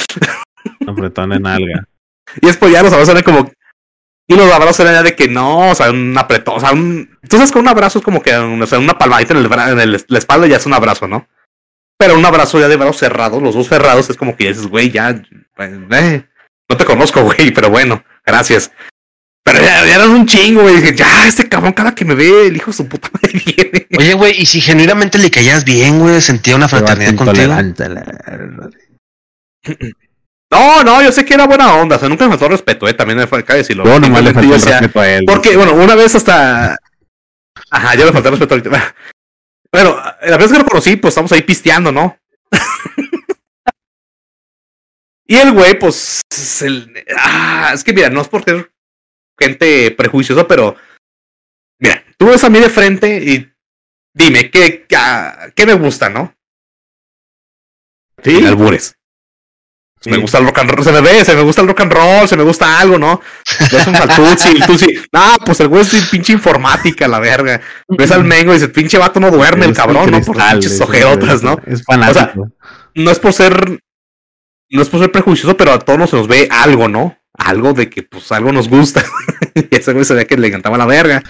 Apretón 0.87 1.33
en 1.33 1.47
alga. 1.47 1.85
Y 2.41 2.47
después 2.47 2.73
ya 2.73 2.83
los 2.83 2.93
abrazos 2.93 3.11
eran 3.15 3.23
como, 3.23 3.51
y 4.29 4.35
los 4.35 4.51
abrazos 4.53 4.81
eran 4.81 4.95
ya 4.95 5.03
de 5.03 5.15
que 5.17 5.29
no, 5.29 5.71
o 5.71 5.75
sea, 5.75 5.91
un 5.91 6.17
apretón, 6.19 6.57
o 6.57 6.61
sea, 6.61 6.73
un, 6.73 7.17
tú 7.29 7.37
sabes 7.37 7.51
que 7.53 7.59
un 7.59 7.69
abrazo 7.69 7.99
es 8.01 8.05
como 8.05 8.21
que, 8.23 8.35
o 8.37 8.67
sea, 8.67 8.79
una 8.79 8.99
palmadita 8.99 9.33
en, 9.33 9.41
el, 9.41 9.49
bra- 9.49 9.73
en 9.73 9.81
el- 9.81 10.05
la 10.09 10.19
espalda 10.19 10.47
ya 10.47 10.57
es 10.57 10.67
un 10.67 10.75
abrazo, 10.75 11.09
¿no? 11.09 11.27
Pero 11.99 12.17
un 12.17 12.25
abrazo 12.27 12.61
ya 12.61 12.69
de 12.69 12.77
brazos 12.77 12.99
cerrados, 12.99 13.43
los 13.43 13.55
dos 13.55 13.69
cerrados, 13.69 14.11
es 14.11 14.17
como 14.17 14.37
que 14.37 14.49
dices, 14.49 14.67
güey, 14.67 14.91
ya, 14.91 15.11
eh, 15.11 16.25
no 16.69 16.77
te 16.77 16.85
conozco, 16.85 17.23
güey, 17.25 17.51
pero 17.53 17.71
bueno, 17.71 18.05
gracias. 18.27 18.71
Pero 19.53 19.65
ya, 19.65 19.87
ya 19.87 19.95
eran 19.95 20.11
un 20.11 20.27
chingo, 20.27 20.63
güey. 20.63 20.77
Dije, 20.77 20.95
ya, 20.95 21.27
este 21.27 21.49
cabrón, 21.49 21.73
cada 21.73 21.95
que 21.95 22.05
me 22.05 22.15
ve, 22.15 22.47
el 22.49 22.57
hijo 22.57 22.71
de 22.71 22.77
su 22.77 22.89
puta 22.89 23.09
madre 23.13 23.33
viene. 23.45 23.87
Oye, 23.99 24.15
güey, 24.15 24.41
y 24.41 24.47
si 24.47 24.61
genuinamente 24.61 25.19
le 25.19 25.31
caías 25.31 25.65
bien, 25.65 25.99
güey, 25.99 26.21
sentía 26.21 26.57
una 26.57 26.69
fraternidad 26.69 27.15
contigo. 27.15 27.55
No, 30.51 30.83
no, 30.83 31.03
yo 31.03 31.13
sé 31.13 31.27
que 31.27 31.35
era 31.35 31.47
buena 31.47 31.75
onda. 31.75 31.97
O 31.97 31.99
sea, 31.99 32.09
nunca 32.09 32.25
me 32.25 32.31
faltó 32.31 32.49
respeto, 32.49 32.89
eh. 32.89 32.95
También 32.95 33.19
me 33.19 33.27
fue, 33.27 33.45
cabe 33.45 33.59
decirlo. 33.59 33.85
Yo 33.85 34.01
nomás 34.01 34.25
le 34.25 34.33
falté 34.33 34.49
yo 34.49 34.55
respeto 34.55 35.01
a 35.01 35.09
él. 35.11 35.25
Porque, 35.27 35.55
bueno, 35.57 35.75
una 35.75 35.95
vez 35.95 36.15
hasta. 36.15 36.79
Ajá, 37.71 37.95
ya 37.95 38.07
le 38.07 38.13
falté 38.13 38.31
respeto 38.31 38.55
ahorita. 38.55 38.95
Bueno, 39.71 40.01
la 40.23 40.39
vez 40.39 40.51
que 40.51 40.57
lo 40.57 40.65
conocí, 40.65 40.97
pues 40.97 41.13
estamos 41.13 41.31
ahí 41.33 41.43
pisteando, 41.43 41.93
¿no? 41.93 42.17
y 45.27 45.37
el 45.37 45.53
güey, 45.53 45.79
pues. 45.79 46.23
Es, 46.31 46.63
el- 46.63 47.05
ah, 47.19 47.73
es 47.75 47.85
que 47.85 47.93
mira, 47.93 48.09
no 48.09 48.23
es 48.23 48.29
por 48.29 48.43
ser 48.45 48.71
gente 49.39 49.91
prejuiciosa, 49.93 50.47
pero. 50.47 50.77
Mira, 51.81 52.03
tú 52.17 52.27
ves 52.27 52.43
a 52.45 52.51
mí 52.51 52.59
de 52.59 52.69
frente 52.71 53.23
y 53.25 53.51
dime, 54.15 54.51
¿qué, 54.51 54.85
qué, 54.89 54.97
qué 55.55 55.67
me 55.67 55.75
gusta, 55.75 56.09
no? 56.09 56.35
Sí. 58.23 58.45
Albures. 58.45 58.95
Sí. 60.01 60.11
Me 60.11 60.17
gusta 60.19 60.39
el 60.39 60.47
rock 60.47 60.59
and 60.59 60.71
roll, 60.71 60.85
se 60.85 60.93
me 60.93 61.01
ve, 61.01 61.25
se 61.25 61.35
me 61.35 61.43
gusta 61.43 61.61
el 61.63 61.69
rock 61.69 61.81
and 61.81 61.93
roll, 61.93 62.29
se 62.29 62.37
me 62.37 62.45
gusta 62.45 62.79
algo, 62.79 62.99
¿no? 62.99 63.21
Ves 63.73 63.85
un 63.87 63.95
Faltucci, 63.97 64.49
el 64.51 64.65
Tucci. 64.65 64.87
No, 65.13 65.37
pues 65.45 65.59
el 65.59 65.67
güey 65.69 65.83
es 65.83 66.09
pinche 66.09 66.33
informática, 66.33 67.09
la 67.09 67.19
verga. 67.19 67.61
Ves 67.89 68.13
al 68.13 68.23
Mengo 68.23 68.53
y 68.53 68.55
dices, 68.59 68.71
pinche 68.71 68.97
vato 68.97 69.19
no 69.19 69.31
duerme 69.33 69.67
el 69.67 69.75
cabrón, 69.75 70.11
¿no? 70.13 70.21
Por 70.21 70.37
pinches 70.37 70.73
es- 70.73 70.81
ojerotas, 70.81 71.43
¿no? 71.43 71.61
Es 71.67 71.83
fanático. 71.85 72.49
No 72.95 73.11
es 73.11 73.19
por 73.19 73.33
ser, 73.33 73.81
no 74.71 74.83
es 74.83 74.89
por 74.89 75.01
ser 75.01 75.11
prejuicioso, 75.11 75.57
pero 75.57 75.73
a 75.73 75.79
todos 75.81 76.13
nos 76.13 76.29
ve 76.29 76.49
algo, 76.51 76.87
¿no? 76.89 77.18
Algo 77.39 77.73
de 77.73 77.89
que, 77.89 78.03
pues, 78.03 78.31
algo 78.33 78.53
nos 78.53 78.69
gusta. 78.69 79.03
y 79.55 79.75
ese 79.75 79.93
güey 79.93 80.05
ve 80.11 80.27
que 80.27 80.37
le 80.37 80.49
encantaba 80.49 80.77
la 80.77 80.87
verga. 80.87 81.23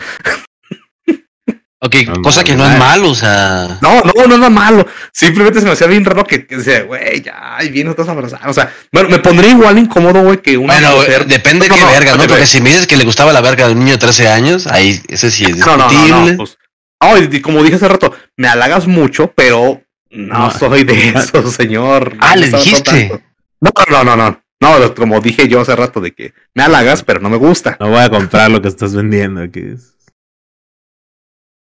Ok, 1.80 1.94
No, 2.08 2.22
cosa 2.22 2.42
que 2.42 2.56
no 2.56 2.68
es 2.68 2.76
malo, 2.76 3.10
o 3.10 3.14
sea. 3.14 3.78
No, 3.80 4.00
no, 4.00 4.12
no 4.26 4.34
es 4.34 4.40
nada 4.40 4.50
malo. 4.50 4.84
Simplemente 5.12 5.60
se 5.60 5.66
me 5.66 5.72
hacía 5.72 5.86
bien 5.86 6.04
raro 6.04 6.24
que, 6.24 6.44
que 6.44 6.56
decía, 6.56 6.82
güey, 6.82 7.22
ya, 7.22 7.56
ahí 7.56 7.68
viene 7.68 7.90
otras 7.90 8.08
abrazadas. 8.08 8.48
O 8.48 8.52
sea, 8.52 8.72
bueno, 8.92 9.08
me 9.10 9.20
pondría 9.20 9.52
igual 9.52 9.78
incómodo, 9.78 10.22
güey, 10.24 10.38
que 10.42 10.56
una 10.58 10.72
Bueno, 10.74 10.96
mujer- 10.96 11.26
depende 11.26 11.68
No, 11.68 11.76
qué 11.76 11.80
no, 11.80 11.86
verga, 11.86 12.16
¿no? 12.16 12.26
Porque 12.26 12.46
si 12.46 12.60
me 12.60 12.70
dices 12.70 12.88
que 12.88 12.96
le 12.96 13.04
gustaba 13.04 13.32
la 13.32 13.40
verga 13.40 13.66
de 13.68 13.74
un 13.74 13.78
niño 13.78 13.92
de 13.92 13.98
13 13.98 14.26
años, 14.28 14.66
ahí 14.66 15.00
ese 15.06 15.30
sí 15.30 15.44
es 15.44 15.58
No, 15.58 15.76
no, 15.76 15.88
discutible. 15.88 16.10
no, 16.10 16.26
no, 16.32 16.36
pues, 16.38 16.58
no, 17.00 17.16
y- 17.16 17.36
y 17.36 17.40
como 17.40 17.62
dije 17.62 17.76
hace 17.76 17.86
rato, 17.86 18.12
me 18.36 18.48
halagas 18.48 18.88
mucho, 18.88 19.32
pero 19.36 19.80
no, 20.10 20.38
No. 20.38 20.50
soy 20.50 20.82
de 20.82 21.10
eso, 21.10 21.48
señor. 21.48 22.16
Ah, 22.18 22.34
No 22.34 22.40
¿le 22.40 22.48
dijiste? 22.50 23.22
No, 23.60 23.70
no, 23.88 24.02
no, 24.02 24.16
no. 24.16 24.42
No, 24.60 24.94
como 24.94 25.20
dije 25.20 25.48
yo 25.48 25.60
hace 25.60 25.76
rato, 25.76 26.00
de 26.00 26.12
que 26.12 26.34
me 26.54 26.64
halagas, 26.64 27.04
pero 27.04 27.20
no 27.20 27.30
me 27.30 27.36
gusta. 27.36 27.76
No 27.78 27.90
voy 27.90 28.00
a 28.00 28.10
comprar 28.10 28.50
lo 28.50 28.60
que 28.60 28.68
estás 28.68 28.94
vendiendo 28.94 29.40
aquí. 29.40 29.62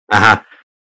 Ajá. 0.07 0.45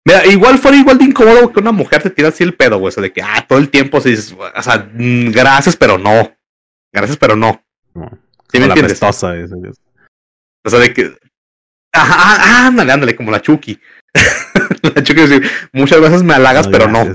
Mira, 0.06 0.26
igual 0.28 0.58
fuera 0.58 0.78
igual 0.78 0.98
de 0.98 1.06
incómodo 1.06 1.52
que 1.52 1.60
una 1.60 1.72
mujer 1.72 2.02
te 2.02 2.10
tira 2.10 2.30
así 2.30 2.44
el 2.44 2.56
pedo, 2.56 2.78
güey. 2.78 2.90
O 2.90 2.92
sea, 2.92 3.04
de 3.04 3.14
que, 3.14 3.22
ah, 3.22 3.46
todo 3.48 3.60
el 3.60 3.70
tiempo 3.70 4.02
se 4.02 4.10
dices, 4.10 4.34
o 4.34 4.62
sea, 4.62 4.90
mm, 4.94 5.32
gracias, 5.32 5.78
pero 5.78 5.98
no. 5.98 6.36
Gracias, 6.94 7.18
pero 7.18 7.36
no. 7.36 7.64
Como, 7.94 8.10
¿Sí 8.52 8.60
me 8.60 8.66
entiendes? 8.66 8.94
pestosa. 8.94 9.36
esa 9.36 9.56
que 9.62 9.70
es. 9.70 9.80
O 10.66 10.70
sea, 10.70 10.80
de 10.80 10.94
que. 10.94 11.18
Ajá, 11.94 12.16
ah, 12.18 12.68
ándale, 12.68 12.92
ándale, 12.92 13.16
como 13.16 13.32
la 13.32 13.42
Chucky. 13.42 13.80
la 14.96 15.04
Chucky 15.04 15.22
decir, 15.22 15.50
muchas 15.72 16.02
veces 16.02 16.24
me 16.24 16.34
halagas, 16.34 16.68
pero 16.68 16.88
no. 16.88 17.06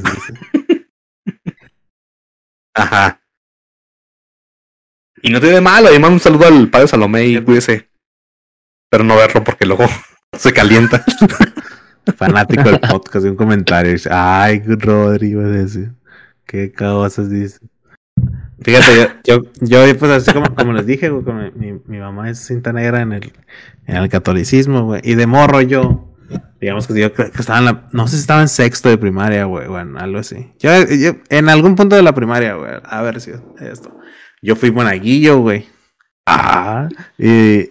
Ajá. 2.75 3.18
Y 5.23 5.31
no 5.31 5.41
tiene 5.41 5.57
de 5.57 5.61
malo. 5.61 5.93
Y 5.95 5.99
mando 5.99 6.15
un 6.15 6.21
saludo 6.21 6.47
al 6.47 6.69
padre 6.69 6.89
Salomé 6.89 7.27
y 7.27 7.41
cuídese. 7.43 7.89
Pero 8.91 9.05
no 9.05 9.17
verlo 9.17 9.45
porque 9.45 9.67
luego 9.67 9.85
se 10.33 10.53
calienta. 10.53 11.05
Fanático 12.17 12.63
del 12.63 12.81
podcast 12.81 13.27
y 13.27 13.29
un 13.29 13.37
comentario. 13.37 13.93
Dice, 13.93 14.11
Ay, 14.13 14.63
Rodri, 14.65 15.29
iba 15.29 15.45
a 15.45 15.49
decir. 15.49 15.93
Qué 16.47 16.73
cosas 16.73 17.29
dice. 17.29 17.59
Fíjate, 18.61 18.97
yo, 19.25 19.43
yo, 19.61 19.85
yo, 19.87 19.99
pues 19.99 20.11
así 20.11 20.33
como, 20.33 20.53
como 20.55 20.73
les 20.73 20.85
dije, 20.85 21.11
güey, 21.11 21.23
como 21.23 21.43
mi, 21.55 21.75
mi 21.87 21.99
mamá 21.99 22.29
es 22.29 22.41
cinta 22.41 22.73
negra 22.73 23.03
en 23.03 23.13
el, 23.13 23.33
en 23.87 23.97
el 23.97 24.09
catolicismo, 24.09 24.85
güey. 24.85 25.01
Y 25.05 25.15
de 25.15 25.27
morro 25.27 25.61
yo, 25.61 26.09
digamos 26.61 26.89
que 26.89 26.99
yo 26.99 27.13
que 27.13 27.23
estaba 27.23 27.61
en 27.61 27.65
la, 27.67 27.89
no 27.93 28.09
sé 28.09 28.17
si 28.17 28.23
estaba 28.23 28.41
en 28.41 28.49
sexto 28.49 28.89
de 28.89 28.99
primaria, 28.99 29.45
güey, 29.45 29.69
bueno, 29.69 29.99
algo 30.01 30.19
así. 30.19 30.53
Yo, 30.59 30.71
yo, 30.89 31.13
en 31.29 31.49
algún 31.49 31.77
punto 31.77 31.95
de 31.95 32.03
la 32.03 32.15
primaria, 32.15 32.55
güey, 32.55 32.73
a 32.83 33.03
ver 33.03 33.21
si 33.21 33.31
esto. 33.61 33.98
Yo 34.43 34.57
fui 34.57 34.71
monaguillo, 34.71 35.39
güey. 35.41 35.69
Ah, 36.27 36.89
y, 37.19 37.71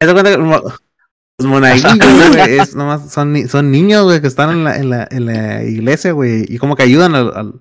los 0.00 1.46
monaguillos, 1.46 1.98
güey, 2.34 2.58
es 2.58 2.74
nomás, 2.74 3.12
son, 3.12 3.48
son 3.48 3.70
niños, 3.70 4.04
güey, 4.04 4.20
que 4.20 4.26
están 4.26 4.50
en 4.50 4.64
la, 4.64 4.76
en 4.76 4.90
la, 4.90 5.08
en 5.10 5.26
la 5.26 5.62
iglesia, 5.62 6.12
güey, 6.12 6.44
y 6.48 6.58
como 6.58 6.74
que 6.74 6.82
ayudan 6.82 7.14
al, 7.14 7.32
al 7.36 7.54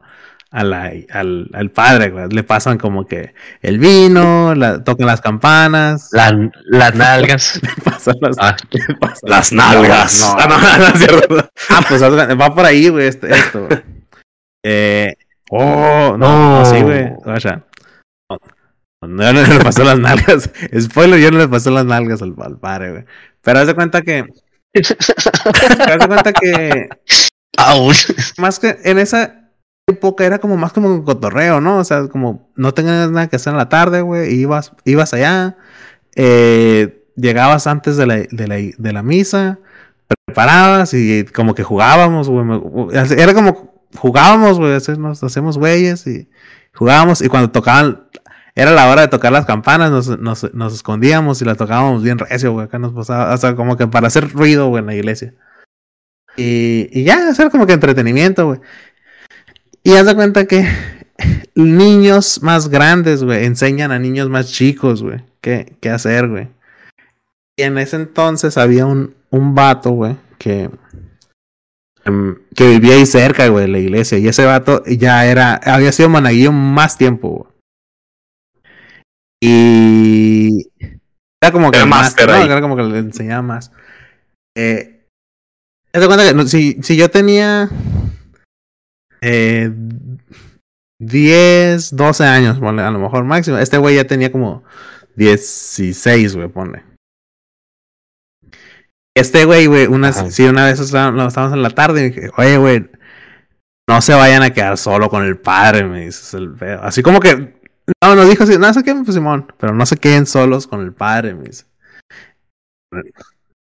a 0.50 0.64
la, 0.64 0.92
al, 1.12 1.50
al, 1.54 1.72
padre, 1.72 2.10
güey. 2.10 2.30
Le 2.30 2.44
pasan 2.44 2.78
como 2.78 3.06
que 3.06 3.34
el 3.62 3.80
vino, 3.80 4.56
la, 4.56 4.84
tocan 4.84 5.08
las 5.08 5.22
campanas. 5.22 6.10
La, 6.12 6.36
las 6.66 6.96
nalgas. 6.96 7.60
le 7.62 7.70
pasan 7.84 8.16
las, 8.22 8.38
ah, 8.40 8.56
pasan 9.00 9.30
las 9.30 9.52
nalgas. 9.52 10.22
No, 10.22 10.36
ah, 10.40 10.48
no, 10.48 11.36
no, 11.36 11.50
ah, 11.70 11.82
pues 11.88 12.02
va 12.02 12.56
por 12.56 12.66
ahí, 12.66 12.90
güey, 12.90 13.08
este, 13.08 13.34
esto. 13.34 13.68
Eh, 14.70 15.16
oh, 15.50 16.18
no, 16.18 16.60
no, 16.60 16.66
sí, 16.66 16.82
güey. 16.82 17.10
O 17.24 17.40
sea, 17.40 17.64
no, 19.08 19.34
no, 19.34 19.42
le 19.42 19.60
pasó 19.64 19.84
las 19.84 20.00
nalgas. 20.00 20.50
Spoiler, 20.80 21.20
yo 21.20 21.32
no 21.32 21.40
le 21.40 21.48
pasó 21.48 21.72
las 21.72 21.86
nalgas 21.86 22.22
al, 22.22 22.36
al 22.40 22.58
padre, 22.60 22.92
güey. 22.92 23.06
Pero 23.42 23.60
haz 23.60 23.68
de 23.68 23.76
cuenta 23.76 24.02
que. 24.02 24.26
haz 24.74 26.00
de 26.00 26.08
cuenta 26.08 26.34
que. 26.34 26.90
Más 28.38 28.60
que 28.60 28.78
en 28.84 29.00
esa 29.00 29.52
época 29.88 30.26
era 30.26 30.40
como 30.40 30.58
más 30.58 30.74
como 30.74 30.90
un 30.90 31.04
cotorreo, 31.04 31.62
¿no? 31.62 31.78
O 31.78 31.84
sea, 31.84 32.08
como 32.08 32.52
no 32.56 32.74
tenías 32.74 33.10
nada 33.10 33.28
que 33.28 33.38
hacer 33.38 33.52
en 33.52 33.58
la 33.58 33.70
tarde, 33.70 34.02
güey, 34.02 34.34
ibas, 34.34 34.74
ibas 34.84 35.14
allá, 35.14 35.58
eh, 36.16 37.06
llegabas 37.16 37.68
antes 37.68 37.96
de 37.98 38.06
la, 38.06 38.16
de, 38.18 38.48
la, 38.48 38.56
de 38.56 38.94
la 38.94 39.02
misa, 39.02 39.60
preparabas 40.26 40.94
y 40.94 41.24
como 41.26 41.56
que 41.56 41.64
jugábamos, 41.64 42.30
güey. 42.30 42.46
Era 43.18 43.34
como 43.34 43.78
jugábamos, 43.96 44.58
güey, 44.60 44.78
nos 44.98 45.24
hacemos 45.24 45.58
güeyes 45.58 46.06
y 46.08 46.30
jugábamos 46.74 47.22
y 47.22 47.30
cuando 47.30 47.50
tocaban, 47.52 48.08
era 48.58 48.72
la 48.72 48.90
hora 48.90 49.04
de 49.04 49.08
tocar 49.08 49.32
las 49.32 49.46
campanas, 49.46 49.92
nos, 49.92 50.20
nos, 50.20 50.52
nos 50.56 50.74
escondíamos 50.74 51.40
y 51.44 51.46
las 51.46 51.58
tocábamos 51.58 52.02
bien 52.02 52.18
recio, 52.18 52.54
güey. 52.54 52.66
Acá 52.66 52.80
nos 52.80 52.92
pasaba, 52.92 53.38
sea, 53.38 53.56
como 53.56 53.78
que 53.78 53.86
para 53.86 54.08
hacer 54.08 54.32
ruido, 54.32 54.70
güey, 54.70 54.80
en 54.80 54.88
la 54.88 54.96
iglesia. 54.96 55.36
Y, 56.36 56.90
y 56.92 57.04
ya, 57.04 57.30
hacer 57.30 57.52
como 57.52 57.68
que 57.68 57.74
entretenimiento, 57.74 58.48
güey. 58.48 58.60
Y 59.84 59.94
haz 59.94 60.08
de 60.08 60.16
cuenta 60.16 60.46
que 60.48 60.68
niños 61.56 62.42
más 62.42 62.70
grandes, 62.70 63.24
güey, 63.24 63.46
enseñan 63.46 63.92
a 63.92 64.00
niños 64.00 64.28
más 64.28 64.52
chicos, 64.52 65.04
güey, 65.04 65.24
qué, 65.40 65.78
qué 65.80 65.92
hacer, 65.92 66.28
güey. 66.28 66.48
Y 67.58 67.62
en 67.62 67.78
ese 67.78 67.98
entonces 67.98 68.58
había 68.58 68.88
un, 68.88 69.14
un 69.30 69.54
vato, 69.54 69.92
güey, 69.92 70.16
que, 70.40 70.72
em, 72.06 72.40
que 72.56 72.70
vivía 72.70 72.96
ahí 72.96 73.06
cerca, 73.06 73.50
güey, 73.50 73.68
de 73.68 73.72
la 73.72 73.78
iglesia. 73.78 74.18
Y 74.18 74.28
ese 74.28 74.46
vato 74.46 74.84
ya 74.86 75.28
era, 75.28 75.62
había 75.64 75.92
sido 75.92 76.10
monaguillo 76.10 76.52
más 76.52 76.98
tiempo, 76.98 77.30
güey. 77.30 77.57
Y 79.42 80.70
era 81.42 81.52
como 81.52 81.72
que 81.72 81.86
más, 81.86 82.16
no, 82.18 82.36
era 82.36 82.62
como 82.62 82.76
que 82.76 82.84
le 82.84 83.00
enseñaba 83.00 83.42
más. 83.42 83.72
Eh, 84.58 85.06
cuenta 85.94 86.34
que 86.34 86.48
si, 86.48 86.82
si 86.82 86.98
yo 86.98 87.10
tenía 87.10 87.70
eh, 89.22 89.72
10, 91.00 91.96
12 91.96 92.24
años, 92.26 92.60
ponle, 92.60 92.82
a 92.82 92.92
lo 92.92 93.00
mejor 93.00 93.24
máximo. 93.24 93.58
Este 93.58 93.78
güey 93.78 93.96
ya 93.96 94.06
tenía 94.06 94.32
como 94.32 94.64
16, 95.16 96.36
güey, 96.36 96.48
ponle. 96.48 96.84
Este 99.16 99.46
güey, 99.46 99.66
güey, 99.66 99.88
una, 99.88 100.14
sí, 100.14 100.44
una 100.44 100.66
vez 100.66 100.80
estábamos 100.80 101.54
en 101.54 101.64
la 101.64 101.72
tarde 101.72 102.02
y 102.02 102.10
dije, 102.10 102.30
oye, 102.38 102.58
güey, 102.58 102.90
no 103.90 104.02
se 104.02 104.14
vayan 104.14 104.44
a 104.44 104.52
quedar 104.52 104.78
solo 104.78 105.10
con 105.10 105.24
el 105.24 105.40
padre, 105.40 105.86
me 105.86 106.06
dices 106.06 106.34
el 106.36 106.56
feo. 106.56 106.82
Así 106.84 107.02
como 107.02 107.20
que, 107.20 107.57
no, 108.02 108.16
nos 108.16 108.30
dijo 108.30 108.44
así, 108.44 108.58
no 108.58 108.74
sé 108.74 108.84
qué, 108.84 108.94
pues 108.96 109.16
Simón, 109.16 109.52
pero 109.58 109.74
no 109.74 109.86
se 109.86 109.98
queden 109.98 110.26
solos 110.26 110.68
con 110.68 110.82
el 110.82 110.94
padre, 110.94 111.34
me 111.34 111.46
dice. 111.46 111.66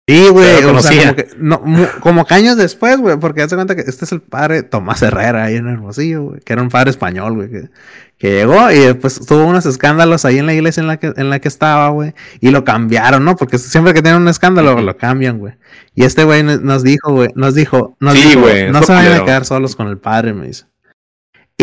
Sí, 0.08 0.28
güey, 0.30 0.64
o 0.66 0.82
sea, 0.82 1.04
como, 1.04 1.16
que, 1.16 1.28
no, 1.38 1.62
como 2.02 2.26
que 2.26 2.34
años 2.34 2.58
después, 2.58 3.00
güey, 3.00 3.18
porque 3.18 3.44
hace 3.44 3.56
cuenta 3.56 3.76
que 3.76 3.82
este 3.82 4.04
es 4.04 4.12
el 4.12 4.20
padre 4.22 4.64
Tomás 4.64 5.02
Herrera 5.02 5.46
ahí 5.46 5.56
en 5.56 5.68
Hermosillo, 5.68 6.24
güey, 6.24 6.42
que 6.42 6.52
era 6.52 6.62
un 6.62 6.70
padre 6.70 6.90
español, 6.90 7.36
güey, 7.36 7.50
que, 7.50 7.70
que, 8.18 8.32
llegó 8.32 8.70
y 8.72 8.80
después 8.80 9.26
tuvo 9.26 9.46
unos 9.46 9.66
escándalos 9.66 10.26
ahí 10.26 10.40
en 10.40 10.48
la 10.48 10.54
iglesia 10.54 10.82
en 10.82 10.88
la 10.88 10.98
que, 10.98 11.14
en 11.16 11.30
la 11.30 11.40
que 11.40 11.48
estaba, 11.48 11.88
güey, 11.90 12.14
y 12.42 12.50
lo 12.50 12.66
cambiaron, 12.66 13.24
¿no? 13.24 13.38
Porque 13.38 13.58
siempre 13.58 13.94
que 13.94 14.02
tienen 14.02 14.22
un 14.22 14.28
escándalo 14.28 14.82
lo 14.82 14.98
cambian, 14.98 15.38
güey. 15.38 15.54
Y 15.96 16.04
este 16.04 16.26
güey 16.26 16.44
nos 16.44 16.84
dijo, 16.84 17.14
güey, 17.14 17.30
nos 17.36 17.56
dijo, 17.56 17.96
nos 18.02 18.16
sí, 18.16 18.28
dijo, 18.28 18.42
no 18.72 18.84
se 18.84 18.92
vayan 18.92 19.22
a 19.22 19.24
quedar 19.24 19.46
solos 19.46 19.78
con 19.78 19.88
el 19.88 19.98
padre, 19.98 20.34
me 20.34 20.48
dice. 20.48 20.66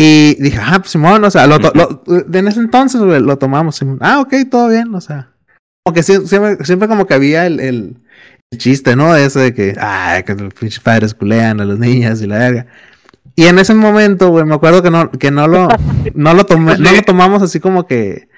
Y 0.01 0.35
dije, 0.35 0.57
ah, 0.61 0.79
pues 0.79 0.91
Simón, 0.91 1.25
o 1.25 1.29
sea, 1.29 1.45
lo, 1.45 1.57
lo, 1.57 2.03
en 2.07 2.47
ese 2.47 2.61
entonces, 2.61 3.01
lo 3.01 3.37
tomamos. 3.37 3.81
Ah, 3.99 4.21
ok, 4.21 4.33
todo 4.49 4.69
bien, 4.69 4.95
o 4.95 5.01
sea. 5.01 5.27
Como 5.83 5.93
que 5.93 6.03
siempre, 6.03 6.63
siempre 6.63 6.87
como 6.87 7.05
que 7.05 7.15
había 7.15 7.45
el, 7.45 7.59
el 7.59 7.97
chiste, 8.57 8.95
¿no? 8.95 9.13
Ese 9.13 9.39
de 9.39 9.53
que, 9.53 9.75
ah, 9.77 10.23
que 10.25 10.35
los 10.35 10.53
pinches 10.53 10.79
padres 10.79 11.13
culean 11.13 11.59
a 11.59 11.65
los 11.65 11.79
niños 11.79 12.21
y 12.21 12.27
la 12.27 12.37
verga. 12.37 12.67
Y 13.35 13.47
en 13.47 13.59
ese 13.59 13.73
momento, 13.73 14.29
güey, 14.29 14.45
me 14.45 14.55
acuerdo 14.55 14.81
que 14.81 14.89
no, 14.89 15.11
que 15.11 15.31
no 15.31 15.49
lo, 15.49 15.67
no 16.13 16.33
lo 16.33 16.45
tomé, 16.45 16.77
no 16.77 16.91
lo 16.93 17.01
tomamos 17.01 17.41
así 17.41 17.59
como 17.59 17.85
que, 17.85 18.29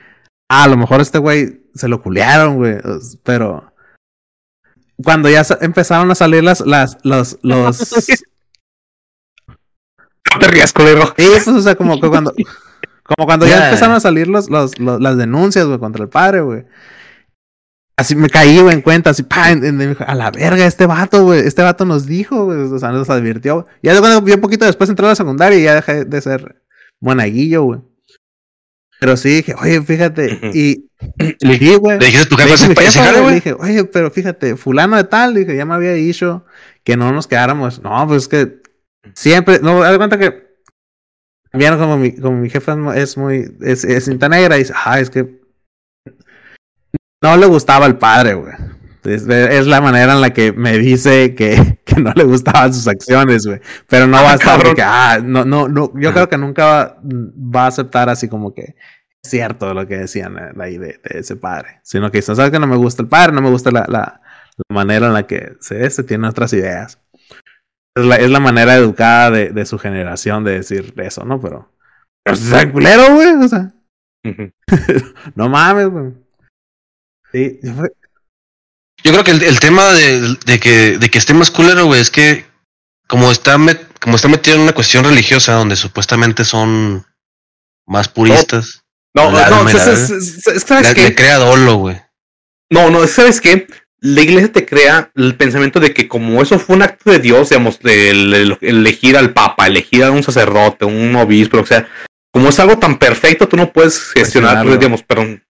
ah, 0.50 0.64
a 0.64 0.68
lo 0.68 0.78
mejor 0.78 1.00
este 1.00 1.20
güey 1.20 1.62
se 1.76 1.88
lo 1.88 2.02
culearon, 2.02 2.56
güey, 2.56 2.78
pero 3.22 3.72
cuando 5.04 5.30
ya 5.30 5.44
empezaron 5.62 6.10
a 6.10 6.16
salir 6.16 6.44
las, 6.44 6.62
las, 6.62 6.98
los, 7.04 7.38
los... 7.44 7.94
No 10.34 10.40
te 10.40 10.48
rías, 10.48 10.74
culero. 10.74 11.14
Sí, 11.18 11.26
pues, 11.32 11.48
o 11.48 11.62
sea, 11.62 11.76
como 11.76 12.00
que 12.00 12.08
cuando, 12.10 12.34
como 13.04 13.26
cuando 13.26 13.46
ya 13.46 13.66
empezaron 13.66 13.96
a 13.96 14.00
salir 14.00 14.28
los, 14.28 14.50
los, 14.50 14.80
los, 14.80 15.02
las 15.02 15.18
denuncias, 15.18 15.66
güey, 15.66 15.80
contra 15.80 16.04
el 16.04 16.10
padre, 16.10 16.42
güey. 16.42 16.66
Así 17.98 18.16
me 18.16 18.30
caí, 18.30 18.60
güey, 18.60 18.74
en 18.74 18.82
cuenta, 18.82 19.12
así, 19.12 19.24
pa, 19.24 19.48
a 19.50 20.16
la 20.16 20.32
verga, 20.32 20.66
este 20.66 20.86
vato, 20.88 21.24
güey, 21.24 21.42
este 21.42 21.62
vato 21.62 21.86
nos 21.86 22.06
dijo, 22.08 22.46
güey, 22.46 22.60
o 22.60 22.80
sea, 22.80 22.92
nos 22.92 23.10
advirtió. 23.10 23.68
Ya 23.84 23.98
cuando 24.00 24.26
yo 24.26 24.36
un 24.36 24.42
poquito 24.42 24.66
después 24.66 24.90
entré 24.90 25.06
a 25.06 25.10
la 25.10 25.16
secundaria 25.16 25.60
y 25.60 25.64
ya 25.64 25.76
dejé 25.76 26.06
de 26.06 26.22
ser 26.22 26.64
monaguillo, 27.00 27.64
güey. 27.64 27.82
Pero 29.00 29.18
sí 29.18 29.30
dije, 29.30 29.56
oye, 29.60 29.82
fíjate, 29.82 30.40
y 30.54 30.90
le 31.40 31.58
dije, 31.58 31.76
güey. 31.78 32.00
Le 32.00 32.06
dijiste 32.06 32.28
tu 32.28 32.38
jefe 32.38 32.68
güey. 33.20 33.30
Le 33.30 33.36
dije, 33.36 33.54
oye, 33.54 33.84
pero 33.86 34.10
fíjate, 34.12 34.56
fulano 34.56 34.96
de 34.96 35.04
tal, 35.04 35.34
dije, 35.34 35.56
ya 35.56 35.66
me 35.66 35.74
había 35.74 35.94
dicho 35.94 36.46
que 36.84 36.98
no 36.98 37.12
nos 37.12 37.28
quedáramos. 37.28 37.82
No, 37.82 38.08
pues 38.08 38.24
es 38.24 38.28
que 38.28 38.61
siempre, 39.14 39.60
no, 39.62 39.84
haz 39.84 39.98
cuenta 39.98 40.18
que 40.18 40.52
vieron 41.54 41.80
como 41.80 41.98
mi, 41.98 42.16
como 42.16 42.38
mi 42.38 42.50
jefe 42.50 42.72
es 42.96 43.18
muy, 43.18 43.56
es, 43.62 43.84
es 43.84 44.06
cinta 44.06 44.30
negra 44.30 44.56
y 44.56 44.60
dice, 44.60 44.74
ah, 44.86 45.00
es 45.00 45.10
que 45.10 45.42
no 47.22 47.38
le 47.38 47.46
gustaba 47.46 47.86
al 47.86 47.98
padre, 47.98 48.34
güey. 48.34 48.54
Es, 49.04 49.26
la 49.66 49.82
manera 49.82 50.14
en 50.14 50.22
la 50.22 50.32
que 50.32 50.54
me 50.54 50.78
dice 50.78 51.34
que, 51.34 51.80
que 51.86 52.00
no 52.00 52.14
le 52.14 52.24
gustaban 52.24 52.74
sus 52.74 52.88
acciones, 52.88 53.46
güey. 53.46 53.60
Pero 53.88 54.08
no 54.08 54.18
va 54.18 54.32
a 54.32 54.36
estar 54.36 54.62
porque, 54.62 54.84
ah, 54.84 55.20
no, 55.24 55.44
no, 55.44 55.68
no. 55.68 55.92
Yo 55.96 56.14
creo 56.14 56.30
que 56.30 56.38
nunca 56.38 56.66
va, 56.66 56.98
va, 57.04 57.64
a 57.64 57.68
aceptar 57.68 58.10
así 58.10 58.28
como 58.28 58.54
que 58.54 58.76
es 59.24 59.30
cierto 59.30 59.74
lo 59.74 59.88
que 59.88 59.98
decían 59.98 60.38
eh, 60.38 60.52
ahí 60.60 60.78
de, 60.78 61.00
de, 61.04 61.20
ese 61.20 61.36
padre. 61.36 61.80
Sino 61.84 62.12
que 62.12 62.20
dice, 62.20 62.36
¿sabes 62.36 62.52
que 62.52 62.60
no 62.60 62.68
me 62.68 62.76
gusta 62.76 63.02
el 63.02 63.10
padre? 63.10 63.34
No 63.34 63.42
me 63.42 63.50
gusta 63.50 63.72
la, 63.72 63.86
la, 63.88 64.22
la 64.58 64.76
manera 64.76 65.08
en 65.08 65.14
la 65.14 65.26
que 65.26 65.54
se, 65.62 65.90
se 65.90 66.04
tiene 66.04 66.28
otras 66.28 66.54
ideas. 66.54 67.00
Es 67.96 68.06
la, 68.06 68.16
es 68.16 68.30
la 68.30 68.40
manera 68.40 68.76
educada 68.76 69.32
de, 69.32 69.50
de, 69.50 69.66
su 69.66 69.78
generación 69.78 70.44
de 70.44 70.54
decir 70.54 70.94
eso, 70.98 71.26
¿no? 71.26 71.42
Pero. 71.42 71.74
Pero 72.24 72.38
es 72.38 72.72
culero, 72.72 73.14
güey. 73.16 73.34
O 73.34 73.48
sea. 73.48 73.74
no 75.36 75.50
mames, 75.50 75.90
güey. 75.90 76.14
Sí, 77.32 77.60
Yo 79.04 79.12
creo 79.12 79.24
que 79.24 79.32
el, 79.32 79.44
el 79.44 79.60
tema 79.60 79.92
de, 79.94 80.36
de, 80.46 80.60
que, 80.60 80.98
de 80.98 81.10
que 81.10 81.18
esté 81.18 81.34
más 81.34 81.50
culero, 81.50 81.86
güey, 81.86 82.02
es 82.02 82.12
que 82.12 82.46
como 83.08 83.32
está, 83.32 83.58
met, 83.58 84.00
como 84.00 84.16
está 84.16 84.28
metido 84.28 84.56
en 84.56 84.64
una 84.64 84.74
cuestión 84.74 85.04
religiosa 85.04 85.54
donde 85.54 85.76
supuestamente 85.76 86.46
son 86.46 87.06
más 87.88 88.08
puristas. 88.08 88.84
No, 89.14 89.32
no, 89.32 89.50
no, 89.50 89.70
es, 89.70 89.76
es, 89.76 90.10
es, 90.48 90.64
¿sabes 90.64 90.96
le, 90.96 91.04
le 91.04 91.16
crea 91.16 91.38
dolo, 91.38 91.76
güey. 91.76 92.02
No, 92.70 92.90
no, 92.90 93.06
¿sabes 93.08 93.42
qué? 93.42 93.68
La 94.04 94.22
iglesia 94.22 94.52
te 94.52 94.66
crea 94.66 95.12
el 95.16 95.36
pensamiento 95.36 95.80
de 95.80 95.94
que 95.94 96.08
como 96.08 96.42
eso 96.42 96.58
fue 96.58 96.76
un 96.76 96.82
acto 96.82 97.12
de 97.12 97.20
Dios, 97.20 97.50
digamos, 97.50 97.80
de 97.80 98.10
elegir 98.62 99.16
al 99.16 99.32
papa, 99.32 99.68
elegir 99.68 100.04
a 100.04 100.12
un 100.12 100.24
sacerdote, 100.24 100.86
un 100.86 101.16
obispo, 101.16 101.60
o 101.60 101.66
sea, 101.66 101.88
como 102.32 102.50
es 102.50 102.60
algo 102.60 102.80
tan 102.80 102.98
perfecto, 102.98 103.48
tú 103.48 103.58
no 103.58 103.72
puedes 103.72 104.12
gestionar, 104.12 104.66
digamos, 104.66 105.04
perdón, 105.04 105.44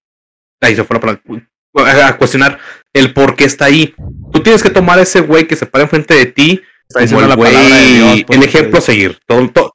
ahí 0.59 0.75
se 0.75 0.83
fue 0.83 0.95
la 0.95 0.99
palabra, 0.99 2.07
a 2.07 2.17
cuestionar 2.17 2.59
el 2.93 3.13
por 3.13 3.35
qué 3.35 3.45
está 3.45 3.65
ahí. 3.65 3.95
Tú 4.33 4.41
tienes 4.41 4.61
que 4.61 4.69
tomar 4.69 4.99
a 4.99 5.03
ese 5.03 5.21
güey 5.21 5.47
que 5.47 5.55
se 5.55 5.65
para 5.65 5.85
enfrente 5.85 6.13
de 6.13 6.25
ti 6.25 6.61
como 6.93 7.21
el, 7.21 7.29
la 7.29 7.35
güey, 7.35 7.53
de 7.53 7.93
Dios, 7.93 8.25
el 8.29 8.43
ejemplo 8.43 8.79
a 8.79 8.81
seguir. 8.81 9.19
Todo, 9.25 9.49
todo, 9.49 9.73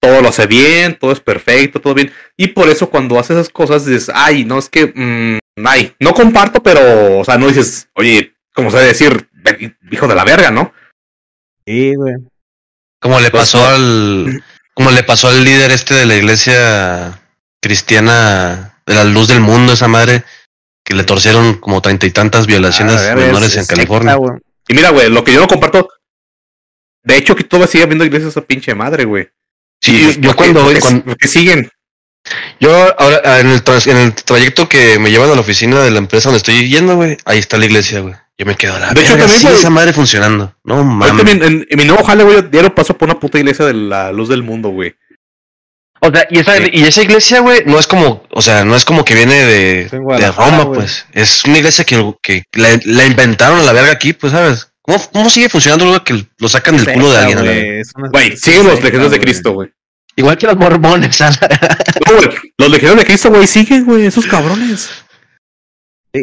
todo, 0.00 0.22
lo 0.22 0.28
hace 0.28 0.46
bien, 0.46 0.98
todo 0.98 1.12
es 1.12 1.20
perfecto, 1.20 1.80
todo 1.80 1.94
bien. 1.94 2.12
Y 2.36 2.48
por 2.48 2.68
eso 2.68 2.88
cuando 2.90 3.18
haces 3.18 3.36
esas 3.36 3.48
cosas 3.50 3.84
dices, 3.84 4.10
ay, 4.14 4.44
no 4.44 4.58
es 4.58 4.68
que, 4.68 4.92
mmm, 4.94 5.38
ay, 5.66 5.94
no 6.00 6.14
comparto, 6.14 6.62
pero, 6.62 7.18
o 7.20 7.24
sea, 7.24 7.36
no 7.38 7.48
dices, 7.48 7.88
oye, 7.94 8.34
como 8.54 8.70
se 8.70 8.78
debe 8.78 8.88
decir, 8.88 9.28
hijo 9.90 10.08
de 10.08 10.14
la 10.14 10.24
verga, 10.24 10.50
¿no? 10.50 10.72
Sí, 11.66 11.94
güey. 11.94 12.14
Como 13.00 13.20
le 13.20 13.30
Pues, 13.30 13.42
pasó 13.42 13.64
al. 13.66 14.42
Como 14.74 14.90
le 14.90 15.02
pasó 15.02 15.28
al 15.28 15.44
líder 15.44 15.70
este 15.70 15.94
de 15.94 16.06
la 16.06 16.16
iglesia 16.16 17.20
cristiana 17.62 18.80
de 18.86 18.94
la 18.94 19.04
luz 19.04 19.28
del 19.28 19.40
mundo, 19.40 19.72
esa 19.72 19.88
madre, 19.88 20.24
que 20.84 20.94
le 20.94 21.04
torcieron 21.04 21.54
como 21.58 21.80
treinta 21.82 22.06
y 22.06 22.10
tantas 22.10 22.46
violaciones 22.46 22.96
menores 23.14 23.48
es- 23.50 23.54
en 23.56 23.60
es 23.62 23.66
California. 23.68 24.12
secta. 24.14 24.38
Y 24.68 24.74
mira, 24.74 24.90
güey, 24.90 25.10
lo 25.10 25.24
que 25.24 25.32
yo 25.32 25.40
no 25.40 25.48
comparto. 25.48 25.88
De 27.02 27.16
hecho, 27.16 27.34
que 27.34 27.44
todavía 27.44 27.66
sigue 27.70 27.84
habiendo 27.84 28.04
iglesias 28.04 28.30
esa 28.32 28.42
pinche 28.42 28.74
madre, 28.74 29.04
güey. 29.04 29.28
Sí, 29.82 29.92
yo, 29.92 29.98
dices, 29.98 30.16
yo 30.20 30.34
¿por 30.34 30.44
qué- 30.46 30.52
cuando, 30.52 30.72
qué- 30.74 30.80
cuando- 30.80 31.16
siguen. 31.26 31.70
yo 32.60 32.70
ahora 33.00 33.22
ah, 33.24 33.40
en 33.40 33.48
el, 33.48 33.64
tras- 33.64 33.86
en 33.86 33.96
el 33.96 34.14
trayecto 34.14 34.68
que 34.68 34.98
me 34.98 35.10
llevan 35.10 35.30
a 35.30 35.34
la 35.34 35.40
oficina 35.40 35.80
de 35.82 35.90
la 35.90 35.98
empresa 35.98 36.28
donde 36.28 36.38
estoy 36.38 36.68
yendo, 36.68 36.96
güey, 36.96 37.16
ahí 37.24 37.38
está 37.38 37.56
la 37.58 37.64
iglesia, 37.66 38.00
güey. 38.00 38.14
Yo 38.38 38.46
me 38.46 38.56
quedo 38.56 38.74
a 38.76 38.78
la 38.78 38.92
De 38.92 39.02
hecho, 39.02 39.16
también, 39.18 39.48
esa 39.52 39.68
madre 39.70 39.92
funcionando. 39.92 40.54
No 40.64 40.82
mames. 40.82 41.28
en, 41.34 41.42
en- 41.42 41.66
en 41.68 41.78
mi 41.78 41.84
nuevo 41.84 42.02
jale, 42.04 42.24
güey, 42.24 42.42
diario 42.50 42.74
paso 42.74 42.96
por 42.96 43.08
una 43.10 43.18
puta 43.20 43.38
iglesia 43.38 43.64
de 43.66 43.74
la 43.74 44.12
luz 44.12 44.28
del 44.30 44.42
mundo, 44.42 44.70
güey. 44.70 44.94
O 46.02 46.10
sea, 46.10 46.26
y 46.30 46.38
esa, 46.38 46.56
Sí. 46.56 46.70
y 46.72 46.82
esa 46.84 47.02
iglesia, 47.02 47.40
güey, 47.40 47.62
no 47.66 47.78
es 47.78 47.86
como, 47.86 48.24
o 48.30 48.40
sea, 48.40 48.64
no 48.64 48.74
es 48.74 48.86
como 48.86 49.04
que 49.04 49.14
viene 49.14 49.34
de, 49.44 49.88
Roma, 50.34 50.72
pues. 50.72 51.04
Es 51.12 51.44
una 51.44 51.58
iglesia 51.58 51.84
que, 51.84 52.14
que 52.22 52.44
la, 52.52 52.68
la 52.84 53.04
inventaron 53.04 53.58
a 53.60 53.62
la 53.64 53.72
verga 53.74 53.92
aquí, 53.92 54.14
pues, 54.14 54.32
¿sabes? 54.32 54.69
¿Cómo, 54.90 55.10
cómo 55.12 55.30
sigue 55.30 55.48
funcionando 55.48 55.84
algo 55.86 56.02
que 56.04 56.26
lo 56.38 56.48
sacan 56.48 56.76
del 56.76 56.92
culo 56.92 57.10
de 57.12 57.18
alguien? 57.18 57.82
güey, 58.10 58.36
siguen 58.36 58.66
los 58.66 58.82
legionarios 58.82 59.12
de. 59.12 59.20
Cristo, 59.20 59.52
güey. 59.52 59.72
Igual 60.16 60.36
que 60.36 60.46
los 60.46 60.56
mormones, 60.56 61.20
No, 61.20 62.16
güey, 62.16 62.28
los 62.58 62.70
legionarios 62.70 62.96
de 62.98 63.06
Cristo, 63.06 63.30
güey, 63.30 63.46
siguen, 63.46 63.84
güey, 63.84 64.06
esos 64.06 64.26
cabrones. 64.26 64.90
Sí. 66.12 66.22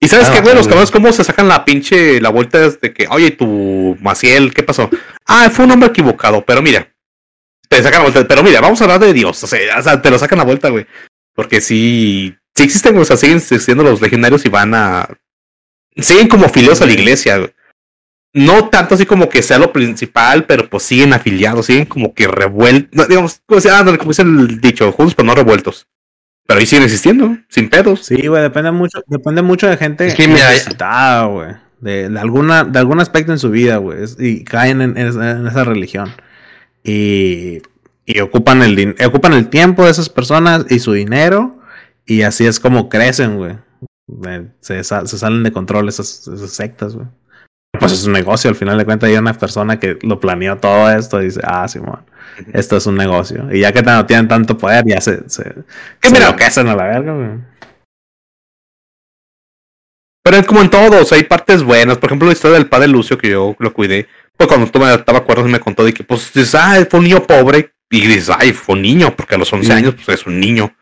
Y 0.00 0.08
sabes 0.08 0.28
Ah, 0.28 0.32
qué, 0.34 0.40
güey, 0.42 0.54
los 0.54 0.66
güey. 0.66 0.68
cabrones, 0.74 0.90
cómo 0.90 1.12
se 1.12 1.24
sacan 1.24 1.48
la 1.48 1.64
pinche, 1.64 2.20
la 2.20 2.28
vuelta 2.28 2.68
de 2.68 2.92
que, 2.92 3.06
oye, 3.10 3.30
tu 3.32 3.96
Maciel, 4.00 4.52
¿qué 4.52 4.62
pasó? 4.62 4.90
Ah, 5.26 5.48
fue 5.50 5.64
un 5.64 5.70
hombre 5.72 5.88
equivocado, 5.88 6.44
pero 6.44 6.60
mira, 6.62 6.92
te 7.68 7.82
sacan 7.82 8.00
la 8.04 8.10
vuelta, 8.10 8.28
pero 8.28 8.42
mira, 8.42 8.60
vamos 8.60 8.80
a 8.80 8.84
hablar 8.84 9.00
de 9.00 9.12
Dios, 9.14 9.42
o 9.42 9.46
sea, 9.46 9.78
o 9.78 9.82
sea, 9.82 10.00
te 10.02 10.10
lo 10.10 10.18
sacan 10.18 10.38
la 10.38 10.44
vuelta, 10.44 10.68
güey. 10.68 10.86
Porque 11.34 11.60
sí, 11.60 12.36
sí 12.54 12.62
existen, 12.62 12.92
güey, 12.92 13.02
o 13.02 13.06
sea, 13.06 13.16
siguen 13.16 13.38
existiendo 13.38 13.82
los 13.82 14.00
legionarios 14.00 14.44
y 14.44 14.50
van 14.50 14.74
a, 14.74 15.08
siguen 15.96 16.28
como 16.28 16.46
afiliados 16.46 16.82
a 16.82 16.86
la 16.86 16.92
iglesia, 16.92 17.38
güey. 17.38 17.52
No 18.34 18.68
tanto 18.68 18.94
así 18.94 19.06
como 19.06 19.28
que 19.28 19.42
sea 19.42 19.58
lo 19.58 19.72
principal, 19.72 20.44
pero 20.44 20.68
pues 20.68 20.82
siguen 20.82 21.12
afiliados, 21.12 21.66
siguen 21.66 21.86
como 21.86 22.12
que 22.14 22.28
revueltos, 22.28 23.08
digamos, 23.08 23.40
como 23.46 23.56
dice, 23.60 23.70
ah, 23.70 23.82
no, 23.82 23.96
como 23.98 24.10
dice 24.10 24.22
el 24.22 24.60
dicho, 24.60 24.92
juntos 24.92 25.14
pero 25.14 25.26
no 25.26 25.34
revueltos. 25.34 25.86
Pero 26.46 26.60
ahí 26.60 26.66
siguen 26.66 26.84
existiendo, 26.84 27.36
sin 27.48 27.68
pedos. 27.68 28.04
Sí, 28.06 28.26
güey, 28.26 28.42
depende 28.42 28.70
mucho, 28.70 29.02
depende 29.06 29.42
mucho 29.42 29.66
de 29.66 29.76
gente 29.76 30.06
Es 30.06 30.14
que 30.14 30.28
mira, 30.28 30.50
necesitada, 30.50 31.24
güey. 31.26 31.48
De, 31.80 32.08
de 32.08 32.18
alguna, 32.20 32.64
de 32.64 32.78
algún 32.78 33.00
aspecto 33.00 33.32
en 33.32 33.38
su 33.38 33.50
vida, 33.50 33.76
güey. 33.78 33.98
Y 34.18 34.44
caen 34.44 34.80
en, 34.82 34.96
en 34.96 35.08
esa, 35.08 35.30
en 35.32 35.46
esa 35.46 35.64
religión. 35.64 36.12
Y, 36.84 37.58
y 38.06 38.20
ocupan 38.20 38.62
el 38.62 38.76
din- 38.76 39.06
ocupan 39.06 39.34
el 39.34 39.48
tiempo 39.48 39.84
de 39.84 39.90
esas 39.90 40.08
personas 40.08 40.64
y 40.70 40.78
su 40.78 40.92
dinero. 40.92 41.58
Y 42.06 42.22
así 42.22 42.46
es 42.46 42.60
como 42.60 42.88
crecen, 42.88 43.36
güey. 43.36 43.56
Eh, 44.26 44.48
Se, 44.60 44.82
sa- 44.84 45.06
se 45.06 45.18
salen 45.18 45.42
de 45.42 45.52
control 45.52 45.88
esas, 45.88 46.26
esas 46.28 46.50
sectas, 46.50 46.94
güey. 46.94 47.06
Pues 47.78 47.92
es 47.92 48.06
un 48.06 48.12
negocio, 48.14 48.48
al 48.50 48.56
final 48.56 48.78
de 48.78 48.84
cuentas 48.84 49.08
hay 49.10 49.16
una 49.16 49.34
persona 49.34 49.78
que 49.78 49.98
lo 50.02 50.18
planeó 50.18 50.56
todo 50.58 50.90
esto 50.90 51.20
y 51.20 51.26
dice, 51.26 51.40
ah, 51.44 51.68
Simón, 51.68 52.04
esto 52.52 52.76
es 52.76 52.86
un 52.86 52.96
negocio. 52.96 53.46
Y 53.54 53.60
ya 53.60 53.72
que 53.72 53.82
no 53.82 54.04
tienen 54.06 54.26
tanto 54.26 54.56
poder, 54.56 54.84
ya 54.86 55.00
se, 55.00 55.28
se, 55.28 55.44
Que 56.00 56.10
mira, 56.10 56.26
enloquecen 56.26 56.66
a 56.68 56.74
la 56.74 56.84
verga, 56.84 57.12
güey. 57.14 57.28
Pero 60.24 60.36
es 60.38 60.46
como 60.46 60.60
en 60.60 60.70
todos, 60.70 61.12
hay 61.12 61.24
partes 61.24 61.62
buenas. 61.62 61.98
Por 61.98 62.08
ejemplo, 62.08 62.26
la 62.26 62.32
historia 62.32 62.58
del 62.58 62.68
padre 62.68 62.88
Lucio, 62.88 63.16
que 63.16 63.30
yo 63.30 63.54
lo 63.58 63.72
cuidé. 63.72 64.08
Pues 64.36 64.48
cuando 64.48 64.70
tú 64.70 64.78
me 64.78 64.92
estaba 64.92 65.18
acuerdas 65.18 65.46
me 65.46 65.60
contó 65.60 65.84
de 65.84 65.92
que, 65.92 66.04
pues, 66.04 66.32
dices, 66.32 66.54
ah, 66.54 66.76
fue 66.88 66.98
un 67.00 67.04
niño 67.04 67.22
pobre. 67.26 67.72
Y 67.90 68.06
dices, 68.06 68.30
ay, 68.38 68.52
fue 68.52 68.74
un 68.74 68.82
niño, 68.82 69.14
porque 69.16 69.36
a 69.36 69.38
los 69.38 69.50
11 69.52 69.66
Sí. 69.68 69.72
años, 69.72 69.94
pues 69.94 70.20
es 70.20 70.26
un 70.26 70.38
niño. 70.38 70.74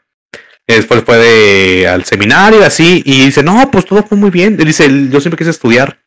Y 0.69 0.75
después 0.75 1.05
fue 1.05 1.17
de, 1.19 1.89
al 1.89 2.05
seminario, 2.05 2.65
así, 2.65 3.03
y 3.07 3.27
dice, 3.27 3.43
no, 3.43 3.71
pues 3.71 3.85
todo 3.85 4.03
fue 4.03 4.19
muy 4.19 4.31
bien. 4.31 4.57
Él 4.59 4.67
dice, 4.67 4.89
yo 5.09 5.21
siempre 5.21 5.39
quise 5.39 5.51
estudiar. 5.51 6.03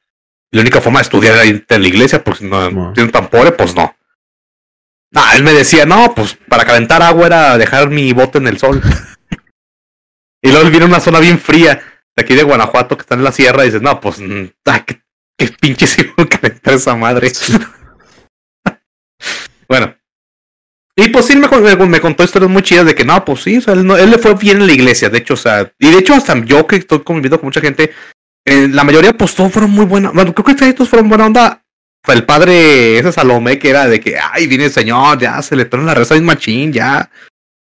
Y 0.52 0.58
la 0.58 0.62
única 0.64 0.82
forma 0.82 1.00
de 1.00 1.04
estudiar 1.04 1.36
era 1.36 1.46
irte 1.46 1.76
a 1.76 1.80
la 1.80 1.88
iglesia, 1.88 2.24
pues 2.24 2.42
no, 2.42 2.70
No. 2.70 2.94
siendo 2.94 3.14
tan 3.14 3.30
pobre, 3.30 3.54
pues 3.54 3.74
no. 3.76 3.96
Ah, 5.16 5.34
él 5.36 5.44
me 5.44 5.54
decía, 5.54 5.86
no, 5.86 6.14
pues 6.14 6.38
para 6.50 6.66
calentar 6.66 7.02
agua 7.02 7.28
era 7.28 7.58
dejar 7.58 7.90
mi 7.90 8.12
bote 8.12 8.38
en 8.38 8.48
el 8.48 8.60
sol. 8.60 8.82
y 10.44 10.50
luego 10.50 10.66
él 10.66 10.72
viene 10.72 10.86
a 10.86 10.90
una 10.90 11.00
zona 11.00 11.20
bien 11.20 11.40
fría 11.40 11.82
de 12.16 12.24
aquí 12.24 12.36
de 12.36 12.44
Guanajuato 12.44 12.98
que 12.98 13.02
está 13.02 13.16
en 13.16 13.24
la 13.24 13.32
sierra 13.32 13.64
y 13.64 13.68
dices, 13.68 13.82
no, 13.82 14.00
pues, 14.02 14.18
ah, 14.66 14.84
qué, 14.86 15.02
qué 15.38 15.48
pinche 15.60 15.88
se 15.88 16.14
calentar 16.30 16.74
esa 16.74 16.96
madre. 16.96 17.32
bueno. 19.70 19.96
Y 21.02 21.10
pues 21.10 21.28
sí, 21.28 21.36
me, 21.38 21.48
me- 21.88 22.02
contó 22.02 22.24
historias 22.24 22.52
muy 22.52 22.62
chidas 22.62 22.86
de 22.86 22.94
que 22.94 23.06
no, 23.06 23.24
pues 23.24 23.44
sí, 23.44 23.58
o 23.58 23.62
sea, 23.62 23.74
él, 23.74 23.86
no- 23.86 23.96
él 23.96 24.10
le 24.12 24.18
fue 24.18 24.34
bien 24.36 24.58
en 24.58 24.68
la 24.68 24.74
iglesia, 24.74 25.10
de 25.10 25.20
hecho, 25.20 25.36
o 25.36 25.38
sea, 25.38 25.72
y 25.80 25.92
de 25.92 25.98
hecho 25.98 26.14
hasta 26.14 26.38
yo 26.44 26.68
que 26.68 26.76
estoy 26.76 27.04
conviviendo 27.04 27.40
con 27.40 27.48
mucha 27.48 27.62
gente, 27.62 27.94
eh, 28.46 28.68
la 28.70 28.84
mayoría 28.84 29.14
pues 29.14 29.34
todos 29.34 29.54
fueron 29.54 29.72
muy 29.72 29.86
buenos, 29.86 30.14
bueno, 30.14 30.34
creo 30.36 30.44
que 30.58 30.74
todos 30.74 30.90
fueron 30.90 31.08
buena 31.08 31.26
onda. 31.26 31.64
Fue 32.06 32.16
el 32.16 32.26
padre, 32.26 32.98
ese 32.98 33.12
Salomé, 33.12 33.60
que 33.60 33.70
era 33.70 33.88
de 33.88 34.00
que, 34.00 34.18
ay, 34.18 34.48
viene 34.48 34.66
el 34.66 34.72
señor, 34.72 35.20
ya 35.20 35.42
se 35.42 35.56
le 35.56 35.66
torna 35.66 35.88
la 35.88 35.94
reza 35.96 36.16
bien 36.16 36.26
machín, 36.26 36.72
ya 36.74 37.10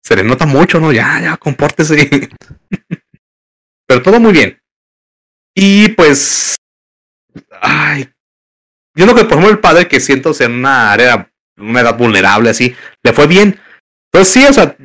se 0.02 0.16
le 0.16 0.24
nota 0.24 0.44
mucho, 0.46 0.80
¿no? 0.80 0.92
Ya, 0.92 1.20
ya, 1.20 1.36
compórtese. 1.36 2.30
Pero 3.86 4.02
todo 4.02 4.20
muy 4.20 4.32
bien. 4.32 4.59
Y 5.55 5.88
pues, 5.90 6.56
ay, 7.60 8.10
yo 8.94 9.06
lo 9.06 9.14
que 9.14 9.24
por 9.24 9.32
ejemplo 9.32 9.51
el 9.51 9.60
padre 9.60 9.88
que 9.88 10.01
siento 10.01 10.32
ser 10.34 10.51
en 10.51 10.56
una 10.59 10.92
área, 10.92 11.30
una 11.59 11.80
edad 11.80 11.96
vulnerable 11.96 12.51
así, 12.51 12.74
le 13.05 13.12
fue 13.12 13.26
bien. 13.26 13.60
Pues 14.10 14.28
sí, 14.28 14.44
o 14.44 14.52
sea, 14.52 14.76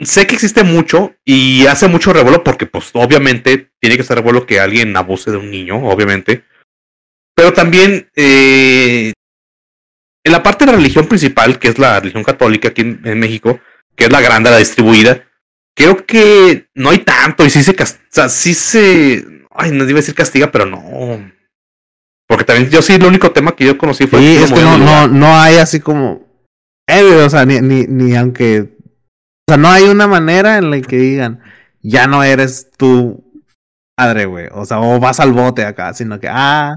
sé 0.00 0.26
que 0.26 0.34
existe 0.34 0.64
mucho 0.64 1.14
y 1.24 1.66
hace 1.66 1.88
mucho 1.88 2.12
revuelo 2.12 2.42
porque 2.42 2.66
pues 2.66 2.90
obviamente 2.94 3.70
tiene 3.80 3.96
que 3.96 4.02
ser 4.02 4.16
revuelo 4.16 4.46
que 4.46 4.60
alguien 4.60 4.96
abuse 4.96 5.30
de 5.30 5.36
un 5.36 5.50
niño, 5.50 5.76
obviamente. 5.88 6.44
Pero 7.36 7.52
también 7.52 8.10
eh, 8.16 9.12
en 10.24 10.32
la 10.32 10.42
parte 10.42 10.64
de 10.64 10.72
la 10.72 10.76
religión 10.78 11.06
principal, 11.06 11.58
que 11.58 11.68
es 11.68 11.78
la 11.78 12.00
religión 12.00 12.24
católica 12.24 12.68
aquí 12.68 12.82
en, 12.82 13.00
en 13.04 13.18
México, 13.18 13.60
que 13.96 14.04
es 14.04 14.10
la 14.12 14.20
grande, 14.20 14.50
la 14.50 14.58
distribuida, 14.58 15.24
creo 15.76 16.04
que 16.06 16.68
no 16.74 16.90
hay 16.90 16.98
tanto 16.98 17.44
y 17.44 17.50
sí 17.50 17.62
se, 17.62 17.74
cas- 17.74 18.00
o 18.02 18.06
sea, 18.10 18.28
sí 18.28 18.54
se, 18.54 19.24
ay, 19.50 19.70
no 19.72 19.84
iba 19.84 19.98
a 19.98 20.02
decir 20.02 20.14
castiga, 20.14 20.50
pero 20.50 20.64
no. 20.66 21.32
Porque 22.26 22.44
también 22.44 22.70
yo 22.70 22.80
sí, 22.80 22.94
el 22.94 23.04
único 23.04 23.32
tema 23.32 23.54
que 23.54 23.66
yo 23.66 23.76
conocí 23.76 24.06
fue... 24.06 24.18
Sí, 24.20 24.36
es 24.36 24.50
que 24.52 24.60
no, 24.60 24.78
modelo 24.78 24.84
no, 24.84 25.08
no 25.08 25.38
hay 25.38 25.56
así 25.56 25.78
como. 25.80 26.23
Eh, 26.86 27.22
o 27.24 27.30
sea, 27.30 27.44
ni, 27.44 27.60
ni, 27.60 27.84
ni 27.86 28.14
aunque. 28.16 28.60
O 28.60 29.50
sea, 29.52 29.56
no 29.56 29.68
hay 29.68 29.84
una 29.84 30.06
manera 30.06 30.58
en 30.58 30.70
la 30.70 30.80
que 30.80 30.96
digan, 30.96 31.40
ya 31.82 32.06
no 32.06 32.22
eres 32.22 32.70
tu 32.76 33.22
padre, 33.96 34.26
güey. 34.26 34.48
O 34.52 34.64
sea, 34.64 34.80
o 34.80 34.98
vas 35.00 35.20
al 35.20 35.32
bote 35.32 35.64
acá, 35.64 35.92
sino 35.94 36.18
que, 36.20 36.28
ah, 36.30 36.76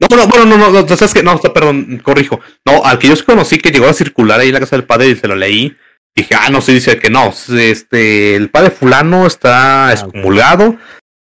No, 0.00 0.16
no, 0.16 0.26
bueno, 0.28 0.46
no, 0.46 0.56
no, 0.56 0.70
no, 0.82 0.88
sabes 0.96 1.12
que 1.14 1.22
no, 1.22 1.38
perdón, 1.38 2.00
corrijo. 2.02 2.40
No, 2.66 2.84
al 2.84 2.98
que 2.98 3.08
yo 3.08 3.14
conocí 3.24 3.58
que 3.58 3.70
llegó 3.70 3.86
a 3.86 3.92
circular 3.92 4.40
ahí 4.40 4.48
en 4.48 4.54
la 4.54 4.60
casa 4.60 4.76
del 4.76 4.86
padre 4.86 5.08
y 5.08 5.16
se 5.16 5.28
lo 5.28 5.36
leí. 5.36 5.76
Dije, 6.16 6.34
ah, 6.34 6.48
no, 6.50 6.60
sí, 6.60 6.72
dice 6.72 6.98
que 6.98 7.10
no. 7.10 7.32
Este, 7.56 8.34
el 8.34 8.50
padre 8.50 8.70
fulano 8.70 9.26
está 9.26 9.92
excomulgado. 9.92 10.76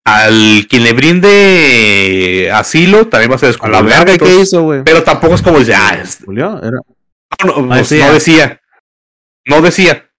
Al 0.07 0.67
quien 0.71 0.85
le 0.85 0.93
brinde 0.93 2.51
asilo 2.53 3.09
también 3.09 3.31
va 3.31 3.35
a 3.35 3.39
ser 3.39 3.49
a 3.49 3.51
la 3.51 3.55
excomulgado. 3.57 3.85
verga, 3.85 4.05
¿qué 4.05 4.13
entonces- 4.13 4.43
hizo, 4.49 4.63
güey? 4.63 4.83
Pero 4.85 5.03
tampoco 5.03 5.35
es 5.35 5.43
como 5.43 5.59
dice, 5.59 5.75
ah, 5.75 5.99
es- 6.03 6.21
Julio, 6.25 6.61
era. 6.63 6.79
No, 7.45 7.57
no, 7.63 7.69
pues, 7.69 7.89
decía. 7.91 8.07
no 8.07 8.13
decía. 8.13 8.61
No 9.47 9.63
decía. 9.63 10.11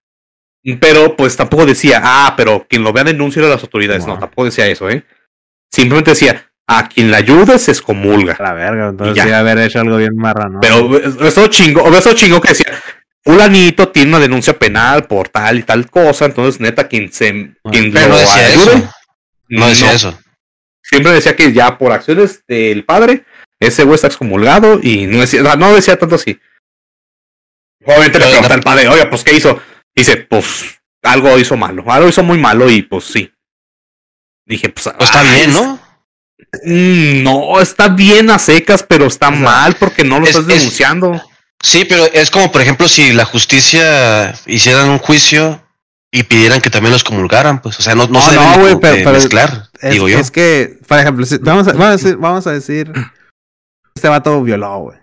Pero 0.80 1.16
pues 1.16 1.36
tampoco 1.38 1.66
decía, 1.66 2.02
ah, 2.04 2.34
pero 2.36 2.66
quien 2.70 2.84
lo 2.84 2.92
vea 2.92 3.04
denuncia 3.04 3.42
a 3.44 3.48
las 3.48 3.64
autoridades. 3.64 4.06
No, 4.06 4.16
No. 4.16 4.20
tampoco 4.20 4.46
decía 4.46 4.68
eso, 4.68 4.90
¿eh? 4.90 5.06
Simplemente 5.72 6.12
decía, 6.12 6.52
a 6.68 6.88
quien 6.88 7.12
la 7.12 7.18
ayude 7.18 7.58
se 7.58 7.72
excomulga. 7.72 8.36
La 8.40 8.54
verga, 8.54 8.90
entonces 8.90 9.24
sí 9.24 9.32
haber 9.32 9.58
hecho 9.60 9.80
algo 9.80 9.98
bien 9.98 10.16
marrano. 10.16 10.60
Pero 10.62 10.98
eso 11.26 11.48
chingo, 11.48 11.88
eso 11.96 12.14
chingo 12.14 12.42
que 12.42 12.50
decía, 12.50 12.68
fulanito 13.24 13.90
tiene 13.90 14.10
una 14.10 14.20
denuncia 14.20 14.58
penal 14.58 15.08
por 15.08 15.30
tal 15.30 15.60
y 15.60 15.64
tal 15.64 15.90
cosa, 15.90 16.26
entonces 16.26 16.60
neta 16.60 16.88
quien 16.88 17.12
se 17.12 17.56
quien 17.72 17.92
Pero 17.92 18.08
lo 18.10 18.14
no 18.14 18.18
decía 18.20 18.46
ayude, 18.48 18.74
eso. 18.74 18.90
No 19.50 19.68
decía 19.68 19.94
eso. 19.94 20.20
Siempre 20.84 21.12
decía 21.14 21.36
que 21.36 21.54
ya 21.54 21.78
por 21.78 21.92
acciones 21.92 22.44
del 22.48 22.84
padre, 22.84 23.24
ese 23.60 23.84
güey 23.84 23.96
está 23.96 24.08
excomulgado 24.08 24.80
y 24.82 25.08
no 25.08 25.20
decía, 25.20 25.56
no 25.56 25.74
decía 25.74 25.98
tanto 25.98 26.16
así. 26.16 26.40
Obviamente 27.86 28.20
le 28.20 28.26
pregunta 28.28 28.54
al 28.54 28.62
padre, 28.62 28.88
oye, 28.90 29.06
pues 29.08 29.24
¿qué 29.24 29.36
hizo? 29.36 29.60
Dice, 29.96 30.18
pues 30.18 30.80
algo 31.04 31.38
hizo 31.40 31.56
malo, 31.58 31.84
algo 31.88 32.10
hizo 32.10 32.24
muy 32.24 32.38
malo 32.38 32.70
y 32.70 32.82
pues 32.82 33.06
sí. 33.06 33.32
Dije, 34.46 34.70
pues, 34.70 34.90
Pues 34.98 35.10
está 35.10 35.22
ay, 35.22 35.30
bien, 35.36 35.54
¿no? 35.54 35.80
Mm, 36.64 37.24
No, 37.24 37.60
está 37.62 37.88
bien 37.90 38.30
a 38.32 38.40
secas, 38.40 38.84
pero 38.84 39.06
está 39.06 39.30
mal 39.32 39.76
porque 39.76 40.04
no 40.04 40.20
lo 40.20 40.24
es- 40.26 40.32
estás 40.36 40.44
es- 40.44 40.58
denunciando. 40.60 41.22
Sí, 41.62 41.86
pero 41.86 42.06
es 42.06 42.32
como, 42.32 42.52
por 42.52 42.62
ejemplo, 42.62 42.88
si 42.88 43.12
la 43.14 43.26
justicia 43.26 44.34
hiciera 44.46 44.86
un 44.86 44.98
juicio 44.98 45.62
y 46.12 46.24
pidieran 46.24 46.62
que 46.62 46.70
también 46.70 46.94
los 46.94 47.04
comulgaran, 47.04 47.62
pues, 47.62 47.78
o 47.80 47.82
sea, 47.82 47.96
no, 47.96 48.08
no, 48.08 48.14
No, 48.14 48.22
se 48.22 48.36
no, 48.36 48.58
deben 48.58 48.80
pero- 48.80 48.96
pero- 48.96 49.12
mezclar, 49.12 49.68
Es, 49.82 49.92
digo 49.92 50.08
yo. 50.10 50.18
es 50.20 50.32
que, 50.32 50.80
por 50.88 51.00
ejemplo, 51.00 51.26
si- 51.26 51.38
vamos, 51.38 51.68
a, 51.68 51.74
vamos, 51.74 51.88
a 51.88 51.92
decir, 51.92 52.16
vamos 52.18 52.48
a 52.48 52.52
decir, 52.54 52.92
este 53.94 54.08
vato 54.08 54.42
violó, 54.42 54.80
güey. 54.80 54.98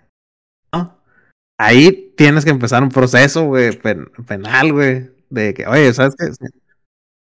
Ahí 1.59 2.13
tienes 2.17 2.45
que 2.45 2.51
empezar 2.51 2.83
un 2.83 2.91
proceso, 2.91 3.45
güey, 3.45 3.73
pen- 3.79 4.11
penal, 4.27 4.73
güey. 4.73 5.11
De 5.31 5.55
que, 5.55 5.67
oye, 5.67 5.93
¿sabes 5.95 6.15
qué? 6.19 6.27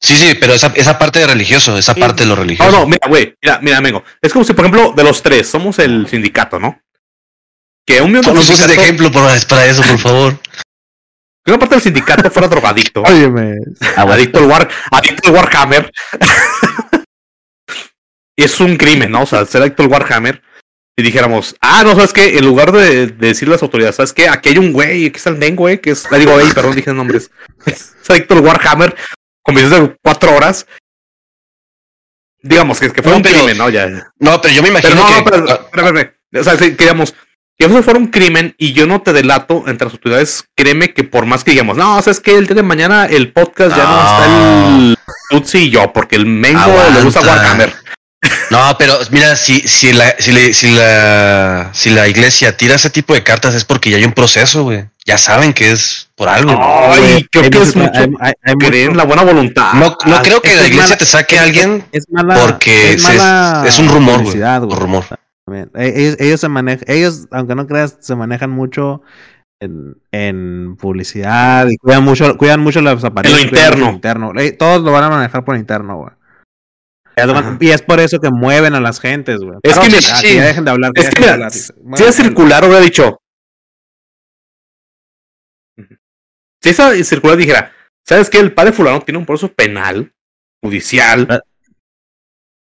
Sí, 0.01 0.15
sí, 0.15 0.35
pero 0.39 0.53
esa, 0.53 0.67
esa 0.75 0.97
parte 0.99 1.19
de 1.19 1.27
religioso, 1.27 1.77
esa 1.77 1.93
Sí. 1.93 1.99
parte 1.99 2.23
de 2.23 2.29
lo 2.29 2.35
religioso. 2.35 2.71
No, 2.71 2.79
no, 2.79 2.85
mira, 2.87 3.07
güey, 3.07 3.35
mira, 3.41 3.59
mira, 3.61 3.77
amigo. 3.77 4.03
Es 4.21 4.31
como 4.33 4.45
si, 4.45 4.53
por 4.53 4.65
ejemplo, 4.65 4.93
de 4.95 5.03
los 5.03 5.21
tres, 5.23 5.47
somos 5.47 5.79
el 5.79 6.07
sindicato, 6.07 6.59
¿no? 6.59 6.79
Que 7.85 8.01
un 8.01 8.11
miembro 8.11 8.33
No 8.33 8.39
del 8.41 8.43
uses 8.43 8.57
de 8.59 8.63
sindicato, 8.75 8.83
ejemplo 8.83 9.11
para, 9.11 9.39
para 9.47 9.65
eso, 9.65 9.81
por 9.83 9.97
favor. 9.99 10.39
que 11.45 11.51
una 11.51 11.59
parte 11.59 11.75
del 11.75 11.81
sindicato 11.83 12.29
fuera 12.29 12.47
drogadicto. 12.47 13.01
Óyeme. 13.07 13.55
adicto 13.95 14.39
al 14.39 14.45
War, 14.45 14.69
adicto 14.91 15.29
al 15.29 15.35
Warhammer. 15.35 15.91
es 18.35 18.59
un 18.59 18.75
crimen, 18.77 19.11
¿no? 19.11 19.21
O 19.23 19.25
sea, 19.25 19.45
ser 19.45 19.61
adicto 19.61 19.83
al 19.83 19.89
Warhammer. 19.89 20.41
Y 20.99 21.03
dijéramos, 21.03 21.55
ah, 21.61 21.83
no, 21.83 21.91
¿sabes 21.93 22.11
qué? 22.11 22.39
En 22.39 22.45
lugar 22.45 22.71
de, 22.71 23.05
de 23.07 23.27
decirle 23.27 23.53
a 23.53 23.55
las 23.57 23.61
autoridades, 23.63 23.95
¿sabes 23.97 24.13
qué? 24.13 24.27
Aquí 24.27 24.49
hay 24.49 24.57
un 24.57 24.73
güey, 24.73 25.05
aquí 25.05 25.17
está 25.17 25.29
el 25.29 25.39
Den, 25.39 25.55
güey, 25.55 25.79
que 25.79 25.91
es, 25.91 26.09
le 26.11 26.17
digo, 26.17 26.33
güey, 26.33 26.51
perdón, 26.53 26.75
dije 26.75 26.91
nombres. 26.91 27.29
es 27.67 27.93
adicto 28.09 28.33
al 28.33 28.39
Warhammer, 28.41 28.95
con 29.43 29.53
videos 29.53 29.71
de 29.71 29.95
cuatro 30.01 30.35
horas. 30.35 30.65
Digamos 32.41 32.79
que, 32.79 32.91
que 32.91 33.01
fue 33.03 33.11
No, 33.11 33.17
un 33.17 33.23
pero- 33.23 33.37
crimen, 33.37 33.57
¿no? 33.57 33.69
Ya. 33.69 33.87
No, 34.19 34.41
pero 34.41 34.53
yo 34.53 34.63
me 34.63 34.69
Pero 34.71 34.89
imagino 34.93 35.01
no, 35.01 35.07
que. 35.07 35.37
no, 35.39 35.45
pero, 35.71 35.99
espera. 35.99 36.13
O 36.39 36.43
sea, 36.43 36.57
sí, 36.57 36.75
que 36.75 36.83
digamos, 36.85 37.13
que 37.57 37.65
eso 37.65 37.83
fuera 37.83 37.99
un 37.99 38.07
crimen 38.07 38.55
y 38.57 38.73
yo 38.73 38.85
no 38.87 39.01
te 39.01 39.13
delato 39.13 39.65
entre 39.67 39.85
las 39.85 39.93
autoridades, 39.93 40.45
créeme 40.55 40.93
que 40.93 41.03
por 41.03 41.25
más 41.25 41.43
que 41.43 41.51
digamos, 41.51 41.77
no, 41.77 42.01
sabes 42.01 42.19
que 42.19 42.35
el 42.35 42.47
día 42.47 42.55
de 42.55 42.63
mañana 42.63 43.05
el 43.05 43.31
podcast 43.33 43.75
ya 43.75 43.83
no 43.83 43.95
No. 43.95 44.01
está 44.01 44.25
el 44.77 44.97
Tutsi 45.29 45.57
y 45.59 45.69
yo, 45.69 45.91
porque 45.93 46.15
el 46.15 46.25
Mengo 46.25 46.73
le 46.93 47.01
gusta. 47.03 47.21
Warhammer. 47.21 47.73
No, 48.49 48.75
pero 48.79 48.93
mira, 49.11 49.35
si, 49.35 49.59
si, 49.67 49.91
la, 49.93 50.15
si, 50.19 50.31
le- 50.31 50.53
si, 50.53 50.71
la, 50.75 51.69
si 51.73 51.89
la 51.89 52.07
iglesia 52.07 52.55
tira 52.55 52.75
ese 52.75 52.89
tipo 52.89 53.13
de 53.13 53.23
cartas 53.23 53.55
es 53.55 53.65
porque 53.65 53.89
ya 53.89 53.97
hay 53.97 54.05
un 54.05 54.13
proceso, 54.13 54.63
güey. 54.63 54.85
Ya 55.05 55.17
saben 55.17 55.53
que 55.53 55.71
es 55.71 56.09
por 56.15 56.27
algo. 56.29 56.51
Ay, 56.51 57.25
creo 57.31 57.43
hay 57.45 57.49
que 57.49 57.61
es 57.61 57.75
mucho- 57.75 57.79
mucho 57.79 57.99
hay- 57.99 58.13
hay- 58.19 58.33
hay 58.43 58.55
creer 58.55 58.75
en 58.75 58.87
mucho- 58.89 58.97
la 58.97 59.03
buena 59.05 59.23
voluntad. 59.23 59.73
No, 59.73 59.97
no 60.05 60.21
creo 60.21 60.41
que 60.41 60.55
la 60.55 60.61
iglesia 60.67 60.83
mala- 60.83 60.97
te 60.97 61.05
saque 61.05 61.39
a 61.39 61.43
alguien 61.43 61.85
Es 61.91 62.05
mala. 62.09 62.35
porque 62.35 62.89
es, 62.93 62.95
es- 62.95 63.03
mala 63.03 63.63
es 63.67 63.79
un 63.79 63.87
rumor, 63.89 64.23
güey. 64.23 64.41
un 64.41 64.71
rumor. 64.71 65.05
También. 65.45 65.71
E- 65.75 65.93
Ellos, 65.95 66.15
ellos 66.19 66.39
se 66.41 66.49
manejan, 66.49 66.83
ellos, 66.87 67.25
aunque 67.31 67.55
no 67.55 67.67
creas, 67.67 67.97
se 68.01 68.15
manejan 68.15 68.49
mucho 68.49 69.01
en, 69.61 69.95
en 70.11 70.75
publicidad 70.77 71.67
y 71.69 71.77
cuidan 71.77 72.03
mucho, 72.03 72.37
cuidan 72.37 72.59
mucho 72.59 72.81
las 72.81 73.01
apariencias. 73.03 73.49
cuidan 73.49 73.65
interno. 73.65 73.85
lo 73.87 73.93
interno. 73.93 74.31
Eh, 74.39 74.51
Todos 74.51 74.83
lo 74.83 74.91
van 74.91 75.05
a 75.05 75.09
manejar 75.09 75.45
por 75.45 75.55
interno, 75.55 75.95
güey. 75.97 76.11
Y 77.59 77.69
es 77.71 77.81
por 77.81 77.99
eso 77.99 78.19
que 78.19 78.29
mueven 78.29 78.75
a 78.75 78.79
las 78.79 78.99
gentes, 78.99 79.39
güey. 79.39 79.57
Es 79.63 79.77
que 79.79 79.87
mira, 79.87 79.99
ah, 80.13 80.21
ya 80.21 80.45
dejen 80.45 80.65
de 80.65 80.71
hablar. 80.71 80.91
Es 80.95 81.09
que 81.09 81.19
mira, 81.21 81.33
hablar. 81.33 81.51
Si 81.51 82.03
es 82.03 82.15
circular 82.15 82.63
hubiera 82.63 82.79
dicho. 82.81 83.19
Si 86.61 86.69
esa 86.69 86.93
circular 87.03 87.37
dijera, 87.37 87.71
¿sabes 88.05 88.29
qué? 88.29 88.39
El 88.39 88.53
padre 88.53 88.71
fulano 88.71 89.01
tiene 89.01 89.17
un 89.19 89.25
proceso 89.25 89.51
penal, 89.53 90.11
judicial. 90.63 91.27
Ah. 91.29 91.39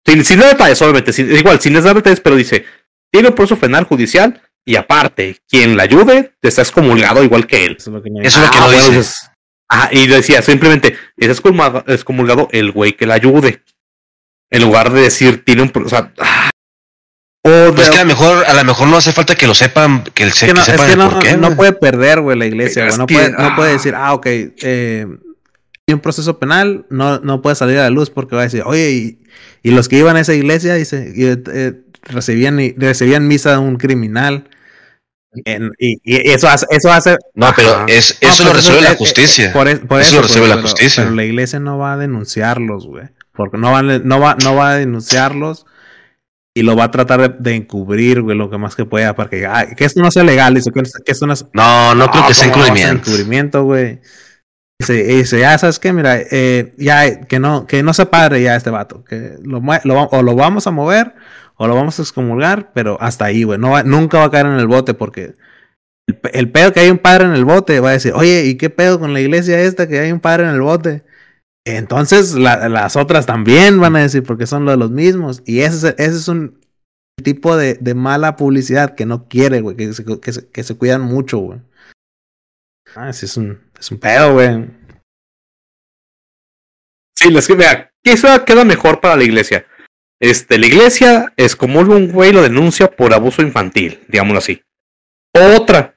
Sin, 0.05 0.23
sin 0.25 0.39
dar 0.39 0.49
detalles, 0.51 0.81
obviamente. 0.81 1.13
sin- 1.13 1.31
igual, 1.35 1.59
sin 1.61 1.73
dar 1.73 1.95
detalles, 1.95 2.19
pero 2.19 2.35
dice, 2.35 2.65
tiene 3.11 3.29
un 3.29 3.35
proceso 3.35 3.59
penal, 3.59 3.85
judicial, 3.85 4.41
y 4.65 4.75
aparte, 4.75 5.37
quien 5.47 5.77
la 5.77 5.83
ayude, 5.83 6.33
está 6.41 6.61
excomulgado 6.61 7.23
igual 7.23 7.47
que 7.47 7.65
él. 7.65 7.75
Eso 7.77 7.89
es 7.89 7.93
lo 7.95 8.01
que 8.03 8.09
no 8.09 8.21
es 8.21 8.35
lo 8.37 8.49
que 8.51 8.57
Ah, 8.57 8.59
no 8.61 8.65
bueno, 8.65 8.81
dice. 8.83 8.97
dices, 8.97 9.29
ajá, 9.69 9.89
y 9.93 10.07
decía 10.07 10.41
simplemente, 10.41 10.97
es 11.17 11.29
excomulgado, 11.29 11.83
excomulgado 11.87 12.47
el 12.51 12.71
güey 12.71 12.93
que 12.93 13.05
la 13.05 13.13
ayude. 13.15 13.63
En 14.53 14.61
lugar 14.61 14.91
de 14.93 15.01
decir, 15.01 15.43
tiene 15.43 15.63
un... 15.63 15.71
O 15.83 15.89
sea, 15.89 16.13
ah. 16.19 16.49
o 17.45 17.49
de- 17.49 17.71
Pues 17.73 17.89
que 17.89 17.97
a 17.97 18.01
lo 18.03 18.07
mejor, 18.07 18.45
a 18.45 18.53
lo 18.53 18.63
mejor 18.63 18.87
no 18.87 18.97
hace 18.97 19.11
falta 19.11 19.35
que 19.35 19.47
lo 19.47 19.53
sepan, 19.53 20.03
que, 20.13 20.29
se, 20.31 20.45
Es 20.45 20.53
que 20.53 20.53
no, 20.53 20.63
que 20.65 20.71
es 20.71 20.81
que 20.81 20.91
el 20.93 20.97
no, 20.97 21.09
por 21.09 21.23
qué. 21.23 21.31
no 21.37 21.47
güey. 21.47 21.55
puede 21.57 21.73
perder, 21.73 22.21
güey, 22.21 22.37
la 22.37 22.45
iglesia, 22.45 22.87
Es 22.87 22.97
güey. 22.97 22.99
No, 22.99 23.05
que, 23.07 23.15
puede, 23.15 23.31
no 23.31 23.55
puede 23.55 23.69
ah. 23.71 23.73
decir, 23.73 23.95
ah, 23.95 24.13
ok, 24.13 24.25
eh, 24.27 25.07
hay 25.87 25.93
un 25.93 25.99
proceso 25.99 26.39
penal, 26.39 26.85
no, 26.89 27.19
no 27.19 27.41
puede 27.41 27.55
salir 27.57 27.77
a 27.79 27.83
la 27.83 27.89
luz 27.89 28.09
porque 28.09 28.35
va 28.35 28.41
a 28.41 28.45
decir, 28.45 28.63
oye, 28.65 28.91
y, 28.91 29.19
y 29.63 29.71
los 29.71 29.89
que 29.89 29.97
iban 29.97 30.15
a 30.15 30.21
esa 30.21 30.33
iglesia, 30.33 30.75
dice, 30.75 31.11
y, 31.15 31.25
eh, 31.25 31.73
recibían, 32.03 32.59
y- 32.59 32.73
recibían 32.73 33.27
misa 33.27 33.51
de 33.51 33.57
un 33.57 33.75
criminal. 33.77 34.47
En- 35.45 35.71
y, 35.79 35.97
y 36.03 36.29
eso 36.29 36.47
hace, 36.47 36.67
eso 36.69 36.91
hace, 36.91 37.17
No, 37.33 37.51
pero 37.55 37.85
es, 37.87 38.19
No, 38.21 38.29
eso 38.29 38.37
pero 38.43 38.49
lo 38.49 38.53
resuelve 38.55 38.81
es- 38.83 38.89
la 38.91 38.95
justicia. 38.95 39.51
Por, 39.51 39.67
es- 39.67 39.79
por 39.79 39.99
Eso 39.99 40.09
eso, 40.09 40.15
lo 40.17 40.21
pues, 40.21 40.31
resuelve 40.31 40.47
la 40.49 40.55
pero- 40.57 40.67
justicia. 40.69 41.03
Pero 41.03 41.15
la 41.15 41.23
iglesia 41.25 41.59
no 41.59 41.77
va 41.79 41.93
a 41.93 41.97
denunciarlos, 41.97 42.85
güey. 42.85 43.05
Porque 43.33 43.57
no 43.57 43.71
va, 43.71 43.81
no 43.81 44.19
va, 44.19 44.35
no 44.43 44.55
va 44.55 44.71
a 44.71 44.75
denunciarlos 44.75 45.65
y 46.55 46.61
lo 46.61 46.75
va 46.75 46.85
a 46.85 46.91
tratar 46.91 47.19
de, 47.19 47.29
de 47.39 47.55
encubrir, 47.55 48.21
güey, 48.21 48.37
lo 48.37 48.49
que 48.49 48.57
más 48.59 48.75
que 48.75 48.85
pueda, 48.85 49.15
para 49.15 49.29
que, 49.29 49.45
ah, 49.47 49.67
que 49.75 49.85
esto 49.85 50.01
no 50.01 50.11
sea 50.11 50.23
legal, 50.23 50.53
dice, 50.53 50.71
que, 50.71 50.83
que 50.83 51.11
esto 51.11 51.25
no 51.25 51.33
es, 51.33 51.45
No, 51.53 51.95
no 51.95 52.11
creo 52.11 52.23
Ah, 52.23 52.27
que 52.27 52.33
sea 52.35 52.51
¿cómo 52.51 52.63
va 52.65 52.71
a 52.71 52.75
ser 52.75 52.77
encubrimiento. 52.77 53.09
encubrimiento, 53.09 53.63
güey. 53.63 53.99
Dice, 54.79 54.99
y 55.13 55.15
dice, 55.17 55.39
ya 55.39 55.57
sabes 55.57 55.79
qué, 55.79 55.93
mira, 55.93 56.17
eh, 56.19 56.73
ya 56.77 57.21
que 57.21 57.39
no, 57.39 57.65
que 57.65 57.81
no 57.83 57.93
se 57.93 58.05
padre 58.05 58.41
ya 58.43 58.55
este 58.55 58.69
vato, 58.69 59.03
que 59.03 59.35
lo, 59.43 59.61
lo 59.83 60.01
o 60.03 60.21
lo 60.21 60.35
vamos 60.35 60.67
a 60.67 60.71
mover 60.71 61.15
o 61.55 61.67
lo 61.67 61.75
vamos 61.75 61.97
a 61.99 62.01
excomulgar, 62.03 62.71
pero 62.73 62.97
hasta 63.01 63.25
ahí, 63.25 63.43
güey, 63.43 63.57
no 63.59 63.71
va- 63.71 63.83
nunca 63.83 64.19
va 64.19 64.25
a 64.25 64.31
caer 64.31 64.45
en 64.47 64.53
el 64.59 64.67
bote 64.67 64.93
porque 64.93 65.33
el 66.33 66.51
pedo 66.51 66.73
que 66.73 66.81
hay 66.81 66.89
un 66.89 66.97
padre 66.97 67.25
en 67.25 67.33
el 67.33 67.45
bote 67.45 67.79
va 67.79 67.89
a 67.89 67.93
decir, 67.93 68.11
oye, 68.13 68.45
¿y 68.45 68.55
qué 68.57 68.69
pedo 68.69 68.99
con 68.99 69.13
la 69.13 69.21
iglesia 69.21 69.59
esta 69.61 69.87
que 69.87 69.99
hay 69.99 70.11
un 70.11 70.19
padre 70.19 70.43
en 70.43 70.49
el 70.49 70.61
bote? 70.61 71.03
Entonces 71.65 72.33
la- 72.35 72.67
las 72.67 72.95
otras 72.95 73.25
también 73.25 73.79
van 73.79 73.95
a 73.95 74.01
decir 74.01 74.23
porque 74.23 74.45
son 74.47 74.65
los, 74.65 74.77
los 74.77 74.91
mismos 74.91 75.41
y 75.45 75.61
ese, 75.61 75.89
es- 75.89 75.95
ese 75.97 76.17
es 76.17 76.27
un 76.27 76.59
tipo 77.23 77.55
de, 77.55 77.75
de 77.75 77.93
mala 77.93 78.35
publicidad 78.35 78.95
que 78.95 79.05
no 79.05 79.27
quiere, 79.29 79.61
güey, 79.61 79.75
que 79.77 79.93
se, 79.93 80.03
que 80.19 80.33
se- 80.33 80.49
que 80.49 80.63
se 80.63 80.75
cuidan 80.75 81.01
mucho, 81.01 81.37
güey. 81.37 81.59
Ah, 82.95 83.13
sí, 83.13 83.25
es 83.25 83.37
un, 83.37 83.59
es 83.79 83.91
un 83.91 83.99
pedo, 83.99 84.33
güey. 84.33 84.67
Sí, 87.15 87.29
les 87.29 87.47
que 87.47 87.53
vea, 87.55 87.91
eso 88.03 88.27
queda 88.45 88.65
mejor 88.65 88.99
para 88.99 89.15
la 89.15 89.23
iglesia. 89.23 89.65
Este, 90.21 90.57
la 90.57 90.67
iglesia 90.67 91.33
es 91.37 91.55
como 91.55 91.79
un 91.79 92.11
güey 92.11 92.31
lo 92.33 92.41
denuncia 92.41 92.89
por 92.91 93.13
abuso 93.13 93.41
infantil, 93.41 93.99
digámoslo 94.07 94.39
así. 94.39 94.61
Otra, 95.35 95.95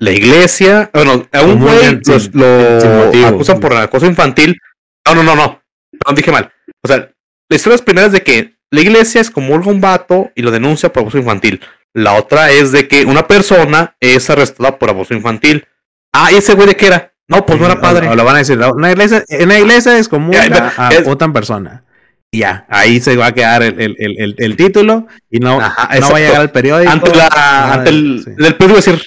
la 0.00 0.10
iglesia, 0.10 0.90
bueno, 0.92 1.26
a 1.32 1.42
un 1.42 1.60
güey 1.60 2.00
lo 2.34 3.04
motivo. 3.06 3.26
acusan 3.26 3.60
por 3.60 3.74
acoso 3.74 4.06
infantil. 4.06 4.58
No, 5.06 5.14
no, 5.16 5.22
no, 5.22 5.34
no, 5.36 5.62
no 6.06 6.14
dije 6.14 6.30
mal. 6.30 6.52
O 6.82 6.88
sea, 6.88 7.10
la 7.48 7.56
historia 7.56 7.76
es 7.76 7.82
primera 7.82 8.06
es 8.06 8.12
de 8.12 8.22
que 8.22 8.56
la 8.70 8.80
iglesia 8.80 9.20
es 9.20 9.30
como 9.30 9.54
un 9.54 9.80
vato 9.80 10.30
y 10.34 10.42
lo 10.42 10.50
denuncia 10.50 10.92
por 10.92 11.02
abuso 11.02 11.18
infantil. 11.18 11.60
La 11.94 12.14
otra 12.14 12.50
es 12.50 12.72
de 12.72 12.88
que 12.88 13.04
una 13.04 13.26
persona 13.26 13.96
es 14.00 14.30
arrestada 14.30 14.78
por 14.78 14.88
abuso 14.88 15.12
infantil. 15.14 15.66
Ah, 16.14 16.32
¿y 16.32 16.36
ese 16.36 16.54
güey 16.54 16.68
de 16.68 16.76
qué 16.76 16.86
era? 16.86 17.12
No, 17.28 17.44
pues 17.44 17.58
no 17.58 17.66
era 17.66 17.80
padre. 17.80 18.08
O, 18.08 18.12
o 18.12 18.16
lo 18.16 18.24
van 18.24 18.36
a 18.36 18.38
decir, 18.38 18.58
una 18.58 18.90
iglesia, 18.90 19.24
en 19.28 19.48
la 19.48 19.58
iglesia 19.58 19.98
es 19.98 20.08
común 20.08 20.32
Ya, 20.32 20.72
a, 20.76 20.88
es- 20.90 21.06
otra 21.06 21.30
persona. 21.32 21.84
Ya, 22.34 22.64
ahí 22.70 22.98
se 23.00 23.14
va 23.16 23.26
a 23.26 23.32
quedar 23.34 23.62
el, 23.62 23.78
el, 23.78 23.96
el, 23.98 24.34
el- 24.38 24.56
título 24.56 25.06
y 25.30 25.38
no, 25.38 25.60
Ajá, 25.60 25.98
no 26.00 26.10
va 26.10 26.16
a 26.16 26.20
llegar 26.20 26.40
al 26.40 26.50
periódico. 26.50 26.90
ante 26.90 27.14
la 27.14 27.28
nada 27.28 27.74
ante 27.74 27.90
el 27.90 28.22
sí. 28.24 28.30
del 28.42 28.56
periódico 28.56 28.76
decir 28.76 29.02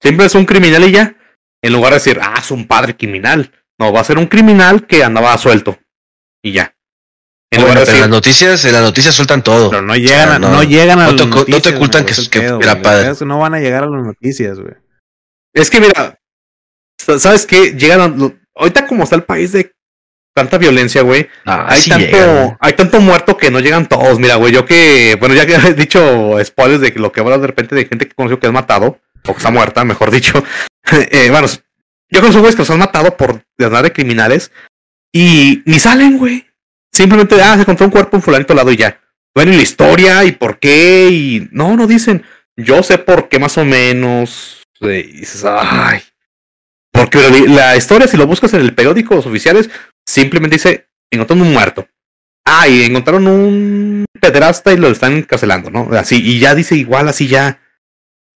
siempre 0.00 0.26
es 0.26 0.34
un 0.36 0.44
criminal 0.44 0.84
y 0.84 0.92
ya 0.92 1.16
en 1.62 1.72
lugar 1.72 1.90
de 1.90 1.96
decir 1.96 2.20
ah 2.22 2.34
es 2.38 2.50
un 2.52 2.66
padre 2.66 2.96
criminal 2.96 3.50
no 3.78 3.92
va 3.92 4.00
a 4.00 4.04
ser 4.04 4.18
un 4.18 4.26
criminal 4.26 4.86
que 4.86 5.02
andaba 5.04 5.36
suelto 5.38 5.78
y 6.42 6.52
ya 6.52 6.74
en 7.52 7.60
Bueno, 7.62 7.80
pero 7.86 7.98
las 8.00 8.08
noticias, 8.08 8.64
en 8.64 8.72
las 8.72 8.82
noticias 8.82 9.14
sueltan 9.14 9.42
todo. 9.44 9.70
Pero 9.70 9.82
no 9.82 9.94
llegan, 9.94 10.22
O 10.22 10.26
sea, 10.26 10.34
a, 10.34 10.38
no, 10.40 10.50
no- 10.50 10.62
llegan 10.64 10.98
a 11.00 11.04
no 11.04 11.12
las 11.12 11.16
te 11.16 11.22
ocu- 11.24 11.36
no 11.36 11.44
te 11.44 11.50
noticias, 11.52 11.74
ocultan 11.76 12.04
que- 12.04 12.10
es 12.12 12.28
que 12.28 12.40
pedo, 12.40 12.60
era 12.60 12.82
padre. 12.82 13.10
Es 13.10 13.18
que 13.20 13.24
no 13.26 13.38
van 13.38 13.54
a 13.54 13.60
llegar 13.60 13.84
a 13.84 13.86
las 13.86 14.04
noticias, 14.04 14.58
güey. 14.58 14.74
es 15.54 15.70
que 15.70 15.80
mira 15.80 16.18
sabes 17.18 17.46
qué 17.46 17.72
llegan 17.76 18.00
a- 18.00 18.08
lo- 18.08 18.34
ahorita 18.56 18.86
como 18.88 19.04
está 19.04 19.14
el 19.16 19.22
país 19.24 19.52
de 19.52 19.72
tanta 20.34 20.58
violencia 20.58 21.02
güey 21.02 21.28
Ah, 21.44 21.66
hay 21.68 21.80
sí 21.80 21.90
tanto 21.90 22.06
llegan. 22.06 22.56
hay 22.58 22.72
tanto 22.72 23.00
muerto 23.00 23.36
que 23.36 23.50
no 23.52 23.60
llegan 23.60 23.88
todos 23.88 24.18
mira 24.18 24.34
güey 24.34 24.52
yo 24.52 24.64
que 24.64 25.16
bueno 25.20 25.34
ya 25.34 25.46
que 25.46 25.54
he 25.68 25.74
dicho 25.74 26.36
spoilers 26.44 26.80
de 26.80 26.92
que 26.92 26.98
lo 26.98 27.12
que 27.12 27.20
hablas 27.20 27.40
de 27.40 27.46
repente 27.46 27.76
de 27.76 27.84
gente 27.86 28.08
que 28.08 28.14
conoció 28.14 28.40
que 28.40 28.46
has 28.48 28.52
matado 28.52 28.98
o 29.26 29.32
que 29.32 29.38
está 29.38 29.50
muerta 29.50 29.84
mejor 29.84 30.10
dicho 30.10 30.42
eh, 30.90 31.28
bueno 31.30 31.46
yo 32.14 32.20
conozco 32.20 32.40
güeyes 32.40 32.54
que 32.56 32.62
los 32.62 32.70
han 32.70 32.78
matado 32.78 33.16
por 33.16 33.42
de 33.58 33.64
andar 33.66 33.84
de 33.84 33.92
criminales 33.92 34.50
y 35.12 35.62
ni 35.66 35.78
salen 35.78 36.18
güey 36.18 36.46
simplemente 36.92 37.40
ah 37.42 37.54
se 37.56 37.62
encontró 37.62 37.86
un 37.86 37.92
cuerpo 37.92 38.16
en 38.16 38.22
fulanito 38.22 38.52
al 38.52 38.58
lado 38.58 38.72
y 38.72 38.76
ya 38.76 39.00
bueno 39.34 39.52
y 39.52 39.56
la 39.56 39.62
historia 39.62 40.24
y 40.24 40.32
por 40.32 40.58
qué 40.58 41.08
y 41.10 41.48
no 41.52 41.76
no 41.76 41.86
dicen 41.86 42.24
yo 42.56 42.82
sé 42.82 42.98
por 42.98 43.28
qué 43.28 43.38
más 43.38 43.58
o 43.58 43.64
menos 43.64 44.62
y 44.80 44.86
dices 45.02 45.44
ay 45.44 46.02
porque 46.92 47.18
la- 47.48 47.76
historia 47.76 48.06
si 48.06 48.16
lo 48.16 48.26
buscas 48.26 48.54
en 48.54 48.60
el 48.60 48.74
periódico 48.74 49.14
los 49.16 49.26
oficiales 49.26 49.68
simplemente 50.06 50.56
dice 50.56 50.86
encontraron 51.12 51.46
un 51.46 51.52
muerto. 51.52 51.86
Ah, 52.46 52.68
y 52.68 52.82
encontraron 52.84 53.26
un 53.26 54.04
pederasta 54.20 54.72
y 54.72 54.76
lo 54.76 54.88
están 54.88 55.12
encarcelando, 55.14 55.70
¿no? 55.70 55.88
Así, 55.96 56.16
y 56.22 56.38
ya 56.40 56.54
dice 56.54 56.74
igual 56.76 57.08
así 57.08 57.26
ya. 57.26 57.60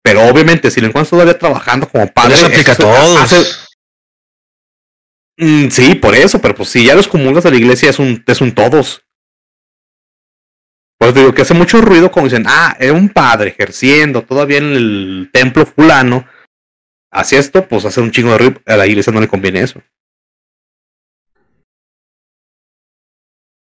Pero 0.02 0.22
obviamente, 0.26 0.70
si 0.70 0.80
lo 0.80 0.86
encuentras 0.86 1.10
todavía 1.10 1.38
trabajando 1.38 1.88
como 1.88 2.06
padre, 2.12 2.34
eso 2.34 2.46
aplica 2.46 2.70
a 2.70 2.74
eso 2.74 2.82
todos. 2.84 3.20
hace- 3.20 3.44
Mm, 5.38 5.68
sí, 5.70 5.94
por 5.94 6.16
eso, 6.16 6.40
pero 6.40 6.54
pues 6.54 6.68
si 6.68 6.84
ya 6.84 6.96
los 6.96 7.06
comunas 7.06 7.44
de 7.44 7.52
la 7.52 7.56
iglesia 7.56 7.90
es 7.90 7.98
un, 8.00 8.24
es 8.26 8.40
un 8.40 8.52
todos. 8.52 9.04
Pues 10.98 11.14
digo 11.14 11.32
que 11.32 11.42
hace 11.42 11.54
mucho 11.54 11.80
ruido 11.80 12.10
cuando 12.10 12.28
dicen, 12.28 12.44
ah, 12.48 12.76
era 12.80 12.92
un 12.92 13.08
padre 13.08 13.50
ejerciendo 13.50 14.22
todavía 14.22 14.58
en 14.58 14.72
el 14.72 15.30
templo 15.32 15.64
fulano. 15.64 16.26
Hacía 17.12 17.38
esto, 17.38 17.68
pues 17.68 17.84
hace 17.84 18.00
un 18.00 18.10
chingo 18.10 18.32
de 18.32 18.38
ruido. 18.38 18.60
A 18.66 18.76
la 18.76 18.86
iglesia 18.88 19.12
no 19.12 19.20
le 19.20 19.28
conviene 19.28 19.60
eso. 19.60 19.80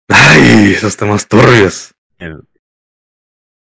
Ay, 0.10 0.74
esos 0.74 0.98
temas 0.98 1.26
turbios. 1.26 1.96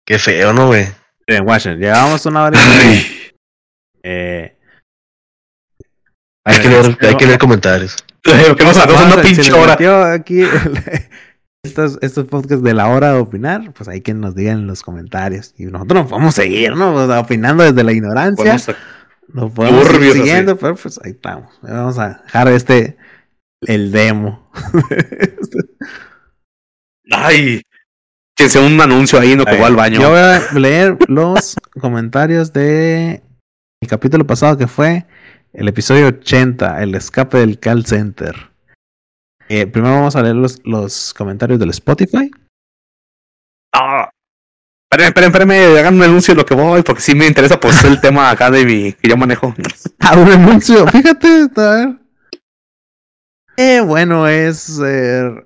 Qué 0.06 0.20
feo, 0.20 0.52
¿no, 0.52 0.68
güey? 0.68 0.88
Bien, 1.26 1.48
Washington, 1.48 1.80
llevamos 1.80 2.26
una 2.26 2.44
hora 2.44 2.60
y. 2.86 3.32
Eh, 4.04 4.57
Hay 6.48 6.62
que 6.62 6.70
leer, 6.70 6.98
hay 7.02 7.18
que 7.18 7.26
leer 7.26 7.40
comentarios. 7.40 7.98
que 8.24 8.64
nos 8.64 8.78
una 8.78 9.22
pinche 9.22 9.52
hora. 9.52 10.14
aquí 10.14 10.44
estos, 11.64 12.00
estos 12.02 12.26
podcasts 12.26 12.64
de 12.64 12.74
la 12.74 12.88
hora 12.88 13.14
de 13.14 13.20
opinar, 13.20 13.74
pues 13.74 13.90
ahí 13.90 14.02
que 14.02 14.14
nos 14.14 14.34
digan 14.34 14.60
en 14.60 14.68
los 14.68 14.82
comentarios. 14.82 15.54
Y 15.58 15.66
nosotros 15.66 16.04
nos 16.04 16.10
podemos 16.10 16.36
seguir, 16.36 16.76
¿no? 16.76 16.96
O 16.96 17.08
sea, 17.08 17.20
opinando 17.20 17.64
desde 17.64 17.84
la 17.84 17.92
ignorancia. 17.92 18.58
Nos 19.28 19.52
podemos 19.52 19.86
ir 19.86 19.92
turbios 19.92 20.12
así. 20.12 20.22
siguiendo, 20.22 20.58
pero 20.58 20.76
pues 20.76 21.00
ahí 21.04 21.12
estamos. 21.12 21.52
Vamos 21.62 22.00
a 22.00 22.22
dejar 22.26 22.48
este, 22.48 22.98
el 23.62 23.92
demo. 23.92 24.50
Ay, 27.12 27.62
que 28.38 28.48
sea 28.48 28.62
un 28.62 28.80
anuncio 28.80 29.20
ahí, 29.20 29.36
no 29.36 29.44
que 29.44 29.60
va 29.60 29.68
al 29.68 29.76
baño. 29.76 30.00
Yo 30.00 30.12
voy 30.12 30.20
a 30.20 30.54
leer 30.54 30.98
los 31.10 31.58
comentarios 31.82 32.54
de 32.54 33.22
el 33.82 33.90
capítulo 33.90 34.26
pasado 34.26 34.58
que 34.58 34.68
fue 34.68 35.06
el 35.58 35.68
episodio 35.68 36.08
80, 36.08 36.84
el 36.84 36.94
escape 36.94 37.40
del 37.40 37.60
call 37.60 37.84
center. 37.84 38.52
Eh, 39.50 39.66
primero 39.66 39.96
vamos 39.96 40.16
a 40.16 40.22
leer 40.22 40.36
los, 40.36 40.62
los 40.66 41.16
comentarios 41.16 41.60
del 41.60 41.72
Spotify. 41.72 42.30
Ah. 43.74 44.08
Espérenme, 44.90 45.08
espérenme, 45.08 45.56
espérenme, 45.56 45.80
hagan 45.80 45.96
un 45.96 46.04
anuncio 46.04 46.36
de 46.36 46.42
lo 46.42 46.46
que 46.46 46.54
voy, 46.54 46.84
porque 46.84 47.02
sí 47.02 47.16
me 47.16 47.26
interesa 47.26 47.60
pues 47.60 47.84
el 47.84 48.00
tema 48.02 48.30
acá 48.30 48.52
de 48.52 48.66
mi 48.66 48.94
que 48.94 49.10
yo 49.10 49.18
manejo. 49.18 49.54
Ah, 50.00 50.16
un 50.16 50.32
anuncio, 50.32 50.86
fíjate, 50.88 51.48
a 51.56 51.70
ver. 51.74 52.00
Eh, 53.58 53.82
bueno, 53.82 54.28
es 54.28 54.80
eh, 54.86 55.44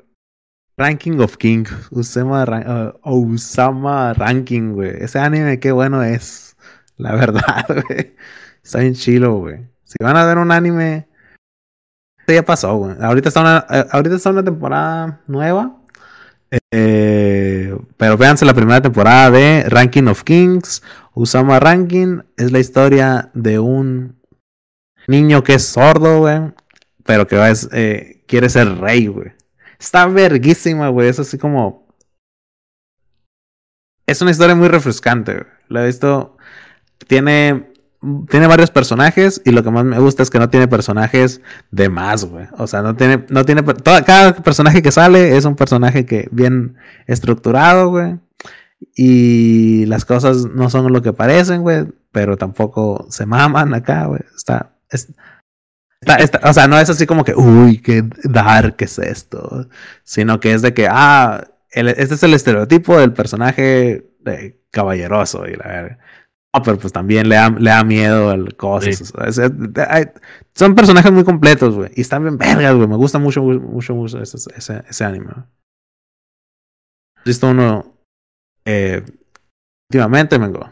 Ranking 0.77 1.19
of 1.19 1.37
King. 1.37 1.63
Usama, 1.89 2.43
eh, 2.43 2.93
Osama 3.03 4.13
Ranking, 4.13 4.73
güey. 4.73 4.91
Ese 4.99 5.19
anime, 5.19 5.57
qué 5.61 5.71
bueno 5.71 6.03
es. 6.03 6.57
La 6.97 7.15
verdad, 7.15 7.65
güey. 7.87 8.13
Está 8.61 8.79
bien 8.79 8.93
chilo, 8.93 9.35
güey. 9.37 9.71
Si 9.91 10.01
van 10.01 10.15
a 10.15 10.25
ver 10.25 10.37
un 10.37 10.53
anime, 10.53 11.09
este 12.19 12.35
ya 12.35 12.45
pasó, 12.45 12.77
güey. 12.77 12.95
Ahorita 13.01 13.27
está 13.27 13.41
una, 13.41 13.65
eh, 13.69 13.85
ahorita 13.91 14.15
está 14.15 14.29
una 14.29 14.43
temporada 14.43 15.19
nueva. 15.27 15.75
Eh, 16.71 17.77
pero 17.97 18.17
véanse 18.17 18.45
la 18.45 18.53
primera 18.53 18.81
temporada 18.81 19.29
de 19.31 19.65
Ranking 19.67 20.07
of 20.07 20.23
Kings. 20.23 20.81
Usama 21.13 21.59
Ranking 21.59 22.21
es 22.37 22.53
la 22.53 22.59
historia 22.59 23.31
de 23.33 23.59
un 23.59 24.21
niño 25.07 25.43
que 25.43 25.55
es 25.55 25.65
sordo, 25.65 26.19
güey. 26.19 26.53
Pero 27.03 27.27
que 27.27 27.49
es, 27.49 27.67
eh, 27.73 28.23
quiere 28.27 28.49
ser 28.49 28.77
rey, 28.77 29.07
güey. 29.07 29.33
Está 29.77 30.07
verguísima, 30.07 30.87
güey. 30.87 31.09
Es 31.09 31.19
así 31.19 31.37
como. 31.37 31.85
Es 34.07 34.21
una 34.21 34.31
historia 34.31 34.55
muy 34.55 34.69
refrescante, 34.69 35.33
güey. 35.33 35.45
La 35.67 35.83
he 35.83 35.87
visto. 35.87 36.37
Tiene. 37.07 37.70
Tiene 38.29 38.47
varios 38.47 38.71
personajes. 38.71 39.41
Y 39.45 39.51
lo 39.51 39.63
que 39.63 39.71
más 39.71 39.85
me 39.85 39.99
gusta 39.99 40.23
es 40.23 40.29
que 40.29 40.39
no 40.39 40.49
tiene 40.49 40.67
personajes 40.67 41.41
de 41.71 41.89
más, 41.89 42.25
güey. 42.25 42.47
O 42.57 42.65
sea, 42.67 42.81
no 42.81 42.95
tiene. 42.95 43.25
No 43.29 43.45
tiene 43.45 43.61
toda- 43.63 44.03
cada 44.03 44.35
personaje 44.35 44.81
que 44.81 44.91
sale 44.91 45.37
es 45.37 45.45
un 45.45 45.55
personaje 45.55 46.05
que 46.05 46.27
bien 46.31 46.75
estructurado, 47.07 47.89
güey. 47.89 48.17
Y 48.95 49.85
las 49.85 50.05
cosas 50.05 50.45
no 50.45 50.69
son 50.69 50.91
lo 50.91 51.01
que 51.01 51.13
parecen, 51.13 51.61
güey. 51.61 51.85
Pero 52.11 52.37
tampoco 52.37 53.05
se 53.09 53.25
maman 53.25 53.73
acá, 53.73 54.05
güey. 54.05 54.21
Está. 54.35 54.71
es- 54.89 55.13
Está- 56.01 56.49
o 56.49 56.53
sea, 56.53 56.67
no 56.67 56.79
es 56.79 56.89
así 56.89 57.05
como 57.05 57.23
que, 57.23 57.35
uy, 57.35 57.77
qué 57.79 58.03
dark 58.23 58.75
es 58.79 58.97
esto. 58.97 59.67
Sino 60.03 60.39
que 60.39 60.53
es 60.53 60.63
de 60.63 60.73
que, 60.73 60.87
ah, 60.89 61.43
este 61.69 62.15
es 62.15 62.23
el 62.23 62.33
estereotipo 62.33 62.97
del 62.97 63.13
personaje 63.13 64.07
caballeroso 64.71 65.45
y 65.47 65.55
la 65.55 65.67
verga. 65.67 65.99
No, 66.53 66.61
pero 66.63 66.77
pues 66.77 66.91
también 66.91 67.29
le 67.29 67.35
da, 67.35 67.49
le 67.49 67.69
da 67.69 67.83
miedo 67.83 68.29
al 68.29 68.55
cosas. 68.57 68.97
Sí. 68.97 69.03
o 69.03 69.07
sea, 69.07 69.27
es- 69.27 69.37
es- 69.37 69.51
hay- 69.87 70.11
son 70.53 70.75
personajes 70.75 71.11
muy 71.11 71.23
completos, 71.23 71.75
güey. 71.75 71.91
Y 71.95 72.01
están 72.01 72.23
bien 72.23 72.37
vergas, 72.37 72.75
güey. 72.75 72.87
Me 72.87 72.97
gusta 72.97 73.19
mucho, 73.19 73.41
mucho, 73.41 73.95
mucho 73.95 74.21
ese, 74.21 74.37
ese, 74.55 74.83
ese 74.89 75.03
anime. 75.05 75.25
güey. 75.33 75.45
¿Has 77.17 77.23
visto 77.23 77.47
uno 77.49 77.95
eh, 78.65 79.01
últimamente, 79.89 80.37
Mengo? 80.39 80.69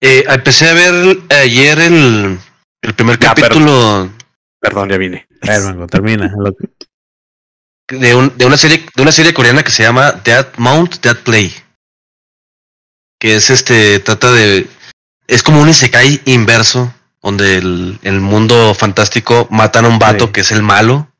Eh, 0.00 0.24
empecé 0.28 0.68
a 0.70 0.74
ver 0.74 1.16
ayer 1.42 1.78
el, 1.80 2.38
el 2.82 2.94
primer 2.94 3.18
Ya, 3.18 3.34
capítulo 3.34 4.10
Perdón, 4.60 4.88
ya 4.90 4.96
vine. 4.96 5.26
A 5.42 5.46
ver, 5.58 5.62
Mengo, 5.72 5.86
termina. 5.88 6.32
De, 7.90 8.14
un- 8.14 8.36
de 8.36 8.46
una 8.46 8.56
serie 8.56 8.84
de 8.94 9.02
una 9.02 9.10
serie 9.12 9.34
coreana 9.34 9.62
que 9.64 9.70
se 9.70 9.82
llama 9.82 10.12
Dead 10.12 10.46
Mount 10.58 11.00
Dead 11.00 11.16
Play. 11.24 11.50
Que 13.18 13.36
es 13.36 13.50
este, 13.50 13.98
trata 14.00 14.32
de. 14.32 14.68
Es 15.26 15.42
como 15.42 15.60
un 15.60 15.68
Isekai 15.68 16.22
inverso, 16.24 16.92
donde 17.22 17.56
el, 17.56 17.98
el 18.02 18.20
mundo 18.20 18.74
fantástico 18.74 19.46
matan 19.50 19.84
a 19.84 19.88
un 19.88 19.98
vato 19.98 20.26
Sí. 20.26 20.32
que 20.32 20.40
es 20.40 20.52
el 20.52 20.62
malo 20.62 21.12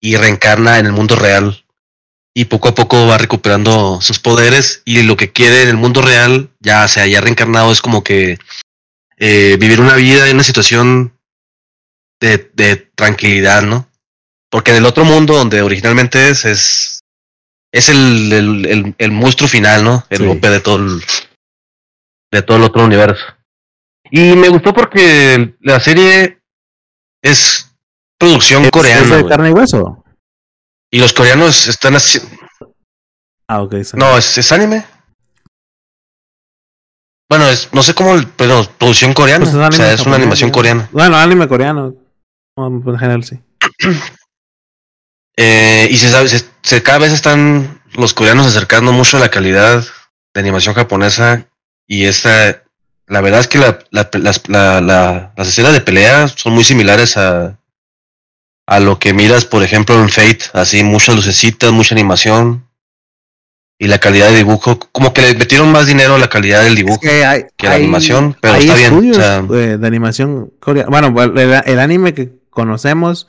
y 0.00 0.16
reencarna 0.16 0.78
en 0.78 0.86
el 0.86 0.92
mundo 0.92 1.16
real. 1.16 1.64
Y 2.32 2.44
poco 2.44 2.68
a 2.68 2.74
poco 2.74 3.06
va 3.08 3.18
recuperando 3.18 4.00
sus 4.00 4.18
poderes. 4.20 4.82
Y 4.84 5.02
lo 5.02 5.16
que 5.16 5.32
quiere 5.32 5.62
en 5.62 5.68
el 5.70 5.76
mundo 5.76 6.00
real, 6.00 6.50
ya 6.60 6.86
se 6.86 7.00
haya 7.00 7.20
reencarnado, 7.20 7.72
es 7.72 7.80
como 7.82 8.04
que 8.04 8.38
eh, 9.18 9.56
vivir 9.58 9.80
una 9.80 9.96
vida 9.96 10.28
en 10.28 10.36
una 10.36 10.44
situación 10.44 11.12
de, 12.20 12.50
de 12.54 12.76
tranquilidad, 12.94 13.62
¿no? 13.62 13.88
Porque 14.48 14.70
en 14.70 14.78
el 14.78 14.86
otro 14.86 15.04
mundo 15.04 15.34
donde 15.34 15.62
originalmente 15.62 16.28
es, 16.28 16.44
es, 16.44 16.99
es 17.72 17.88
el, 17.88 18.32
el, 18.32 18.66
el, 18.66 18.94
el 18.98 19.12
monstruo 19.12 19.48
final, 19.48 19.84
¿no? 19.84 20.04
El 20.10 20.18
Sí. 20.18 20.26
golpe 20.26 20.50
de 20.50 20.60
todo 20.60 20.76
el, 20.76 21.02
de 22.32 22.42
todo 22.42 22.56
el 22.56 22.64
otro 22.64 22.84
universo. 22.84 23.24
Y 24.10 24.34
me 24.36 24.48
gustó 24.48 24.72
porque 24.74 25.54
la 25.60 25.78
serie 25.80 26.40
es 27.22 27.70
producción 28.18 28.64
¿Es- 28.64 28.70
coreana. 28.70 29.02
¿Es 29.02 29.10
de 29.22 29.28
carne 29.28 29.50
y 29.50 29.52
hueso? 29.52 30.04
Y 30.92 30.98
los 30.98 31.12
coreanos 31.12 31.68
están 31.68 31.94
haciendo. 31.94 32.28
Ah, 33.46 33.62
ok. 33.62 33.74
No, 33.94 34.18
es, 34.18 34.36
es 34.38 34.50
anime. 34.52 34.84
Bueno, 37.28 37.48
es, 37.48 37.72
no 37.72 37.82
sé 37.82 37.94
cómo, 37.94 38.16
pero 38.36 38.64
producción 38.78 39.14
coreana. 39.14 39.44
Pues 39.44 39.54
es 39.54 39.68
o 39.68 39.72
sea, 39.72 39.92
es 39.92 40.04
una 40.06 40.16
animación 40.16 40.50
coreana. 40.50 40.88
Bueno, 40.90 41.16
anime 41.16 41.46
coreano. 41.46 41.94
En 42.56 42.82
general, 42.98 43.22
sí. 43.24 43.38
Eh, 45.42 45.88
y 45.90 45.96
se 45.96 46.10
sabe, 46.10 46.28
se, 46.28 46.44
se- 46.62 46.82
cada 46.82 46.98
vez 46.98 47.12
están 47.12 47.80
los 47.94 48.12
coreanos 48.12 48.46
acercando 48.46 48.92
mucho 48.92 49.16
a 49.16 49.20
la 49.20 49.30
calidad 49.30 49.82
de 50.34 50.40
animación 50.40 50.74
japonesa. 50.74 51.46
Y 51.86 52.04
esta, 52.04 52.62
la 53.06 53.20
verdad 53.22 53.40
es 53.40 53.48
que 53.48 53.58
la, 53.58 53.78
la- 53.90 54.10
las, 54.12 54.42
la- 54.48 54.80
la- 54.80 55.32
las 55.36 55.48
escenas 55.48 55.72
de 55.72 55.80
pelea 55.80 56.28
son 56.28 56.52
muy 56.52 56.64
similares 56.64 57.16
a, 57.16 57.58
a 58.66 58.80
lo 58.80 58.98
que 58.98 59.14
miras, 59.14 59.44
por 59.46 59.62
ejemplo, 59.62 59.98
en 60.00 60.10
Fate. 60.10 60.40
Así, 60.52 60.84
muchas 60.84 61.14
lucecitas, 61.16 61.72
mucha 61.72 61.94
animación. 61.94 62.66
Y 63.78 63.86
la 63.88 63.98
calidad 63.98 64.28
de 64.28 64.36
dibujo, 64.36 64.78
como 64.92 65.14
que 65.14 65.22
le 65.22 65.34
metieron 65.34 65.72
más 65.72 65.86
dinero 65.86 66.16
a 66.16 66.18
la 66.18 66.28
calidad 66.28 66.62
del 66.64 66.74
dibujo. 66.74 67.00
que 67.00 67.24
hay, 67.24 67.46
que 67.56 67.66
la 67.66 67.72
hay- 67.76 67.80
animación, 67.82 68.36
pero 68.38 68.54
hay 68.54 68.60
está 68.64 68.74
bien, 68.74 68.92
estudios 68.92 69.16
o 69.16 69.20
sea- 69.22 69.38
eh, 69.58 69.78
de 69.78 69.86
animación 69.86 70.52
coreana. 70.60 70.90
Bueno, 70.90 71.22
el, 71.22 71.38
el 71.64 71.78
anime 71.80 72.12
que 72.12 72.30
conocemos 72.50 73.26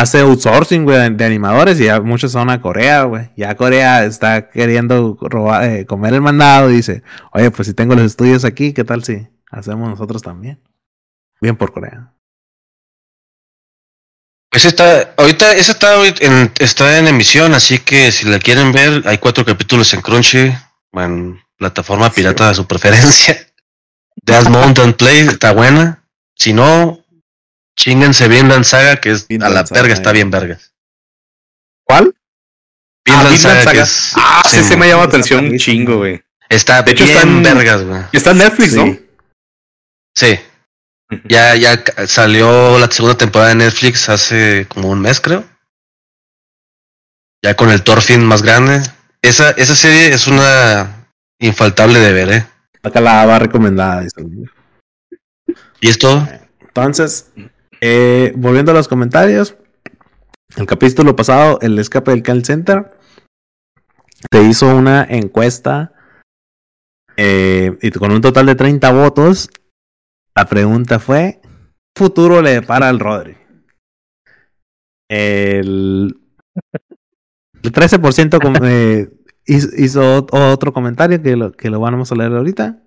hace 0.00 0.20
outsourcing, 0.20 0.84
güey, 0.84 1.14
de, 1.14 1.24
animadores 1.24 1.80
y 1.80 1.84
ya 1.84 2.00
muchos 2.00 2.32
son 2.32 2.50
a 2.50 2.60
Corea, 2.60 3.04
güey. 3.04 3.30
Ya 3.36 3.56
Corea 3.56 4.04
está 4.04 4.50
queriendo 4.50 5.16
robar, 5.20 5.64
eh, 5.64 5.86
comer 5.86 6.12
el 6.14 6.20
mandado 6.20 6.70
y 6.70 6.76
dice, 6.76 7.02
oye, 7.32 7.50
pues 7.50 7.68
si 7.68 7.74
tengo 7.74 7.94
los 7.94 8.04
estudios 8.04 8.44
aquí, 8.44 8.72
¿qué 8.74 8.84
tal 8.84 9.02
si 9.04 9.26
hacemos 9.50 9.88
nosotros 9.88 10.22
también? 10.22 10.60
Bien 11.40 11.56
por 11.56 11.72
Corea. 11.72 12.12
Ese 14.50 14.68
está, 14.68 15.14
ahorita, 15.16 15.52
ese 15.52 15.72
está, 15.72 15.94
en, 16.06 16.52
está 16.58 16.98
en 16.98 17.08
emisión, 17.08 17.54
así 17.54 17.78
que 17.78 18.12
si 18.12 18.26
la 18.26 18.38
quieren 18.38 18.72
ver, 18.72 19.02
hay 19.06 19.18
cuatro 19.18 19.44
capítulos 19.44 19.92
en 19.94 20.02
Crunchy, 20.02 20.52
en 20.92 21.40
plataforma 21.56 22.10
pirata 22.10 22.48
de 22.48 22.54
su 22.54 22.66
preferencia. 22.66 23.36
Death 24.16 24.48
Mountain 24.48 24.94
Play 24.94 25.20
está 25.20 25.52
buena. 25.52 26.04
Si 26.34 26.52
no, 26.52 27.05
chinguense 27.76 28.28
Vinland 28.28 28.64
Saga, 28.64 28.96
que 29.00 29.10
es 29.12 29.26
a 29.40 29.48
la 29.48 29.66
Saga, 29.66 29.82
verga, 29.82 29.94
está 29.94 30.10
eh. 30.10 30.14
bien 30.14 30.30
vergas. 30.30 30.72
¿Cuál? 31.84 32.14
Vinland 33.04 33.30
Vinland 33.36 33.62
Saga, 33.64 33.82
es, 33.82 34.12
Ah, 34.16 34.42
sí, 34.44 34.56
sí, 34.58 34.64
se 34.64 34.76
me 34.76 34.88
llama 34.88 35.04
atención 35.04 35.44
un 35.46 35.58
chingo, 35.58 35.98
güey. 35.98 36.22
está 36.48 36.82
de 36.82 36.92
hecho, 36.92 37.04
bien 37.04 37.16
está 37.16 37.28
en- 37.28 37.42
vergas, 37.42 37.82
güey. 37.84 38.02
Está 38.12 38.30
en 38.32 38.38
Netflix, 38.38 38.72
Sí. 38.72 38.76
¿no? 38.78 38.98
Sí, 40.14 40.38
Ya, 41.28 41.54
ya 41.54 41.84
salió 42.08 42.80
la 42.80 42.90
segunda 42.90 43.16
temporada 43.16 43.50
de 43.50 43.54
Netflix 43.56 44.08
hace 44.08 44.66
como 44.68 44.88
un 44.90 45.00
mes, 45.00 45.20
creo. 45.20 45.44
Ya 47.44 47.54
con 47.54 47.70
el 47.70 47.84
Thorfinn 47.84 48.24
más 48.24 48.42
grande. 48.42 48.82
Esa, 49.22 49.50
esa 49.52 49.76
serie 49.76 50.08
es 50.08 50.26
una 50.26 51.06
infaltable 51.38 52.00
de 52.00 52.12
ver, 52.12 52.32
¿eh? 52.32 52.46
Acá 52.82 53.00
la 53.00 53.24
va 53.24 53.38
recomendada. 53.38 54.04
¿Y 55.80 55.88
esto? 55.88 56.26
Entonces, 56.60 57.30
eh, 57.80 58.32
volviendo 58.36 58.72
a 58.72 58.74
los 58.74 58.88
comentarios, 58.88 59.56
el 60.56 60.66
capítulo 60.66 61.14
pasado, 61.16 61.58
el 61.60 61.78
escape 61.78 62.10
del 62.12 62.22
call 62.22 62.44
center, 62.44 62.96
te 64.30 64.42
hizo 64.42 64.74
una 64.74 65.04
encuesta 65.04 65.92
eh, 67.16 67.76
y 67.82 67.90
con 67.90 68.12
un 68.12 68.20
total 68.20 68.46
de 68.46 68.54
30 68.54 68.92
votos. 68.92 69.50
La 70.34 70.46
pregunta 70.46 70.98
fue: 70.98 71.40
¿Futuro 71.96 72.42
le 72.42 72.52
depara 72.52 72.88
al 72.88 73.00
Rodri? 73.00 73.36
El, 75.08 76.18
el 77.62 77.72
13% 77.72 78.40
com- 78.40 78.54
eh, 78.64 79.10
hizo, 79.46 79.68
hizo 79.76 80.26
ot- 80.26 80.52
otro 80.52 80.72
comentario 80.72 81.22
que 81.22 81.36
lo, 81.36 81.52
que 81.52 81.70
lo 81.70 81.80
vamos 81.80 82.10
a 82.10 82.16
leer 82.16 82.32
ahorita. 82.32 82.82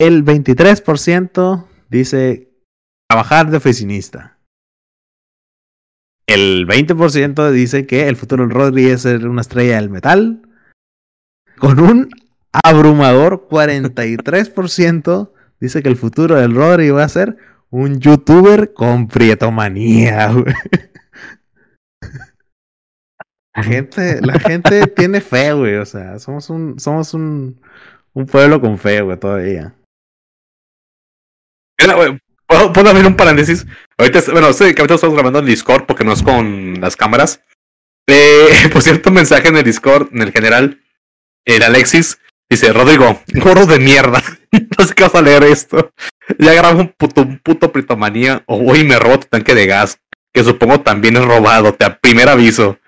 El 0.00 0.24
23% 0.24 1.66
dice 1.88 2.47
trabajar 3.08 3.50
de 3.50 3.56
oficinista. 3.56 4.38
El 6.26 6.66
20% 6.66 7.50
dice 7.50 7.86
que 7.86 8.06
el 8.08 8.16
futuro 8.16 8.46
del 8.46 8.54
Rodri 8.54 8.86
es 8.86 9.02
ser 9.02 9.26
una 9.26 9.40
estrella 9.40 9.76
del 9.76 9.88
metal. 9.88 10.42
Con 11.56 11.80
un 11.80 12.10
abrumador 12.52 13.48
43% 13.48 15.32
dice 15.58 15.82
que 15.82 15.88
el 15.88 15.96
futuro 15.96 16.36
del 16.36 16.54
Rodri 16.54 16.90
va 16.90 17.04
a 17.04 17.08
ser 17.08 17.38
un 17.70 17.98
youtuber 17.98 18.74
con 18.74 19.08
prietomanía. 19.08 20.30
güey. 20.32 20.54
La 23.54 23.64
gente, 23.64 24.20
la 24.20 24.38
gente 24.38 24.86
tiene 24.86 25.20
fe, 25.20 25.52
güey. 25.52 25.76
O 25.76 25.86
sea, 25.86 26.18
somos 26.18 26.48
un, 26.50 26.78
somos 26.78 27.14
un, 27.14 27.60
un 28.12 28.26
pueblo 28.26 28.60
con 28.60 28.78
fe, 28.78 29.00
güey, 29.00 29.18
todavía. 29.18 29.74
Mira, 31.80 31.94
güey, 31.94 32.20
¿Puedo, 32.48 32.72
puedo 32.72 32.88
abrir 32.90 33.06
un 33.06 33.14
paréntesis? 33.16 33.66
Ahorita, 33.98 34.20
bueno, 34.32 34.48
este 34.48 34.74
capítulo 34.74 34.94
estamos 34.96 35.14
grabando 35.14 35.38
en 35.40 35.46
Discord 35.46 35.84
porque 35.84 36.02
no 36.04 36.12
es 36.12 36.22
con 36.22 36.80
las 36.80 36.96
cámaras. 36.96 37.42
Eh, 38.08 38.48
por 38.72 38.82
cierto, 38.82 39.10
un 39.10 39.16
mensaje 39.16 39.48
en 39.48 39.56
el 39.58 39.64
Discord, 39.64 40.08
en 40.12 40.22
el 40.22 40.32
general, 40.32 40.80
el 41.44 41.62
Alexis 41.62 42.18
dice, 42.50 42.72
Rodrigo, 42.72 43.20
gorro 43.34 43.66
de 43.66 43.78
mierda. 43.78 44.22
no 44.78 44.86
sé 44.86 44.94
qué 44.94 45.02
vas 45.02 45.14
a 45.14 45.20
leer 45.22 45.44
esto. 45.44 45.92
Ya 46.38 46.54
grabo 46.54 46.80
un 46.80 46.88
puto, 46.96 47.20
un 47.22 47.38
puto 47.38 47.70
pritomanía 47.70 48.42
o 48.46 48.58
voy 48.58 48.80
y 48.80 48.84
me 48.84 48.98
robo 48.98 49.20
tu 49.20 49.26
tanque 49.28 49.54
de 49.54 49.66
gas, 49.66 49.98
que 50.32 50.42
supongo 50.44 50.80
también 50.80 51.16
es 51.16 51.24
robado, 51.24 51.74
te 51.74 51.84
a 51.84 51.98
primer 51.98 52.28
aviso. 52.30 52.78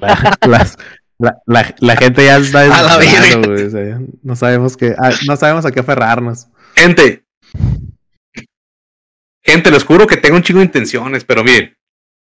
La, 0.00 0.36
las- 0.46 0.76
la, 1.18 1.34
la- 1.46 1.74
la 1.80 1.96
gente 1.96 2.24
ya 2.24 2.36
está 2.36 2.60
A 2.60 2.66
la 2.82 2.96
o 2.98 3.00
sea, 3.70 3.84
ya 3.84 3.98
no 4.22 4.36
sabemos 4.36 4.76
qué, 4.76 4.94
ah, 4.98 5.10
no 5.26 5.36
sabemos 5.36 5.64
a 5.64 5.72
qué 5.72 5.80
aferrarnos. 5.80 6.46
Gente, 6.76 7.24
gente, 9.48 9.70
les 9.70 9.84
juro 9.84 10.06
que 10.06 10.16
tengo 10.16 10.36
un 10.36 10.42
chingo 10.42 10.60
de 10.60 10.66
intenciones, 10.66 11.24
pero 11.24 11.42
miren, 11.44 11.76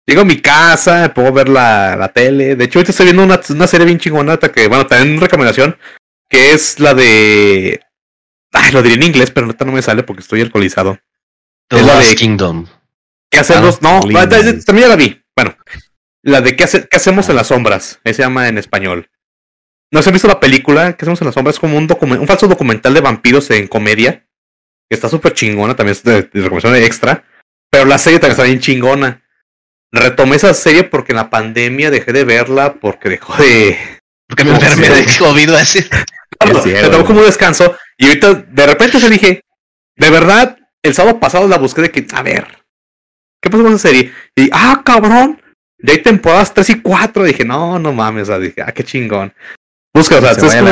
llego 0.06 0.20
a 0.22 0.24
mi 0.24 0.40
casa, 0.40 1.12
puedo 1.14 1.32
ver 1.32 1.48
la, 1.48 1.96
la 1.96 2.08
tele. 2.12 2.56
De 2.56 2.64
hecho, 2.64 2.78
ahorita 2.78 2.90
estoy 2.92 3.06
viendo 3.06 3.24
una, 3.24 3.40
una 3.48 3.66
serie 3.66 3.86
bien 3.86 3.98
chingona 3.98 4.34
hasta 4.34 4.52
que, 4.52 4.68
bueno, 4.68 4.86
también 4.86 5.12
una 5.12 5.22
recomendación, 5.22 5.76
que 6.28 6.52
es 6.52 6.78
la 6.80 6.94
de. 6.94 7.80
Ay, 8.52 8.72
lo 8.72 8.82
diré 8.82 8.94
en 8.96 9.02
inglés, 9.02 9.30
pero 9.30 9.46
ahorita 9.46 9.64
no 9.64 9.72
me 9.72 9.82
sale 9.82 10.02
porque 10.02 10.22
estoy 10.22 10.40
alcoholizado. 10.40 10.98
The 11.68 11.80
Es 11.80 11.86
la 11.86 11.98
de- 11.98 12.14
Kingdom. 12.14 12.66
¿Qué 13.30 13.40
hacemos? 13.40 13.76
Ah, 13.76 13.78
no, 13.82 14.00
linda, 14.06 14.22
ah, 14.22 14.28
también 14.64 14.86
ya 14.86 14.88
la 14.88 14.96
vi. 14.96 15.20
Bueno, 15.36 15.56
la 16.22 16.40
de 16.40 16.54
¿qué, 16.56 16.64
hace- 16.64 16.86
qué 16.88 16.96
hacemos 16.96 17.28
en 17.28 17.36
las 17.36 17.48
sombras? 17.48 18.00
Ahí 18.04 18.14
se 18.14 18.22
llama 18.22 18.48
en 18.48 18.58
español. 18.58 19.10
¿No 19.92 20.02
se 20.02 20.08
han 20.08 20.14
visto 20.14 20.28
la 20.28 20.40
película? 20.40 20.92
¿Qué 20.96 21.04
hacemos 21.04 21.20
en 21.20 21.26
las 21.26 21.34
sombras? 21.34 21.56
Es 21.56 21.60
como 21.60 21.76
un, 21.76 21.88
un 22.18 22.26
falso 22.26 22.46
documental 22.48 22.94
de 22.94 23.00
vampiros 23.00 23.50
en 23.50 23.66
comedia. 23.68 24.25
Que 24.88 24.94
está 24.94 25.08
súper 25.08 25.34
chingona, 25.34 25.74
también 25.74 25.92
es 25.92 26.02
de, 26.02 26.22
de 26.22 26.42
recomendación 26.42 26.76
extra. 26.76 27.24
Pero 27.70 27.84
la 27.84 27.98
serie 27.98 28.18
también 28.18 28.32
está 28.32 28.44
bien 28.44 28.60
chingona. 28.60 29.22
Retomé 29.92 30.36
esa 30.36 30.52
serie 30.54 30.84
porque 30.84 31.12
en 31.12 31.16
la 31.16 31.30
pandemia 31.30 31.90
dejé 31.90 32.12
de 32.12 32.24
verla 32.24 32.74
porque 32.74 33.08
dejó 33.08 33.36
de. 33.36 33.78
Porque 34.28 34.44
me 34.44 34.50
enfermé 34.50 34.88
de 34.88 35.06
COVID 35.18 35.50
así. 35.50 35.84
Me 36.44 36.88
tomó 36.90 37.04
como 37.04 37.20
un 37.20 37.26
descanso. 37.26 37.76
Y 37.96 38.08
ahorita 38.08 38.34
de 38.34 38.66
repente 38.66 39.00
se 39.00 39.08
dije, 39.08 39.40
de 39.96 40.10
verdad, 40.10 40.58
el 40.82 40.94
sábado 40.94 41.18
pasado 41.18 41.48
la 41.48 41.58
busqué 41.58 41.82
de 41.82 41.90
que, 41.90 42.06
a 42.12 42.22
ver, 42.22 42.46
¿qué 43.40 43.48
pasó 43.48 43.62
con 43.62 43.72
esa 43.72 43.88
serie? 43.88 44.12
Y 44.34 44.50
ah, 44.52 44.82
cabrón, 44.84 45.40
ya 45.78 45.94
hay 45.94 46.02
temporadas 46.02 46.52
3 46.52 46.70
y 46.70 46.80
4. 46.82 47.24
Dije, 47.24 47.44
no, 47.44 47.78
no 47.78 47.92
mames, 47.92 48.24
o 48.24 48.26
sea, 48.26 48.38
dije, 48.38 48.62
ah, 48.62 48.72
qué 48.72 48.84
chingón. 48.84 49.32
Busca, 49.94 50.18
o 50.18 50.20
sea, 50.20 50.34
Se 50.34 50.40
esto 50.40 50.52
es 50.52 50.56
como. 50.56 50.68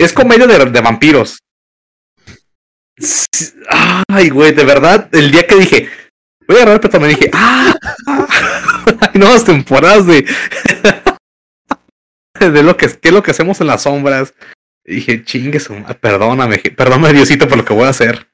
Es 0.00 0.12
comedia 0.12 0.46
de, 0.46 0.70
de 0.70 0.80
vampiros. 0.80 1.38
Ay, 4.08 4.30
güey, 4.30 4.52
de 4.52 4.64
verdad, 4.64 5.08
el 5.12 5.30
día 5.30 5.46
que 5.46 5.56
dije, 5.56 5.88
voy 6.46 6.56
a 6.56 6.62
agarrar 6.62 6.74
el 6.74 6.80
petón, 6.80 7.08
dije, 7.08 7.30
ah, 7.32 7.74
hay 9.00 9.18
nuevas 9.20 9.44
temporadas 9.44 10.06
de. 10.06 10.24
de 12.40 12.62
lo 12.62 12.76
que, 12.76 12.88
qué 12.88 13.08
es 13.08 13.14
lo 13.14 13.22
que 13.22 13.30
hacemos 13.30 13.60
en 13.60 13.66
las 13.66 13.82
sombras. 13.82 14.34
Y 14.84 14.96
dije, 14.96 15.24
chingue 15.24 15.60
perdóname, 16.00 16.58
perdóname 16.58 17.14
Diosito 17.14 17.48
por 17.48 17.56
lo 17.56 17.64
que 17.64 17.72
voy 17.72 17.84
a 17.84 17.90
hacer. 17.90 18.28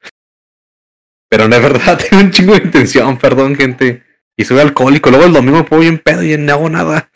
Pero 1.28 1.48
de 1.48 1.60
verdad 1.60 1.98
tengo 2.10 2.22
un 2.22 2.30
chingo 2.30 2.54
de 2.54 2.64
intención, 2.64 3.16
perdón, 3.18 3.54
gente. 3.54 4.04
Y 4.36 4.44
soy 4.44 4.58
alcohólico, 4.58 5.10
luego 5.10 5.26
el 5.26 5.32
domingo 5.32 5.58
me 5.58 5.64
pongo 5.64 5.82
bien 5.82 5.98
pedo 5.98 6.22
y 6.22 6.36
no 6.36 6.52
hago 6.52 6.68
nada. 6.68 7.10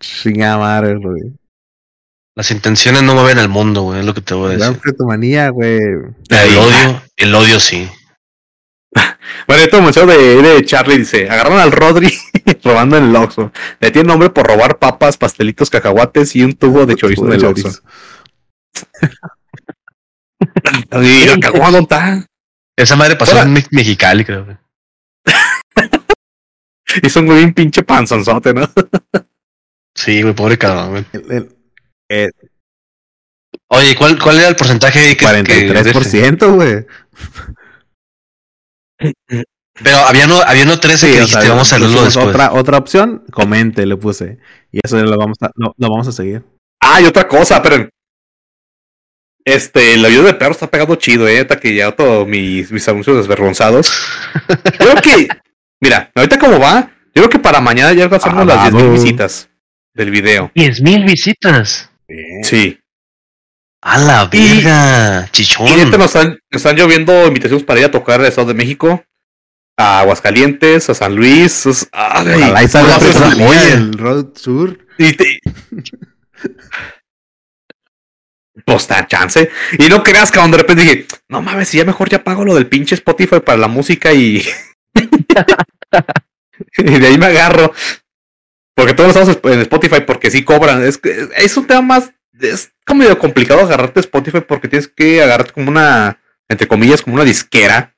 Chingada 0.00 0.58
madre, 0.58 0.94
güey. 0.96 1.41
Las 2.34 2.50
intenciones 2.50 3.02
no 3.02 3.14
mueven 3.14 3.38
el 3.38 3.48
mundo, 3.48 3.82
güey, 3.82 4.00
es 4.00 4.06
lo 4.06 4.14
que 4.14 4.22
te 4.22 4.32
voy 4.34 4.54
a 4.54 4.58
La 4.58 4.66
decir. 4.68 4.80
pretomanía, 4.80 5.50
güey. 5.50 5.76
El 5.78 6.56
odio, 6.58 7.02
el 7.16 7.34
odio 7.34 7.60
sí. 7.60 7.88
Bueno, 9.46 9.62
esto 9.64 9.82
mensaje 9.82 10.06
de, 10.06 10.42
de 10.42 10.64
Charlie 10.64 10.98
dice, 10.98 11.28
agarraron 11.28 11.58
al 11.58 11.72
Rodri 11.72 12.12
robando 12.64 12.96
en 12.96 13.04
el 13.04 13.16
Oxxo. 13.16 13.50
Le 13.80 13.90
tiene 13.90 14.06
nombre 14.08 14.30
por 14.30 14.46
robar 14.46 14.78
papas, 14.78 15.16
pastelitos, 15.16 15.68
cacahuates 15.70 16.36
y 16.36 16.44
un 16.44 16.52
tubo 16.54 16.86
de 16.86 16.94
chorizo 16.94 17.26
en 17.26 17.32
el 17.32 17.44
Oxxo. 17.44 17.68
La. 20.90 22.26
Esa 22.76 22.96
madre 22.96 23.16
pasó 23.16 23.40
en 23.40 23.52
Me- 23.52 23.66
Mexicali, 23.70 24.24
creo. 24.24 24.44
güey. 24.44 24.56
Hizo 27.02 27.20
un 27.20 27.26
güey 27.26 27.44
un 27.44 27.54
pinche 27.54 27.82
panzonzote, 27.82 28.52
¿no? 28.54 28.68
Sí, 29.94 30.22
güey, 30.22 30.34
pobre 30.34 30.58
cabrón, 30.58 30.90
güey. 30.90 31.04
El, 31.12 31.32
el 31.32 31.56
Oye, 33.68 33.94
¿cuál, 33.96 34.18
¿cuál 34.18 34.38
era 34.38 34.48
el 34.48 34.56
porcentaje 34.56 35.16
que, 35.16 35.16
que- 35.16 35.68
43%, 35.72 36.54
güey. 36.54 36.86
Pero 39.82 39.96
había 40.06 40.26
no, 40.26 40.40
había 40.42 40.64
no 40.64 40.78
13 40.78 41.06
que 41.06 41.12
o 41.12 41.16
dijiste, 41.20 41.40
sea, 41.40 41.50
vamos 41.50 41.72
a 41.72 41.78
pusimos 41.78 42.04
después. 42.04 42.26
Otra, 42.26 42.52
otra 42.52 42.78
opción, 42.78 43.24
comente, 43.32 43.86
le 43.86 43.96
puse. 43.96 44.38
Y 44.70 44.80
eso 44.82 44.96
lo 45.02 45.16
vamos 45.16 45.38
a, 45.40 45.50
lo, 45.56 45.74
lo 45.76 45.90
vamos 45.90 46.06
a 46.08 46.12
seguir. 46.12 46.44
Ah, 46.80 47.00
y 47.00 47.04
otra 47.06 47.26
cosa, 47.26 47.62
pero 47.62 47.88
este, 49.44 49.94
el 49.94 50.04
audio 50.04 50.22
de 50.22 50.34
perro 50.34 50.52
está 50.52 50.70
pegado 50.70 50.94
chido, 50.96 51.26
eh, 51.26 51.40
hasta 51.40 51.58
que 51.58 51.74
ya 51.74 51.90
todos 51.92 52.28
mis, 52.28 52.70
mis 52.70 52.86
anuncios 52.88 53.16
desvergonzados. 53.16 53.92
Creo 54.78 54.94
que, 55.02 55.28
mira, 55.80 56.12
ahorita 56.14 56.38
como 56.38 56.60
va, 56.60 56.90
yo 57.14 57.22
creo 57.22 57.30
que 57.30 57.38
para 57.38 57.60
mañana 57.60 57.92
ya 57.94 58.04
alcanzamos 58.04 58.42
Ah, 58.42 58.44
las 58.44 58.72
10.000 58.72 58.72
vamos. 58.74 59.02
visitas 59.02 59.48
del 59.94 60.10
video. 60.10 60.50
10 60.54 60.82
mil 60.82 61.04
Sí. 62.42 62.78
A 63.82 63.98
la 63.98 64.28
Y- 64.32 64.54
verga, 64.56 65.24
Y 65.26 65.30
chichón. 65.32 65.66
neta 65.76 65.96
nos 65.98 66.06
están, 66.14 66.38
nos 66.50 66.60
están 66.64 66.76
lloviendo 66.76 67.26
invitaciones 67.26 67.64
para 67.64 67.80
ir 67.80 67.86
a 67.86 67.90
tocar 67.90 68.20
al 68.20 68.26
Estado 68.26 68.48
de 68.48 68.54
México, 68.54 69.04
a 69.76 70.00
Aguascalientes, 70.00 70.88
a 70.88 70.94
San 70.94 71.16
Luis. 71.16 71.62
pues, 71.64 71.88
Pretomanía 73.30 73.48
oye, 73.48 73.70
del 73.70 73.92
Road 73.94 74.36
Sur. 74.36 74.78
y 74.98 75.12
te- 75.14 75.40
Pues 78.66 78.86
da 78.86 79.06
chance. 79.06 79.50
Y 79.78 79.88
no 79.88 80.02
creas 80.04 80.30
que 80.30 80.38
de 80.38 80.56
repente 80.58 80.82
dije, 80.82 81.06
no 81.28 81.40
mames, 81.42 81.68
si 81.68 81.78
ya 81.78 81.84
mejor 81.84 82.08
ya 82.10 82.22
pago 82.22 82.44
lo 82.44 82.54
del 82.54 82.68
pinche 82.68 82.94
Spotify 82.94 83.40
para 83.40 83.58
la 83.58 83.66
música 83.68 84.12
y. 84.12 84.44
y 86.76 86.82
de 86.98 87.06
ahí 87.06 87.18
me 87.18 87.26
agarro. 87.26 87.72
Porque 88.74 88.94
todos 88.94 89.10
estamos 89.10 89.38
en 89.54 89.60
Spotify 89.60 90.00
porque 90.06 90.30
sí 90.30 90.44
cobran. 90.44 90.82
Es, 90.84 90.98
que 90.98 91.28
es 91.36 91.56
un 91.56 91.66
tema 91.66 91.82
más. 91.82 92.12
Es 92.40 92.72
como 92.86 93.00
medio 93.00 93.18
complicado 93.18 93.60
agarrarte 93.60 94.00
Spotify 94.00 94.40
porque 94.40 94.68
tienes 94.68 94.88
que 94.88 95.22
agarrarte 95.22 95.52
como 95.52 95.70
una. 95.70 96.18
Entre 96.48 96.66
comillas, 96.66 97.02
como 97.02 97.14
una 97.14 97.24
disquera. 97.24 97.94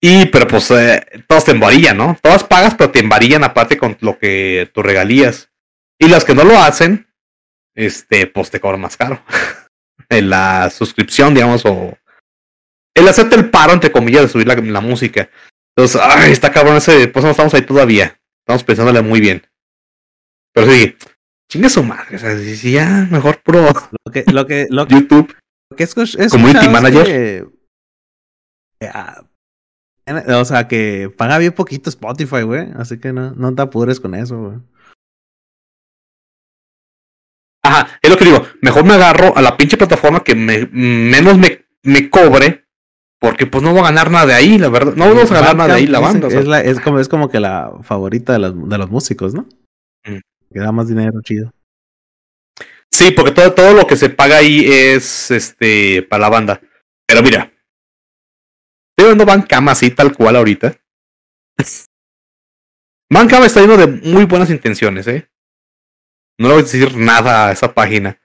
Y, 0.00 0.26
pero 0.26 0.46
pues, 0.46 0.70
eh, 0.70 1.24
todos 1.26 1.46
te 1.46 1.52
embarillan, 1.52 1.96
¿no? 1.96 2.18
Todas 2.20 2.44
pagas, 2.44 2.74
pero 2.74 2.90
te 2.90 2.98
embarillan 2.98 3.42
aparte 3.42 3.78
con 3.78 3.96
lo 4.00 4.18
que 4.18 4.70
tú 4.74 4.82
regalías. 4.82 5.50
Y 5.98 6.08
las 6.08 6.24
que 6.24 6.34
no 6.34 6.44
lo 6.44 6.58
hacen, 6.58 7.06
este, 7.74 8.26
pues 8.26 8.50
te 8.50 8.60
cobran 8.60 8.80
más 8.80 8.96
caro. 8.96 9.22
en 10.08 10.30
la 10.30 10.70
suscripción, 10.70 11.34
digamos, 11.34 11.64
o 11.64 11.96
él 12.94 13.08
acepta 13.08 13.36
el 13.36 13.50
paro, 13.50 13.72
entre 13.72 13.92
comillas, 13.92 14.22
de 14.22 14.28
subir 14.28 14.46
la, 14.46 14.54
la 14.56 14.80
música. 14.80 15.28
Entonces, 15.76 16.00
ay, 16.02 16.32
está 16.32 16.52
cabrón 16.52 16.76
ese, 16.76 17.08
pues 17.08 17.24
no 17.24 17.30
estamos 17.30 17.54
ahí 17.54 17.62
todavía. 17.62 18.18
Estamos 18.46 18.62
pensándole 18.62 19.02
muy 19.02 19.20
bien. 19.20 19.42
Pero 20.54 20.70
sí, 20.70 20.94
chingue 21.50 21.68
su 21.68 21.82
madre, 21.82 22.16
o 22.16 22.18
sea, 22.18 22.38
si 22.38 22.72
ya, 22.72 23.08
mejor 23.10 23.42
pro 23.42 23.66
Lo 24.06 24.12
que, 24.12 24.24
lo 24.32 24.46
que, 24.46 24.66
lo 24.70 24.86
que, 24.88 24.94
YouTube. 24.94 25.34
lo 25.70 25.76
que 25.76 25.86
Community 26.30 26.66
es 26.66 26.70
manager. 26.70 27.04
que, 27.04 27.36
eh, 28.80 28.90
ah, 28.92 29.24
o 30.38 30.44
sea, 30.44 30.68
que 30.68 31.10
paga 31.16 31.38
bien 31.38 31.52
poquito 31.52 31.90
Spotify, 31.90 32.42
güey. 32.42 32.68
Así 32.76 32.98
que 33.00 33.12
no, 33.12 33.32
no 33.32 33.54
te 33.54 33.62
apures 33.62 33.98
con 34.00 34.14
eso, 34.14 34.38
güey. 34.38 34.58
Ajá, 37.64 37.98
es 38.02 38.10
lo 38.10 38.16
que 38.18 38.26
digo. 38.26 38.42
Mejor 38.60 38.84
me 38.84 38.92
agarro 38.94 39.34
a 39.36 39.40
la 39.42 39.56
pinche 39.56 39.76
plataforma 39.78 40.22
que 40.22 40.34
me, 40.34 40.66
menos 40.66 41.38
me, 41.38 41.64
me 41.82 42.10
cobre. 42.10 42.64
Porque 43.18 43.46
pues 43.46 43.64
no 43.64 43.70
voy 43.70 43.80
a 43.80 43.84
ganar 43.84 44.10
nada 44.10 44.26
de 44.26 44.34
ahí, 44.34 44.58
la 44.58 44.68
verdad. 44.68 44.92
No 44.96 45.06
vamos 45.08 45.30
a 45.30 45.34
ganar 45.36 45.56
nada 45.56 45.68
de 45.74 45.80
ahí 45.80 45.86
la 45.86 46.00
banda. 46.00 46.26
o 46.26 46.30
sea. 46.30 46.40
Es, 46.40 46.46
la- 46.46 46.60
es 46.60 46.78
como, 46.80 46.98
es 47.00 47.08
como 47.08 47.30
que 47.30 47.40
la 47.40 47.72
favorita 47.82 48.34
de 48.34 48.38
los, 48.40 48.68
de 48.68 48.76
los 48.78 48.90
músicos, 48.90 49.32
¿no? 49.32 49.46
Mm. 50.04 50.18
Que 50.54 50.60
da 50.60 50.70
más 50.70 50.86
dinero, 50.86 51.20
chido. 51.20 51.52
Sí, 52.92 53.10
porque 53.10 53.32
todo, 53.32 53.52
todo 53.52 53.74
lo 53.74 53.88
que 53.88 53.96
se 53.96 54.08
paga 54.08 54.36
ahí 54.36 54.64
es 54.64 55.32
este 55.32 56.02
para 56.02 56.20
la 56.22 56.28
banda. 56.28 56.60
Pero 57.08 57.22
mira, 57.22 57.52
estoy 58.90 59.08
viendo 59.08 59.26
Bandcamp 59.26 59.68
así 59.68 59.90
tal 59.90 60.14
cual 60.14 60.36
ahorita. 60.36 60.76
Bandcamp 63.12 63.44
está 63.44 63.62
lleno 63.62 63.76
de 63.76 63.88
muy 63.88 64.26
buenas 64.26 64.48
intenciones, 64.48 65.08
¿eh? 65.08 65.28
No 66.38 66.46
le 66.46 66.54
voy 66.54 66.62
a 66.62 66.64
decir 66.64 66.96
nada 66.96 67.48
a 67.48 67.52
esa 67.52 67.74
página. 67.74 68.20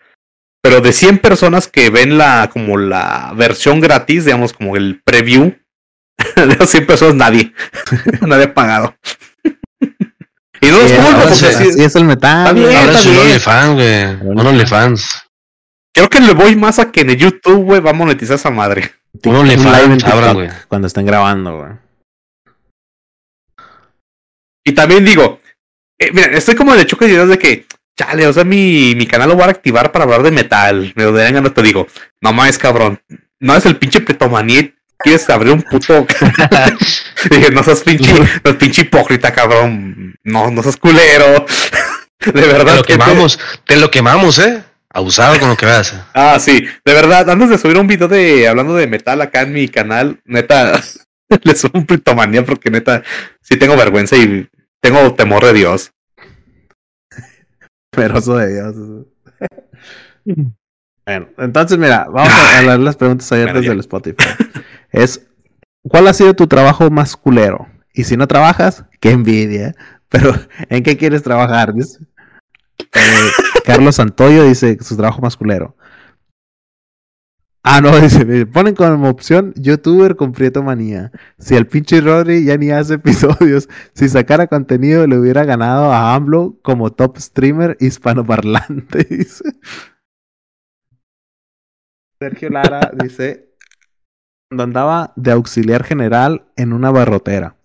Pero 0.62 0.82
de 0.82 0.94
100 0.94 1.18
personas 1.18 1.68
que 1.68 1.90
ven 1.90 2.20
la 2.20 2.52
como 2.54 2.78
la 2.78 3.34
versión 3.36 3.80
gratis, 3.80 4.26
digamos 4.26 4.54
como 4.54 4.78
el 4.78 5.02
preview, 5.04 5.58
de 6.36 6.46
las 6.58 6.70
100 6.70 6.86
personas 6.86 7.16
nadie. 7.16 7.54
nadie 8.22 8.46
ha 8.46 8.54
pagado. 8.54 8.96
Y 10.62 10.68
no 10.68 10.78
es 10.78 10.92
culpo, 10.94 11.22
porque 11.22 11.86
así 11.86 11.98
el 11.98 12.06
metal. 12.06 12.48
Está 12.48 12.54
bien, 12.54 12.66
güey. 12.66 12.78
Ahora 12.78 12.92
está 12.92 13.00
es 13.00 13.06
un 13.06 13.12
bien. 13.14 13.26
OnlyFans, 13.26 13.74
güey. 13.74 14.32
Un 14.32 14.48
OnlyFans. 14.48 15.22
creo 15.94 16.10
que 16.10 16.20
le 16.20 16.34
voy 16.34 16.56
más 16.56 16.80
a 16.80 16.92
que 16.92 17.02
en 17.02 17.12
el 17.12 17.18
YouTube, 17.18 17.64
güey, 17.64 17.82
va 17.82 17.92
a 17.92 17.94
monetizar 17.94 18.36
esa 18.36 18.50
madre. 18.50 18.94
Un 19.24 19.36
Un 19.36 19.48
live 19.48 19.62
en 19.62 19.68
OnlyFans, 19.68 20.04
abran, 20.04 20.34
güey. 20.34 20.50
Cuando 20.68 20.88
estén 20.88 21.06
grabando, 21.06 21.58
güey. 21.58 21.72
Y 24.66 24.74
también 24.74 25.04
digo, 25.04 25.40
eh, 25.98 26.12
mira, 26.14 26.28
estoy 26.28 26.56
como 26.56 26.76
de 26.76 26.86
choque 26.86 27.06
de 27.06 27.14
ideas 27.14 27.28
de 27.30 27.40
que, 27.40 27.66
chale, 27.98 28.28
o 28.28 28.34
sea, 28.34 28.44
mi, 28.44 28.94
mi 28.96 29.08
canal 29.08 29.30
lo 29.30 29.36
voy 29.36 29.46
a 29.46 29.48
activar 29.48 29.92
para 29.92 30.06
hablar 30.06 30.24
de 30.24 30.32
metal. 30.32 30.94
Me 30.96 31.04
lo 31.04 31.12
den 31.12 31.34
ganas, 31.34 31.54
te 31.54 31.62
digo, 31.64 31.88
no 32.22 32.34
mames, 32.34 32.58
cabrón. 32.58 33.02
No 33.40 33.56
es 33.56 33.66
el 33.66 33.78
pinche 33.78 34.02
pretomaní. 34.02 34.74
Quieres 35.00 35.30
abrir 35.30 35.54
un 35.54 35.62
puto. 35.62 36.06
Dije, 37.30 37.52
no 37.52 37.64
seas 37.64 37.82
pinche, 37.82 38.14
no 38.44 38.58
pinche 38.58 38.82
hipócrita, 38.82 39.32
cabrón. 39.32 40.16
No, 40.24 40.52
no 40.52 40.62
seas 40.64 40.78
culero. 40.78 41.46
De 42.26 42.32
Te 42.34 42.42
verdad. 42.48 42.76
lo 42.76 42.84
que 42.84 42.94
te- 42.98 43.00
quemamos, 43.00 43.40
te 43.66 43.78
lo 43.78 43.90
quemamos, 43.90 44.40
eh. 44.40 44.62
Abusado 44.92 45.40
con 45.40 45.50
lo 45.50 45.56
que 45.56 45.66
veas. 45.68 45.94
Ah, 46.14 46.38
sí, 46.40 46.66
de 46.84 46.94
verdad, 46.94 47.30
antes 47.30 47.50
de 47.50 47.58
subir 47.58 47.78
un 47.78 47.88
video 47.88 48.08
de 48.10 48.48
hablando 48.48 48.76
de 48.76 48.88
metal 48.88 49.22
acá 49.22 49.44
en 49.44 49.54
mi 49.54 49.70
canal, 49.70 50.20
neta, 50.26 50.82
le 51.44 51.56
subo 51.56 51.78
un 51.80 51.86
pritomanía 51.86 52.44
porque 52.44 52.70
neta, 52.72 53.04
sí 53.42 53.56
tengo 53.56 53.78
vergüenza 53.78 54.18
y 54.18 54.50
tengo 54.82 55.14
temor 55.14 55.46
de 55.46 55.54
Dios. 55.54 55.92
Temeroso 57.92 58.36
de 58.38 58.54
Dios. 58.54 58.76
bueno, 61.06 61.30
entonces 61.38 61.78
mira, 61.78 62.06
vamos 62.12 62.34
a 62.34 62.58
hablar 62.60 62.80
las 62.80 62.96
preguntas 62.98 63.32
abiertas 63.32 63.56
Bueno, 63.58 63.70
del 63.70 63.80
Spotify. 63.80 64.26
Es, 64.92 65.28
¿cuál 65.84 66.08
ha 66.08 66.14
sido 66.14 66.34
tu 66.34 66.48
trabajo 66.48 66.90
más 66.90 67.16
culero? 67.16 67.68
Y 67.94 68.04
si 68.04 68.18
no 68.18 68.28
trabajas, 68.28 68.86
qué 69.00 69.12
envidia. 69.12 69.76
Pero, 70.10 70.34
¿en 70.70 70.84
qué 70.84 70.98
quieres 70.98 71.24
trabajar? 71.24 71.74
Dice. 71.74 72.00
Eh, 72.80 73.32
Carlos 73.66 73.96
Santoyo 73.96 74.46
dice 74.46 74.78
su 74.82 74.96
trabajo 74.96 75.22
más 75.22 75.38
culero. 75.38 75.76
Ah, 77.64 77.82
no, 77.82 77.98
dice, 78.02 78.26
me 78.26 78.46
ponen 78.46 78.74
como 78.74 79.10
opción 79.10 79.54
youtuber 79.56 80.16
con 80.16 80.32
Prieto 80.32 80.64
Manía. 80.64 81.12
Si 81.38 81.56
el 81.56 81.68
pinche 81.68 82.02
Rodri 82.02 82.46
ya 82.46 82.58
ni 82.58 82.72
hace 82.72 82.96
episodios, 82.96 83.68
si 83.94 84.10
sacara 84.10 84.48
contenido 84.48 85.06
le 85.08 85.18
hubiera 85.18 85.44
ganado 85.46 85.92
a 85.92 86.16
AMLO 86.16 86.58
como 86.62 86.92
top 86.92 87.18
streamer 87.18 87.78
hispanoparlante, 87.80 89.04
dice. 89.10 89.44
Sergio 92.20 92.50
Lara 92.50 92.92
dice, 93.02 93.49
andaba 94.58 95.14
de 95.16 95.32
auxiliar 95.32 95.84
general 95.84 96.46
en 96.56 96.74
una 96.74 96.90
barrotera, 96.92 97.56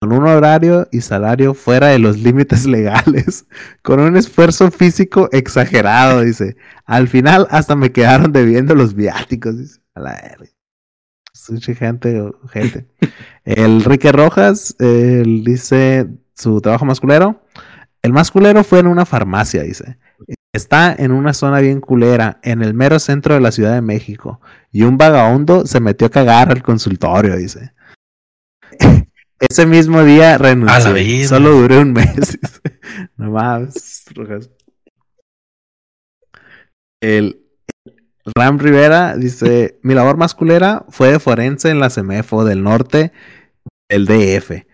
con 0.00 0.12
un 0.12 0.26
horario 0.26 0.88
y 0.92 1.00
salario 1.00 1.54
fuera 1.54 1.88
de 1.88 1.98
los 1.98 2.18
límites 2.18 2.66
legales, 2.66 3.46
con 3.82 4.00
un 4.00 4.16
esfuerzo 4.16 4.70
físico 4.70 5.28
exagerado, 5.32 6.20
dice. 6.20 6.56
Al 6.86 7.08
final 7.08 7.46
hasta 7.50 7.74
me 7.74 7.92
quedaron 7.92 8.32
debiendo 8.32 8.74
los 8.74 8.94
viáticos, 8.94 9.58
dice. 9.58 9.80
A 9.94 10.00
la 10.00 10.12
verga. 10.12 10.52
Gente, 11.74 12.30
gente. 12.50 12.86
El 13.44 13.82
Rique 13.84 14.12
Rojas, 14.12 14.76
dice 14.78 16.08
su 16.34 16.60
trabajo 16.60 16.84
más 16.84 17.00
culero. 17.00 17.42
El 18.02 18.12
más 18.12 18.30
culero 18.30 18.62
fue 18.64 18.80
en 18.80 18.86
una 18.86 19.06
farmacia, 19.06 19.62
dice. 19.62 19.98
Está 20.58 20.92
en 20.92 21.12
una 21.12 21.34
zona 21.34 21.60
bien 21.60 21.80
culera, 21.80 22.40
en 22.42 22.62
el 22.62 22.74
mero 22.74 22.98
centro 22.98 23.34
de 23.34 23.40
la 23.40 23.52
Ciudad 23.52 23.74
de 23.74 23.80
México. 23.80 24.40
Y 24.72 24.82
un 24.82 24.98
vagabundo 24.98 25.64
se 25.66 25.78
metió 25.78 26.08
a 26.08 26.10
cagar 26.10 26.50
al 26.50 26.64
consultorio, 26.64 27.36
dice. 27.36 27.74
Ese 29.38 29.66
mismo 29.66 30.02
día 30.02 30.36
renuncié. 30.36 31.28
Solo 31.28 31.52
duré 31.52 31.78
un 31.78 31.92
mes. 31.92 32.38
No 33.16 33.30
más, 33.30 34.04
Rojas. 34.12 34.50
El 37.00 37.44
Ram 38.34 38.58
Rivera 38.58 39.16
dice: 39.16 39.78
Mi 39.82 39.94
labor 39.94 40.16
más 40.16 40.34
culera 40.34 40.84
fue 40.88 41.12
de 41.12 41.20
forense 41.20 41.70
en 41.70 41.78
la 41.78 41.90
CEMEFO 41.90 42.44
del 42.44 42.64
norte, 42.64 43.12
el 43.88 44.06
DF. 44.06 44.64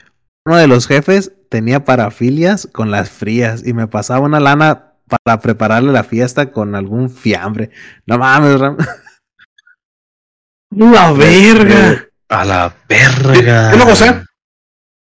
Uno 0.47 0.57
de 0.57 0.67
los 0.67 0.87
jefes 0.87 1.33
tenía 1.51 1.85
parafilias 1.85 2.69
con 2.73 2.91
las 2.91 3.11
frías 3.11 3.67
y 3.67 3.75
me 3.75 3.87
pasaba 3.87 4.25
una 4.25 4.41
lana 4.41 4.94
para 5.07 5.41
prepararle 5.41 5.93
la 5.93 6.05
fiesta 6.05 6.51
con 6.51 6.75
algún 6.75 7.11
fiambre. 7.11 7.71
No 8.07 8.19
mames, 8.19 8.59
Ram. 8.59 8.77
¡La 10.71 11.13
verga! 11.13 12.09
A 12.29 12.45
la 12.45 12.75
verga. 12.89 13.73
Una 13.75 13.85
cosa, 13.85 14.25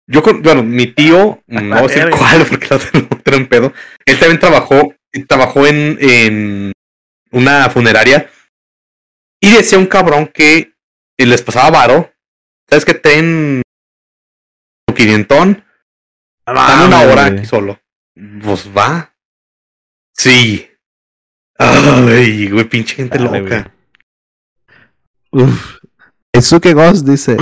yo 0.07 0.22
con, 0.22 0.41
bueno, 0.41 0.64
mi 0.64 0.88
tío, 0.88 1.41
no 1.48 1.61
voy 1.61 1.78
a 1.78 1.82
decir 1.82 2.10
cuál 2.10 2.45
porque 2.49 2.68
no 2.70 3.07
tengo 3.24 3.38
en 3.38 3.48
pedo, 3.48 3.74
él 4.06 4.20
también 4.20 4.40
trabajó, 4.40 4.94
trabajó 5.28 5.65
en, 5.65 5.98
en 6.02 6.74
una 7.32 7.70
funeraria 7.70 8.30
y 9.40 9.52
decía 9.52 9.78
un 9.78 9.88
cabrón 9.88 10.28
que 10.28 10.74
les 11.18 11.41
pasaba 11.41 11.70
varo, 11.70 12.14
¿sabes 12.70 12.86
que 12.86 12.94
ten 12.94 13.61
un 14.88 14.95
quinientón? 14.95 15.64
Dame 16.45 16.88
una 16.88 17.02
hora 17.02 17.26
aquí 17.26 17.45
solo. 17.45 17.80
Pues 18.44 18.70
va. 18.76 19.12
Sí. 20.14 20.68
Ay, 21.57 22.49
güey, 22.49 22.69
pinche 22.69 22.95
gente 22.95 23.18
Dale, 23.18 23.41
loca. 23.41 23.73
Uf. 25.31 25.80
Esuke 26.31 26.73
Ghost 26.73 27.07
dice: 27.07 27.38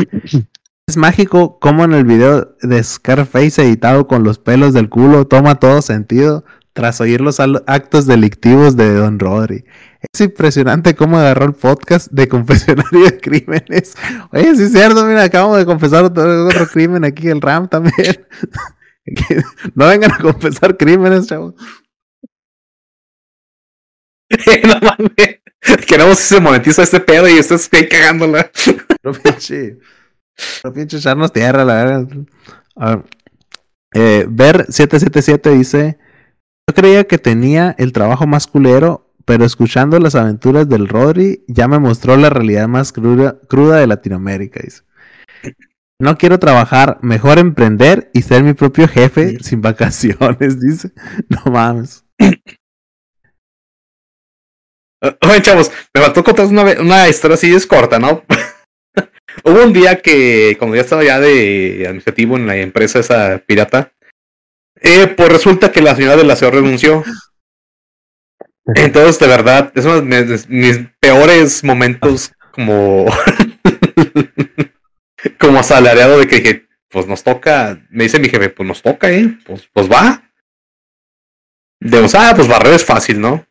Es 0.87 0.97
mágico 0.97 1.59
como 1.59 1.85
en 1.85 1.93
el 1.93 2.03
video 2.03 2.55
de 2.61 2.83
Scarface 2.83 3.63
editado 3.63 4.07
con 4.07 4.23
los 4.23 4.39
pelos 4.39 4.73
del 4.73 4.89
culo 4.89 5.27
toma 5.27 5.59
todo 5.59 5.81
sentido 5.81 6.43
tras 6.73 7.01
oír 7.01 7.21
los 7.21 7.39
actos 7.39 8.05
delictivos 8.05 8.75
de 8.75 8.93
Don 8.93 9.19
Rodri. 9.19 9.65
Es 10.13 10.21
impresionante 10.21 10.95
cómo 10.95 11.17
agarró 11.17 11.45
el 11.45 11.53
podcast 11.53 12.11
de 12.11 12.27
confesionario 12.27 13.05
de 13.05 13.19
crímenes. 13.19 13.95
Oye, 14.31 14.55
sí 14.55 14.63
es 14.63 14.71
cierto, 14.71 15.05
mira, 15.05 15.23
acabamos 15.23 15.57
de 15.57 15.65
confesar 15.65 16.05
otro, 16.05 16.47
otro 16.47 16.67
crimen 16.67 17.03
aquí, 17.03 17.27
el 17.27 17.41
Ram 17.41 17.67
también. 17.67 18.25
No 19.73 19.87
vengan 19.87 20.11
a 20.11 20.19
confesar 20.19 20.77
crímenes, 20.77 21.25
chavos. 21.25 21.55
no 24.63 24.79
mames. 24.81 25.39
Queremos 25.87 26.17
si 26.17 26.35
se 26.35 26.41
monetiza 26.41 26.83
este 26.83 26.99
pedo 26.99 27.29
y 27.29 27.37
estás 27.37 27.69
ahí 27.71 27.87
cagándola. 27.87 28.49
No 29.03 29.11
pinche. 29.13 29.77
No 30.63 30.73
pinche 30.73 30.97
echarnos 30.97 31.31
tierra, 31.31 31.65
la 31.65 31.73
verdad. 31.75 32.07
A 32.75 32.95
ver. 32.95 33.05
Eh, 33.93 34.25
Ver 34.29 34.65
777 34.69 35.49
dice: 35.51 35.99
Yo 36.67 36.75
creía 36.75 37.03
que 37.03 37.17
tenía 37.17 37.75
el 37.77 37.91
trabajo 37.93 38.25
más 38.25 38.47
culero, 38.47 39.13
pero 39.25 39.45
escuchando 39.45 39.99
las 39.99 40.15
aventuras 40.15 40.67
del 40.69 40.87
Rodri 40.87 41.43
ya 41.47 41.67
me 41.67 41.79
mostró 41.79 42.17
la 42.17 42.29
realidad 42.29 42.67
más 42.67 42.91
cruda, 42.91 43.39
cruda 43.47 43.77
de 43.77 43.87
Latinoamérica. 43.87 44.61
Dice. 44.63 44.83
No 45.99 46.17
quiero 46.17 46.39
trabajar, 46.39 46.97
mejor 47.03 47.37
emprender 47.37 48.09
y 48.13 48.23
ser 48.23 48.43
mi 48.43 48.53
propio 48.53 48.87
jefe 48.87 49.37
sin 49.43 49.61
vacaciones, 49.61 50.59
dice. 50.61 50.91
No 51.29 51.51
mames. 51.51 52.05
Oye, 55.21 55.41
chavos, 55.41 55.71
me 55.93 56.01
faltó 56.01 56.23
contar 56.23 56.45
una, 56.45 56.63
una 56.79 57.09
historia 57.09 57.35
así, 57.35 57.53
es 57.53 57.65
corta, 57.65 57.99
¿no? 57.99 58.23
Hubo 59.43 59.63
un 59.63 59.73
día 59.73 60.01
que, 60.01 60.55
cuando 60.59 60.75
ya 60.75 60.81
estaba 60.81 61.03
ya 61.03 61.19
de 61.19 61.83
administrativo 61.85 62.37
en 62.37 62.47
la 62.47 62.57
empresa 62.57 62.99
esa 62.99 63.39
pirata, 63.39 63.93
eh, 64.81 65.07
pues 65.07 65.29
resulta 65.29 65.71
que 65.71 65.81
la 65.81 65.95
señora 65.95 66.17
de 66.17 66.23
la 66.23 66.35
CEO 66.35 66.51
renunció. 66.51 67.03
Entonces, 68.75 69.19
de 69.19 69.27
verdad, 69.27 69.71
es 69.73 69.85
uno 69.85 70.01
de 70.01 70.39
mis, 70.49 70.79
peores 70.99 71.63
momentos 71.63 72.33
como, 72.51 73.05
como 75.39 75.59
asalariado 75.59 76.19
de 76.19 76.27
que 76.27 76.35
dije, 76.37 76.67
pues 76.89 77.07
nos 77.07 77.23
toca, 77.23 77.81
me 77.89 78.03
dice 78.03 78.19
mi 78.19 78.29
jefe, 78.29 78.49
pues 78.49 78.67
nos 78.67 78.81
toca, 78.81 79.11
eh, 79.11 79.37
pues, 79.45 79.67
pues 79.73 79.89
va. 79.89 80.29
De, 81.79 81.99
o 81.99 82.07
pues 82.07 82.47
barrer 82.47 82.73
es 82.73 82.85
fácil, 82.85 83.19
¿no? 83.19 83.47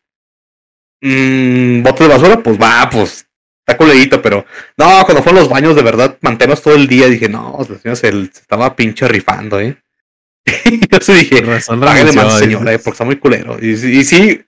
Mm, 1.01 1.81
bote 1.83 2.03
de 2.03 2.09
basura, 2.09 2.43
pues 2.43 2.59
va, 2.61 2.89
pues 2.89 3.25
está 3.59 3.77
coleguito, 3.77 4.21
pero 4.21 4.45
no, 4.77 5.03
cuando 5.05 5.23
fueron 5.23 5.41
los 5.41 5.49
baños, 5.49 5.75
de 5.75 5.81
verdad, 5.81 6.17
mantenos 6.21 6.61
todo 6.61 6.75
el 6.75 6.87
día, 6.87 7.07
dije, 7.07 7.27
no, 7.27 7.57
la 7.59 7.77
señora 7.77 7.95
se, 7.95 8.11
se 8.11 8.41
estaba 8.41 8.75
pinche 8.75 9.07
rifando, 9.07 9.59
¿eh? 9.59 9.77
y 10.65 10.87
yo 10.91 10.99
sí 11.01 11.13
dije, 11.13 11.43
págale 11.67 12.11
más, 12.11 12.39
señora, 12.39 12.73
eh, 12.73 12.79
porque 12.79 12.91
está 12.91 13.05
muy 13.05 13.17
culero. 13.17 13.57
Y, 13.61 13.71
y 13.71 14.03
sí, 14.03 14.43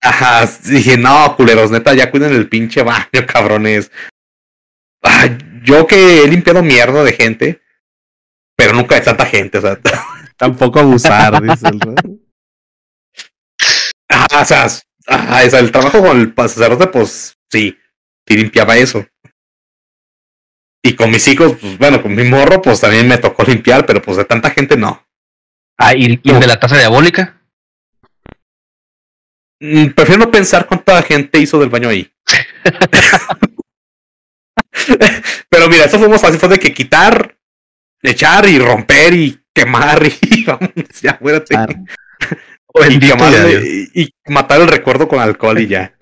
ajá, 0.00 0.48
dije, 0.64 0.96
no, 0.96 1.36
culeros, 1.36 1.70
neta, 1.70 1.94
ya 1.94 2.10
cuiden 2.10 2.32
el 2.32 2.48
pinche 2.48 2.82
baño, 2.82 3.06
cabrones. 3.26 3.90
Ah, 5.02 5.28
yo 5.62 5.86
que 5.86 6.24
he 6.24 6.28
limpiado 6.28 6.62
mierda 6.62 7.04
de 7.04 7.12
gente, 7.12 7.62
pero 8.56 8.72
nunca 8.72 8.94
de 8.96 9.02
tanta 9.02 9.26
gente, 9.26 9.58
o 9.58 9.60
sea, 9.60 9.78
Tampoco 10.36 10.80
abusar, 10.80 11.42
dice 11.42 11.68
el 11.68 11.80
rey. 11.80 11.94
ajá, 14.08 14.42
o 14.42 14.44
sea, 14.44 14.66
ajá, 15.06 15.46
o 15.46 15.50
sea, 15.50 15.60
el 15.60 15.72
trabajo 15.72 16.02
con 16.02 16.20
el 16.20 16.34
sacerdote, 16.36 16.88
pues 16.88 17.38
sí, 17.50 17.78
sí 18.26 18.36
limpiaba 18.36 18.76
eso. 18.76 19.06
Y 20.82 20.94
con 20.94 21.10
mis 21.10 21.26
hijos, 21.26 21.56
pues 21.60 21.78
bueno, 21.78 22.02
con 22.02 22.14
mi 22.14 22.24
morro, 22.24 22.62
pues 22.62 22.80
también 22.80 23.08
me 23.08 23.18
tocó 23.18 23.42
limpiar, 23.44 23.86
pero 23.86 24.00
pues 24.00 24.18
de 24.18 24.24
tanta 24.24 24.50
gente 24.50 24.76
no. 24.76 25.04
Ah, 25.78 25.94
¿y, 25.94 26.20
y 26.22 26.30
el 26.30 26.40
de 26.40 26.46
la 26.46 26.58
taza 26.58 26.78
diabólica? 26.78 27.40
Mm, 29.60 29.88
Prefiero 29.90 30.24
no 30.24 30.30
pensar 30.30 30.66
cuánta 30.66 31.02
gente 31.02 31.38
hizo 31.38 31.58
del 31.58 31.70
baño 31.70 31.88
ahí. 31.88 32.10
Pero 35.48 35.68
mira, 35.68 35.84
eso 35.84 35.98
más 36.08 36.20
fácil, 36.20 36.38
fue 36.38 36.50
de 36.50 36.58
que 36.58 36.74
quitar, 36.74 37.36
echar 38.02 38.46
y 38.48 38.58
romper 38.58 39.14
y 39.14 39.40
quemar 39.54 40.02
y 40.06 40.44
vamos, 40.44 40.70
ya, 41.00 41.12
acuérdate. 41.12 41.54
Claro. 41.54 41.74
O 42.78 42.82
el 42.82 42.90
Bendito 42.90 43.14
quemarle 43.14 43.38
sea 43.38 43.60
y, 43.94 44.02
y 44.02 44.32
matar 44.32 44.60
el 44.60 44.68
recuerdo 44.68 45.08
con 45.08 45.18
alcohol 45.20 45.58
y 45.60 45.66
ya. 45.66 45.94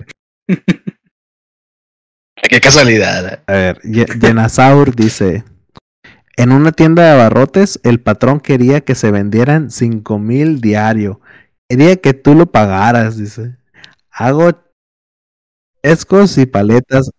Qué 2.48 2.60
casualidad. 2.60 3.42
A 3.46 3.52
ver, 3.52 3.80
Ye- 3.82 4.06
Yenasaur 4.20 4.94
dice: 4.94 5.44
En 6.36 6.52
una 6.52 6.72
tienda 6.72 7.02
de 7.04 7.10
abarrotes, 7.10 7.80
el 7.84 8.00
patrón 8.00 8.40
quería 8.40 8.80
que 8.82 8.94
se 8.94 9.10
vendieran 9.10 9.70
cinco 9.70 10.18
mil 10.18 10.60
diario. 10.60 11.20
Quería 11.68 11.96
que 11.96 12.12
tú 12.12 12.34
lo 12.34 12.46
pagaras, 12.46 13.16
dice. 13.16 13.56
Hago 14.10 14.50
escos 15.82 16.36
y 16.38 16.46
paletas 16.46 17.10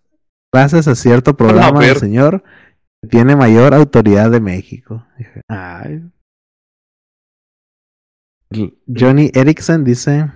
gracias 0.53 0.87
a 0.87 0.95
cierto 0.95 1.35
programa 1.35 1.81
del 1.81 1.97
señor 1.97 2.43
que 3.01 3.09
tiene 3.09 3.35
mayor 3.35 3.73
autoridad 3.73 4.31
de 4.31 4.39
México. 4.39 5.05
Dije, 5.17 5.41
Ay. 5.47 6.03
Johnny 8.87 9.31
Erickson 9.33 9.83
dice: 9.83 10.31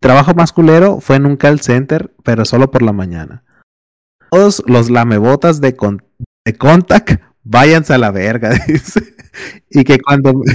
Trabajo 0.00 0.34
más 0.34 0.52
culero 0.52 1.00
fue 1.00 1.16
en 1.16 1.26
un 1.26 1.36
call 1.36 1.60
center, 1.60 2.14
pero 2.22 2.44
solo 2.44 2.70
por 2.70 2.82
la 2.82 2.92
mañana 2.92 3.44
todos 4.30 4.62
los 4.66 4.90
lamebotas 4.90 5.60
de, 5.60 5.76
con- 5.76 6.02
de 6.44 6.54
Contact, 6.56 7.20
váyanse 7.42 7.94
a 7.94 7.98
la 7.98 8.10
verga, 8.10 8.50
dice. 8.66 9.14
Y 9.70 9.84
que 9.84 9.98
cuando... 9.98 10.32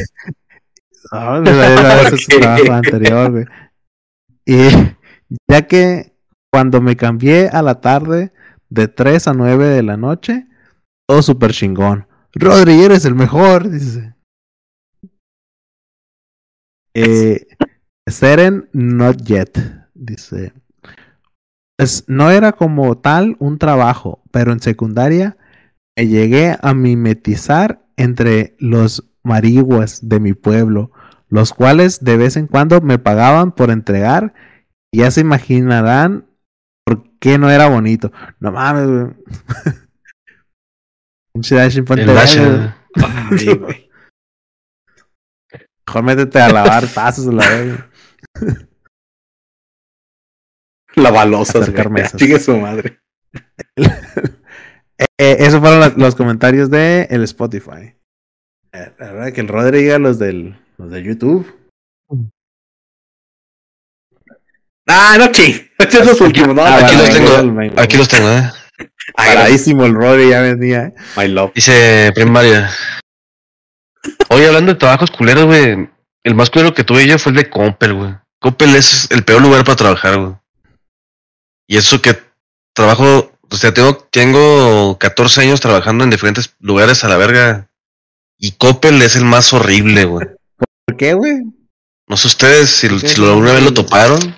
Ah, 1.11 1.35
anterior. 2.71 3.47
Y 4.45 4.69
ya 5.47 5.67
que 5.67 6.15
cuando 6.51 6.81
me 6.81 6.95
cambié 6.95 7.49
a 7.49 7.61
la 7.61 7.81
tarde 7.81 8.33
de 8.69 8.87
3 8.87 9.27
a 9.27 9.33
9 9.33 9.67
de 9.67 9.83
la 9.83 9.95
noche, 9.95 10.47
todo 11.07 11.21
súper 11.21 11.51
chingón. 11.51 12.07
Rodri, 12.33 12.81
eres 12.81 13.05
el 13.05 13.13
mejor, 13.13 13.69
dice. 13.69 14.12
Eh, 16.93 17.47
Seren, 18.07 18.69
not 18.73 19.21
yet, 19.23 19.57
dice. 19.93 20.53
Pues 21.77 22.05
no 22.07 22.29
era 22.29 22.51
como 22.51 22.97
tal 22.97 23.35
un 23.39 23.57
trabajo, 23.57 24.21
pero 24.31 24.51
en 24.51 24.59
secundaria 24.59 25.37
me 25.97 26.07
llegué 26.07 26.55
a 26.61 26.73
mimetizar 26.73 27.83
entre 27.97 28.55
los 28.59 29.09
marihuas 29.23 30.07
de 30.07 30.19
mi 30.19 30.33
pueblo, 30.33 30.91
los 31.29 31.53
cuales 31.53 32.03
de 32.03 32.17
vez 32.17 32.37
en 32.37 32.47
cuando 32.47 32.81
me 32.81 32.99
pagaban 32.99 33.51
por 33.51 33.71
entregar. 33.71 34.33
Y 34.91 34.99
ya 34.99 35.09
se 35.09 35.21
imaginarán 35.21 36.27
por 36.85 37.09
qué 37.19 37.39
no 37.39 37.49
era 37.49 37.67
bonito. 37.67 38.11
No 38.39 38.51
mames, 38.51 38.87
güey. 38.87 39.07
Dashin, 41.57 41.85
ponte. 41.85 42.05
Ay, 42.95 43.55
güey. 43.55 43.89
Mejor 45.87 46.03
métete 46.03 46.39
a 46.41 46.49
lavar 46.49 46.87
tazos 46.93 47.27
a 47.27 47.31
la 47.31 47.47
verga. 47.49 47.89
La 50.95 51.11
balosa, 51.11 51.59
Acercar 51.59 51.89
mesas. 51.89 52.19
Sigue 52.19 52.39
su 52.39 52.57
madre. 52.57 52.99
Eh, 55.19 55.37
esos 55.39 55.59
fueron 55.59 55.79
los, 55.79 55.97
los 55.97 56.15
comentarios 56.15 56.69
de 56.69 57.07
el 57.09 57.23
Spotify. 57.23 57.95
Eh, 58.71 58.93
La 58.99 59.11
verdad 59.11 59.33
que 59.33 59.41
el 59.41 59.47
Rodri 59.47 59.79
diga 59.81 59.97
los 59.97 60.17
del 60.19 60.57
los 60.77 60.91
de 60.91 61.03
YouTube. 61.03 61.45
Ah, 64.87 65.15
no, 65.17 65.31
chi. 65.31 65.69
Estos 65.77 65.99
son 65.99 66.07
los 66.07 66.21
últimos, 66.21 66.55
¿no? 66.55 66.63
Ah, 66.63 66.77
Aquí 66.85 66.95
los 66.95 67.09
tengo. 67.09 67.81
Aquí 67.81 67.97
los 67.97 68.07
tengo, 68.07 68.29
¿eh? 68.29 68.51
Paradísimo 69.15 69.85
el 69.85 69.93
Rodri 69.95 70.29
ya 70.29 70.41
venía. 70.41 70.85
eh. 70.85 70.93
My 71.17 71.27
love. 71.27 71.51
Dice 71.53 72.11
primaria. 72.13 72.69
Hoy 74.33 74.45
hablando 74.45 74.73
de 74.73 74.79
trabajos 74.79 75.11
culeros, 75.11 75.45
güey. 75.45 75.89
El 76.23 76.35
más 76.35 76.49
culero 76.49 76.73
que 76.73 76.83
tuve 76.83 77.05
yo 77.05 77.19
fue 77.19 77.31
el 77.31 77.37
de 77.37 77.49
Coppel, 77.49 77.93
güey. 77.93 78.15
Coppel 78.39 78.75
es 78.75 79.07
el 79.11 79.23
peor 79.23 79.41
lugar 79.41 79.63
para 79.63 79.75
trabajar, 79.75 80.17
güey. 80.17 80.33
Y 81.67 81.77
eso 81.77 82.01
que 82.01 82.17
trabajo, 82.73 83.31
o 83.49 83.55
sea, 83.55 83.73
tengo, 83.73 83.95
tengo 84.11 84.97
14 84.99 85.41
años 85.41 85.61
trabajando 85.61 86.03
en 86.03 86.09
diferentes 86.09 86.55
lugares 86.59 87.03
a 87.03 87.09
la 87.09 87.17
verga. 87.17 87.69
Y 88.39 88.53
Coppel 88.53 89.01
es 89.01 89.15
el 89.15 89.25
más 89.25 89.53
horrible, 89.53 90.05
güey. 90.05 90.27
¿Por 90.85 90.97
qué, 90.97 91.13
güey? 91.13 91.41
No 92.07 92.17
sé 92.17 92.27
ustedes 92.27 92.69
si, 92.69 92.89
¿Por 92.89 93.01
qué 93.01 93.07
si 93.09 93.21
lo- 93.21 93.29
alguna 93.29 93.53
vez 93.53 93.63
lo 93.63 93.73
toparon. 93.73 94.35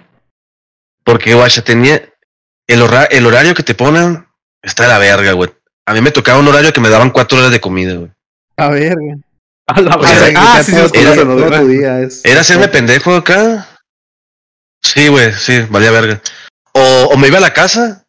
Porque, 1.03 1.33
guacha, 1.35 1.63
tenía. 1.63 2.01
El, 2.67 2.81
hora- 2.81 3.05
el 3.05 3.25
horario 3.25 3.53
que 3.53 3.63
te 3.63 3.75
ponen 3.75 4.27
está 4.61 4.83
de 4.83 4.89
la 4.89 4.97
verga, 4.99 5.31
güey. 5.33 5.51
A 5.87 5.93
mí 5.93 6.01
me 6.01 6.11
tocaba 6.11 6.39
un 6.39 6.47
horario 6.47 6.73
que 6.73 6.81
me 6.81 6.89
daban 6.89 7.11
cuatro 7.11 7.37
horas 7.37 7.51
de 7.51 7.61
comida, 7.61 7.93
güey. 7.95 8.11
A 8.57 8.69
ver, 8.69 8.95
güey. 8.95 9.15
A 9.67 9.81
la 9.81 9.95
O 9.95 10.03
sea, 10.05 10.13
madre. 10.19 10.33
Ah, 10.37 10.61
sí, 10.63 10.71
sí, 10.73 10.77
tu 10.91 10.99
era- 10.99 11.63
día- 11.63 11.99
es- 12.01 12.23
¿Era 12.23 12.41
hacerme 12.41 12.67
pendejo 12.67 13.15
acá? 13.15 13.67
Sí, 14.83 15.07
güey, 15.07 15.33
sí, 15.33 15.61
valía 15.69 15.91
verga. 15.91 16.21
O, 16.73 17.09
o 17.13 17.17
me 17.17 17.27
iba 17.27 17.37
a 17.37 17.41
la 17.41 17.53
casa, 17.53 18.05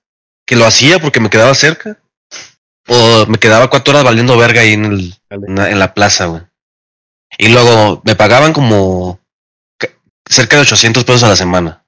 que 0.47 0.57
lo 0.57 0.66
hacía 0.66 0.99
porque 0.99 1.20
me 1.20 1.31
quedaba 1.31 1.55
cerca. 1.55 1.97
O 2.89 3.27
me 3.27 3.39
quedaba 3.39 3.69
cuatro 3.70 3.93
horas 3.93 4.05
valiendo 4.05 4.37
verga 4.37 4.61
ahí 4.61 4.74
en, 4.74 4.85
el, 4.85 5.15
en, 5.31 5.55
la, 5.57 5.70
en 5.70 5.78
la 5.78 5.95
plaza, 5.95 6.27
güey. 6.27 6.43
Y 7.39 7.49
luego 7.49 8.03
me 8.05 8.15
pagaban 8.15 8.53
como 8.53 9.19
ca- 9.78 9.89
cerca 10.28 10.57
de 10.57 10.62
800 10.62 11.05
pesos 11.05 11.23
a 11.24 11.28
la 11.28 11.37
semana. 11.37 11.85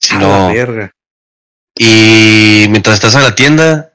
Si 0.00 0.14
A 0.14 0.18
no, 0.18 0.48
la 0.48 0.54
verga. 0.54 0.90
y 1.78 2.66
mientras 2.68 2.94
estás 2.96 3.14
en 3.14 3.22
la 3.22 3.34
tienda, 3.34 3.92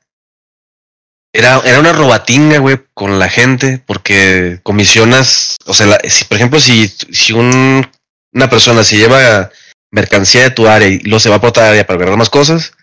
era, 1.34 1.62
era 1.66 1.80
una 1.80 1.94
robatinga, 1.94 2.60
güey, 2.60 2.80
con 2.94 3.20
la 3.20 3.30
gente, 3.30 3.82
porque 3.86 4.60
comisionas, 4.64 5.56
o 5.66 5.74
sea, 5.74 5.88
la- 5.88 6.00
si, 6.10 6.26
por 6.26 6.38
ejemplo, 6.38 6.60
si, 6.60 6.88
si 6.88 7.34
un, 7.34 7.88
una 8.34 8.50
persona 8.50 8.84
se 8.84 8.98
lleva 8.98 9.50
mercancía 9.92 10.44
de 10.44 10.52
tu 10.52 10.68
área 10.68 10.88
y 10.88 11.00
luego 11.00 11.20
se 11.20 11.30
va 11.30 11.40
para 11.40 11.50
otra 11.50 11.70
área 11.70 11.86
para 11.86 11.98
agarrar 11.98 12.18
más 12.18 12.30
cosas, 12.30 12.74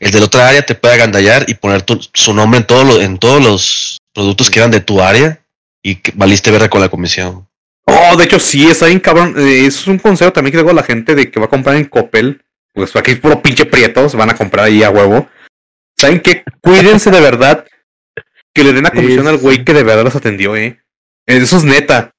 el 0.00 0.10
de 0.10 0.18
la 0.20 0.26
otra 0.26 0.48
área 0.48 0.62
te 0.62 0.74
puede 0.74 0.94
agandallar 0.94 1.44
y 1.48 1.54
poner 1.54 1.82
tu- 1.82 2.00
su 2.12 2.34
nombre 2.34 2.58
en, 2.60 2.66
todo 2.66 2.84
lo- 2.84 3.00
en 3.00 3.18
todos 3.18 3.42
los 3.42 3.98
productos 4.14 4.50
que 4.50 4.58
eran 4.58 4.70
de 4.70 4.80
tu 4.80 5.00
área 5.00 5.40
y 5.82 5.96
que 5.96 6.12
valiste 6.14 6.50
verga 6.50 6.68
con 6.68 6.80
la 6.80 6.88
comisión. 6.88 7.46
Oh, 7.84 8.16
de 8.16 8.24
hecho, 8.24 8.38
sí, 8.38 8.68
está 8.68 8.86
bien 8.86 9.00
cabrón. 9.00 9.34
Eh, 9.38 9.66
es 9.66 9.86
un 9.86 9.98
consejo 9.98 10.32
también 10.32 10.52
que 10.52 10.56
le 10.58 10.62
digo 10.62 10.70
a 10.70 10.74
la 10.74 10.84
gente 10.84 11.14
de 11.14 11.30
que 11.30 11.40
va 11.40 11.46
a 11.46 11.50
comprar 11.50 11.76
en 11.76 11.84
Coppel. 11.84 12.40
Pues 12.72 12.94
aquí 12.96 13.16
puro 13.16 13.42
pinche 13.42 13.64
prietos, 13.66 14.14
van 14.14 14.30
a 14.30 14.36
comprar 14.36 14.66
ahí 14.66 14.82
a 14.82 14.90
huevo. 14.90 15.28
¿Saben 15.98 16.20
qué? 16.20 16.42
Cuídense 16.60 17.10
de 17.10 17.20
verdad. 17.20 17.66
Que 18.54 18.64
le 18.64 18.72
den 18.72 18.84
la 18.84 18.90
Sí, 18.90 18.96
comisión 18.96 19.26
al 19.26 19.36
sí, 19.36 19.42
güey 19.42 19.56
sí. 19.58 19.64
que 19.64 19.74
de 19.74 19.82
verdad 19.82 20.04
los 20.04 20.16
atendió, 20.16 20.56
eh. 20.56 20.80
Eso 21.26 21.56
es 21.56 21.64
neta. 21.64 22.10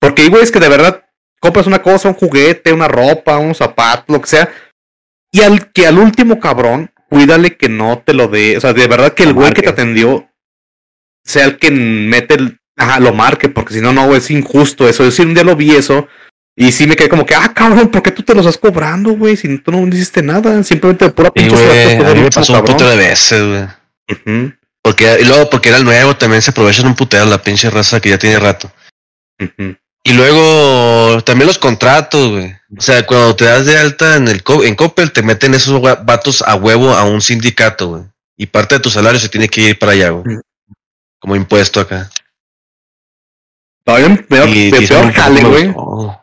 Porque 0.00 0.22
hay 0.22 0.28
güeyes 0.28 0.50
que 0.50 0.60
de 0.60 0.68
verdad 0.68 1.04
compras 1.40 1.66
una 1.66 1.82
cosa, 1.82 2.08
un 2.08 2.14
juguete, 2.14 2.72
una 2.72 2.88
ropa, 2.88 3.38
un 3.38 3.54
zapato, 3.54 4.12
lo 4.12 4.20
que 4.20 4.28
sea. 4.28 4.50
Y 5.32 5.42
al 5.42 5.72
que 5.72 5.86
al 5.86 5.98
último 5.98 6.40
cabrón 6.40 6.90
cuídale 7.08 7.56
que 7.56 7.68
no 7.68 7.98
te 7.98 8.14
lo 8.14 8.28
dé. 8.28 8.56
O 8.56 8.60
sea, 8.60 8.72
de 8.72 8.86
verdad 8.86 9.14
que 9.14 9.24
el 9.24 9.32
güey 9.34 9.52
que 9.52 9.62
te 9.62 9.68
atendió 9.70 10.30
sea 11.24 11.44
el 11.44 11.58
que 11.58 11.70
mete 11.70 12.34
el. 12.34 12.58
Ajá, 12.78 13.00
lo 13.00 13.14
marque, 13.14 13.48
porque 13.48 13.72
si 13.74 13.80
no, 13.80 13.92
no, 13.92 14.14
es 14.14 14.30
injusto 14.30 14.86
eso. 14.88 15.02
Yo 15.04 15.10
sí 15.10 15.22
un 15.22 15.34
día 15.34 15.44
lo 15.44 15.56
vi 15.56 15.74
eso. 15.74 16.08
Y 16.58 16.72
sí 16.72 16.86
me 16.86 16.96
quedé 16.96 17.10
como 17.10 17.26
que, 17.26 17.34
ah, 17.34 17.52
cabrón, 17.54 17.88
¿por 17.90 18.02
qué 18.02 18.10
tú 18.10 18.22
te 18.22 18.32
lo 18.34 18.40
estás 18.40 18.56
cobrando, 18.56 19.12
güey? 19.12 19.36
Si 19.36 19.58
tú 19.58 19.72
no 19.72 19.86
hiciste 19.88 20.22
nada, 20.22 20.62
simplemente 20.62 21.04
de 21.04 21.10
pura 21.10 21.30
pinche 21.30 21.50
todo 21.96 22.10
a 22.10 22.14
mí 22.14 22.20
me 22.22 22.30
pasó 22.30 22.58
un 22.58 22.64
puto 22.64 22.88
de 22.88 22.96
veces, 22.96 23.42
güey. 23.46 23.62
Ujú, 24.10 24.52
Porque, 24.86 25.18
y 25.20 25.24
luego, 25.24 25.50
porque 25.50 25.70
era 25.70 25.78
el 25.78 25.84
nuevo, 25.84 26.16
también 26.16 26.40
se 26.40 26.52
aprovechan 26.52 26.86
un 26.86 26.94
putero 26.94 27.26
la 27.26 27.42
pinche 27.42 27.68
raza 27.68 27.98
que 27.98 28.10
ya 28.10 28.18
tiene 28.18 28.38
rato. 28.38 28.70
Y 30.04 30.12
luego 30.12 31.20
también 31.24 31.48
los 31.48 31.58
contratos, 31.58 32.30
güey. 32.30 32.54
O 32.78 32.80
sea, 32.80 33.04
cuando 33.04 33.34
te 33.34 33.46
das 33.46 33.66
de 33.66 33.76
alta 33.76 34.14
en 34.14 34.28
el 34.28 34.44
en 34.62 34.76
Coppel, 34.76 35.10
te 35.10 35.24
meten 35.24 35.54
esos 35.54 35.82
vatos 35.82 36.40
a 36.40 36.54
huevo 36.54 36.94
a 36.94 37.02
un 37.02 37.20
sindicato, 37.20 37.88
güey. 37.88 38.04
Y 38.36 38.46
parte 38.46 38.76
de 38.76 38.80
tu 38.80 38.88
salario 38.88 39.18
se 39.18 39.28
tiene 39.28 39.48
que 39.48 39.62
ir 39.62 39.76
para 39.76 39.90
allá, 39.90 40.10
güey. 40.10 40.36
Como 41.18 41.34
impuesto 41.34 41.80
acá. 41.80 42.08
Todavía 43.82 44.24
peor, 44.28 44.48
Y 44.50 44.70
peor 44.70 45.12
jale, 45.12 45.42
güey. 45.42 45.72
oh. 45.74 46.16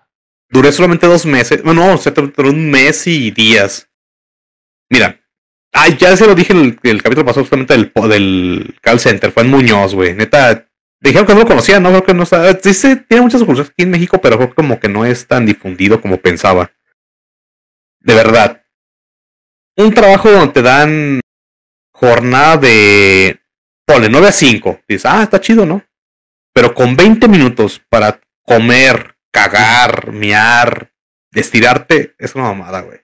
Duré 0.47 0.71
solamente 0.71 1.05
dos 1.05 1.25
meses. 1.25 1.61
Bueno, 1.63 1.85
no, 1.85 1.95
o 1.95 1.97
sea, 1.97 2.13
duró 2.13 2.49
un 2.49 2.71
mes 2.71 3.07
y 3.07 3.29
días. 3.29 3.89
Mira. 4.89 5.19
Ay, 5.73 5.97
ya 5.97 6.15
se 6.15 6.27
lo 6.27 6.35
dije 6.35 6.53
el, 6.53 6.77
capítulo 7.01 7.25
pasado 7.25 7.43
justamente 7.43 7.73
del, 7.73 7.91
del 8.07 8.75
call 8.79 8.99
center. 8.99 9.31
Fue 9.31 9.41
en 9.43 9.49
Muñoz, 9.49 9.95
güey. 9.95 10.13
Neta. 10.13 10.67
Dijeron 11.01 11.25
que 11.25 11.33
no 11.33 11.39
lo 11.39 11.47
conocían, 11.47 11.81
¿no? 11.81 11.89
Creo 11.89 12.03
que 12.03 12.13
no 12.13 12.23
está. 12.23 12.53
Dice, 12.53 12.95
tiene 12.95 13.23
muchas 13.23 13.39
sucursales 13.41 13.71
aquí 13.71 13.83
en 13.83 13.89
México, 13.89 14.21
pero 14.21 14.37
creo 14.37 14.53
como 14.53 14.79
que 14.79 14.87
no 14.87 15.03
es 15.03 15.27
tan 15.27 15.45
difundido 15.45 15.99
como 15.99 16.17
pensaba. 16.17 16.71
De 17.99 18.13
verdad. 18.13 18.63
Un 19.75 19.93
trabajo 19.93 20.31
donde 20.31 20.53
te 20.53 20.61
dan 20.61 21.19
jornada 21.91 22.57
de. 22.57 23.39
Ponle 23.85 24.09
9 24.09 24.27
a 24.27 24.31
5. 24.31 24.81
Dices, 24.87 25.05
ah, 25.05 25.23
está 25.23 25.41
chido, 25.41 25.65
¿no? 25.65 25.83
Pero 26.53 26.75
con 26.75 26.95
20 26.95 27.27
minutos 27.27 27.81
para 27.89 28.21
comer, 28.45 29.15
cagar, 29.31 30.11
miar, 30.11 30.93
estirarte, 31.33 32.13
es 32.19 32.35
una 32.35 32.45
mamada, 32.45 32.81
güey. 32.81 32.99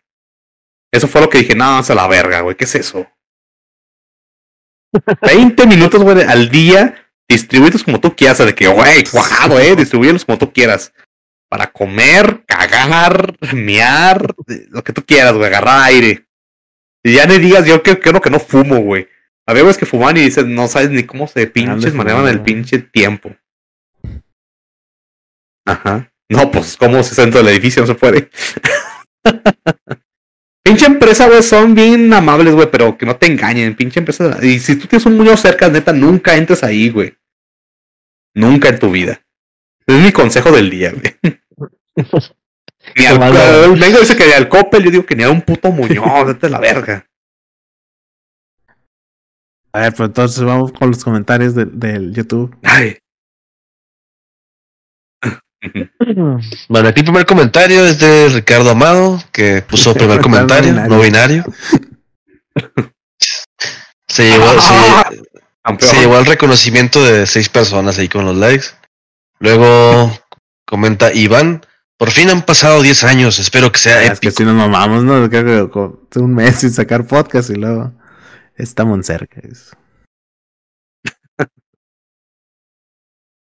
Eso 0.91 1.07
fue 1.07 1.21
lo 1.21 1.29
que 1.29 1.39
dije, 1.39 1.55
no, 1.55 1.79
es 1.79 1.89
a 1.89 1.95
la 1.95 2.07
verga, 2.07 2.41
güey, 2.41 2.55
¿qué 2.55 2.63
es 2.63 2.75
eso? 2.75 3.07
20 5.21 5.67
minutos, 5.67 6.01
güey, 6.01 6.23
al 6.23 6.49
día, 6.49 7.11
distribuidos 7.27 7.83
como 7.83 7.99
tú 7.99 8.15
quieras, 8.15 8.39
de 8.39 8.55
que, 8.55 8.67
güey, 8.67 9.03
cuajado, 9.05 9.59
eh, 9.59 9.75
distribuirlos 9.75 10.25
como 10.25 10.37
tú 10.37 10.51
quieras. 10.51 10.93
Para 11.49 11.71
comer, 11.71 12.43
cagar, 12.45 13.35
miar, 13.53 14.35
lo 14.69 14.83
que 14.83 14.93
tú 14.93 15.03
quieras, 15.03 15.33
güey, 15.33 15.47
agarrar 15.47 15.83
aire. 15.85 16.27
Y 17.03 17.13
ya 17.13 17.25
ni 17.25 17.37
digas, 17.37 17.65
yo 17.65 17.81
creo, 17.81 17.99
creo 17.99 18.21
que 18.21 18.29
no 18.29 18.39
fumo, 18.39 18.79
güey. 18.79 19.07
Había 19.47 19.63
güeyes 19.63 19.79
que 19.79 19.87
fuman 19.87 20.15
y 20.17 20.21
dices, 20.21 20.45
no 20.45 20.67
sabes 20.67 20.91
ni 20.91 21.03
cómo 21.03 21.27
se 21.27 21.47
pinches 21.47 21.93
manejan 21.95 22.27
el 22.27 22.41
pinche 22.41 22.77
tiempo. 22.79 23.35
Ajá. 25.65 26.11
No, 26.29 26.51
pues, 26.51 26.77
¿cómo 26.77 27.01
se 27.01 27.19
dentro 27.19 27.41
del 27.41 27.53
edificio? 27.53 27.81
No 27.81 27.87
se 27.87 27.95
puede. 27.95 28.29
pinche 30.63 30.85
empresa, 30.85 31.27
güey, 31.27 31.43
son 31.43 31.75
bien 31.75 32.13
amables, 32.13 32.53
güey, 32.53 32.69
pero 32.71 32.97
que 32.97 33.05
no 33.05 33.15
te 33.15 33.27
engañen. 33.27 33.75
Pinche 33.75 33.99
empresa. 33.99 34.37
Y 34.41 34.59
si 34.59 34.75
tú 34.75 34.87
tienes 34.87 35.05
un 35.05 35.17
muñoz 35.17 35.41
cerca, 35.41 35.69
neta, 35.69 35.93
nunca 35.93 36.35
entres 36.35 36.63
ahí, 36.63 36.89
güey. 36.89 37.17
Nunca 38.33 38.69
en 38.69 38.79
tu 38.79 38.91
vida. 38.91 39.21
Es 39.85 39.95
mi 39.95 40.11
consejo 40.11 40.51
del 40.51 40.69
día, 40.69 40.91
güey. 40.91 41.39
Ni 42.95 43.05
al, 43.05 43.21
el 43.21 43.77
Mengo 43.77 43.99
dice 43.99 44.15
que 44.15 44.25
ni 44.25 44.31
al 44.31 44.47
Coppel, 44.47 44.83
yo 44.83 44.91
digo 44.91 45.05
que 45.05 45.15
ni 45.15 45.23
a 45.23 45.29
un 45.29 45.41
puto 45.41 45.71
muñoz, 45.71 46.25
vete 46.27 46.49
la 46.49 46.59
verga. 46.59 47.05
A 49.71 49.81
ver, 49.81 49.93
pues 49.93 50.07
entonces 50.07 50.43
vamos 50.43 50.71
con 50.71 50.89
los 50.89 51.03
comentarios 51.03 51.53
del, 51.53 51.77
del 51.77 52.13
YouTube. 52.13 52.57
Ay. 52.63 52.97
Bueno, 56.69 56.89
aquí 56.89 56.99
el 56.99 57.05
primer 57.05 57.25
comentario 57.25 57.85
es 57.85 57.99
de 57.99 58.29
Ricardo 58.29 58.69
Amado, 58.71 59.21
que 59.31 59.61
puso 59.61 59.93
primer 59.93 60.21
comentario, 60.21 60.73
no 60.73 60.99
binario. 60.99 61.43
Se 64.07 64.23
llevó, 64.29 64.59
se, 64.59 64.73
Campeón. 65.63 65.91
se 65.91 65.99
llevó 65.99 66.17
el 66.19 66.25
reconocimiento 66.25 67.03
de 67.03 67.27
seis 67.27 67.49
personas 67.49 67.97
ahí 67.99 68.07
con 68.09 68.25
los 68.25 68.35
likes. 68.35 68.67
Luego 69.39 70.11
comenta 70.65 71.13
Iván, 71.13 71.65
por 71.97 72.11
fin 72.11 72.29
han 72.29 72.41
pasado 72.43 72.81
10 72.81 73.03
años, 73.03 73.39
espero 73.39 73.71
que 73.71 73.79
sea 73.79 73.97
Ah, 73.97 74.03
es 74.05 74.19
que 74.19 74.29
épico. 74.29 74.37
si 74.39 74.45
nos 74.45 74.55
mamamos, 74.55 75.03
¿no? 75.03 75.29
Creo 75.29 75.67
que 75.67 75.71
con 75.71 75.99
un 76.15 76.33
mes 76.35 76.55
sin 76.55 76.71
sacar 76.71 77.05
podcast 77.05 77.49
y 77.49 77.55
luego 77.55 77.93
estamos 78.55 79.05
cerca. 79.05 79.41
es- 79.43 79.71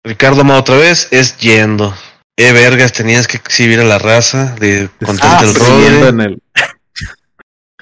Ricardo 0.07 0.41
Amado 0.41 0.59
otra 0.61 0.75
vez 0.77 1.07
es 1.11 1.37
yendo. 1.37 1.93
Eh, 2.39 2.51
vergas, 2.53 2.93
tenías 2.93 3.27
que 3.27 3.37
exhibir 3.37 3.79
a 3.79 3.83
la 3.83 3.97
raza 3.97 4.55
de 4.59 4.89
contente 5.03 5.27
Ah, 5.27 5.41
el 5.43 6.19
el- 6.21 6.41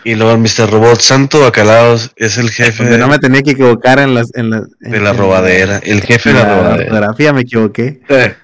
Y 0.05 0.15
luego 0.15 0.31
el 0.33 0.37
Mr. 0.39 0.69
Robot 0.69 1.01
Santo 1.01 1.41
Bacalaos 1.41 2.11
es 2.15 2.37
el 2.37 2.51
jefe 2.51 2.83
donde 2.83 2.97
no 2.97 3.07
me 3.07 3.19
tenía 3.19 3.41
que 3.41 3.51
equivocar 3.51 3.99
en 3.99 4.13
las 4.13 4.33
en 4.35 4.49
la, 4.51 4.61
de 4.79 4.99
la 5.01 5.09
en 5.11 5.17
robadera. 5.17 5.77
El 5.83 6.01
jefe 6.03 6.29
de 6.29 6.35
la, 6.35 6.43
la 6.45 6.55
robadera. 6.55 6.85
fotografía 6.89 7.33
me 7.33 7.41
equivoqué. 7.41 7.99
Eh, 8.07 8.35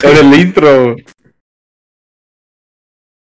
Con 0.00 0.16
el 0.16 0.34
intro. 0.40 0.92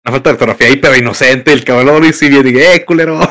Una 0.06 0.12
falta 0.14 0.30
de 0.30 0.34
ortografía 0.34 0.68
ahí, 0.68 0.76
pero 0.78 0.96
inocente. 0.98 1.52
El 1.52 1.64
cabrón 1.64 2.06
y 2.06 2.14
si 2.14 2.30
bien 2.30 2.44
dije, 2.44 2.76
eh, 2.76 2.86
culero. 2.86 3.20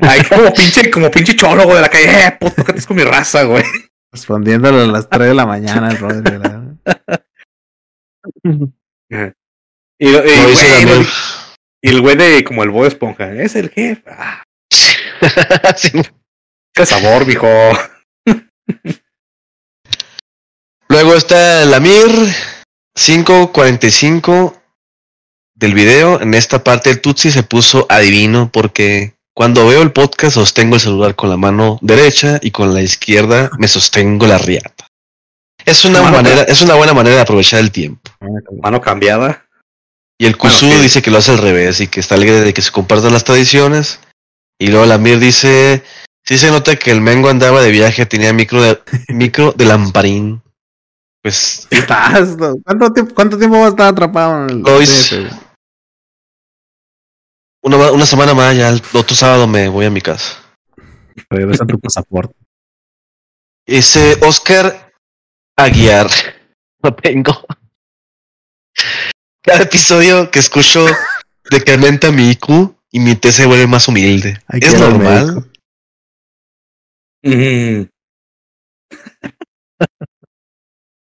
Ay, 0.00 0.22
como 0.24 0.52
pinche, 0.52 0.90
como 0.90 1.10
pinche 1.10 1.34
chólogo 1.34 1.74
de 1.74 1.80
la 1.80 1.88
calle, 1.88 2.26
eh, 2.26 2.36
puto, 2.38 2.62
que 2.64 2.80
con 2.82 2.96
mi 2.96 3.02
raza, 3.04 3.44
güey. 3.44 3.64
Respondiéndole 4.16 4.82
a 4.82 4.86
las 4.86 5.10
3 5.10 5.28
de 5.28 5.34
la 5.34 5.44
mañana, 5.44 5.90
el 5.90 5.98
Rodri, 5.98 6.38
la- 6.38 6.74
Y, 9.98 10.10
lo- 10.10 10.24
y, 10.26 10.42
güey, 10.42 10.84
lo- 10.86 11.02
y 11.82 11.88
el 11.90 12.00
güey 12.00 12.16
de 12.16 12.42
como 12.44 12.62
el 12.62 12.70
Bob 12.70 12.86
Esponja, 12.86 13.30
es 13.34 13.54
el 13.56 13.68
jefe. 13.68 14.02
Ah, 14.08 14.42
Sí. 15.76 16.00
qué 16.74 16.86
sabor, 16.86 17.26
mijo. 17.26 17.46
Luego 20.88 21.14
está 21.14 21.62
el 21.64 21.74
Amir 21.74 22.08
545 22.94 24.62
del 25.54 25.74
video. 25.74 26.22
En 26.22 26.32
esta 26.32 26.64
parte 26.64 26.88
el 26.90 27.02
Tutsi 27.02 27.30
se 27.30 27.42
puso 27.42 27.86
adivino 27.90 28.50
porque 28.50 29.15
cuando 29.36 29.66
veo 29.66 29.82
el 29.82 29.92
podcast 29.92 30.36
sostengo 30.36 30.76
el 30.76 30.80
celular 30.80 31.14
con 31.14 31.28
la 31.28 31.36
mano 31.36 31.78
derecha 31.82 32.38
y 32.40 32.52
con 32.52 32.72
la 32.72 32.80
izquierda 32.80 33.50
me 33.58 33.68
sostengo 33.68 34.26
la 34.26 34.38
riata. 34.38 34.86
Es 35.62 35.84
una 35.84 36.00
Mano, 36.00 36.16
manera, 36.16 36.42
es 36.44 36.62
una 36.62 36.74
buena 36.74 36.94
manera 36.94 37.16
de 37.16 37.22
aprovechar 37.22 37.60
el 37.60 37.70
tiempo. 37.70 38.10
Mano 38.62 38.80
cambiada. 38.80 39.44
Y 40.18 40.24
el 40.24 40.38
Kusu 40.38 40.66
dice 40.80 41.02
que 41.02 41.10
lo 41.10 41.18
hace 41.18 41.32
al 41.32 41.38
revés 41.38 41.82
y 41.82 41.88
que 41.88 42.00
está 42.00 42.14
alegre 42.14 42.40
de 42.40 42.54
que 42.54 42.62
se 42.62 42.72
compartan 42.72 43.12
las 43.12 43.24
tradiciones. 43.24 44.00
Y 44.58 44.68
luego 44.68 44.84
el 44.84 44.92
Amir 44.92 45.18
dice, 45.18 45.82
sí 46.24 46.38
se 46.38 46.50
nota 46.50 46.76
que 46.76 46.90
el 46.90 47.02
Mengo 47.02 47.28
andaba 47.28 47.60
de 47.60 47.70
viaje, 47.70 48.06
tenía 48.06 48.32
micro 48.32 48.62
de, 48.62 48.80
micro 49.08 49.52
de 49.52 49.66
lamparín. 49.66 50.40
Pues. 51.22 51.68
¿Cuánto 52.64 52.90
tiempo, 52.94 53.14
¿Cuánto 53.14 53.36
tiempo 53.36 53.58
vas 53.58 53.66
a 53.66 53.70
estar 53.70 53.88
atrapado 53.88 54.48
en 54.48 54.50
el? 54.50 55.30
Una, 57.66 57.90
una 57.90 58.06
semana 58.06 58.32
más, 58.32 58.56
ya 58.56 58.68
el 58.68 58.80
otro 58.92 59.16
sábado 59.16 59.46
me 59.48 59.68
voy 59.68 59.86
a 59.86 59.90
mi 59.90 60.00
casa. 60.00 60.36
Regresa 61.28 61.66
tu 61.66 61.78
pasaporte. 61.80 62.34
Ese 63.66 64.16
Oscar 64.22 64.92
Aguiar. 65.56 66.08
Lo 66.82 66.94
tengo. 66.94 67.44
Cada 69.42 69.64
episodio 69.64 70.30
que 70.30 70.38
escucho 70.38 70.86
decrementa 71.50 72.12
mi 72.12 72.30
IQ 72.30 72.74
y 72.92 73.00
mi 73.00 73.16
T 73.16 73.32
se 73.32 73.46
vuelve 73.46 73.66
más 73.66 73.88
humilde. 73.88 74.40
¿Es 74.48 74.78
normal? 74.78 75.50
Mm, 77.22 77.82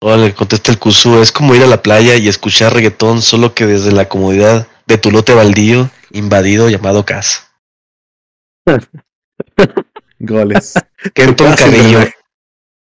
contesta 0.35 0.71
el 0.71 0.80
Kusu, 0.80 1.21
es 1.21 1.31
como 1.31 1.53
ir 1.53 1.61
a 1.63 1.67
la 1.67 1.84
playa 1.84 2.15
y 2.15 2.27
escuchar 2.27 2.73
reggaetón 2.73 3.21
solo 3.21 3.53
que 3.53 3.67
desde 3.67 3.91
la 3.91 4.09
comodidad 4.09 4.67
de 4.88 4.97
tu 4.97 5.11
lote 5.11 5.35
baldío 5.35 5.91
invadido 6.11 6.69
llamado 6.69 7.06
casa. 7.06 7.49
Goles. 10.19 10.73
Kenton 11.14 11.56
Carrillo. 11.56 12.02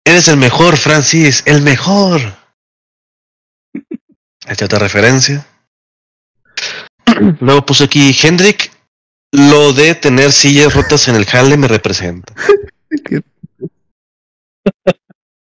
Eres 0.05 0.29
el 0.29 0.39
mejor, 0.39 0.77
Francis, 0.77 1.43
el 1.47 1.63
mejor. 1.63 2.21
Esta 4.47 4.65
otra 4.65 4.79
referencia. 4.79 5.47
Luego 7.41 7.67
puse 7.67 7.85
aquí, 7.85 8.17
Hendrik, 8.21 8.73
lo 9.33 9.73
de 9.75 9.95
tener 9.95 10.33
sillas 10.33 10.75
rotas 10.75 11.09
en 11.09 11.17
el 11.17 11.27
jale 11.27 11.57
me 11.57 11.69
representa. 11.69 12.33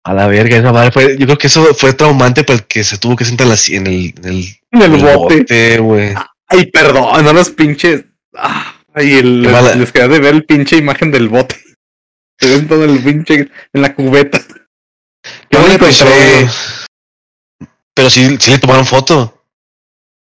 A 0.06 0.14
la 0.14 0.28
verga, 0.28 0.58
esa 0.58 0.74
madre 0.74 0.92
fue, 0.92 1.18
yo 1.18 1.26
creo 1.26 1.38
que 1.38 1.48
eso 1.48 1.74
fue 1.74 1.94
traumante 1.94 2.44
para 2.44 2.60
el 2.60 2.66
que 2.66 2.84
se 2.84 2.98
tuvo 2.98 3.16
que 3.16 3.24
sentar 3.24 3.48
en, 3.48 3.52
la 3.54 3.58
en 3.70 3.88
el, 3.88 4.14
en 4.18 4.26
el, 4.26 4.60
en 4.72 4.82
el 4.82 5.02
bote, 5.02 5.80
güey. 5.80 6.14
Ay, 6.54 6.66
perdón, 6.72 7.24
no 7.26 7.34
los 7.34 7.50
pinches. 7.52 8.06
Ah, 8.36 8.76
Ay, 8.94 9.14
el, 9.14 9.42
les 9.42 9.92
queda 9.92 10.08
de 10.08 10.20
ver 10.20 10.36
el 10.36 10.46
pinche 10.46 10.78
imagen 10.78 11.12
del 11.12 11.28
bote. 11.30 11.60
Se 12.40 12.50
ven 12.50 12.68
todo 12.68 12.84
el 12.86 13.02
pinche 13.04 13.50
en 13.74 13.82
la 13.82 13.94
cubeta. 13.96 14.40
Qué 14.40 15.30
Yo 15.52 15.60
encontré- 15.60 15.76
episodio. 15.76 16.50
Pero 17.96 18.10
sí, 18.10 18.38
sí 18.40 18.52
le 18.52 18.60
tomaron 18.60 18.86
foto. 18.86 19.44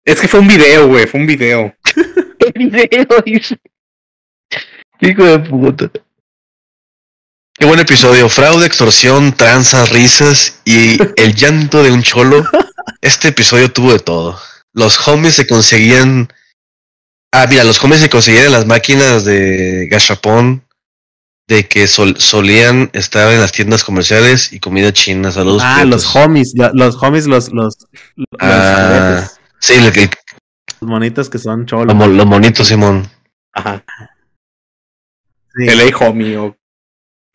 Es 0.05 0.19
que 0.19 0.27
fue 0.27 0.39
un 0.39 0.47
video, 0.47 0.87
güey, 0.87 1.05
fue 1.07 1.19
un 1.19 1.27
video. 1.27 1.75
Hijo 5.01 5.23
de 5.23 5.39
puta. 5.39 5.89
Qué 7.53 7.65
buen 7.65 7.79
episodio. 7.79 8.29
Fraude, 8.29 8.65
extorsión, 8.65 9.33
tranzas, 9.33 9.89
risas 9.91 10.59
y 10.65 10.97
el 11.21 11.35
llanto 11.35 11.83
de 11.83 11.91
un 11.91 12.01
cholo. 12.03 12.43
Este 13.01 13.29
episodio 13.29 13.71
tuvo 13.71 13.93
de 13.93 13.99
todo. 13.99 14.39
Los 14.73 15.07
homies 15.07 15.35
se 15.35 15.47
conseguían. 15.47 16.29
Ah, 17.33 17.45
mira, 17.49 17.63
los 17.63 17.81
homies 17.83 18.01
se 18.01 18.09
conseguían 18.09 18.45
en 18.45 18.51
las 18.51 18.65
máquinas 18.65 19.25
de 19.25 19.87
gachapón. 19.89 20.63
De 21.47 21.67
que 21.67 21.87
sol- 21.87 22.15
solían 22.17 22.89
estar 22.93 23.29
en 23.33 23.41
las 23.41 23.51
tiendas 23.51 23.83
comerciales 23.83 24.53
y 24.53 24.59
comida 24.61 24.93
china. 24.93 25.31
Saludos. 25.31 25.61
Ah, 25.65 25.83
los 25.83 26.15
homies, 26.15 26.53
lo- 26.55 26.71
los 26.73 26.95
homies, 27.03 27.27
los, 27.27 27.51
los, 27.51 27.77
los, 28.15 28.27
Ah, 28.39 29.27
Sí, 29.59 29.73
el- 29.73 29.87
el- 29.87 30.09
los 30.79 30.89
monitos 30.89 31.29
que 31.29 31.37
son 31.39 31.61
los, 31.61 31.65
cholos. 31.69 31.93
los 32.09 32.25
monitos, 32.25 32.67
Simón. 32.67 33.09
Ajá. 33.53 33.83
Sí. 35.55 35.67
El 35.67 35.81
A 35.93 35.97
homie 35.97 36.37
o. 36.37 36.55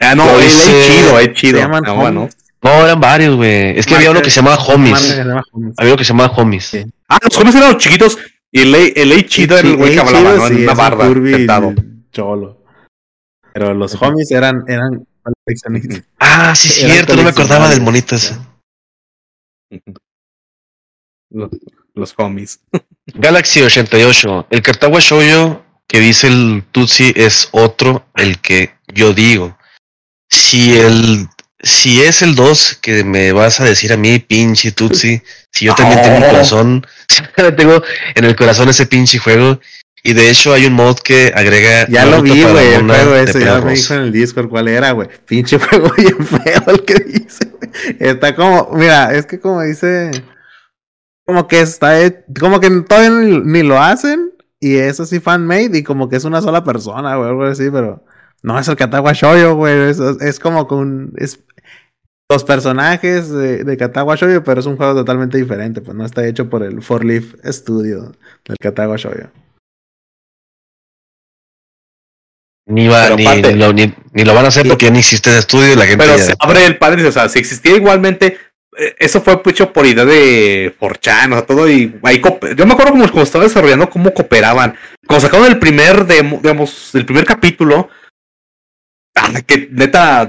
Ah, 0.00 0.14
no, 0.14 0.38
el 0.38 0.46
eh, 0.46 0.48
chido, 0.48 1.18
es 1.18 1.26
Se 1.26 1.34
chido. 1.34 1.58
llaman 1.58 1.82
Ah, 1.86 1.92
homies. 1.92 2.36
No, 2.62 2.84
eran 2.84 3.00
varios, 3.00 3.36
güey. 3.36 3.78
Es 3.78 3.84
que 3.86 3.96
había 3.96 4.10
uno 4.10 4.22
que 4.22 4.30
se 4.30 4.36
llamaba 4.36 4.56
homies. 4.64 5.10
Había 5.10 5.42
uno 5.92 5.96
que 5.96 6.04
se 6.04 6.12
llamaba 6.14 6.32
homies. 6.34 6.64
Sí. 6.64 6.86
Ah, 7.08 7.18
los 7.22 7.36
homies 7.38 7.54
eran 7.54 7.72
los 7.72 7.82
chiquitos. 7.82 8.18
Y 8.50 8.62
el 8.62 8.74
el 8.74 9.12
A 9.12 9.26
chido 9.26 9.58
era 9.58 9.68
el 9.68 9.76
güey 9.76 9.94
que 9.94 10.00
hablaba, 10.00 10.34
¿no? 10.34 10.48
sí, 10.48 10.64
una 10.64 10.72
es 10.72 11.08
curvy 11.08 11.32
sentado. 11.32 11.74
Cholo. 12.10 12.64
Pero 13.52 13.74
los 13.74 14.00
homies 14.00 14.30
eran, 14.30 14.64
eran 14.68 15.06
coleccionistas. 15.22 16.02
Ah, 16.18 16.54
sí, 16.54 16.80
Eran 16.80 16.92
cierto. 16.92 17.16
No 17.16 17.22
me 17.22 17.30
acordaba 17.30 17.68
del 17.68 17.80
monito 17.80 18.14
ese. 18.14 18.36
Los, 21.30 21.50
los 21.94 22.14
homies. 22.16 22.60
Galaxy 23.14 23.62
88. 23.62 24.46
El 24.50 24.62
Cartagua 24.62 25.00
Shoujo 25.00 25.64
que 25.86 26.00
dice 26.00 26.28
el 26.28 26.64
Tutsi 26.72 27.12
es 27.14 27.48
otro, 27.52 28.06
el 28.14 28.40
que 28.40 28.74
yo 28.92 29.12
digo. 29.12 29.56
Si 30.28 30.76
el. 30.76 31.28
Si 31.60 32.02
es 32.02 32.22
el 32.22 32.34
2 32.34 32.78
que 32.82 33.02
me 33.02 33.32
vas 33.32 33.60
a 33.60 33.64
decir 33.64 33.92
a 33.92 33.96
mí, 33.96 34.18
pinche 34.18 34.72
Tutsi, 34.72 35.22
si 35.50 35.64
yo 35.64 35.74
también 35.74 36.02
tengo 36.02 36.16
un 36.16 36.22
corazón, 36.30 36.86
tengo 37.56 37.82
en 38.14 38.24
el 38.24 38.36
corazón 38.36 38.68
ese 38.68 38.86
pinche 38.86 39.18
juego. 39.18 39.58
Y 40.02 40.12
de 40.12 40.30
hecho 40.30 40.52
hay 40.52 40.66
un 40.66 40.74
mod 40.74 40.98
que 40.98 41.32
agrega. 41.34 41.88
Ya 41.88 42.06
lo 42.06 42.22
vi, 42.22 42.44
güey, 42.44 42.74
el 42.74 42.84
juego 42.84 43.16
ese. 43.16 43.40
Ya 43.40 43.60
me 43.60 43.72
dijo 43.72 43.94
en 43.94 44.00
el 44.02 44.12
Discord 44.12 44.48
cuál 44.48 44.68
era, 44.68 44.92
güey. 44.92 45.08
Pinche 45.26 45.58
juego 45.60 45.92
bien 45.96 46.24
feo 46.24 46.62
el 46.68 46.84
que 46.84 46.94
dice. 46.94 47.50
Está 47.98 48.36
como, 48.36 48.70
mira, 48.74 49.12
es 49.14 49.26
que 49.26 49.40
como 49.40 49.62
dice, 49.62 50.12
como 51.24 51.48
que 51.48 51.60
está, 51.60 51.96
como 52.38 52.60
que 52.60 52.70
todavía 52.82 53.10
ni, 53.10 53.40
ni 53.40 53.62
lo 53.64 53.82
hacen. 53.82 54.30
Y 54.60 54.76
es 54.76 55.00
así 55.00 55.18
fan-made 55.18 55.76
y 55.76 55.82
como 55.82 56.08
que 56.08 56.16
es 56.16 56.24
una 56.24 56.40
sola 56.40 56.62
persona, 56.62 57.16
güey, 57.16 57.28
algo 57.28 57.44
así, 57.44 57.68
pero 57.70 58.04
no 58.42 58.58
es 58.58 58.68
el 58.68 58.76
Katagua 58.76 59.12
Shoujo, 59.12 59.56
güey. 59.56 59.90
Es, 59.90 59.98
es 59.98 60.38
como 60.38 60.68
con, 60.68 61.12
es 61.16 61.40
los 62.30 62.42
personajes 62.44 63.30
de, 63.30 63.62
de 63.64 63.76
Katagua 63.76 64.16
Shoujo, 64.16 64.42
pero 64.42 64.60
es 64.60 64.66
un 64.66 64.76
juego 64.76 64.94
totalmente 64.94 65.38
diferente, 65.38 65.80
pues 65.80 65.96
no 65.96 66.04
está 66.04 66.26
hecho 66.26 66.48
por 66.50 66.62
el 66.62 66.82
Four 66.82 67.04
Leaf 67.04 67.34
Studio 67.44 68.12
del 68.44 68.56
Katagua 68.60 68.96
Shoujo. 68.96 69.30
Ni, 72.68 72.88
va, 72.88 73.10
ni, 73.10 73.24
lo, 73.54 73.72
ni, 73.72 73.94
ni 74.12 74.24
lo 74.24 74.34
van 74.34 74.44
a 74.44 74.48
hacer 74.48 74.64
Sí. 74.64 74.68
porque 74.68 74.86
ya 74.86 74.90
ni 74.90 74.98
existe 74.98 75.30
el 75.30 75.36
estudio 75.38 75.72
y 75.72 75.76
la 75.76 75.86
gente 75.86 76.04
Pero 76.04 76.16
ya- 76.18 76.24
se 76.24 76.34
abre 76.40 76.66
el 76.66 76.78
paréntesis, 76.78 77.10
o 77.10 77.12
sea, 77.12 77.28
si 77.28 77.38
existía 77.38 77.76
igualmente, 77.76 78.38
eh, 78.76 78.96
eso 78.98 79.20
fue 79.20 79.40
hecho 79.46 79.72
por 79.72 79.86
idea 79.86 80.04
de 80.04 80.74
Forchan, 80.76 81.32
o 81.32 81.36
sea, 81.36 81.46
todo 81.46 81.70
y 81.70 81.96
ahí 82.02 82.20
yo 82.56 82.66
me 82.66 82.72
acuerdo 82.72 82.90
como, 82.90 83.08
como 83.08 83.22
estaba 83.22 83.44
desarrollando 83.44 83.88
cómo 83.88 84.12
cooperaban. 84.12 84.74
Cuando 85.06 85.24
sacaron 85.24 85.46
el 85.46 85.60
primer 85.60 86.06
demo, 86.06 86.38
digamos, 86.42 86.92
el 86.96 87.06
primer 87.06 87.24
capítulo, 87.24 87.88
ah, 89.14 89.40
que 89.46 89.68
neta, 89.70 90.28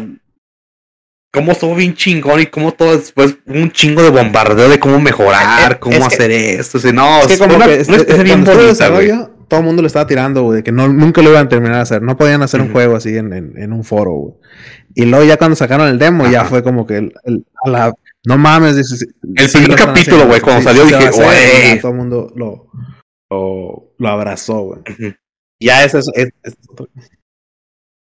cómo 1.31 1.51
estuvo 1.51 1.75
bien 1.75 1.93
chingón 1.95 2.39
y 2.41 2.45
cómo 2.47 2.73
todo 2.73 2.97
después 2.97 3.37
un 3.45 3.71
chingo 3.71 4.01
de 4.03 4.09
bombardeo 4.09 4.69
de 4.69 4.79
cómo 4.79 4.99
mejorar, 4.99 5.73
Eh, 5.73 5.77
cómo 5.79 5.95
es 5.95 6.07
que- 6.07 6.15
hacer 6.15 6.31
esto, 6.31 6.77
o 6.77 6.81
sea, 6.81 6.91
no, 6.93 7.19
Es 7.21 7.27
que 7.27 7.37
como 7.37 7.55
una, 7.55 7.65
que 7.67 7.83
una 7.87 7.97
este- 7.97 8.23
bien 8.23 8.43
bonita, 8.43 8.89
güey. 8.89 9.11
todo 9.47 9.59
el 9.59 9.65
mundo 9.65 9.81
le 9.81 9.87
estaba 9.87 10.07
tirando, 10.07 10.43
güey, 10.43 10.57
de 10.57 10.63
que 10.63 10.71
no, 10.71 10.87
nunca 10.87 11.21
lo 11.21 11.29
iban 11.29 11.45
a 11.45 11.49
terminar 11.49 11.75
de 11.77 11.81
hacer. 11.81 12.01
No 12.01 12.17
podían 12.17 12.41
hacer 12.41 12.59
un 12.61 12.71
juego 12.71 12.95
así 12.95 13.15
en, 13.17 13.31
en, 13.33 13.53
en 13.57 13.71
un 13.73 13.83
foro, 13.83 14.11
güey. 14.11 14.33
Y 14.95 15.05
luego 15.05 15.25
ya 15.25 15.37
cuando 15.37 15.55
sacaron 15.55 15.87
el 15.87 15.99
demo, 15.99 16.27
ya 16.29 16.43
fue 16.45 16.63
como 16.63 16.85
que 16.87 16.97
el, 16.97 17.13
el- 17.23 17.45
a 17.63 17.69
la, 17.69 17.93
no 18.25 18.37
mames, 18.37 18.75
El 18.75 18.85
sí 19.49 19.57
primer 19.59 19.77
capítulo, 19.77 20.27
güey, 20.27 20.41
cuando 20.41 20.63
salió 20.63 20.85
dije, 20.85 21.09
güey. 21.11 21.79
Todo 21.79 21.91
el 21.91 21.97
mundo 21.97 22.33
lo, 22.35 22.67
lo, 23.29 23.93
lo 23.97 24.09
abrazó, 24.09 24.59
güey. 24.61 24.81
Ya 25.61 25.83
eso 25.83 25.99
es, 25.99 26.09
es- 26.15 26.57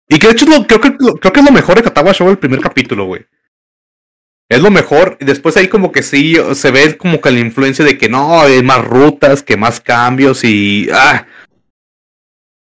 Y 0.09 0.19
que 0.19 0.27
de 0.29 0.33
hecho 0.35 0.45
es 0.45 0.57
lo- 0.59 0.67
creo, 0.67 0.81
que, 0.81 0.97
creo 0.97 1.33
que 1.33 1.41
es 1.41 1.47
lo 1.47 1.53
mejor 1.53 1.77
de 1.77 1.83
Katawa 1.83 2.13
Show 2.13 2.29
el 2.31 2.39
primer 2.39 2.61
capítulo, 2.61 3.07
güey. 3.07 3.27
Es 4.49 4.63
lo 4.63 4.71
mejor. 4.71 5.17
Y 5.21 5.25
después 5.25 5.57
ahí 5.57 5.67
como 5.69 5.91
que 5.91 6.03
sí 6.05 6.37
se 6.55 6.71
ve 6.71 6.97
como 6.97 7.21
que 7.21 7.33
la 7.33 7.41
influencia 7.41 7.85
de 7.85 7.99
que 7.99 8.09
no, 8.09 8.41
hay 8.41 8.63
más 8.63 8.85
rutas, 8.87 9.43
que 9.43 9.57
más 9.57 9.81
cambios 9.81 10.45
y. 10.45 10.89
Ah. 10.93 11.27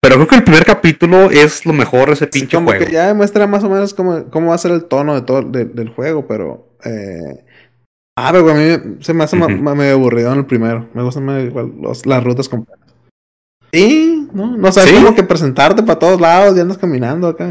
Pero 0.01 0.15
creo 0.15 0.29
que 0.29 0.37
el 0.37 0.45
primer 0.45 0.65
capítulo 0.65 1.31
es 1.31 1.67
lo 1.67 1.73
mejor 1.75 2.07
de 2.09 2.15
ese 2.15 2.25
Sí, 2.27 2.41
pinche 2.41 2.57
como 2.57 2.69
juego. 2.69 2.87
que 2.87 2.93
ya 2.93 3.09
demuestra 3.09 3.47
más 3.47 3.65
o 3.65 3.69
menos 3.69 3.93
cómo, 3.93 4.31
cómo 4.31 4.49
va 4.49 4.55
a 4.55 4.59
ser 4.59 4.71
el 4.71 4.85
tono 4.85 5.15
de 5.15 5.23
todo 5.23 5.43
de- 5.43 5.65
del 5.67 5.89
juego, 5.91 6.27
pero 6.27 6.69
eh, 6.85 7.45
ah, 8.17 8.31
pero 8.33 8.49
a 8.49 8.55
mí 8.55 8.97
se 9.01 9.13
me 9.13 9.25
hace 9.25 9.37
Ujú. 9.37 9.51
ma- 9.51 9.75
medio 9.75 9.95
aburrido 9.95 10.33
en 10.33 10.39
el 10.39 10.47
primero. 10.47 10.89
Me 10.95 11.03
gustan 11.03 11.27
los- 11.83 12.07
las 12.07 12.25
rutas 12.25 12.49
completas. 12.49 12.88
Sí, 13.73 14.29
no, 14.33 14.57
no 14.57 14.73
sabes 14.73 14.91
¿Sí? 14.91 14.97
como 14.97 15.15
que 15.15 15.23
presentarte 15.23 15.83
para 15.83 15.99
todos 15.99 16.21
lados 16.21 16.57
y 16.57 16.61
andas 16.61 16.79
caminando 16.79 17.29
acá. 17.29 17.49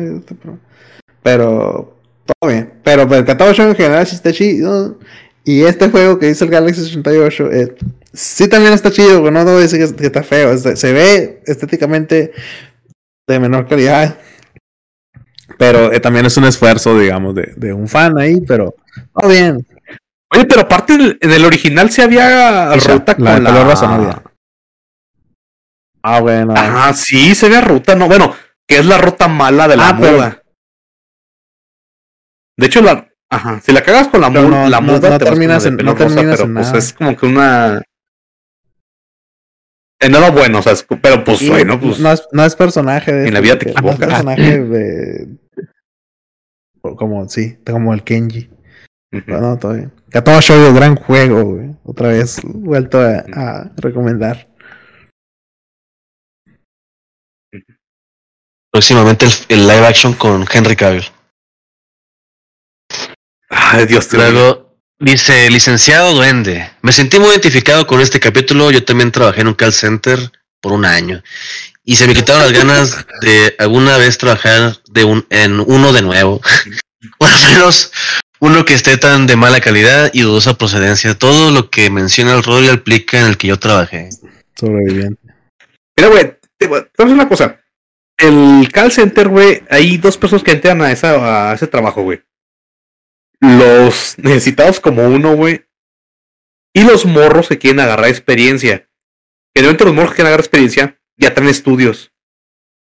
Pero, 1.24 1.96
todo 2.26 2.50
bien. 2.52 2.74
Pero, 2.84 3.08
pero 3.08 3.20
el 3.20 3.26
Catálogo 3.26 3.56
Show 3.56 3.68
en 3.70 3.76
general 3.76 4.06
sí 4.08 4.16
está 4.16 4.32
chido. 4.32 4.98
Y 5.44 5.64
este 5.64 5.90
juego 5.90 6.20
que 6.20 6.30
hizo 6.30 6.44
el 6.46 6.52
Galaxy 6.52 6.82
88, 6.82 7.52
eh, 7.52 7.76
sí 8.14 8.48
también 8.50 8.74
está 8.74 8.92
chido, 8.92 9.22
güey. 9.22 9.32
No 9.32 9.46
debo 9.46 9.60
decir 9.60 9.80
que, 9.88 9.96
que 9.96 10.06
está 10.08 10.24
feo. 10.24 10.58
Se 10.58 10.92
ve 10.92 11.42
estéticamente 11.46 12.34
de 13.28 13.40
menor 13.40 13.68
calidad. 13.68 14.18
Pero 15.58 15.92
eh, 15.94 16.00
también 16.00 16.26
es 16.26 16.36
un 16.38 16.44
esfuerzo, 16.46 16.98
digamos, 17.00 17.34
de, 17.36 17.54
de 17.56 17.74
un 17.74 17.88
fan 17.88 18.18
ahí, 18.18 18.42
pero 18.42 18.76
todo 19.14 19.30
bien. 19.30 19.66
Oye, 20.34 20.46
pero 20.46 20.62
aparte 20.62 20.98
del- 20.98 21.18
en 21.22 21.32
el 21.32 21.46
original 21.46 21.90
sí 21.90 22.02
había 22.02 22.74
ruta 22.76 23.16
la 23.18 23.36
con 23.36 23.44
color 23.46 23.68
la. 24.08 24.24
Ah, 26.10 26.22
bueno. 26.22 26.54
Ajá, 26.56 26.94
sí, 26.94 27.36
se 27.36 27.50
ve 27.50 27.60
ruta, 27.60 27.96
no. 27.96 28.08
Bueno, 28.08 28.34
que 28.68 28.78
es 28.78 28.86
la 28.86 28.98
ruta 28.98 29.28
mala 29.28 29.68
de 29.68 29.76
la 29.78 29.90
Ah, 29.90 29.98
pero- 30.00 30.14
muda. 30.18 30.42
De 32.58 32.66
hecho, 32.68 32.82
la. 32.82 33.08
Ajá, 33.30 33.60
si 33.60 33.74
la 33.74 33.82
cagas 33.84 34.08
con 34.08 34.22
la, 34.22 34.30
no- 34.30 34.42
muda, 34.48 34.80
no 34.80 35.00
te 35.02 35.18
terminas 35.20 35.66
en- 35.66 35.76
no 35.76 35.94
rosa, 35.94 36.16
terminas 36.16 36.38
pero 36.38 36.48
en 36.48 36.54
pues 36.56 36.68
nada. 36.68 36.78
es 36.80 36.94
como 36.94 37.16
que 37.18 37.26
una. 37.26 37.82
En 40.00 40.12
nada 40.12 40.30
bueno, 40.32 40.60
o 40.60 40.62
sea, 40.62 40.74
es- 40.74 40.86
pero 41.02 41.24
pues 41.26 41.42
Y 41.42 41.50
bueno, 41.50 41.80
pues. 41.80 42.00
no, 42.00 42.12
es, 42.12 42.26
no 42.32 42.46
es 42.46 42.56
personaje 42.56 43.12
de 43.12 43.18
en 43.22 43.26
este, 43.26 43.34
la 43.34 43.40
vida 43.42 43.60
te 43.60 43.66
porque 43.74 43.82
no 43.82 43.90
es 43.90 43.96
equivocas. 43.96 44.08
personaje 44.24 44.60
de. 44.64 45.28
Como, 46.82 47.28
sí, 47.28 47.58
como 47.70 47.94
el 47.94 48.04
Kenji. 48.04 48.50
ujú. 49.12 49.24
No, 49.28 49.42
no, 49.42 49.58
todo 49.58 49.74
bien. 49.74 49.92
Katoa 50.10 50.40
Show, 50.42 50.74
gran 50.74 50.96
juego, 50.96 51.44
güey. 51.44 51.76
Otra 51.84 52.10
vez 52.10 52.40
vuelto 52.46 53.02
a, 53.02 53.26
a 53.34 53.72
recomendar. 53.76 54.48
Próximamente 58.78 59.26
el, 59.26 59.32
el 59.50 59.68
live 59.68 59.88
action 59.88 60.14
con 60.14 60.46
Henry 60.52 60.76
Cavill. 60.76 61.04
Ay, 63.50 63.88
Dios 63.88 64.08
te 64.08 64.18
Luego 64.18 64.78
dice, 65.00 65.50
licenciado 65.50 66.14
Duende, 66.14 66.70
me 66.84 66.92
sentí 66.92 67.18
muy 67.18 67.30
identificado 67.30 67.88
con 67.88 68.02
este 68.02 68.20
capítulo, 68.20 68.70
yo 68.70 68.86
también 68.86 69.12
trabajé 69.12 69.42
en 69.42 69.48
un 69.48 69.56
call 69.56 69.74
center 69.74 70.32
por 70.62 70.74
un 70.74 70.86
año 70.86 71.24
y 71.84 71.96
se 71.96 72.06
me 72.06 72.14
quitaron 72.14 72.44
las 72.44 72.52
ganas 72.52 73.08
de 73.22 73.56
alguna 73.58 73.98
vez 73.98 74.20
trabajar 74.20 74.78
de 74.92 75.04
un, 75.06 75.26
en 75.32 75.60
uno 75.60 75.92
de 75.92 76.04
nuevo. 76.04 76.40
o 77.18 77.26
al 77.26 77.54
menos 77.54 77.92
uno 78.40 78.64
que 78.64 78.76
esté 78.76 78.98
tan 78.98 79.26
de 79.26 79.38
mala 79.38 79.60
calidad 79.60 80.12
y 80.14 80.22
dudosa 80.22 80.56
procedencia. 80.56 81.18
Todo 81.18 81.50
lo 81.50 81.72
que 81.72 81.90
menciona 81.90 82.36
el 82.36 82.44
rol 82.44 82.70
aplica 82.70 83.20
en 83.22 83.26
el 83.26 83.38
que 83.38 83.48
yo 83.48 83.58
trabajé. 83.58 84.10
Sobreviviente. 84.56 85.34
Mira, 85.98 86.10
güey, 86.10 86.38
te 86.60 86.68
voy 86.68 86.80
a 86.80 86.84
te 86.84 86.92
voy 86.98 87.06
a 87.06 87.06
decir 87.06 87.16
una 87.16 87.28
cosa. 87.28 87.60
El 88.18 88.70
call 88.72 88.92
center, 88.92 89.28
güey, 89.28 89.64
hay 89.70 89.98
dos 89.98 90.18
personas 90.18 90.44
que 90.44 90.52
entran 90.52 90.82
a, 90.82 90.92
esa, 90.92 91.52
a 91.52 91.54
ese 91.54 91.68
trabajo, 91.68 92.02
güey. 92.02 92.22
Los 93.40 94.16
necesitados 94.18 94.80
como 94.80 95.08
uno, 95.08 95.36
güey. 95.36 95.66
Y 96.74 96.84
los 96.84 97.06
morros 97.06 97.48
que 97.48 97.58
quieren 97.58 97.80
agarrar 97.80 98.10
experiencia. 98.10 98.90
Generalmente 99.56 99.86
los 99.86 99.94
morros 99.94 100.12
que 100.12 100.16
quieren 100.18 100.28
agarrar 100.30 100.46
experiencia 100.46 101.00
ya 101.18 101.34
traen 101.34 101.50
estudios. 101.50 102.12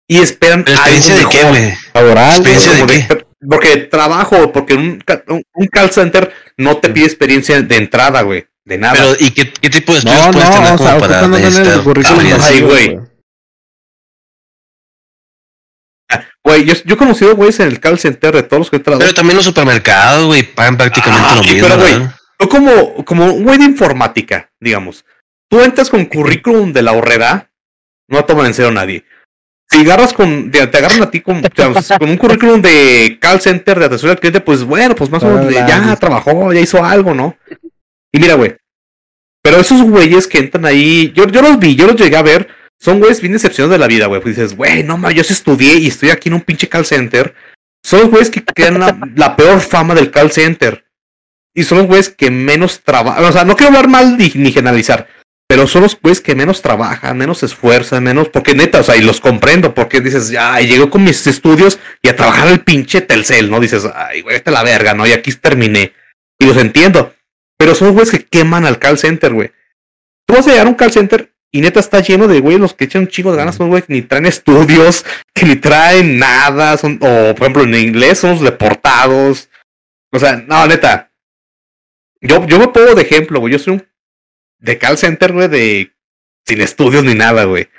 y 0.07 0.19
esperan 0.19 0.63
¿Pero 0.63 0.77
experiencia 0.77 1.15
de 1.15 1.25
qué, 1.29 1.43
güey? 1.47 1.73
Laboral, 1.93 2.31
Experiencia 2.35 2.73
de 2.73 2.85
qué? 3.07 3.25
porque 3.49 3.77
trabajo, 3.77 4.51
porque 4.53 4.73
un, 4.75 4.99
ca- 5.01 5.23
un, 5.27 5.43
un 5.55 5.67
call 5.67 5.91
center 5.91 6.33
no 6.57 6.77
te 6.77 6.89
pide 6.89 7.05
experiencia 7.05 7.61
de 7.61 7.75
entrada, 7.75 8.21
güey. 8.21 8.47
De 8.65 8.77
nada. 8.77 8.93
Pero, 8.93 9.13
¿y 9.19 9.31
qué, 9.31 9.51
qué 9.51 9.69
tipo 9.69 9.91
de 9.91 9.97
estudios 9.99 10.25
No, 10.25 10.31
puedes 10.31 10.49
no, 10.49 10.55
tener 10.55 10.73
o 10.73 10.77
como 10.77 10.89
sea, 10.89 10.99
para 10.99 11.21
no 11.27 11.35
tener 11.35 11.47
el 11.49 11.53
necesitar 11.53 11.83
currículum 11.83 12.19
experiencia? 12.21 12.47
Ay, 12.49 12.61
vacío, 12.61 12.67
güey. 12.67 12.99
Güey, 16.43 16.65
yo, 16.65 16.73
yo 16.85 16.95
he 16.95 16.97
conocido 16.97 17.35
güeyes 17.35 17.59
en 17.61 17.67
el 17.67 17.79
call 17.79 17.97
center 17.97 18.33
de 18.35 18.43
todos 18.43 18.59
los 18.59 18.69
que 18.69 18.75
he 18.75 18.79
entrado. 18.79 18.99
Pero 18.99 19.13
también 19.13 19.37
los 19.37 19.45
supermercados, 19.45 20.25
güey, 20.25 20.43
pagan 20.43 20.77
prácticamente 20.77 21.27
Ah, 21.29 21.35
lo 21.37 21.43
sí, 21.43 21.53
mismo, 21.53 21.67
pero, 21.67 21.79
güey. 21.79 22.09
Tú 22.37 22.49
como, 22.49 23.05
como 23.05 23.33
un 23.33 23.43
güey 23.43 23.57
de 23.57 23.65
informática, 23.65 24.51
digamos. 24.59 25.05
Tú 25.49 25.61
entras 25.61 25.89
con 25.89 26.05
currículum 26.05 26.73
de 26.73 26.81
la 26.81 26.91
horrera, 26.91 27.51
no 28.09 28.25
toman 28.25 28.47
en 28.47 28.53
serio 28.53 28.71
a 28.71 28.73
nadie. 28.73 29.05
Si 29.69 29.79
agarras 29.79 30.11
con, 30.13 30.51
te, 30.51 30.67
te 30.67 30.77
agarran 30.77 31.03
a 31.03 31.09
ti 31.09 31.21
con, 31.21 31.37
o 31.45 31.81
sea, 31.81 31.97
con 31.99 32.09
un 32.09 32.17
currículum 32.17 32.61
de 32.61 33.17
call 33.21 33.39
center 33.39 33.79
de 33.79 33.85
atención 33.85 34.11
al 34.11 34.19
cliente, 34.19 34.41
pues 34.41 34.63
bueno, 34.63 34.95
pues 34.95 35.09
más 35.09 35.23
o 35.23 35.29
menos 35.29 35.53
ya 35.53 35.95
trabajó, 35.95 36.51
ya 36.51 36.59
hizo 36.59 36.83
algo, 36.83 37.13
¿no? 37.13 37.37
Y 38.11 38.19
mira, 38.19 38.35
güey. 38.35 38.55
Pero 39.41 39.57
esos 39.57 39.81
güeyes 39.81 40.27
que 40.27 40.39
entran 40.39 40.65
ahí, 40.65 41.11
yo, 41.15 41.27
yo 41.27 41.41
los 41.41 41.59
vi, 41.59 41.75
yo 41.75 41.87
los 41.87 41.95
llegué 41.95 42.15
a 42.15 42.21
ver, 42.21 42.47
son 42.83 42.99
güeyes 42.99 43.21
bien 43.21 43.31
decepcionados 43.31 43.71
de 43.71 43.79
la 43.79 43.87
vida, 43.87 44.07
güey. 44.07 44.19
Pues 44.19 44.35
dices, 44.35 44.57
güey, 44.57 44.83
no 44.83 44.97
mames, 44.97 45.15
yo 45.15 45.23
sí 45.23 45.31
estudié 45.31 45.75
y 45.75 45.87
estoy 45.87 46.09
aquí 46.09 46.27
en 46.27 46.35
un 46.35 46.41
pinche 46.41 46.67
call 46.67 46.85
center. 46.85 47.33
Son 47.81 48.01
los 48.01 48.09
güeyes 48.09 48.29
que 48.29 48.43
crean 48.43 48.77
la, 48.77 48.97
la 49.15 49.37
peor 49.37 49.61
fama 49.61 49.95
del 49.95 50.11
call 50.11 50.31
center. 50.31 50.85
Y 51.55 51.63
son 51.63 51.77
los 51.77 51.87
güeyes 51.87 52.09
que 52.09 52.29
menos 52.29 52.81
trabajan. 52.81 53.23
O 53.23 53.31
sea, 53.31 53.45
no 53.45 53.55
quiero 53.55 53.69
hablar 53.69 53.87
mal 53.87 54.17
ni, 54.17 54.29
ni 54.35 54.51
generalizar. 54.51 55.07
Pero 55.47 55.65
son 55.65 55.83
los 55.83 55.97
güeyes 55.97 56.19
que 56.19 56.35
menos 56.35 56.61
trabajan, 56.61 57.17
menos 57.17 57.37
se 57.37 57.45
esfuerzan, 57.45 58.03
menos. 58.03 58.27
Porque 58.27 58.53
neta, 58.53 58.81
o 58.81 58.83
sea, 58.83 58.97
y 58.97 59.01
los 59.01 59.21
comprendo. 59.21 59.73
Porque 59.73 60.01
dices, 60.01 60.29
ya, 60.29 60.59
llego 60.59 60.89
con 60.89 61.05
mis 61.05 61.25
estudios 61.25 61.79
y 62.01 62.09
a 62.09 62.17
trabajar 62.17 62.49
el 62.49 62.65
pinche 62.65 62.99
Telcel, 62.99 63.49
¿no? 63.49 63.61
Dices, 63.61 63.87
ay, 63.95 64.21
güey, 64.21 64.35
esta 64.35 64.49
es 64.49 64.53
la 64.55 64.63
verga, 64.63 64.93
¿no? 64.93 65.07
Y 65.07 65.13
aquí 65.13 65.31
terminé. 65.31 65.93
Y 66.37 66.47
los 66.47 66.57
entiendo. 66.57 67.13
Pero 67.57 67.75
son 67.75 67.87
los 67.87 67.95
güeyes 67.95 68.11
que 68.11 68.25
queman 68.25 68.65
al 68.65 68.77
call 68.77 68.97
center, 68.97 69.31
güey. 69.31 69.51
Tú 70.27 70.33
vas 70.33 70.47
a 70.47 70.49
llegar 70.49 70.65
a 70.65 70.69
un 70.69 70.75
call 70.75 70.91
center 70.91 71.32
y 71.55 71.61
neta 71.61 71.79
está 71.79 71.99
lleno 71.99 72.27
de 72.27 72.39
güeyes 72.39 72.59
los 72.59 72.73
que 72.73 72.85
echan 72.85 73.03
un 73.03 73.07
chingo 73.07 73.31
de 73.31 73.37
ganas. 73.37 73.55
Son 73.55 73.69
güeyes 73.69 73.85
que 73.85 73.93
ni 73.93 74.01
traen 74.01 74.25
estudios, 74.25 75.05
que 75.35 75.45
ni 75.45 75.55
traen 75.55 76.17
nada. 76.17 76.75
Son, 76.77 76.95
o, 76.95 77.35
por 77.35 77.43
ejemplo, 77.43 77.63
en 77.63 77.75
inglés 77.75 78.17
son 78.17 78.31
los 78.31 78.41
deportados. 78.41 79.49
O 80.11 80.17
sea, 80.17 80.35
no, 80.47 80.65
neta. 80.65 81.11
Yo, 82.21 82.47
yo 82.47 82.57
me 82.57 82.69
pongo 82.69 82.95
de 82.95 83.03
ejemplo, 83.03 83.39
güey. 83.39 83.53
Yo 83.53 83.59
soy 83.59 83.73
un 83.73 83.87
de 84.57 84.77
call 84.79 84.97
center, 84.97 85.31
güey, 85.31 85.47
de 85.47 85.93
sin 86.47 86.59
estudios 86.59 87.03
ni 87.03 87.13
nada, 87.13 87.43
güey. 87.43 87.69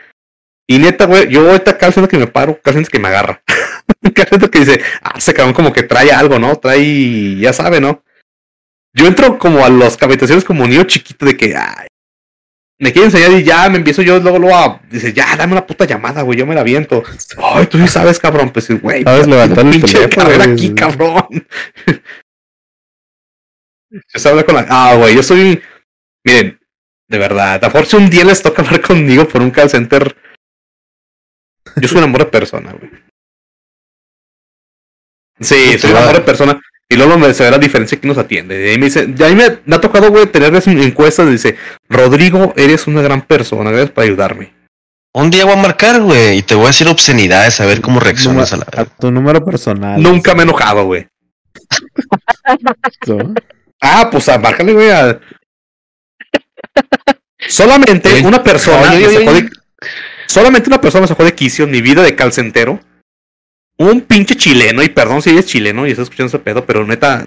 Y 0.69 0.79
neta, 0.79 1.07
güey, 1.07 1.29
yo 1.29 1.51
ahorita 1.51 1.77
call 1.77 1.93
center 1.93 2.09
que 2.09 2.19
me 2.19 2.29
paro, 2.29 2.61
call 2.63 2.75
center 2.75 2.93
que 2.93 3.01
me 3.01 3.09
agarra. 3.09 3.43
Un 4.03 4.11
call 4.15 4.29
center 4.29 4.51
que 4.51 4.61
dice, 4.61 4.81
ah, 5.03 5.15
ese 5.17 5.35
cabrón 5.35 5.53
como 5.53 5.73
que 5.73 5.83
trae 5.83 6.13
algo, 6.13 6.39
¿no? 6.39 6.55
Trae, 6.57 7.37
ya 7.39 7.53
sabe, 7.53 7.81
¿no? 7.81 8.05
Yo 8.93 9.09
entro 9.09 9.37
como 9.37 9.65
a 9.65 9.69
las 9.69 10.01
habitaciones 10.01 10.45
como 10.45 10.65
niño 10.65 10.85
chiquito 10.85 11.27
de 11.27 11.37
que, 11.37 11.57
ay, 11.57 11.89
me 12.79 12.93
quiere 12.93 13.07
enseñar 13.07 13.33
y 13.33 13.45
ya 13.45 13.69
me 13.69 13.79
empiezo 13.79 14.03
yo 14.03 14.19
luego, 14.19 14.39
luego 14.39 14.57
a, 14.57 14.81
dice, 14.91 15.13
ya, 15.13 15.37
dame 15.37 15.53
una 15.53 15.67
puta 15.67 15.85
llamada, 15.85 16.23
güey, 16.23 16.39
yo 16.39 16.47
me 16.47 16.55
la 16.55 16.63
aviento. 16.63 17.03
Ay, 17.37 17.67
tú 17.67 17.79
sí 17.79 17.87
sabes, 17.89 18.19
cabrón, 18.19 18.51
pues, 18.51 18.69
güey, 18.81 19.05
Sabes 19.05 19.27
levantar 19.27 19.67
el 19.67 19.81
teléfono, 19.81 20.53
aquí, 20.53 20.75
cabrón. 20.75 21.47
Se 24.09 24.29
habla 24.29 24.45
con 24.45 24.57
la. 24.57 24.67
Ah, 24.69 24.97
güey, 24.97 25.15
yo 25.15 25.23
soy. 25.23 25.63
Miren, 26.25 26.59
de 27.09 27.19
verdad, 27.19 27.63
a 27.65 27.71
por 27.71 27.87
si 27.87 27.97
un 27.97 28.11
día 28.11 28.25
les 28.25 28.43
toca 28.43 28.63
hablar 28.63 28.81
conmigo 28.81 29.29
por 29.29 29.41
un 29.41 29.51
call 29.51 29.71
center. 29.71 30.17
Yo 31.77 31.89
soy 31.89 31.99
un 31.99 32.05
amor 32.05 32.25
de 32.25 32.31
persona, 32.31 32.73
güey. 32.73 32.91
Sí, 35.41 35.79
soy 35.79 35.91
un 35.91 35.97
amor 35.97 36.15
de 36.15 36.21
persona. 36.23 36.61
Y 36.95 36.97
luego 36.97 37.19
me 37.19 37.35
se 37.35 37.43
ve 37.43 37.51
la 37.51 37.59
diferencia 37.59 37.99
que 38.01 38.07
nos 38.07 38.19
atiende. 38.19 38.65
Y 38.67 38.71
ahí 38.71 38.79
me 38.79 38.85
dice, 38.87 39.09
ya 39.17 39.27
ahí 39.27 39.35
me, 39.35 39.59
me 39.65 39.75
ha 39.77 39.81
tocado, 39.81 40.11
güey, 40.11 40.27
tener 40.27 40.55
esas 40.55 40.75
encuestas. 40.75 41.29
Dice, 41.29 41.57
Rodrigo, 41.89 42.55
eres 42.57 42.87
una 42.87 43.03
gran 43.03 43.23
persona, 43.23 43.71
gracias 43.71 43.91
por 43.91 44.05
ayudarme. 44.05 44.53
Un 45.13 45.31
día 45.31 45.45
voy 45.45 45.55
a 45.55 45.57
marcar, 45.63 46.01
güey, 46.01 46.39
y 46.39 46.43
te 46.43 46.55
voy 46.55 46.65
a 46.65 46.69
decir 46.69 46.87
obscenidades 46.89 47.61
a 47.61 47.67
ver 47.67 47.81
cómo 47.81 47.99
reaccionas 47.99 48.53
a 48.53 48.59
la 48.59 48.67
A 48.77 48.85
tu 48.85 49.11
número 49.11 49.45
personal. 49.45 50.01
Nunca 50.01 50.35
me 50.35 50.41
he 50.41 50.45
enojado, 50.45 50.85
güey. 50.87 51.09
Ah, 53.81 54.09
pues 54.11 54.29
a 54.29 54.39
márcale, 54.39 54.73
güey. 54.73 54.91
a- 54.91 55.19
Solamente 57.49 58.13
Oye, 58.13 58.27
una 58.27 58.43
persona 58.43 58.93
oye, 58.93 59.01
me 59.01 59.07
oye, 59.09 59.19
sacó 59.19 59.31
oye. 59.33 59.43
de- 59.43 59.51
Solamente 60.27 60.69
una 60.71 60.81
persona 60.81 61.03
me 61.03 61.09
sacó 61.09 61.25
de 61.25 61.35
quicio 61.35 61.65
en 61.65 61.71
mi 61.71 61.81
vida 61.83 62.03
de 62.03 62.15
calcentero. 62.17 62.81
Un 63.77 64.03
pinche 64.03 64.37
chileno, 64.37 64.83
y 64.83 64.89
perdón 64.89 65.21
si 65.23 65.37
es 65.37 65.47
chileno 65.47 65.87
y 65.87 65.91
está 65.91 66.03
escuchando 66.03 66.29
ese 66.29 66.39
pedo, 66.39 66.65
pero 66.65 66.87
neta, 66.87 67.27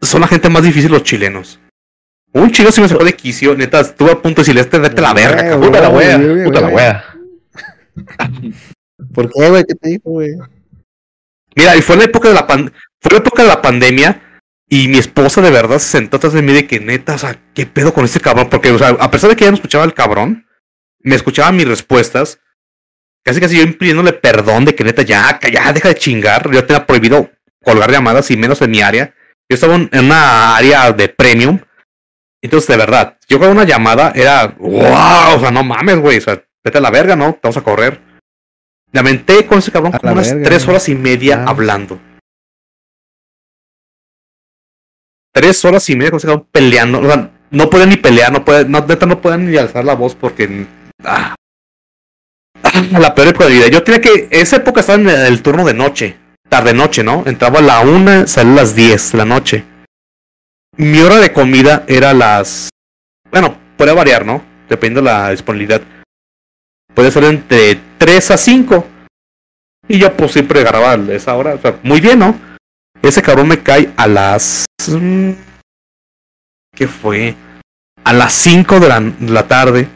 son 0.00 0.20
la 0.22 0.28
gente 0.28 0.48
más 0.48 0.62
difícil 0.62 0.90
los 0.90 1.02
chilenos. 1.02 1.60
Un 2.32 2.50
chino 2.50 2.72
sí 2.72 2.80
me 2.80 2.88
sacó 2.88 3.04
de 3.04 3.14
quicio, 3.14 3.54
neta, 3.54 3.80
estuve 3.80 4.10
a 4.12 4.20
punto 4.20 4.40
de 4.40 4.42
decirle, 4.42 4.62
este 4.62 4.78
vete 4.78 5.00
la 5.02 5.12
verga. 5.14 5.56
Puta 5.60 5.80
la 5.80 5.88
wea, 5.90 6.18
puta 6.44 6.60
la 6.60 6.68
wea. 6.68 7.04
¿Por 9.12 9.30
qué, 9.30 9.48
güey? 9.48 9.64
¿Qué 9.64 9.74
te 9.74 9.88
dijo, 9.90 10.10
güey? 10.10 10.30
Mira, 11.54 11.76
y 11.76 11.82
fue 11.82 11.96
la 11.96 12.04
época 12.04 12.28
de 12.28 12.34
la 12.34 12.46
pan- 12.46 12.72
fue 13.00 13.12
la 13.12 13.18
época 13.18 13.42
de 13.42 13.48
la 13.48 13.62
pandemia 13.62 14.40
y 14.68 14.88
mi 14.88 14.98
esposa 14.98 15.40
de 15.42 15.50
verdad 15.50 15.78
se 15.78 15.90
sentó 15.98 16.16
atrás 16.16 16.32
de 16.32 16.42
mí 16.42 16.52
de 16.52 16.66
que 16.66 16.80
neta, 16.80 17.14
o 17.14 17.18
sea, 17.18 17.38
¿qué 17.54 17.66
pedo 17.66 17.94
con 17.94 18.04
este 18.04 18.20
cabrón? 18.20 18.48
Porque, 18.50 18.70
o 18.72 18.78
sea, 18.78 18.88
a 18.88 19.10
pesar 19.10 19.30
de 19.30 19.36
que 19.36 19.44
ella 19.44 19.52
no 19.52 19.56
escuchaba 19.56 19.84
al 19.84 19.94
cabrón, 19.94 20.46
me 21.00 21.14
escuchaba 21.14 21.52
mis 21.52 21.68
respuestas, 21.68 22.40
casi 23.24 23.40
casi 23.40 23.56
yo 23.56 23.62
impidiéndole 23.62 24.12
perdón 24.12 24.64
de 24.66 24.74
que 24.74 24.84
neta, 24.84 25.02
ya, 25.02 25.38
ya, 25.40 25.72
deja 25.72 25.88
de 25.88 25.94
chingar, 25.94 26.50
yo 26.50 26.64
tenía 26.64 26.86
prohibido 26.86 27.30
colgar 27.64 27.90
llamadas 27.90 28.30
y 28.30 28.36
menos 28.36 28.60
en 28.62 28.70
mi 28.70 28.82
área. 28.82 29.14
Yo 29.48 29.54
estaba 29.54 29.74
en 29.74 29.90
una 29.92 30.56
área 30.56 30.92
de 30.92 31.08
premium. 31.08 31.58
Entonces, 32.42 32.68
de 32.68 32.76
verdad, 32.76 33.18
yo 33.28 33.38
con 33.38 33.48
una 33.48 33.64
llamada 33.64 34.12
era, 34.14 34.48
wow, 34.58 35.36
o 35.36 35.40
sea, 35.40 35.50
no 35.50 35.64
mames, 35.64 35.98
güey, 35.98 36.18
o 36.18 36.20
sea, 36.20 36.44
vete 36.62 36.78
a 36.78 36.80
la 36.80 36.90
verga, 36.90 37.16
¿no? 37.16 37.38
Vamos 37.42 37.56
a 37.56 37.62
correr. 37.62 38.00
Me 38.92 39.00
aventé 39.00 39.46
con 39.46 39.58
ese 39.58 39.72
cabrón 39.72 39.92
como 39.92 40.12
unas 40.12 40.28
verga, 40.28 40.44
tres 40.44 40.68
horas 40.68 40.88
y 40.88 40.94
media 40.94 41.44
hablando. 41.44 41.98
Tres 45.32 45.64
horas 45.64 45.88
y 45.88 45.96
media 45.96 46.10
con 46.10 46.18
ese 46.18 46.26
cabrón 46.26 46.46
peleando. 46.52 47.00
O 47.00 47.06
sea, 47.06 47.30
no 47.50 47.70
pueden 47.70 47.88
ni 47.88 47.96
pelear, 47.96 48.30
no 48.30 48.44
pueden, 48.44 48.70
no, 48.70 48.84
neta, 48.86 49.06
no 49.06 49.20
pueden 49.20 49.50
ni 49.50 49.56
alzar 49.56 49.84
la 49.84 49.94
voz 49.94 50.14
porque. 50.14 50.66
Ah, 51.02 51.34
la 52.98 53.14
peor 53.14 53.28
época 53.28 53.46
de 53.46 53.54
vida. 53.54 53.68
Yo 53.68 53.82
tenía 53.82 54.00
que. 54.00 54.28
Esa 54.30 54.56
época 54.56 54.80
estaba 54.80 55.00
en 55.00 55.08
el 55.08 55.42
turno 55.42 55.64
de 55.64 55.74
noche. 55.74 56.16
Tarde-noche, 56.48 57.02
¿no? 57.02 57.22
Entraba 57.26 57.58
a 57.58 57.62
la 57.62 57.80
una, 57.80 58.26
salía 58.26 58.52
a 58.52 58.56
las 58.56 58.76
10 58.76 59.12
de 59.12 59.18
la 59.18 59.24
noche. 59.24 59.64
Mi 60.76 61.00
hora 61.00 61.16
de 61.16 61.32
comida 61.32 61.84
era 61.86 62.12
las. 62.12 62.70
Bueno, 63.30 63.56
puede 63.76 63.92
variar, 63.92 64.24
¿no? 64.26 64.44
Dependiendo 64.68 65.08
de 65.08 65.16
la 65.16 65.30
disponibilidad. 65.30 65.82
Puede 66.94 67.10
ser 67.10 67.24
entre 67.24 67.80
3 67.98 68.30
a 68.30 68.36
5. 68.36 68.86
Y 69.88 69.98
yo, 69.98 70.16
pues 70.16 70.32
siempre 70.32 70.60
agarraba 70.60 70.94
esa 71.12 71.34
hora. 71.34 71.54
O 71.54 71.60
sea, 71.60 71.78
muy 71.82 72.00
bien, 72.00 72.18
¿no? 72.18 72.38
Ese 73.02 73.22
cabrón 73.22 73.48
me 73.48 73.62
cae 73.62 73.90
a 73.96 74.06
las. 74.06 74.66
¿Qué 76.74 76.88
fue? 76.88 77.34
A 78.04 78.12
las 78.12 78.32
5 78.32 78.80
de 78.80 78.88
la, 78.88 79.00
de 79.00 79.32
la 79.32 79.46
tarde. 79.46 79.88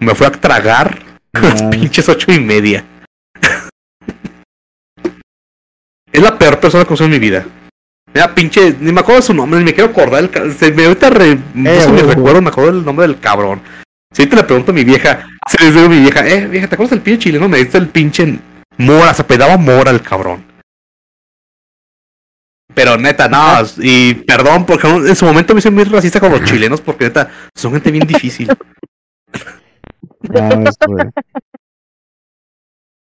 Me 0.00 0.14
fue 0.14 0.26
a 0.26 0.32
tragar 0.32 1.03
las 1.42 1.62
pinches 1.64 2.08
ocho 2.08 2.32
y 2.32 2.40
media. 2.40 2.84
es 6.12 6.22
la 6.22 6.38
peor 6.38 6.60
persona 6.60 6.84
que 6.84 6.88
conocí 6.88 7.04
en 7.04 7.10
mi 7.10 7.18
vida. 7.18 7.44
Mira, 8.12 8.32
pinche, 8.32 8.76
ni 8.78 8.92
me 8.92 9.00
acuerdo 9.00 9.20
de 9.20 9.26
su 9.26 9.34
nombre, 9.34 9.58
ni 9.58 9.64
me 9.64 9.74
quiero 9.74 9.90
acordar. 9.90 10.30
El, 10.32 10.54
se 10.54 10.70
me 10.70 10.84
ahorita 10.84 11.10
re, 11.10 11.36
mis 11.52 11.86
huevo. 11.86 12.10
recuerdos, 12.10 12.42
me 12.42 12.50
acuerdo 12.50 12.72
del 12.72 12.84
nombre 12.84 13.06
del 13.08 13.18
cabrón. 13.18 13.60
Si 14.12 14.22
ahorita 14.22 14.36
le 14.36 14.44
pregunto 14.44 14.70
a 14.70 14.74
mi 14.74 14.84
vieja, 14.84 15.26
si 15.48 15.58
les 15.58 15.74
digo 15.74 15.86
a 15.86 15.88
mi 15.88 15.98
vieja, 15.98 16.26
eh, 16.28 16.46
vieja, 16.46 16.68
¿te 16.68 16.76
acuerdas 16.76 16.90
del 16.90 17.00
pinche 17.00 17.24
chileno? 17.24 17.48
Me 17.48 17.58
dice 17.58 17.78
el 17.78 17.88
pinche 17.88 18.38
Mora, 18.78 19.12
se 19.12 19.24
pedaba 19.24 19.56
Mora 19.56 19.90
el 19.90 20.02
cabrón. 20.02 20.44
Pero 22.72 22.96
neta, 22.96 23.28
no, 23.28 23.66
y 23.78 24.14
perdón, 24.14 24.66
porque 24.66 24.86
en 24.88 25.16
su 25.16 25.24
momento 25.24 25.52
me 25.52 25.58
hice 25.58 25.70
muy 25.70 25.84
racista 25.84 26.20
con 26.20 26.30
los 26.30 26.44
chilenos, 26.44 26.80
porque 26.80 27.04
neta, 27.04 27.28
son 27.54 27.72
gente 27.72 27.90
bien 27.90 28.06
difícil. 28.06 28.48
Güey. 30.28 31.10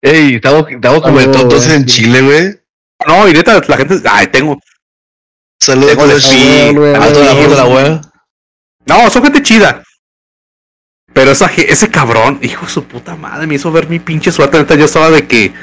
Ey, 0.01 0.35
estamos, 0.35 0.69
estamos 0.69 1.01
como 1.01 1.19
Saludos, 1.19 1.41
entonces 1.41 1.67
güey. 1.67 1.79
en 1.79 1.85
Chile, 1.85 2.21
güey. 2.21 2.59
No, 3.07 3.27
y 3.27 3.33
neta, 3.33 3.61
la 3.67 3.77
gente, 3.77 4.01
ay, 4.09 4.27
tengo, 4.27 4.59
Saludos 5.63 5.97
a 5.97 6.19
sí, 6.19 6.73
la 6.73 7.65
wea. 7.65 8.01
No, 8.85 9.09
son 9.09 9.23
gente 9.23 9.41
chida. 9.41 9.81
Pero 11.13 11.31
esa, 11.31 11.45
ese 11.45 11.89
cabrón, 11.89 12.39
hijo 12.41 12.65
de 12.65 12.71
su 12.71 12.83
puta 12.83 13.15
madre, 13.15 13.47
me 13.47 13.55
hizo 13.55 13.71
ver 13.71 13.87
mi 13.87 13.99
pinche 13.99 14.29
suerte. 14.31 14.57
Neta, 14.57 14.75
yo 14.75 14.83
estaba 14.83 15.09
de 15.09 15.25
que. 15.25 15.53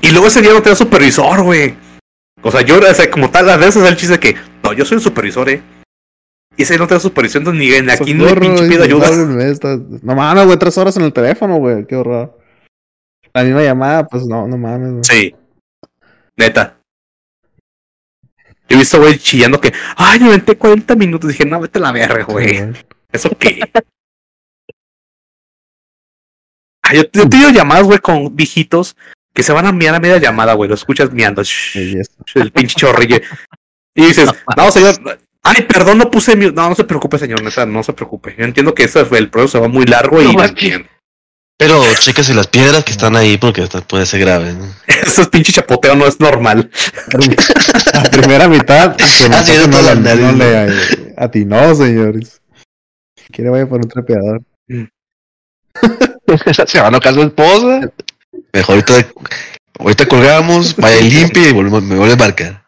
Y 0.00 0.10
luego 0.10 0.28
ese 0.28 0.40
día 0.40 0.54
no 0.54 0.62
tenía 0.62 0.76
supervisor, 0.76 1.42
güey. 1.42 1.76
O 2.42 2.50
sea, 2.50 2.62
yo, 2.62 2.78
o 2.78 2.94
sea, 2.94 3.10
como 3.10 3.30
tal, 3.30 3.50
a 3.50 3.58
veces 3.58 3.84
el 3.84 3.96
chiste 3.96 4.14
de 4.14 4.20
que, 4.20 4.36
no, 4.62 4.72
yo 4.72 4.86
soy 4.86 4.96
el 4.96 5.02
supervisor, 5.02 5.50
eh. 5.50 5.62
Y 6.56 6.62
ese 6.62 6.78
no 6.78 6.86
tenía 6.86 7.00
supervisor, 7.00 7.40
entonces 7.40 7.60
ni 7.60 7.68
ni 7.68 7.92
aquí 7.92 8.14
ni 8.14 8.20
le 8.20 8.28
Socorro, 8.28 8.40
pinche 8.40 8.68
pido 8.68 8.84
ayuda. 8.84 9.10
No 10.02 10.14
mames, 10.14 10.46
güey, 10.46 10.58
tres 10.58 10.78
horas 10.78 10.96
en 10.96 11.02
el 11.02 11.12
teléfono, 11.12 11.56
güey. 11.56 11.86
Qué 11.86 11.96
horror. 11.96 12.38
La 13.32 13.42
misma 13.42 13.62
llamada, 13.62 14.06
pues 14.06 14.24
no, 14.26 14.46
no 14.46 14.56
mames. 14.56 14.90
güey. 14.92 15.04
Sí. 15.04 15.34
Neta. 16.36 16.78
Yo 18.68 18.76
he 18.76 18.78
visto, 18.78 18.98
güey, 19.00 19.18
chillando 19.18 19.60
que, 19.60 19.72
ay, 19.96 20.20
me 20.20 20.28
aventé 20.28 20.56
40 20.56 20.94
minutos. 20.94 21.28
Dije, 21.28 21.44
no, 21.44 21.60
vete 21.60 21.78
a 21.78 21.82
la 21.82 21.92
verga, 21.92 22.24
güey. 22.24 22.58
Sí. 22.58 22.64
¿Eso 23.12 23.30
qué? 23.38 23.60
Ay, 26.82 26.98
yo, 26.98 27.02
yo 27.12 27.22
he 27.22 27.28
tenido 27.28 27.50
llamadas, 27.50 27.84
güey, 27.84 27.98
con 27.98 28.34
viejitos 28.34 28.96
que 29.34 29.42
se 29.42 29.52
van 29.52 29.66
a 29.66 29.72
miar 29.72 29.94
a 29.94 30.00
media 30.00 30.18
llamada, 30.18 30.54
güey. 30.54 30.68
Lo 30.68 30.74
escuchas 30.76 31.12
miando. 31.12 31.42
shh, 31.42 31.96
el 32.36 32.52
pinche 32.52 32.76
chorrillo. 32.76 33.18
Y 33.94 34.06
dices, 34.06 34.30
no, 34.56 34.70
señor. 34.70 35.18
Ay, 35.44 35.62
perdón, 35.68 35.98
no 35.98 36.10
puse 36.10 36.34
mute. 36.36 36.52
No, 36.52 36.68
no 36.70 36.74
se 36.74 36.84
preocupe, 36.84 37.18
señor, 37.18 37.42
neta, 37.42 37.66
no 37.66 37.82
se 37.82 37.92
preocupe. 37.92 38.34
Yo 38.38 38.44
entiendo 38.44 38.74
que 38.74 38.88
fue 38.88 39.18
el 39.18 39.28
proceso, 39.30 39.58
se 39.58 39.60
va 39.60 39.68
muy 39.68 39.84
largo 39.84 40.20
y 40.20 40.24
No, 40.24 40.32
lo 40.32 40.38
más 40.38 40.48
entiendo. 40.50 40.88
Pero 41.56 41.82
chéquese 42.00 42.34
las 42.34 42.48
piedras 42.48 42.82
que 42.82 42.90
están 42.90 43.14
ahí 43.14 43.36
porque 43.38 43.62
esto 43.62 43.80
puede 43.82 44.06
ser 44.06 44.20
grave. 44.20 44.54
¿no? 44.54 44.66
Ese 44.88 45.24
pinche 45.26 45.52
chapoteo 45.52 45.94
no 45.94 46.06
es 46.06 46.18
normal. 46.18 46.70
La 47.92 48.02
primera 48.10 48.48
mitad, 48.48 48.96
no, 49.30 49.36
Ah, 49.36 49.44
sí, 49.44 49.52
no, 49.58 49.66
no 49.68 49.82
le- 49.82 49.94
la- 49.94 50.14
no 50.16 50.32
le 50.32 50.64
eh, 50.66 51.14
atinó, 51.16 51.74
señores. 51.74 52.40
Quiere 53.30 53.50
vaya 53.50 53.68
por 53.68 53.80
un 53.80 53.88
trapeador. 53.88 54.42
Se 56.66 56.80
van 56.80 56.94
a 56.94 57.00
casa 57.00 57.14
su 57.14 57.22
esposa. 57.22 57.92
Mejor 58.52 58.74
ahorita, 58.74 59.06
ahorita 59.78 60.06
colgamos, 60.06 60.74
vaya 60.76 60.98
y 61.00 61.10
limpie 61.10 61.50
y 61.50 61.52
volvemos- 61.52 61.82
me 61.82 61.96
vuelve 61.96 62.14
a 62.14 62.16
marcar. 62.16 62.63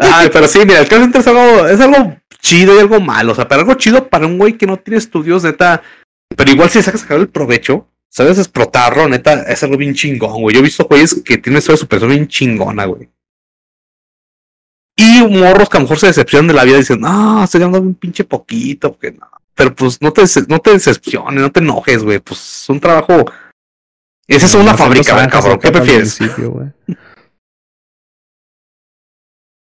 Ay, 0.00 0.30
pero 0.32 0.46
sí, 0.48 0.60
mira, 0.60 0.80
el 0.80 0.88
call 0.88 1.00
center 1.00 1.20
es 1.20 1.26
algo, 1.26 1.66
es 1.66 1.80
algo 1.80 2.16
chido 2.40 2.74
y 2.76 2.78
algo 2.78 3.00
malo. 3.00 3.32
O 3.32 3.34
sea, 3.34 3.48
pero 3.48 3.62
algo 3.62 3.74
chido 3.74 4.08
para 4.08 4.26
un 4.26 4.38
güey 4.38 4.54
que 4.56 4.66
no 4.66 4.78
tiene 4.78 4.98
estudios, 4.98 5.44
neta. 5.44 5.82
Pero 6.36 6.50
igual 6.50 6.70
si 6.70 6.82
sacas 6.82 7.00
sacar 7.00 7.18
el 7.18 7.28
provecho, 7.28 7.88
sabes 8.08 8.38
explotarlo, 8.38 9.08
neta, 9.08 9.42
es 9.42 9.62
algo 9.62 9.76
bien 9.76 9.94
chingón, 9.94 10.42
güey. 10.42 10.54
Yo 10.54 10.60
he 10.60 10.64
visto 10.64 10.84
güeyes 10.84 11.22
que 11.24 11.38
tienen 11.38 11.62
su 11.62 11.86
persona 11.86 12.14
bien 12.14 12.28
chingona, 12.28 12.84
güey. 12.84 13.08
Y 14.96 15.22
morros 15.26 15.68
que 15.68 15.78
a 15.78 15.80
lo 15.80 15.84
mejor 15.84 15.98
se 15.98 16.08
decepcionan 16.08 16.48
de 16.48 16.54
la 16.54 16.64
vida 16.64 16.76
y 16.76 16.80
dicen, 16.80 17.00
no, 17.00 17.42
estoy 17.42 17.60
ganando 17.60 17.80
un 17.80 17.94
pinche 17.94 18.24
poquito, 18.24 18.92
porque 18.92 19.12
no. 19.12 19.26
Pero 19.54 19.74
pues 19.74 20.00
no 20.00 20.12
te, 20.12 20.22
no 20.48 20.58
te 20.58 20.72
decepciones, 20.72 21.40
no 21.40 21.50
te 21.50 21.60
enojes, 21.60 22.02
güey. 22.02 22.18
Pues 22.18 22.62
es 22.62 22.68
un 22.68 22.80
trabajo. 22.80 23.24
Esa 24.26 24.46
es 24.46 24.54
una 24.54 24.72
No, 24.72 24.78
fábrica, 24.78 25.28
cabrón. 25.28 25.58
¿Qué 25.58 25.72
para 25.72 25.84
prefieres? 25.84 26.18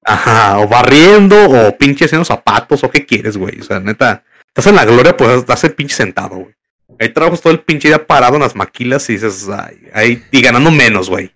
Ajá, 0.10 0.57
o 0.57 0.68
barriendo, 0.68 1.36
o 1.48 1.77
pinche 1.77 2.06
haciendo 2.06 2.26
zapatos, 2.26 2.84
o 2.84 2.90
qué 2.90 3.06
quieres, 3.06 3.38
güey. 3.38 3.60
O 3.60 3.64
sea, 3.64 3.80
neta, 3.80 4.23
estás 4.48 4.65
en 4.65 4.76
la 4.76 4.84
gloria, 4.84 5.15
pues 5.15 5.30
estás 5.38 5.64
el 5.65 5.76
pinche 5.76 5.95
sentado, 5.95 6.38
güey. 6.38 6.56
Ahí 6.99 7.10
trabajas 7.10 7.41
todo 7.41 7.53
el 7.53 7.60
pinche 7.60 7.90
día 7.90 8.07
parado 8.07 8.34
en 8.34 8.41
las 8.41 8.56
maquilas 8.56 9.07
y 9.11 9.14
dices, 9.14 9.48
ay, 9.94 10.23
y 10.31 10.41
ganando 10.41 10.72
menos, 10.72 11.11
güey. 11.11 11.31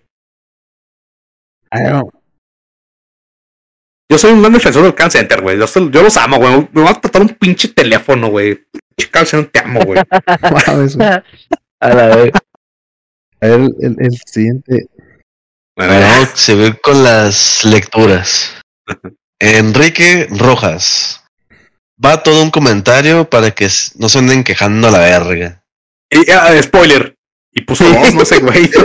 Yo 4.10 4.18
soy 4.18 4.32
un 4.32 4.40
gran 4.40 4.52
defensor 4.52 4.82
del 4.82 4.94
call 4.94 5.12
center, 5.12 5.40
güey. 5.40 5.56
Yo, 5.56 5.66
yo 5.90 6.02
los 6.02 6.16
amo, 6.16 6.38
güey. 6.38 6.68
Me 6.72 6.82
va 6.82 6.90
a 6.90 7.00
tratar 7.00 7.22
un 7.22 7.28
pinche 7.28 7.68
teléfono, 7.68 8.26
güey. 8.26 8.56
Pinche 8.96 9.10
call 9.10 9.26
center, 9.26 9.52
te 9.52 9.60
amo, 9.60 9.80
güey. 9.84 10.02
A 10.10 10.50
la 10.50 10.74
vez. 10.74 10.98
A 11.80 11.88
ver, 11.94 12.32
el, 13.40 13.74
el, 13.80 13.96
el 14.00 14.18
siguiente. 14.26 14.88
Bueno, 15.76 15.94
se 16.34 16.56
ve 16.56 16.76
con 16.82 17.04
las 17.04 17.64
lecturas. 17.64 18.63
Enrique 19.38 20.26
Rojas. 20.30 21.22
Va 22.04 22.22
todo 22.22 22.42
un 22.42 22.50
comentario 22.50 23.28
para 23.30 23.50
que 23.52 23.68
no 23.96 24.08
se 24.08 24.18
anden 24.18 24.44
quejando 24.44 24.88
a 24.88 24.90
la 24.90 24.98
verga. 24.98 25.64
Y, 26.10 26.30
ah, 26.30 26.50
spoiler. 26.62 27.14
Y 27.52 27.62
puso 27.62 27.84
dos, 27.88 28.14
no 28.14 28.24
sé, 28.24 28.38
güey. 28.40 28.70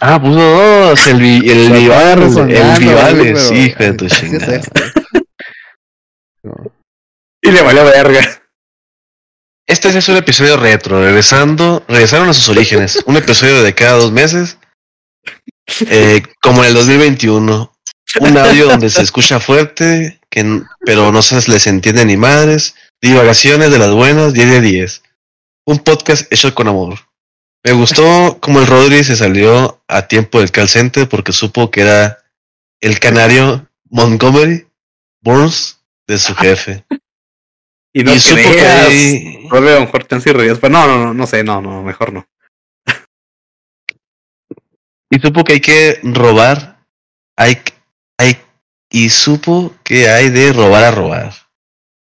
Ah, 0.00 0.20
puso 0.20 0.38
dos. 0.40 1.06
El, 1.06 1.18
vi- 1.20 1.48
el 1.50 1.72
estaba 1.72 2.10
el 2.12 2.78
Vivales, 2.78 3.50
hijo 3.52 3.82
de 3.82 3.92
tu 3.94 4.08
chingada. 4.08 4.60
Y 7.40 7.50
le 7.50 7.62
valió 7.62 7.84
verga. 7.84 8.42
Este 9.66 9.96
es 9.96 10.08
un 10.08 10.16
episodio 10.16 10.56
retro, 10.58 11.00
regresando, 11.02 11.84
regresaron 11.88 12.28
a 12.28 12.34
sus 12.34 12.48
orígenes. 12.50 13.02
Un 13.06 13.16
episodio 13.16 13.62
de 13.62 13.74
cada 13.74 13.92
dos 13.92 14.12
meses, 14.12 14.58
eh, 15.88 16.22
como 16.42 16.62
en 16.62 16.68
el 16.68 16.74
2021. 16.74 17.73
Un 18.20 18.38
audio 18.38 18.66
donde 18.66 18.90
se 18.90 19.02
escucha 19.02 19.40
fuerte, 19.40 20.20
que, 20.30 20.62
pero 20.80 21.10
no 21.12 21.22
se 21.22 21.50
les 21.50 21.66
entiende 21.66 22.04
ni 22.04 22.16
madres. 22.16 22.74
Divagaciones 23.00 23.70
de 23.70 23.78
las 23.78 23.90
buenas, 23.92 24.32
10 24.32 24.50
de 24.50 24.60
10. 24.60 25.02
Un 25.66 25.78
podcast 25.78 26.32
hecho 26.32 26.54
con 26.54 26.68
amor. 26.68 26.98
Me 27.64 27.72
gustó 27.72 28.38
como 28.40 28.60
el 28.60 28.66
Rodri 28.66 29.04
se 29.04 29.16
salió 29.16 29.82
a 29.88 30.06
tiempo 30.06 30.38
del 30.40 30.50
call 30.50 30.68
center 30.68 31.08
porque 31.08 31.32
supo 31.32 31.70
que 31.70 31.80
era 31.80 32.18
el 32.80 32.98
canario 33.00 33.68
Montgomery 33.88 34.66
Burns 35.22 35.80
de 36.06 36.18
su 36.18 36.34
jefe. 36.34 36.84
Y 37.94 38.04
no 38.04 38.14
y 38.14 38.20
supo 38.20 38.36
que 38.36 38.42
creas. 38.50 38.86
ahí- 38.88 39.48
Vuelve 39.48 39.76
a 39.76 39.80
y 39.80 40.32
Rodríguez. 40.32 40.58
Pero 40.60 40.72
no, 40.72 40.86
no, 40.86 40.98
no, 41.06 41.14
no 41.14 41.26
sé, 41.26 41.42
no, 41.42 41.62
no, 41.62 41.82
mejor 41.82 42.12
no. 42.12 42.26
Y 45.10 45.18
supo 45.20 45.44
que 45.44 45.54
hay 45.54 45.60
que 45.60 46.00
robar. 46.02 46.84
Hay, 47.36 47.62
y 48.94 49.10
supo 49.10 49.74
que 49.82 50.08
hay 50.08 50.30
de 50.30 50.52
robar 50.52 50.84
a 50.84 50.92
robar. 50.92 51.34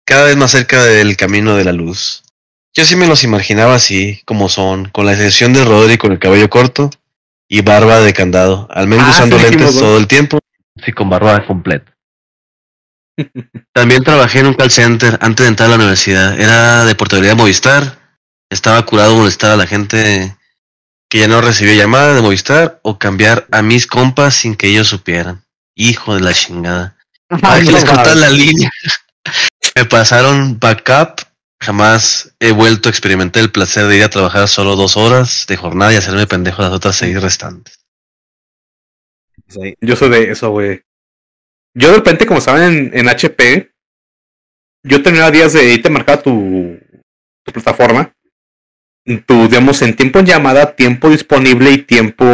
Cada 0.05 0.23
vez 0.23 0.37
más 0.37 0.51
cerca 0.51 0.81
del 0.85 1.17
camino 1.17 1.57
de 1.57 1.65
la 1.65 1.73
luz. 1.73 2.23
Yo 2.73 2.85
sí 2.85 2.95
me 2.95 3.07
los 3.07 3.25
imaginaba 3.25 3.75
así, 3.75 4.21
como 4.23 4.47
son, 4.47 4.85
con 4.85 5.05
la 5.05 5.11
excepción 5.11 5.51
de 5.51 5.65
Rodri 5.65 5.97
con 5.97 6.13
el 6.13 6.19
cabello 6.19 6.49
corto 6.49 6.89
y 7.49 7.59
barba 7.59 7.99
de 7.99 8.13
candado. 8.13 8.69
Al 8.71 8.87
menos 8.87 9.05
Ah, 9.05 9.11
usando 9.11 9.37
sí 9.37 9.43
lentes 9.43 9.77
todo 9.77 9.97
el 9.97 10.07
tiempo. 10.07 10.39
Sí, 10.81 10.93
con 10.93 11.09
barba 11.09 11.45
completa. 11.45 11.93
También 13.73 14.05
trabajé 14.05 14.39
en 14.39 14.47
un 14.47 14.53
call 14.53 14.71
center 14.71 15.19
antes 15.21 15.43
de 15.43 15.49
entrar 15.49 15.67
a 15.67 15.71
la 15.71 15.75
universidad. 15.75 16.39
Era 16.39 16.85
de 16.85 16.95
portabilidad 16.95 17.35
Movistar. 17.35 17.99
Estaba 18.49 18.85
curado 18.85 19.11
de 19.11 19.17
molestar 19.17 19.51
a 19.51 19.57
la 19.57 19.67
gente 19.67 20.37
que 21.09 21.19
ya 21.19 21.27
no 21.27 21.41
recibió 21.41 21.73
llamada 21.73 22.13
de 22.13 22.21
Movistar 22.21 22.79
o 22.81 22.97
cambiar 22.97 23.45
a 23.51 23.61
mis 23.61 23.87
compas 23.87 24.35
sin 24.35 24.55
que 24.55 24.67
ellos 24.67 24.87
supieran. 24.87 25.43
Hijo 25.79 26.15
de 26.15 26.21
la 26.21 26.33
chingada. 26.33 26.97
Para 27.27 27.61
que 27.61 27.71
les 27.71 27.85
cortan 27.85 28.19
la 28.19 28.29
línea. 28.29 28.69
Me 29.75 29.85
pasaron 29.85 30.59
backup. 30.59 31.21
Jamás 31.61 32.35
he 32.39 32.51
vuelto 32.51 32.89
a 32.89 32.91
experimentar 32.91 33.41
el 33.43 33.51
placer 33.51 33.87
de 33.87 33.97
ir 33.97 34.03
a 34.03 34.09
trabajar 34.09 34.47
solo 34.47 34.75
dos 34.75 34.97
horas 34.97 35.45
de 35.47 35.57
jornada 35.57 35.93
y 35.93 35.95
hacerme 35.95 36.27
pendejo 36.27 36.61
las 36.61 36.71
otras 36.71 36.95
seis 36.95 37.21
restantes. 37.21 37.79
Sí, 39.47 39.75
yo 39.81 39.95
soy 39.95 40.09
de 40.09 40.31
eso, 40.31 40.49
güey. 40.49 40.81
Yo 41.75 41.89
de 41.89 41.95
repente, 41.95 42.25
como 42.25 42.39
estaban 42.39 42.63
en, 42.63 42.91
en 42.97 43.07
HP, 43.07 43.71
yo 44.83 45.03
tenía 45.03 45.29
días 45.29 45.53
de 45.53 45.61
ahí 45.61 45.77
te 45.79 45.89
marcaba 45.89 46.21
tu, 46.21 46.79
tu 47.43 47.51
plataforma. 47.51 48.13
Tu, 49.05 49.47
digamos, 49.47 49.81
en 49.83 49.95
tiempo 49.95 50.19
en 50.19 50.25
llamada, 50.25 50.75
tiempo 50.75 51.09
disponible 51.09 51.71
y 51.71 51.77
tiempo 51.79 52.25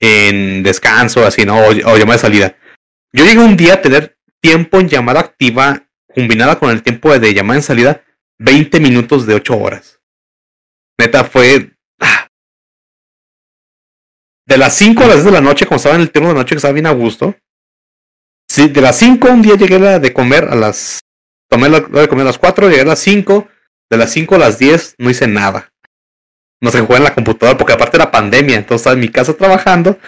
en 0.00 0.62
descanso, 0.62 1.24
así, 1.26 1.44
¿no? 1.44 1.58
O, 1.58 1.70
o 1.70 1.96
llamada 1.96 2.14
de 2.14 2.18
salida. 2.18 2.56
Yo 3.12 3.24
llegué 3.24 3.38
un 3.38 3.56
día 3.56 3.74
a 3.74 3.82
tener 3.82 4.18
tiempo 4.40 4.78
en 4.78 4.88
llamada 4.88 5.20
activa 5.20 5.86
combinada 6.16 6.58
con 6.58 6.70
el 6.70 6.82
tiempo 6.82 7.16
de, 7.16 7.34
llamada 7.34 7.58
en 7.58 7.62
salida, 7.62 8.02
20 8.38 8.80
minutos 8.80 9.26
de 9.26 9.34
8 9.34 9.58
horas. 9.58 10.00
Neta, 10.98 11.24
fue 11.24 11.72
ah, 12.00 12.28
de 14.46 14.56
las 14.56 14.74
5 14.74 15.04
a 15.04 15.06
las 15.08 15.16
10 15.16 15.24
de 15.26 15.32
la 15.32 15.40
noche, 15.42 15.66
como 15.66 15.76
estaba 15.76 15.94
en 15.94 16.00
el 16.00 16.10
turno 16.10 16.28
de 16.28 16.34
noche, 16.34 16.50
que 16.50 16.56
estaba 16.56 16.72
bien 16.72 16.86
a 16.86 16.92
gusto. 16.92 17.36
Sí, 18.48 18.68
de 18.68 18.80
las 18.80 18.96
5 18.96 19.28
un 19.28 19.42
día 19.42 19.56
llegué 19.56 19.76
a 19.76 19.80
la 19.80 19.98
de 19.98 20.14
comer 20.14 20.44
a 20.44 20.54
las. 20.54 21.00
Tomé 21.50 21.68
la, 21.68 21.80
la 21.80 22.00
de 22.02 22.08
comer 22.08 22.22
a 22.22 22.30
las 22.30 22.38
4, 22.38 22.70
llegué 22.70 22.80
a 22.80 22.86
las 22.86 23.00
5. 23.00 23.48
De 23.90 23.96
las 23.98 24.10
5 24.12 24.34
a 24.34 24.38
las 24.38 24.58
10 24.58 24.94
no 24.98 25.10
hice 25.10 25.28
nada. 25.28 25.70
No 26.62 26.70
se 26.70 26.80
jugué 26.80 26.98
en 26.98 27.04
la 27.04 27.14
computadora, 27.14 27.58
porque 27.58 27.72
aparte 27.74 27.96
era 27.96 28.10
pandemia, 28.10 28.56
entonces 28.56 28.80
estaba 28.80 28.94
en 28.94 29.00
mi 29.00 29.08
casa 29.08 29.34
trabajando. 29.34 29.98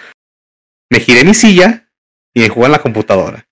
Me 0.91 0.99
giré 0.99 1.21
en 1.21 1.27
mi 1.27 1.33
silla 1.33 1.89
y 2.33 2.41
me 2.41 2.49
jugué 2.49 2.65
en 2.65 2.71
la 2.71 2.81
computadora. 2.81 3.45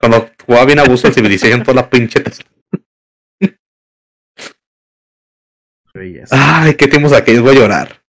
Cuando 0.00 0.30
jugaba 0.44 0.64
bien 0.66 0.78
a 0.78 0.84
gusto 0.84 1.08
el 1.08 1.14
Civilization, 1.14 1.62
toda 1.62 1.82
la 1.82 1.90
pinche. 1.90 2.22
Ay, 6.30 6.76
qué 6.76 6.88
tiempos 6.88 7.12
aquellos, 7.12 7.42
voy 7.42 7.56
a 7.56 7.60
llorar. 7.60 8.04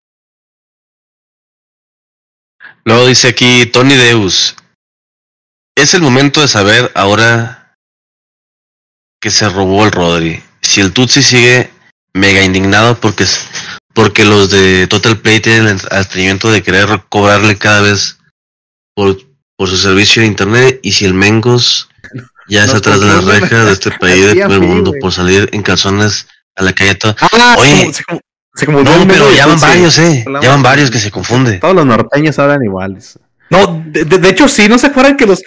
Luego 2.84 3.08
dice 3.08 3.30
aquí 3.30 3.66
Tony 3.66 3.96
Deus. 3.96 4.56
Es 5.76 5.94
el 5.94 6.02
momento 6.02 6.42
de 6.42 6.48
saber 6.48 6.92
ahora 6.96 7.78
que 9.20 9.30
se 9.30 9.50
robó 9.50 9.86
el 9.86 9.92
Rodri. 9.92 10.42
Si 10.62 10.82
el 10.82 10.94
Tutsi 10.94 11.22
sigue 11.22 11.72
mega 12.14 12.44
indignado 12.44 13.00
porque, 13.00 13.26
porque 13.96 14.26
los 14.26 14.52
de 14.52 14.86
Total 14.88 15.18
Play 15.18 15.40
tienen 15.40 15.68
el 15.68 15.80
atrevimiento 15.90 16.52
de 16.52 16.62
querer 16.62 16.88
cobrarle 17.10 17.58
cada 17.58 17.82
vez 17.82 18.20
por, 18.94 19.18
por 19.58 19.70
su 19.70 19.78
servicio 19.78 20.22
de 20.22 20.28
internet 20.28 20.80
y 20.84 20.92
si 20.92 21.06
el 21.06 21.14
Mengos 21.16 21.90
ya 22.48 22.66
está 22.66 22.78
atrás 22.78 23.00
de 23.00 23.08
las 23.08 23.24
rejas 23.26 23.66
de 23.66 23.72
este 23.72 23.92
país 24.00 24.18
y 24.20 24.24
a 24.24 24.28
de 24.28 24.34
ti 24.34 24.38
y 24.38 24.42
a 24.42 24.46
todo 24.46 24.56
el 24.56 24.62
mí, 24.62 24.68
mundo 24.68 24.94
por 25.02 25.12
salir 25.12 25.50
en 25.54 25.64
calzones 25.64 26.28
a 26.56 26.64
la 26.64 26.74
calle 26.74 26.96
todo. 26.96 27.16
Ah, 27.20 27.56
Oye. 27.58 27.92
No, 28.68 29.06
pero 29.08 29.34
ya 29.34 29.48
van 29.48 29.60
varios, 29.60 29.98
eh. 30.00 30.24
Ya 30.42 30.50
van 30.50 30.64
varios 30.64 30.90
que 30.92 31.00
se 31.00 31.12
confunde. 31.12 31.58
Todos 31.58 31.76
los 31.76 31.86
norteños 31.86 32.38
hablan 32.40 32.64
iguales. 32.64 33.20
No, 33.50 33.84
de, 33.88 34.06
de- 34.06 34.18
de 34.18 34.30
hecho 34.30 34.48
sí, 34.48 34.68
¿no 34.70 34.78
se 34.78 34.88
acuerdan 34.88 35.18
que 35.18 35.26
los... 35.26 35.42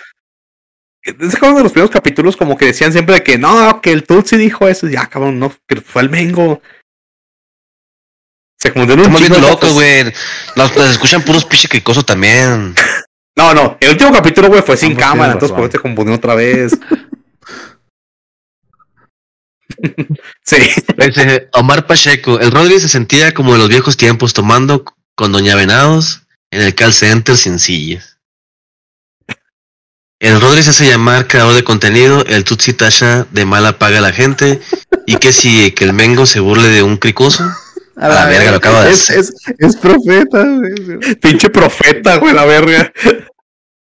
¿Se 1.02 1.36
acuerdan 1.36 1.56
de 1.56 1.62
los 1.62 1.72
primeros 1.72 1.90
capítulos 1.90 2.36
como 2.36 2.58
que 2.58 2.66
decían 2.66 2.92
siempre 2.92 3.22
que 3.22 3.38
no, 3.38 3.80
que 3.80 3.92
el 3.92 4.04
Tutsi 4.04 4.36
dijo 4.36 4.68
eso? 4.68 4.88
Ya, 4.88 5.06
cabrón, 5.06 5.38
no, 5.38 5.54
que 5.66 5.80
fue 5.80 6.02
el 6.02 6.10
Mengo. 6.10 6.60
Se 8.58 8.72
confundieron 8.72 9.06
un 9.06 9.14
Estamos 9.14 9.42
de 9.42 9.48
locos, 9.48 9.72
güey. 9.72 10.04
Nos, 10.56 10.76
nos 10.76 10.90
escuchan 10.90 11.22
puros 11.22 11.44
pinche 11.44 11.68
cricosos 11.68 12.04
también. 12.04 12.74
No, 13.36 13.54
no, 13.54 13.78
el 13.80 13.90
último 13.90 14.12
capítulo, 14.12 14.48
güey, 14.48 14.62
fue 14.62 14.76
sin 14.76 14.96
cámara, 14.96 15.34
entonces 15.34 15.54
por 15.54 15.64
eso 15.66 15.72
se 15.72 15.78
confundió 15.78 16.12
otra 16.16 16.34
vez. 16.34 16.76
sí. 20.44 20.56
Omar 21.52 21.86
Pacheco, 21.86 22.40
el 22.40 22.50
Rodri 22.50 22.80
se 22.80 22.88
sentía 22.88 23.32
como 23.32 23.54
en 23.54 23.60
los 23.60 23.68
viejos 23.68 23.96
tiempos 23.96 24.34
tomando 24.34 24.84
con 25.14 25.30
Doña 25.30 25.54
Venados 25.54 26.22
en 26.50 26.62
el 26.62 26.74
call 26.74 26.92
center 26.92 27.36
sin 27.36 27.60
sillas. 27.60 28.18
El 30.20 30.40
Rodri 30.40 30.64
se 30.64 30.70
hace 30.70 30.88
llamar 30.88 31.28
creador 31.28 31.54
de 31.54 31.62
contenido, 31.62 32.24
el 32.24 32.42
Tutsi 32.42 32.72
Tasha 32.72 33.28
de 33.30 33.44
mala 33.44 33.78
paga 33.78 33.98
a 33.98 34.02
la 34.02 34.12
gente, 34.12 34.60
y 35.06 35.16
que 35.16 35.32
si 35.32 35.70
que 35.70 35.84
el 35.84 35.92
Mengo 35.92 36.26
se 36.26 36.40
burle 36.40 36.68
de 36.68 36.82
un 36.82 36.96
cricoso. 36.96 37.48
A 38.00 38.08
la 38.08 38.26
verga, 38.26 38.52
lo 38.52 38.56
acabo 38.58 38.80
de 38.82 38.90
es, 38.90 39.10
hacer. 39.10 39.18
es, 39.18 39.34
es 39.58 39.76
profeta, 39.76 40.44
güey. 40.44 41.14
Pinche 41.16 41.50
profeta, 41.50 42.16
güey, 42.18 42.32
la 42.32 42.44
verga. 42.44 42.92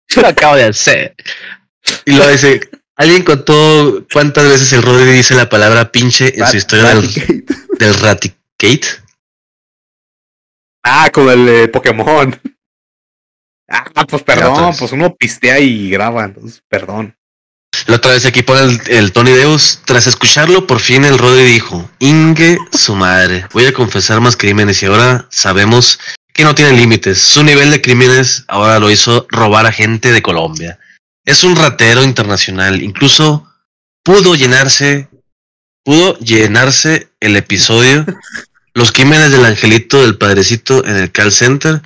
Yo 0.08 0.22
lo 0.22 0.28
acabo 0.28 0.56
de 0.56 0.64
hacer. 0.64 1.16
Y 2.04 2.12
lo 2.12 2.28
dice, 2.28 2.60
alguien 2.96 3.24
contó 3.24 4.06
cuántas 4.12 4.44
veces 4.44 4.72
el 4.72 4.82
Rodri 4.82 5.10
dice 5.12 5.34
la 5.34 5.48
palabra 5.48 5.90
pinche 5.90 6.32
en 6.38 6.46
su 6.46 6.56
historia 6.56 6.88
del, 6.88 7.02
Raticate. 7.02 7.44
del 7.78 7.94
Raticate. 7.94 8.88
Ah, 10.84 11.10
con 11.12 11.28
el 11.28 11.48
eh, 11.48 11.68
Pokémon. 11.68 12.40
Ah, 13.68 14.06
pues 14.08 14.22
perdón, 14.22 14.74
pues 14.78 14.92
uno 14.92 15.14
pistea 15.14 15.58
y 15.58 15.90
graba, 15.90 16.24
entonces 16.24 16.62
perdón. 16.68 17.17
La 17.88 17.96
otra 17.96 18.12
vez 18.12 18.26
aquí 18.26 18.42
pone 18.42 18.60
el, 18.60 18.80
el 18.88 19.12
Tony 19.12 19.30
Deus. 19.30 19.80
Tras 19.86 20.06
escucharlo, 20.06 20.66
por 20.66 20.78
fin 20.78 21.06
el 21.06 21.16
Rodri 21.16 21.44
dijo: 21.44 21.90
Inge, 22.00 22.58
su 22.70 22.94
madre. 22.94 23.46
Voy 23.54 23.64
a 23.64 23.72
confesar 23.72 24.20
más 24.20 24.36
crímenes 24.36 24.82
y 24.82 24.86
ahora 24.86 25.26
sabemos 25.30 25.98
que 26.34 26.44
no 26.44 26.54
tiene 26.54 26.72
límites. 26.72 27.18
Su 27.18 27.42
nivel 27.42 27.70
de 27.70 27.80
crímenes 27.80 28.44
ahora 28.46 28.78
lo 28.78 28.90
hizo 28.90 29.26
robar 29.30 29.64
a 29.64 29.72
gente 29.72 30.12
de 30.12 30.20
Colombia. 30.20 30.78
Es 31.24 31.44
un 31.44 31.56
ratero 31.56 32.04
internacional. 32.04 32.82
Incluso 32.82 33.50
pudo 34.04 34.34
llenarse, 34.34 35.08
pudo 35.82 36.18
llenarse 36.18 37.08
el 37.20 37.36
episodio. 37.36 38.04
Los 38.74 38.92
crímenes 38.92 39.32
del 39.32 39.46
angelito 39.46 40.02
del 40.02 40.18
padrecito 40.18 40.84
en 40.84 40.96
el 40.96 41.10
call 41.10 41.32
center. 41.32 41.80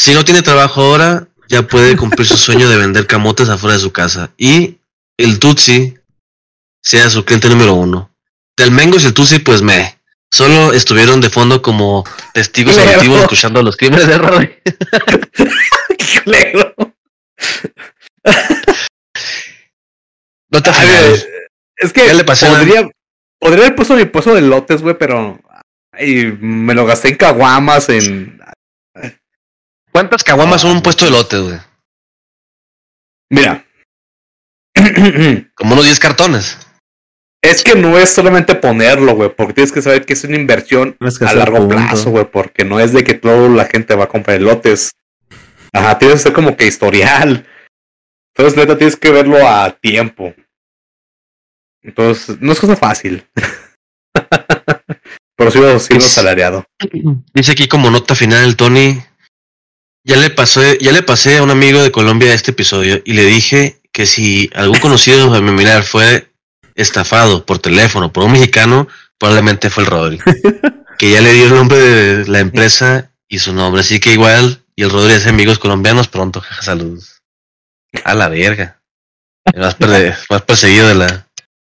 Si 0.00 0.14
no 0.14 0.24
tiene 0.24 0.40
trabajo 0.40 0.80
ahora, 0.80 1.28
ya 1.46 1.68
puede 1.68 1.94
cumplir 1.94 2.26
su 2.26 2.38
sueño 2.38 2.70
de 2.70 2.78
vender 2.78 3.06
camotes 3.06 3.50
afuera 3.50 3.74
de 3.74 3.82
su 3.82 3.92
casa. 3.92 4.30
Y 4.38 4.75
el 5.18 5.38
Tutsi 5.38 5.96
sea 6.82 7.10
su 7.10 7.24
cliente 7.24 7.48
número 7.48 7.74
uno. 7.74 8.14
Del 8.56 8.70
Mengos 8.70 9.02
y 9.02 9.06
el 9.06 9.14
Tutsi, 9.14 9.38
pues 9.40 9.62
me. 9.62 9.98
Solo 10.32 10.72
estuvieron 10.72 11.20
de 11.20 11.30
fondo 11.30 11.62
como 11.62 12.04
testigos 12.34 12.76
auditivos 12.78 13.20
escuchando 13.22 13.62
los 13.62 13.76
crímenes 13.76 14.06
de 14.06 14.18
culero. 16.24 16.74
No 20.50 20.62
te 20.62 20.70
afines. 20.70 21.28
Es 21.76 21.92
que 21.92 22.06
Ya 22.06 22.14
le 22.14 22.24
pasé 22.24 22.48
una- 22.48 22.58
podría, 22.58 22.88
podría 23.38 23.64
haber 23.66 23.76
puesto 23.76 23.94
mi 23.94 24.04
puesto 24.06 24.34
de 24.34 24.40
lotes, 24.42 24.80
güey, 24.82 24.96
pero 24.98 25.38
ay, 25.92 26.36
me 26.40 26.74
lo 26.74 26.86
gasté 26.86 27.08
en 27.10 27.16
caguamas, 27.16 27.88
en... 27.88 28.40
¿Cuántas 29.92 30.24
caguamas 30.24 30.62
son 30.62 30.72
un 30.72 30.82
puesto 30.82 31.04
de 31.04 31.10
lotes, 31.10 31.40
güey? 31.40 31.58
Mira. 33.30 33.65
Como 35.54 35.74
unos 35.74 35.84
10 35.84 35.98
cartones. 35.98 36.58
es 37.42 37.62
que 37.62 37.74
no 37.74 37.98
es 37.98 38.10
solamente 38.10 38.54
ponerlo, 38.54 39.14
güey, 39.14 39.34
porque 39.34 39.54
tienes 39.54 39.72
que 39.72 39.82
saber 39.82 40.04
que 40.04 40.14
es 40.14 40.24
una 40.24 40.36
inversión 40.36 40.96
que 40.98 41.24
a 41.24 41.34
largo 41.34 41.58
punto. 41.58 41.76
plazo, 41.76 42.10
güey, 42.10 42.30
porque 42.30 42.64
no 42.64 42.80
es 42.80 42.92
de 42.92 43.04
que 43.04 43.14
toda 43.14 43.48
la 43.48 43.66
gente 43.66 43.94
va 43.94 44.04
a 44.04 44.08
comprar 44.08 44.40
lotes. 44.40 44.92
Ajá, 45.72 45.98
tienes 45.98 46.18
que 46.18 46.22
ser 46.22 46.32
como 46.32 46.56
que 46.56 46.66
historial. 46.66 47.46
Entonces, 48.34 48.58
neta, 48.58 48.76
tienes 48.76 48.96
que 48.96 49.10
verlo 49.10 49.48
a 49.48 49.70
tiempo. 49.70 50.34
Entonces, 51.82 52.40
no 52.40 52.52
es 52.52 52.60
cosa 52.60 52.76
fácil. 52.76 53.26
Pero 55.36 55.50
sí 55.50 55.58
lo 55.58 55.78
sí 55.78 55.94
lo 55.94 56.00
salariado. 56.00 56.64
Dice 57.34 57.52
aquí 57.52 57.68
como 57.68 57.90
nota 57.90 58.14
final 58.14 58.44
el 58.44 58.56
Tony. 58.56 59.02
Ya 60.04 60.16
le 60.16 60.30
pasé, 60.30 60.78
ya 60.80 60.92
le 60.92 61.02
pasé 61.02 61.38
a 61.38 61.42
un 61.42 61.50
amigo 61.50 61.82
de 61.82 61.92
Colombia 61.92 62.32
este 62.32 62.52
episodio 62.52 63.02
y 63.04 63.12
le 63.12 63.24
dije 63.24 63.80
que 63.96 64.04
si 64.04 64.50
algún 64.54 64.78
conocido 64.78 65.30
familiar 65.30 65.82
fue 65.82 66.30
estafado 66.74 67.46
por 67.46 67.60
teléfono 67.60 68.12
por 68.12 68.24
un 68.24 68.32
mexicano, 68.32 68.88
probablemente 69.16 69.70
fue 69.70 69.84
el 69.84 69.90
Rodri. 69.90 70.18
que 70.98 71.12
ya 71.12 71.22
le 71.22 71.32
dio 71.32 71.46
el 71.46 71.54
nombre 71.54 71.78
de 71.78 72.28
la 72.28 72.40
empresa 72.40 73.10
y 73.26 73.38
su 73.38 73.54
nombre. 73.54 73.80
Así 73.80 73.98
que 73.98 74.12
igual, 74.12 74.62
y 74.76 74.82
el 74.82 74.90
Rodri 74.90 75.14
hace 75.14 75.30
amigos 75.30 75.58
colombianos 75.58 76.08
pronto. 76.08 76.42
Saludos. 76.60 77.22
A 78.04 78.12
la 78.12 78.28
verga. 78.28 78.82
Más, 79.56 79.76
perseguido 80.46 80.88
de 80.88 80.94
la. 80.94 81.28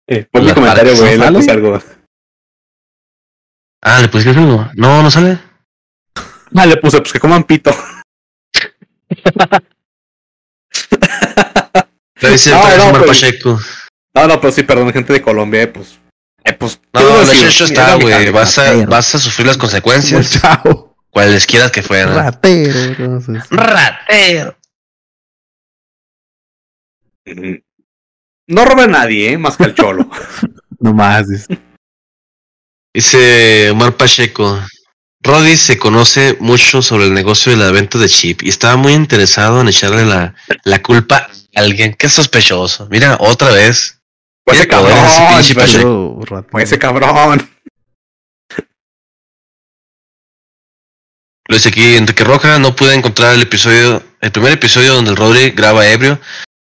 Eh, 0.07 0.27
pon 0.31 0.44
mi 0.44 0.53
comentario, 0.56 0.98
güey, 0.98 1.19
¿no 1.19 1.26
le 1.26 1.31
puse 1.34 1.45
sale? 1.45 1.60
algo. 1.60 1.84
Ah, 3.84 4.02
¿le 4.02 4.07
pusiste 4.07 4.31
algo? 4.31 4.68
No, 4.73 5.03
no 5.03 5.11
sale. 5.11 5.38
Ah, 6.56 6.65
le 6.65 6.77
puse, 6.77 6.98
pues 6.98 7.14
que 7.14 7.19
coman 7.19 7.44
pito. 7.44 7.69
Pero 12.19 12.34
dice 12.34 12.52
No, 12.52 12.61
parece 12.61 12.77
no, 12.80 12.89
Omar 12.89 13.06
pues- 13.06 13.22
Pacheco. 13.22 13.60
No, 14.15 14.27
no, 14.27 14.41
pero 14.41 14.52
sí, 14.53 14.64
perdón, 14.64 14.91
gente 14.94 15.14
de 15.14 15.22
Colombia, 15.22 15.61
eh, 15.64 15.68
pues. 15.68 15.99
Eh, 16.44 16.53
pues 16.53 16.80
No, 16.94 17.02
no, 17.02 17.22
era 17.22 17.48
está, 17.49 17.95
güey. 17.95 18.31
Vas 18.31 18.57
a, 18.57 18.73
vas 18.85 19.14
a 19.15 19.19
sufrir 19.19 19.45
las 19.48 19.57
consecuencias, 19.57 20.39
Chao. 20.41 20.95
cuales 21.10 21.45
quieras 21.45 21.72
que 21.72 21.84
fueran. 21.84 22.15
Ratero. 22.15 22.80
entonces. 22.80 23.44
Ratero. 23.52 24.57
Mm. 27.26 27.56
No 28.49 28.65
roba 28.65 28.84
a 28.85 28.88
nadie, 28.88 29.34
eh, 29.34 29.38
más 29.38 29.57
que 29.57 29.65
al 29.65 29.76
cholo. 29.76 30.10
No 30.80 30.94
más. 30.94 31.27
dice. 31.27 31.57
Dice 32.94 33.72
Omar 33.72 33.98
Pacheco. 33.98 34.61
Roddy 35.23 35.57
se 35.57 35.80
conoce 35.80 36.38
mucho 36.39 36.84
sobre 36.84 37.06
el 37.06 37.15
negocio 37.15 37.52
de 37.52 37.57
la 37.57 37.72
venta 37.72 37.98
de 37.98 38.07
chip 38.07 38.44
y 38.44 38.49
estaba 38.49 38.76
muy 38.76 38.94
interesado 38.94 39.60
en 39.60 39.68
echarle 39.69 40.06
la, 40.06 40.35
la 40.64 40.81
culpa 40.84 41.27
alguien. 41.57 41.93
Qué 41.93 42.09
sospechoso. 42.09 42.88
Mira, 42.89 43.17
otra 43.19 43.51
vez. 43.51 43.99
Pues 44.45 44.59
ese 44.59 44.67
poder 44.67 44.93
ese 44.93 44.95
cabrón, 44.95 45.35
pinche 45.35 45.53
pues 46.49 46.63
ese 46.63 46.79
cabrón. 46.79 47.49
Lo 51.49 51.55
dice 51.55 51.69
aquí 51.69 51.95
Enrique 51.95 52.23
Roja. 52.23 52.59
No 52.59 52.75
pude 52.75 52.93
encontrar 52.95 53.34
el 53.34 53.41
episodio, 53.41 54.03
el 54.21 54.31
primer 54.31 54.53
episodio 54.53 54.93
donde 54.93 55.11
el 55.11 55.17
Rodri 55.17 55.51
graba 55.51 55.88
ebrio, 55.88 56.19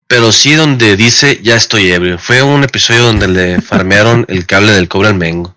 pero 0.07 0.31
sí 0.31 0.53
donde 0.55 0.95
dice 0.95 1.39
ya 1.41 1.55
estoy 1.55 1.91
ebrio. 1.91 2.17
Fue 2.19 2.41
un 2.43 2.63
episodio 2.63 3.03
donde 3.03 3.27
le 3.27 3.61
farmearon 3.61 4.25
el 4.27 4.45
cable 4.45 4.71
del 4.73 4.87
cobre 4.87 5.09
al 5.09 5.15
Mengo. 5.15 5.55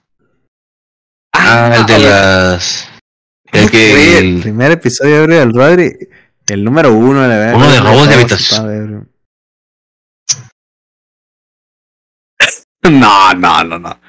Ah, 1.33 1.75
el 1.77 1.87
de 1.87 1.95
a 1.95 1.99
ver, 1.99 2.09
las. 2.11 2.89
El 3.53 3.61
¿Cómo 3.61 3.71
que. 3.73 4.19
el- 4.19 4.41
Primer 4.43 4.73
episodio 4.73 5.23
ebrio 5.23 5.41
del 5.41 5.55
Rodri. 5.55 5.93
El 6.47 6.65
número 6.65 6.93
uno 6.93 7.23
de 7.23 7.29
la 7.29 7.37
verdad. 7.37 7.55
Uno 7.57 7.71
de 7.71 7.81
robos 7.81 8.09
de 8.09 8.15
habitación. 8.15 9.10
No, 12.91 13.33
no, 13.35 13.65
no, 13.65 13.79
no. 13.79 14.01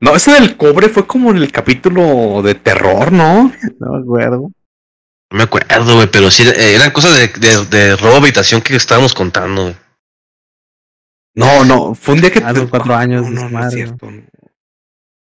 No, 0.00 0.16
ese 0.16 0.32
del 0.32 0.56
cobre 0.56 0.88
fue 0.88 1.06
como 1.06 1.30
en 1.30 1.38
el 1.38 1.52
capítulo 1.52 2.40
de 2.42 2.54
terror, 2.54 3.12
¿no? 3.12 3.52
No 3.78 3.92
me 3.92 3.98
acuerdo. 4.02 4.50
No 5.30 5.36
me 5.38 5.42
acuerdo, 5.44 5.96
güey, 5.96 6.08
pero 6.10 6.30
sí 6.30 6.42
eh, 6.48 6.74
eran 6.74 6.90
cosas 6.90 7.16
de, 7.16 7.28
de, 7.28 7.64
de 7.66 7.96
robo 7.96 8.12
de 8.12 8.18
habitación 8.18 8.62
que 8.62 8.74
estábamos 8.76 9.14
contando, 9.14 9.62
güey. 9.64 9.76
No, 11.34 11.64
no, 11.64 11.94
fue 11.94 12.14
un 12.14 12.20
día 12.20 12.32
que 12.32 12.40
Hace 12.40 12.66
cuatro 12.66 12.94
años, 12.94 13.22
No, 13.22 13.30
no, 13.30 13.40
no 13.42 13.46
es 13.46 13.52
madre. 13.52 13.76
cierto. 13.76 14.10
no. 14.10 14.22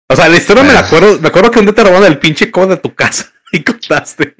O 0.08 0.14
sea, 0.14 0.28
la 0.28 0.36
historia 0.36 0.62
me 0.62 0.72
la 0.72 0.80
acuerdo, 0.80 1.18
me 1.20 1.28
acuerdo 1.28 1.50
que 1.50 1.58
un 1.58 1.64
día 1.66 1.74
te 1.74 1.82
robaron 1.84 2.06
el 2.06 2.18
pinche 2.18 2.50
cobre 2.50 2.76
de 2.76 2.76
tu 2.76 2.94
casa 2.94 3.32
y 3.52 3.62
contaste. 3.64 4.36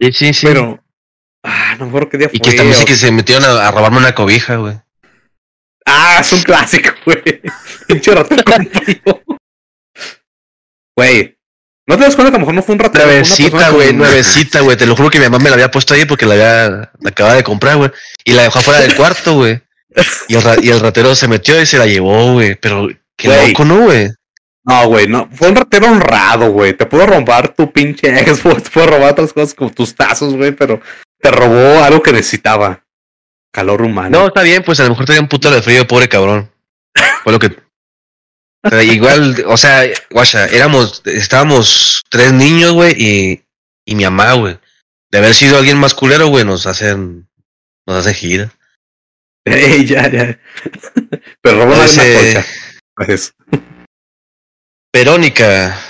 Sí, 0.00 0.12
sí, 0.12 0.34
sí. 0.34 0.46
Pero. 0.46 0.82
Ah, 1.44 1.74
no 1.78 1.84
me 1.84 1.88
acuerdo 1.90 2.08
qué 2.10 2.18
día 2.18 2.28
fue. 2.28 2.36
y 2.36 2.40
que 2.40 2.52
también 2.54 2.76
sí 2.76 2.84
que 2.84 2.94
se 2.96 3.12
metieron 3.12 3.44
a, 3.44 3.68
a 3.68 3.70
robarme 3.70 3.98
una 3.98 4.14
cobija, 4.14 4.56
güey. 4.56 4.80
Ah, 5.92 6.18
es 6.20 6.32
un 6.32 6.42
clásico, 6.42 6.90
güey. 7.04 7.22
Pinche 7.88 8.14
ratón 8.14 8.38
con. 8.44 8.68
Güey. 10.96 11.36
¿No 11.86 11.96
te 11.96 12.04
das 12.04 12.14
cuenta 12.14 12.30
que 12.30 12.36
a 12.36 12.38
lo 12.38 12.40
mejor 12.40 12.54
no 12.54 12.62
fue 12.62 12.74
un 12.74 12.78
ratón? 12.78 13.02
Nuevecita, 13.02 13.70
güey, 13.70 13.92
nuevecita, 13.92 14.60
güey. 14.60 14.76
Te 14.76 14.86
lo 14.86 14.94
juro 14.94 15.10
que 15.10 15.18
mi 15.18 15.24
mamá 15.24 15.38
me 15.38 15.50
la 15.50 15.54
había 15.54 15.70
puesto 15.70 15.94
ahí 15.94 16.04
porque 16.04 16.24
la 16.26 16.34
había, 16.34 16.68
la 17.00 17.10
acababa 17.10 17.34
de 17.34 17.42
comprar, 17.42 17.76
güey. 17.78 17.90
Y 18.24 18.32
la 18.32 18.42
dejó 18.42 18.60
afuera 18.60 18.80
del 18.80 18.94
cuarto, 18.94 19.34
güey. 19.34 19.60
Y 20.28 20.36
el, 20.36 20.42
ra- 20.42 20.56
y 20.62 20.68
el 20.70 20.78
ratero 20.78 21.16
se 21.16 21.26
metió 21.26 21.60
y 21.60 21.66
se 21.66 21.78
la 21.78 21.86
llevó, 21.86 22.34
güey. 22.34 22.54
Pero 22.54 22.86
qué 23.16 23.26
Güey. 23.28 23.48
loco, 23.48 23.64
¿no, 23.64 23.80
güey? 23.80 24.08
No, 24.62 24.86
güey, 24.86 25.08
no. 25.08 25.28
Fue 25.32 25.48
un 25.48 25.56
ratero 25.56 25.88
honrado, 25.88 26.52
güey. 26.52 26.74
Te 26.74 26.86
puedo 26.86 27.06
robar 27.06 27.54
tu 27.56 27.72
pinche 27.72 28.16
Xbox, 28.34 28.62
te 28.64 28.70
puedo 28.70 28.86
robar 28.86 29.12
otras 29.12 29.32
cosas 29.32 29.54
como 29.54 29.72
tus 29.72 29.96
tazos, 29.96 30.34
güey, 30.36 30.52
pero 30.52 30.80
te 31.20 31.30
robó 31.32 31.82
algo 31.82 32.00
que 32.02 32.12
necesitaba. 32.12 32.84
Calor 33.52 33.82
humano. 33.82 34.18
No, 34.18 34.26
está 34.28 34.42
bien, 34.42 34.62
pues 34.62 34.78
a 34.80 34.84
lo 34.84 34.90
mejor 34.90 35.06
tenía 35.06 35.20
un 35.20 35.28
puto 35.28 35.50
de 35.50 35.62
frío, 35.62 35.86
pobre 35.86 36.08
cabrón. 36.08 36.50
Fue 37.24 37.32
lo 37.32 37.38
que. 37.38 37.56
O 38.62 38.68
sea, 38.68 38.82
igual, 38.82 39.44
o 39.46 39.56
sea, 39.56 39.84
guacha, 40.10 40.46
éramos, 40.46 41.02
estábamos 41.06 42.02
tres 42.10 42.32
niños, 42.32 42.72
güey, 42.72 42.94
y, 42.96 43.44
y 43.86 43.94
mi 43.94 44.04
mamá, 44.04 44.34
güey. 44.34 44.58
De 45.10 45.18
haber 45.18 45.34
sido 45.34 45.56
alguien 45.56 45.78
más 45.78 45.94
culero, 45.94 46.28
güey, 46.28 46.44
nos 46.44 46.66
hacen, 46.66 47.28
nos 47.86 47.96
hacen 47.96 48.14
gira. 48.14 48.52
Ey, 49.46 49.86
ya, 49.86 50.08
ya. 50.10 50.38
Pero 51.40 51.64
robó 51.64 51.74
colcha. 51.74 52.44
Pues, 52.94 53.34
Verónica, 54.92 55.80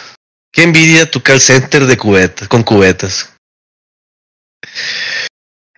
qué 0.53 0.63
envidia 0.63 1.11
tu 1.11 1.21
call 1.23 1.41
center 1.41 1.87
de 1.87 1.97
cubetas, 1.97 2.49
con 2.49 2.63
cubetas. 2.63 3.35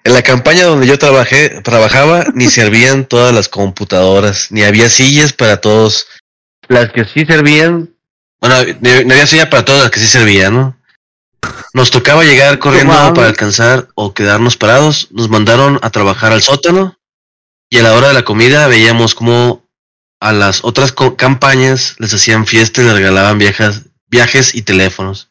En 0.04 0.14
la 0.14 0.22
campaña 0.22 0.64
donde 0.64 0.86
yo 0.86 0.98
trabajé, 0.98 1.60
trabajaba, 1.62 2.24
ni 2.34 2.46
servían 2.50 3.04
todas 3.04 3.34
las 3.34 3.48
computadoras, 3.48 4.48
ni 4.50 4.62
había 4.62 4.88
sillas 4.88 5.32
para 5.32 5.60
todos. 5.60 6.06
Las 6.68 6.92
que 6.92 7.04
sí 7.04 7.24
servían, 7.24 7.90
bueno, 8.40 8.56
no 8.80 9.12
había 9.12 9.26
silla 9.26 9.50
para 9.50 9.64
todas 9.64 9.82
las 9.82 9.90
que 9.90 10.00
sí 10.00 10.06
servían, 10.06 10.54
¿no? 10.54 10.76
Nos 11.74 11.90
tocaba 11.90 12.24
llegar 12.24 12.58
corriendo 12.58 12.92
para 13.14 13.26
alcanzar 13.26 13.88
o 13.94 14.14
quedarnos 14.14 14.56
parados. 14.56 15.08
Nos 15.10 15.28
mandaron 15.28 15.78
a 15.82 15.90
trabajar 15.90 16.32
al 16.32 16.42
sótano 16.42 16.98
y 17.68 17.78
a 17.78 17.82
la 17.82 17.94
hora 17.94 18.08
de 18.08 18.14
la 18.14 18.24
comida 18.24 18.68
veíamos 18.68 19.14
como 19.14 19.66
a 20.20 20.32
las 20.32 20.62
otras 20.62 20.92
campañas 20.92 21.96
les 21.98 22.14
hacían 22.14 22.46
fiesta 22.46 22.80
y 22.80 22.84
les 22.84 22.94
regalaban 22.94 23.38
viejas, 23.38 23.82
viajes 24.06 24.54
y 24.54 24.62
teléfonos. 24.62 25.30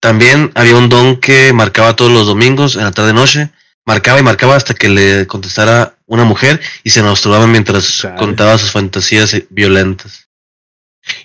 También 0.00 0.52
había 0.54 0.76
un 0.76 0.88
don 0.88 1.20
que 1.20 1.52
marcaba 1.52 1.96
todos 1.96 2.10
los 2.10 2.26
domingos 2.26 2.76
en 2.76 2.84
la 2.84 2.92
tarde 2.92 3.12
noche, 3.12 3.50
marcaba 3.86 4.20
y 4.20 4.22
marcaba 4.22 4.56
hasta 4.56 4.74
que 4.74 4.88
le 4.88 5.26
contestara 5.26 5.96
una 6.06 6.24
mujer 6.24 6.60
y 6.84 6.90
se 6.90 7.02
masturbaban 7.02 7.50
mientras 7.52 8.02
contaba 8.18 8.58
sus 8.58 8.70
fantasías 8.72 9.34
eh, 9.34 9.46
violentas. 9.50 10.28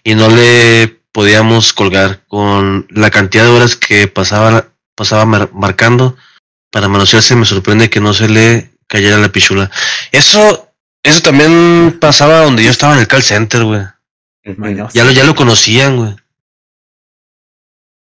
Y 0.03 0.15
no 0.15 0.29
le 0.29 0.99
podíamos 1.11 1.73
colgar 1.73 2.23
con 2.27 2.87
la 2.89 3.09
cantidad 3.11 3.43
de 3.43 3.49
horas 3.49 3.75
que 3.75 4.07
pasaba, 4.07 4.67
pasaba 4.95 5.25
mar- 5.25 5.49
marcando 5.53 6.17
para 6.71 6.87
manosearse. 6.87 7.35
Me 7.35 7.45
sorprende 7.45 7.89
que 7.89 7.99
no 7.99 8.13
se 8.13 8.27
le 8.29 8.71
cayera 8.87 9.17
la 9.17 9.29
pichula. 9.29 9.69
Eso, 10.11 10.71
eso 11.03 11.21
también 11.21 11.97
pasaba 11.99 12.41
donde 12.41 12.63
yo 12.63 12.71
estaba 12.71 12.93
en 12.93 12.99
el 12.99 13.07
call 13.07 13.23
center, 13.23 13.63
güey. 13.63 13.81
Ya 14.93 15.03
lo, 15.03 15.11
ya 15.11 15.23
lo 15.23 15.35
conocían, 15.35 15.97
güey. 15.97 16.15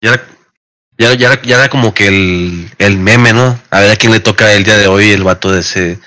Ya 0.02 0.22
ya, 1.00 1.14
ya, 1.14 1.32
era, 1.32 1.42
ya 1.42 1.56
era 1.56 1.70
como 1.70 1.94
que 1.94 2.08
el, 2.08 2.70
el 2.78 2.98
meme, 2.98 3.32
¿no? 3.32 3.58
A 3.72 3.80
ver 3.80 3.92
a 3.92 3.96
quién 3.96 4.12
le 4.12 4.20
toca 4.20 4.54
el 4.54 4.66
día 4.66 4.78
de 4.78 4.88
hoy 4.88 5.10
el 5.10 5.24
vato 5.24 5.52
de 5.52 5.62
ese. 5.62 6.00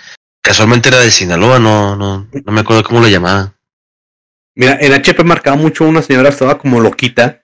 Casualmente 0.43 0.91
era 0.91 1.01
de 1.01 1.11
Sinaloa, 1.11 1.59
no, 1.59 1.97
no, 1.97 2.29
no 2.33 2.53
me 2.53 2.61
acuerdo 2.61 2.85
cómo 2.85 3.01
lo 3.01 3.09
llamaban. 3.09 3.55
Mira, 4.55 4.77
en 4.81 4.93
HP 4.93 5.25
marcaba 5.25 5.57
mucho 5.57 5.85
una 5.85 6.03
señora 6.03 6.29
estaba 6.29 6.59
como 6.59 6.79
loquita. 6.79 7.43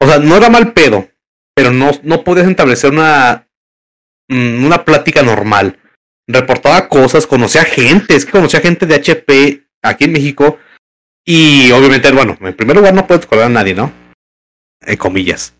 O 0.00 0.06
sea, 0.06 0.18
no 0.18 0.36
era 0.36 0.50
mal 0.50 0.72
pedo, 0.72 1.08
pero 1.54 1.70
no, 1.70 1.92
no 2.02 2.24
podías 2.24 2.48
establecer 2.48 2.90
una, 2.90 3.46
mm, 4.28 4.64
una 4.64 4.84
plática 4.84 5.22
normal. 5.22 5.78
Reportaba 6.26 6.88
cosas, 6.88 7.26
conocía 7.26 7.64
gente, 7.64 8.16
es 8.16 8.26
que 8.26 8.32
conocía 8.32 8.60
gente 8.60 8.86
de 8.86 8.96
HP 8.96 9.64
aquí 9.82 10.04
en 10.04 10.12
México. 10.12 10.58
Y 11.24 11.70
obviamente, 11.70 12.10
bueno, 12.10 12.36
en 12.40 12.56
primer 12.56 12.76
lugar 12.76 12.94
no 12.94 13.06
puedes 13.06 13.26
colgar 13.26 13.46
a 13.46 13.50
nadie, 13.50 13.74
¿no? 13.74 13.92
En 14.80 14.96
comillas. 14.96 15.54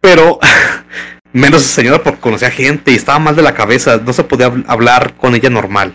Pero 0.00 0.38
menos 1.32 1.62
esa 1.62 1.76
señora 1.76 2.02
porque 2.02 2.20
conocía 2.20 2.50
gente 2.50 2.92
y 2.92 2.96
estaba 2.96 3.18
mal 3.18 3.36
de 3.36 3.42
la 3.42 3.54
cabeza, 3.54 3.98
no 3.98 4.12
se 4.12 4.24
podía 4.24 4.48
hab- 4.50 4.64
hablar 4.68 5.14
con 5.16 5.34
ella 5.34 5.50
normal. 5.50 5.94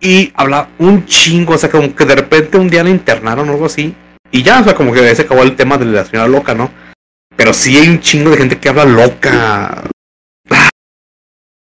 Y 0.00 0.32
habla 0.34 0.68
un 0.78 1.04
chingo, 1.06 1.54
o 1.54 1.58
sea, 1.58 1.70
como 1.70 1.94
que 1.94 2.04
de 2.06 2.16
repente 2.16 2.56
un 2.56 2.68
día 2.70 2.82
la 2.84 2.90
internaron 2.90 3.48
o 3.48 3.52
algo 3.52 3.66
así. 3.66 3.94
Y 4.30 4.42
ya, 4.42 4.60
o 4.60 4.64
sea, 4.64 4.74
como 4.74 4.92
que 4.92 5.14
se 5.14 5.22
acabó 5.22 5.42
el 5.42 5.56
tema 5.56 5.76
de 5.76 5.84
la 5.86 6.04
señora 6.04 6.28
loca, 6.28 6.54
¿no? 6.54 6.70
Pero 7.36 7.52
sí 7.52 7.76
hay 7.76 7.88
un 7.88 8.00
chingo 8.00 8.30
de 8.30 8.36
gente 8.38 8.58
que 8.58 8.68
habla 8.68 8.84
loca. 8.84 9.82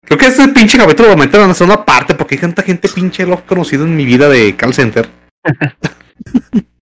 Creo 0.05 0.19
que 0.19 0.27
este 0.27 0.49
pinche 0.49 0.79
capítulo 0.79 1.09
lo 1.11 1.17
metieron 1.17 1.43
en 1.45 1.49
la 1.49 1.55
segunda 1.55 1.85
parte 1.85 2.15
porque 2.15 2.35
hay 2.37 2.41
tanta 2.41 2.63
gente 2.63 2.89
pinche 2.89 3.27
loca 3.27 3.45
conocida 3.47 3.85
en 3.85 3.97
mi 3.97 4.05
vida 4.05 4.29
de 4.29 4.55
call 4.57 4.75
center. 4.75 5.09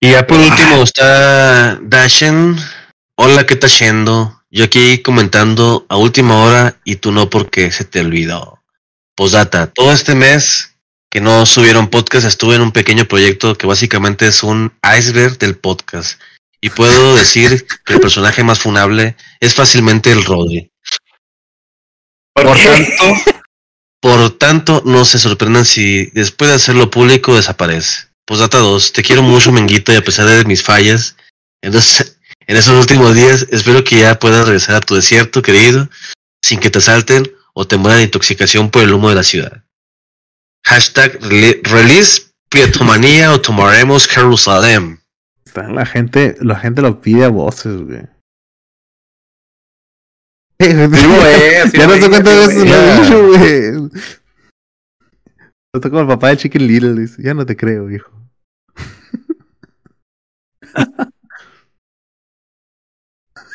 Y 0.00 0.10
ya 0.10 0.26
por 0.26 0.38
último 0.38 0.82
está 0.82 1.78
Dashen. 1.80 2.56
Hola, 3.16 3.46
¿qué 3.46 3.54
está 3.54 3.66
haciendo? 3.66 4.42
Yo 4.50 4.64
aquí 4.64 4.98
comentando 4.98 5.86
a 5.88 5.96
última 5.96 6.44
hora 6.44 6.78
y 6.84 6.96
tú 6.96 7.12
no 7.12 7.30
porque 7.30 7.72
se 7.72 7.84
te 7.84 8.00
olvidó. 8.00 8.62
Posdata, 9.14 9.68
todo 9.68 9.92
este 9.92 10.14
mes 10.14 10.76
que 11.10 11.22
no 11.22 11.46
subieron 11.46 11.88
podcast 11.88 12.26
estuve 12.26 12.56
en 12.56 12.60
un 12.60 12.72
pequeño 12.72 13.06
proyecto 13.06 13.56
que 13.56 13.66
básicamente 13.66 14.26
es 14.26 14.42
un 14.42 14.72
iceberg 14.98 15.38
del 15.38 15.56
podcast. 15.56 16.20
Y 16.60 16.68
puedo 16.68 17.16
decir 17.16 17.66
que 17.84 17.94
el 17.94 18.00
personaje 18.00 18.44
más 18.44 18.58
funable 18.58 19.16
es 19.40 19.54
fácilmente 19.54 20.12
el 20.12 20.24
Rodri. 20.24 20.70
Por 22.34 22.54
qué? 22.54 22.96
tanto, 22.98 23.22
por 24.00 24.30
tanto, 24.38 24.82
no 24.84 25.06
se 25.06 25.18
sorprendan 25.18 25.64
si 25.64 26.06
después 26.10 26.50
de 26.50 26.56
hacerlo 26.56 26.90
público 26.90 27.34
desaparece. 27.34 28.05
Postdata 28.26 28.58
2, 28.58 28.92
te 28.92 29.02
quiero 29.02 29.22
mucho, 29.22 29.52
Menguito, 29.52 29.92
y 29.92 29.96
a 29.96 30.02
pesar 30.04 30.26
de 30.26 30.44
mis 30.44 30.62
fallas, 30.62 31.16
en, 31.62 31.72
los- 31.72 32.00
en 32.46 32.56
esos 32.56 32.78
últimos 32.78 33.14
días, 33.14 33.46
espero 33.50 33.84
que 33.84 34.00
ya 34.00 34.18
puedas 34.18 34.44
regresar 34.46 34.74
a 34.76 34.80
tu 34.80 34.94
desierto, 34.94 35.42
querido, 35.42 35.88
sin 36.44 36.58
que 36.60 36.70
te 36.70 36.78
asalten 36.78 37.30
o 37.54 37.66
te 37.66 37.76
mueran 37.76 37.98
de 38.00 38.04
intoxicación 38.04 38.70
por 38.70 38.82
el 38.82 38.92
humo 38.92 39.08
de 39.08 39.14
la 39.14 39.22
ciudad. 39.22 39.62
Hashtag 40.64 41.18
rele- 41.20 41.60
release 41.62 42.22
Prietomanía 42.48 43.32
o 43.32 43.40
tomaremos 43.40 44.06
Jerusalén. 44.06 45.00
Está- 45.44 45.68
La 45.68 45.84
gente, 45.84 46.36
la 46.40 46.56
gente 46.58 46.80
lo 46.80 47.00
pide 47.00 47.24
a 47.24 47.28
voces, 47.28 47.76
güey. 47.82 48.02
Sí 50.60 50.68
ya 51.78 51.86
no 51.86 51.94
sé 51.96 52.08
cuántas 52.08 52.46
veces 52.46 52.62
es. 52.62 52.70
lo 52.70 52.76
he 52.76 53.02
dicho, 53.02 53.26
güey. 53.26 53.90
El 56.00 56.06
papá 56.06 56.28
de 56.30 56.36
Chicken 56.38 56.66
Little. 56.66 56.94
Dice, 56.94 57.20
ya 57.22 57.34
no 57.34 57.44
te 57.44 57.56
creo, 57.56 57.90
hijo. 57.90 58.10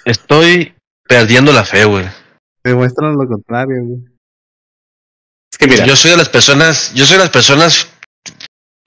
Estoy 0.05 0.75
perdiendo 1.07 1.51
la 1.53 1.63
fe, 1.63 1.85
güey. 1.85 2.05
Demuestran 2.63 3.15
lo 3.15 3.27
contrario, 3.27 3.83
güey. 3.83 3.99
Es 5.51 5.57
que 5.57 5.67
mira, 5.67 5.85
Yo 5.85 5.95
soy 5.95 6.11
de 6.11 6.17
las 6.17 6.29
personas, 6.29 6.93
yo 6.93 7.05
soy 7.05 7.17
de 7.17 7.23
las 7.23 7.31
personas 7.31 7.87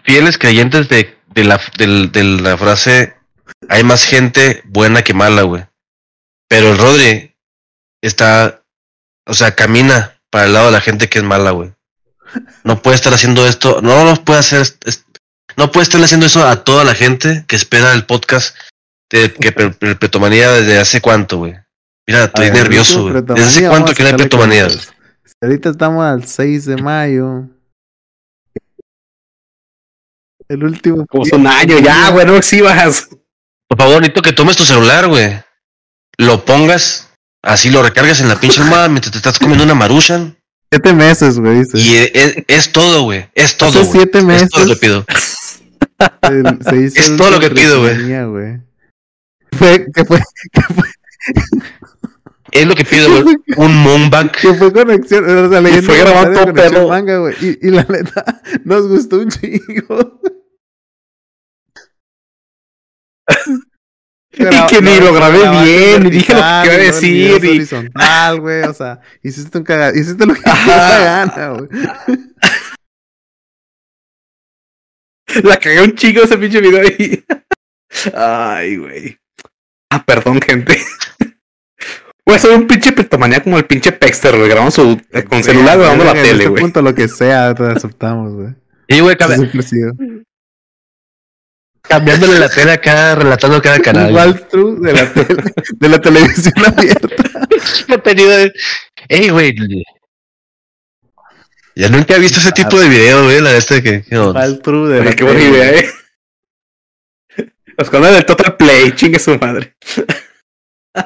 fieles 0.02 0.38
creyentes 0.38 0.88
de, 0.88 1.16
de 1.34 1.44
la, 1.44 1.60
de 1.76 2.24
la 2.24 2.56
frase 2.56 3.14
hay 3.68 3.84
más 3.84 4.04
gente 4.04 4.62
buena 4.66 5.02
que 5.02 5.14
mala, 5.14 5.42
güey. 5.42 5.66
Pero 6.48 6.70
el 6.70 6.78
Rodri 6.78 7.34
está, 8.02 8.62
o 9.26 9.34
sea, 9.34 9.54
camina 9.54 10.18
para 10.30 10.46
el 10.46 10.52
lado 10.52 10.66
de 10.66 10.72
la 10.72 10.80
gente 10.80 11.08
que 11.08 11.18
es 11.18 11.24
mala, 11.24 11.50
güey. 11.52 11.72
No 12.64 12.82
puede 12.82 12.96
estar 12.96 13.14
haciendo 13.14 13.46
esto, 13.46 13.80
no 13.82 14.04
no 14.04 14.24
puede 14.24 14.40
hacer, 14.40 14.66
no 15.56 15.70
puede 15.70 15.84
estar 15.84 16.02
haciendo 16.02 16.26
eso 16.26 16.46
a 16.46 16.64
toda 16.64 16.84
la 16.84 16.94
gente 16.94 17.44
que 17.46 17.56
espera 17.56 17.92
el 17.92 18.04
podcast 18.06 18.56
de 19.10 19.32
que 19.32 19.52
desde 20.52 20.78
hace 20.78 21.00
cuánto, 21.00 21.38
güey. 21.38 21.54
Mira, 22.06 22.24
estoy 22.24 22.46
ver, 22.50 22.54
nervioso, 22.64 23.04
último 23.04 23.22
güey. 23.22 23.22
¿Desde 23.36 23.42
hace 23.60 23.68
cuánto 23.68 23.92
que 23.94 24.02
no 24.02 24.08
hay. 24.08 24.14
Si 25.24 25.34
ahorita 25.42 25.70
estamos 25.70 26.04
al 26.04 26.26
6 26.26 26.64
de 26.66 26.76
mayo. 26.76 27.44
El 30.48 30.64
último. 30.64 31.06
como 31.06 31.24
un 31.32 31.46
año 31.46 31.78
ya, 31.78 32.10
güey, 32.10 32.26
no 32.26 32.36
exhibas. 32.36 33.08
Por 33.68 33.78
favor, 33.78 34.00
necesito 34.00 34.22
que 34.22 34.32
tomes 34.32 34.56
tu 34.56 34.64
celular, 34.64 35.08
güey. 35.08 35.40
Lo 36.18 36.44
pongas, 36.44 37.10
así 37.42 37.70
lo 37.70 37.82
recargas 37.82 38.20
en 38.20 38.28
la 38.28 38.38
pinche 38.38 38.60
almohada 38.62 38.88
mientras 38.88 39.12
te 39.12 39.18
estás 39.18 39.38
comiendo 39.38 39.64
una 39.64 39.74
maruchan. 39.74 40.36
Siete 40.70 40.92
meses, 40.92 41.38
güey. 41.38 41.62
Y 41.74 41.94
es, 41.96 42.10
es- 42.14 42.44
es 42.48 42.72
todo, 42.72 43.02
güey. 43.04 43.28
Es 43.34 43.56
todo, 43.56 43.80
Hace 43.80 43.90
siete 43.92 44.18
Es 44.18 44.48
todo 44.50 44.64
lo 44.66 44.78
que 44.78 44.88
meses. 44.88 45.04
pido. 45.04 45.04
El- 46.22 46.58
se 46.62 46.76
hizo 46.76 47.00
Es 47.00 47.16
todo 47.16 47.30
lo 47.30 47.40
que 47.40 47.50
pido, 47.50 47.80
güey. 47.80 48.60
Fue, 49.52 49.86
que 49.94 50.04
fue, 50.04 50.20
que 50.52 50.60
fue, 50.74 50.84
Es 52.50 52.66
lo 52.66 52.74
que 52.74 52.84
pido, 52.84 53.22
güey. 53.22 53.36
Un 53.56 53.76
moonback. 53.82 54.40
que 54.40 54.54
fue 54.54 54.72
conexión. 54.72 55.24
O 55.24 55.48
sea, 55.50 55.60
leyendo 55.60 55.86
fue 55.86 55.98
de 56.52 56.70
todo 56.70 56.88
manga, 56.88 57.18
güey. 57.18 57.34
Y, 57.40 57.68
y 57.68 57.70
la 57.70 57.84
neta, 57.84 58.24
nos 58.64 58.88
gustó 58.88 59.18
un 59.18 59.28
chingo. 59.30 60.20
Y 64.36 64.66
que 64.66 64.82
ni 64.82 64.98
lo 64.98 65.12
grabé 65.14 65.48
bien, 65.64 66.06
y 66.06 66.10
dije 66.10 66.34
lo 66.34 66.40
que 66.40 66.44
iba 66.44 66.74
a 66.74 66.76
decir, 66.76 67.44
y- 67.44 67.48
horizontal, 67.50 68.40
güey, 68.40 68.64
o 68.64 68.74
sea, 68.74 69.00
hiciste 69.22 69.58
un 69.58 69.62
cagado, 69.64 69.94
hiciste 69.96 70.26
lo 70.26 70.34
que 70.34 70.40
te 70.40 70.50
gana, 70.50 71.48
güey. 71.50 71.68
La 75.42 75.56
cagué 75.56 75.82
un 75.82 75.94
chico 75.94 76.22
ese 76.22 76.38
pinche 76.38 76.60
video 76.60 76.80
ahí. 76.82 77.24
Ay, 78.14 78.76
güey. 78.76 79.18
Ah, 79.90 80.04
perdón, 80.04 80.40
gente. 80.40 80.78
Güey, 82.26 82.38
soy 82.38 82.54
un 82.54 82.66
pinche 82.66 82.90
petomanía 82.92 83.42
como 83.42 83.58
el 83.58 83.66
pinche 83.66 83.92
Pexter, 83.92 84.34
güey. 84.34 84.48
Grabamos 84.48 84.72
su, 84.72 84.98
eh, 85.12 85.24
con 85.24 85.44
celular 85.44 85.78
grabando 85.78 86.04
la 86.04 86.14
tele, 86.14 86.30
este 86.30 86.46
güey. 86.48 86.62
punto, 86.62 86.80
lo 86.80 86.94
que 86.94 87.06
sea, 87.06 87.54
te 87.54 87.64
aceptamos, 87.64 88.32
güey. 88.32 88.54
Y, 88.88 89.00
güey, 89.00 89.14
cambiándole 91.82 92.38
la 92.38 92.48
tele 92.48 92.72
acá, 92.72 93.14
relatando 93.14 93.60
cada 93.60 93.76
Un 93.76 93.82
canal. 93.82 94.14
walkthrough 94.14 94.80
de 94.80 94.92
la, 94.94 95.12
tele- 95.12 95.52
de 95.74 95.88
la 95.90 96.00
televisión 96.00 96.54
abierta. 96.66 97.08
Contenido 97.88 98.30
de- 98.30 98.52
Ey, 99.08 99.28
güey. 99.28 99.54
Ya 101.76 101.88
nunca 101.88 102.14
he 102.16 102.18
visto 102.20 102.38
ese 102.40 102.52
tipo 102.52 102.78
de 102.78 102.88
video, 102.88 103.24
güey. 103.24 103.40
La 103.40 103.50
de 103.52 103.58
este 103.58 103.82
que. 103.82 104.02
que 104.02 104.16
onda. 104.18 104.46
De 104.46 105.00
Oye, 105.00 105.16
qué 105.16 105.24
buena 105.24 105.42
idea, 105.42 105.70
eh. 105.78 105.88
Los 107.76 107.90
canales 107.90 108.14
del 108.16 108.26
Total 108.26 108.56
Play, 108.56 108.92
chingue 108.94 109.18
su 109.18 109.36
madre. 109.38 109.74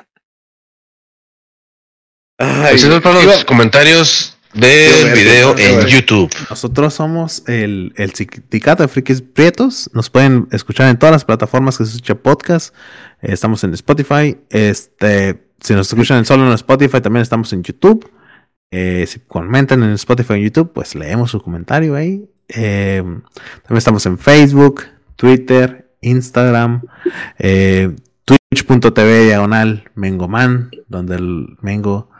Ay, 2.40 2.70
Pues 2.70 2.84
esos 2.84 3.02
fueron 3.02 3.22
iba- 3.24 3.32
los 3.34 3.44
comentarios 3.44 4.36
Qué 4.52 4.60
del 4.60 5.12
video 5.12 5.54
qué 5.54 5.80
en. 5.80 5.86
YouTube. 5.86 6.30
Nosotros 6.48 6.94
somos 6.94 7.42
el, 7.48 7.92
el 7.96 8.14
sindicato 8.14 8.82
de 8.82 8.88
frikis 8.88 9.20
prietos. 9.22 9.90
Nos 9.92 10.08
pueden 10.08 10.48
escuchar 10.52 10.88
en 10.88 10.98
todas 10.98 11.12
las 11.12 11.24
plataformas 11.24 11.76
que 11.78 11.84
se 11.84 11.90
escucha 11.96 12.14
podcast. 12.14 12.74
Eh, 13.22 13.32
estamos 13.32 13.62
en 13.64 13.74
Spotify. 13.74 14.38
Este, 14.50 15.42
si 15.60 15.74
nos 15.74 15.88
escuchan 15.92 16.24
solo 16.24 16.46
en 16.46 16.52
Spotify, 16.52 17.00
también 17.00 17.22
estamos 17.22 17.52
en 17.52 17.62
YouTube. 17.62 18.08
Eh, 18.70 19.06
si 19.06 19.20
comentan 19.20 19.82
en 19.82 19.90
Spotify 19.92 20.34
en 20.34 20.44
YouTube, 20.44 20.72
pues 20.72 20.94
leemos 20.94 21.30
su 21.30 21.40
comentario 21.40 21.94
ahí. 21.94 22.28
Eh, 22.48 23.02
también 23.02 23.78
estamos 23.78 24.04
en 24.06 24.18
Facebook, 24.18 24.82
Twitter, 25.16 25.94
Instagram, 26.00 26.82
eh, 27.38 27.94
twitch.tv 28.24 29.24
diagonal 29.26 29.90
Mengoman, 29.94 30.70
donde 30.86 31.16
el 31.16 31.56
Mengo 31.60 32.10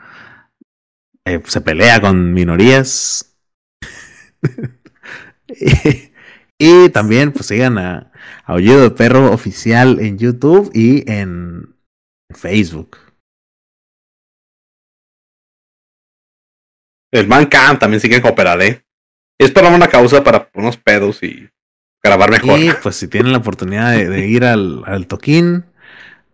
se 1.45 1.61
pelea 1.61 2.01
con 2.01 2.33
minorías. 2.33 3.37
y, 5.49 6.13
y 6.59 6.89
también 6.89 7.33
pues 7.33 7.47
sigan 7.47 7.79
a 7.79 8.11
Aullido 8.45 8.81
de 8.81 8.91
Perro 8.91 9.31
Oficial 9.33 10.01
en 10.01 10.17
YouTube 10.17 10.71
y 10.73 11.11
en 11.11 11.75
Facebook. 12.35 13.08
El 17.13 17.27
Mancam 17.27 17.79
también 17.79 18.01
sigue 18.01 18.17
en 18.17 18.23
cooperar, 18.23 18.61
eh. 18.63 18.83
Es 19.41 19.51
para 19.51 19.69
una 19.69 19.89
causa 19.89 20.23
para 20.25 20.51
unos 20.55 20.77
pedos 20.77 21.23
y 21.23 21.49
grabar 22.03 22.31
mejor. 22.31 22.59
Y 22.59 22.71
pues 22.83 22.97
si 22.97 23.09
tienen 23.09 23.33
la 23.33 23.39
oportunidad 23.39 23.93
de, 23.93 24.09
de 24.09 24.27
ir 24.27 24.45
al, 24.45 24.83
al 24.87 25.07
toquín, 25.07 25.65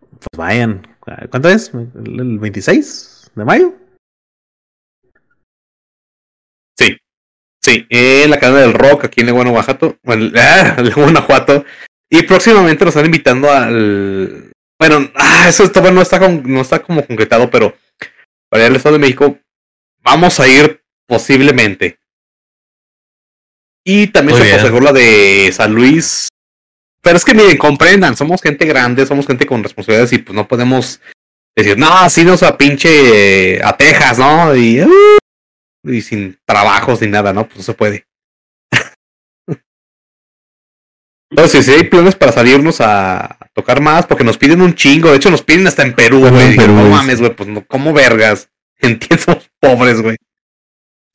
pues 0.09 0.27
vayan. 0.37 0.87
¿Cuánto 1.29 1.49
es? 1.49 1.71
¿El 1.73 2.19
el 2.19 2.39
26 2.39 3.31
de 3.35 3.45
mayo? 3.45 3.75
Sí. 6.77 6.97
Sí, 7.63 7.85
en 7.89 8.29
la 8.29 8.39
cadena 8.39 8.59
del 8.61 8.73
rock 8.73 9.05
aquí 9.05 9.21
en 9.21 9.27
Leguán, 9.27 9.49
Guanajuato. 9.49 9.97
Bueno, 10.03 10.31
ah, 10.35 10.75
Guanajuato. 10.95 11.65
Y 12.09 12.23
próximamente 12.23 12.85
nos 12.85 12.93
están 12.95 13.05
invitando 13.05 13.51
al. 13.51 14.51
Bueno, 14.79 15.09
ah, 15.15 15.45
eso 15.47 15.69
todavía 15.69 15.91
no 15.93 16.01
está, 16.01 16.19
con- 16.19 16.43
no 16.51 16.61
está 16.61 16.79
como 16.81 17.05
concretado, 17.05 17.49
pero 17.49 17.75
para 18.49 18.65
al 18.67 18.75
Estado 18.75 18.93
de 18.93 18.99
México 18.99 19.37
vamos 20.05 20.39
a 20.39 20.47
ir 20.47 20.81
posiblemente. 21.07 21.99
Y 23.83 24.07
también 24.07 24.37
Muy 24.37 24.47
se 24.47 24.57
bien. 24.69 24.83
la 24.83 24.93
de 24.93 25.51
San 25.51 25.73
Luis. 25.73 26.29
Pero 27.01 27.17
es 27.17 27.25
que 27.25 27.33
miren, 27.35 27.57
comprendan, 27.57 28.15
somos 28.15 28.41
gente 28.41 28.65
grande, 28.65 29.05
somos 29.05 29.27
gente 29.27 29.45
con 29.45 29.61
responsabilidades 29.61 30.13
y 30.13 30.17
pues 30.19 30.35
no 30.35 30.47
podemos 30.47 30.99
decir, 31.55 31.77
no, 31.77 31.91
así 31.93 32.23
nos 32.23 32.41
a 32.41 32.57
pinche 32.57 33.57
eh, 33.57 33.61
a 33.63 33.77
Texas, 33.77 34.17
¿no? 34.17 34.55
Y, 34.55 34.81
uh, 34.81 35.19
y 35.83 36.01
sin 36.01 36.39
trabajos 36.45 37.01
ni 37.01 37.07
nada, 37.07 37.31
¿no? 37.31 37.45
Pues 37.45 37.57
no 37.57 37.63
se 37.63 37.73
puede. 37.75 38.07
Entonces, 41.29 41.65
si 41.65 41.71
hay 41.73 41.83
planes 41.83 42.15
para 42.15 42.31
salirnos 42.31 42.81
a 42.81 43.37
tocar 43.53 43.81
más, 43.81 44.07
porque 44.07 44.23
nos 44.23 44.37
piden 44.37 44.61
un 44.61 44.73
chingo, 44.73 45.11
de 45.11 45.17
hecho 45.17 45.29
nos 45.29 45.43
piden 45.43 45.67
hasta 45.67 45.83
en 45.83 45.93
Perú, 45.93 46.21
güey. 46.21 46.55
No 46.57 46.63
es- 46.85 46.89
mames, 46.91 47.19
güey, 47.19 47.35
pues 47.35 47.49
no, 47.49 47.63
¿cómo 47.67 47.93
vergas? 47.93 48.49
Entiendo, 48.79 49.41
pobres, 49.67 50.01
güey. 50.01 50.17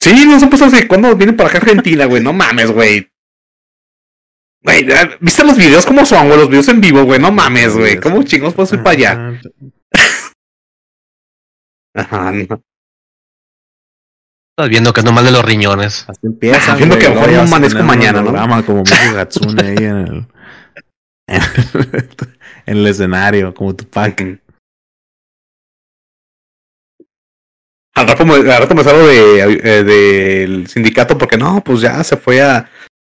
Sí, 0.00 0.24
no 0.26 0.40
se 0.40 0.46
puso 0.46 0.64
así, 0.64 0.86
¿cuándo 0.86 1.14
vienen 1.14 1.36
para 1.36 1.50
acá 1.50 1.58
a 1.58 1.60
Argentina, 1.60 2.06
güey? 2.06 2.22
No 2.22 2.32
mames, 2.32 2.70
güey. 2.70 3.10
Güey, 4.62 4.86
¿viste 5.20 5.44
los 5.44 5.56
videos 5.56 5.86
cómo 5.86 6.04
son, 6.04 6.26
güey? 6.26 6.38
Los 6.38 6.48
videos 6.48 6.68
en 6.68 6.80
vivo, 6.80 7.04
güey, 7.04 7.20
no 7.20 7.30
mames, 7.30 7.76
güey. 7.76 7.98
¿Cómo 8.00 8.22
chingos 8.22 8.54
puedo 8.54 8.74
ir 8.74 8.82
para 8.82 8.96
allá? 8.96 9.40
Ajá, 11.94 12.32
no. 12.32 12.62
Estás 14.60 14.68
viendo 14.68 14.92
que 14.92 15.02
no 15.02 15.12
mal 15.12 15.24
de 15.24 15.30
los 15.30 15.44
riñones. 15.44 16.04
Así 16.08 16.20
empieza. 16.22 16.74
Viendo 16.76 16.98
que 16.98 17.06
a 17.06 17.08
lo 17.10 17.14
mejor 17.14 17.32
no 17.32 17.40
amanezco 17.42 17.82
mañana, 17.82 18.20
¿no? 18.22 18.64
Como 18.64 18.82
Miku 18.82 19.18
Hatsune 19.18 19.62
ahí 19.62 19.76
en 19.84 19.96
el, 19.96 20.26
en 22.66 22.76
el 22.76 22.86
escenario, 22.86 23.54
como 23.54 23.74
Tupac. 23.74 24.40
Al 28.00 28.08
rato, 28.08 28.24
me, 28.24 28.34
al 28.34 28.62
rato 28.62 28.74
me 28.74 28.82
salgo 28.82 29.06
de, 29.06 29.60
eh, 29.62 29.84
del 29.84 30.66
sindicato 30.68 31.18
porque 31.18 31.36
no, 31.36 31.62
pues 31.62 31.82
ya 31.82 32.02
se 32.02 32.16
fue 32.16 32.40
a 32.40 32.70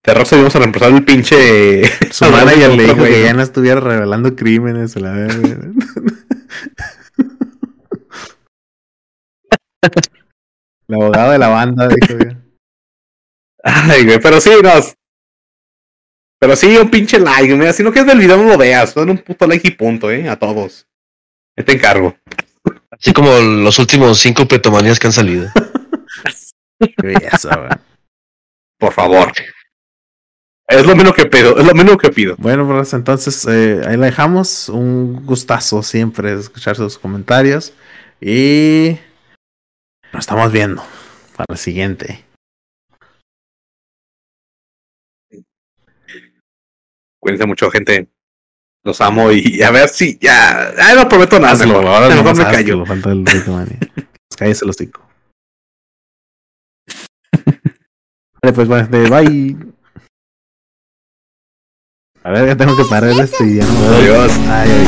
Terrosa 0.03 0.35
y 0.35 0.39
vamos 0.39 0.55
a 0.55 0.59
reemplazar 0.59 0.91
el 0.91 1.05
pinche. 1.05 1.83
Su 2.11 2.25
manager 2.25 2.71
le 2.71 2.83
dijo 2.85 3.03
que 3.03 3.21
ya 3.21 3.35
no 3.35 3.43
estuviera 3.43 3.79
revelando 3.79 4.35
crímenes. 4.35 4.95
La. 4.95 5.13
El 10.87 10.95
abogado 10.95 11.31
de 11.31 11.37
la 11.37 11.47
banda 11.49 11.87
dijo 11.87 12.17
ya. 12.17 12.41
Ay, 13.63 14.03
güey, 14.05 14.19
pero 14.19 14.41
sí, 14.41 14.49
no. 14.63 14.71
Pero 16.39 16.55
sí, 16.55 16.75
un 16.75 16.89
pinche 16.89 17.19
like. 17.19 17.55
Mira, 17.55 17.71
si 17.71 17.83
no 17.83 17.91
quieres 17.91 18.11
del 18.11 18.19
video, 18.19 18.37
no 18.37 18.49
lo 18.49 18.57
veas. 18.57 18.95
Dale 18.95 19.11
un 19.11 19.19
puto 19.19 19.45
like 19.45 19.67
y 19.67 19.71
punto, 19.71 20.09
eh, 20.09 20.27
a 20.27 20.39
todos. 20.39 20.87
Te 21.55 21.73
encargo. 21.73 22.15
Así 22.91 23.13
como 23.13 23.31
los 23.39 23.79
últimos 23.79 24.19
cinco 24.19 24.47
pretomanías 24.47 24.99
que 24.99 25.07
han 25.07 25.13
salido. 25.13 25.49
Por 28.77 28.93
favor. 28.93 29.31
Es 30.67 30.85
lo 30.85 30.95
menos 30.95 31.13
que 31.13 31.25
pido, 31.25 31.57
es 31.57 31.65
lo 31.65 31.73
menos 31.73 31.97
que 31.97 32.09
pido. 32.11 32.35
Bueno, 32.37 32.65
pues 32.65 32.93
entonces 32.93 33.45
eh, 33.47 33.81
ahí 33.85 33.97
la 33.97 34.05
dejamos. 34.05 34.69
Un 34.69 35.25
gustazo 35.25 35.83
siempre 35.83 36.33
escuchar 36.33 36.75
sus 36.75 36.97
comentarios. 36.97 37.73
Y 38.21 38.97
nos 40.13 40.21
estamos 40.21 40.51
viendo 40.51 40.83
para 41.35 41.47
el 41.49 41.57
siguiente. 41.57 42.23
Cuídense 47.19 47.45
mucho, 47.45 47.69
gente. 47.69 48.07
Los 48.83 48.99
amo 49.01 49.31
y 49.31 49.61
a 49.61 49.69
ver 49.71 49.89
si 49.89 50.17
ya. 50.19 50.73
Ay, 50.77 50.95
no 50.95 51.07
prometo 51.07 51.39
nada. 51.39 51.53
Hazlo, 51.53 51.67
mejor. 51.67 51.85
ahora 51.87 52.07
Mejor 52.09 52.23
me 52.23 52.31
hazlo, 52.31 52.43
callo. 52.45 52.85
falta 52.85 53.11
el. 53.11 53.25
Cállese 54.37 54.65
el 54.65 54.71
hocico. 54.71 55.07
Vale, 58.41 58.53
pues 58.55 58.67
bueno, 58.67 58.87
de- 58.87 59.09
bye. 59.09 59.55
A 62.23 62.31
ver, 62.31 62.47
ya 62.47 62.55
tengo 62.57 62.75
que 62.75 62.85
parar 62.85 63.11
esto 63.11 63.43
y 63.43 63.57
ya 63.57 63.65
no. 63.65 63.95
Adiós. 63.95 64.31
Ay, 64.49 64.69
ay. 64.71 64.85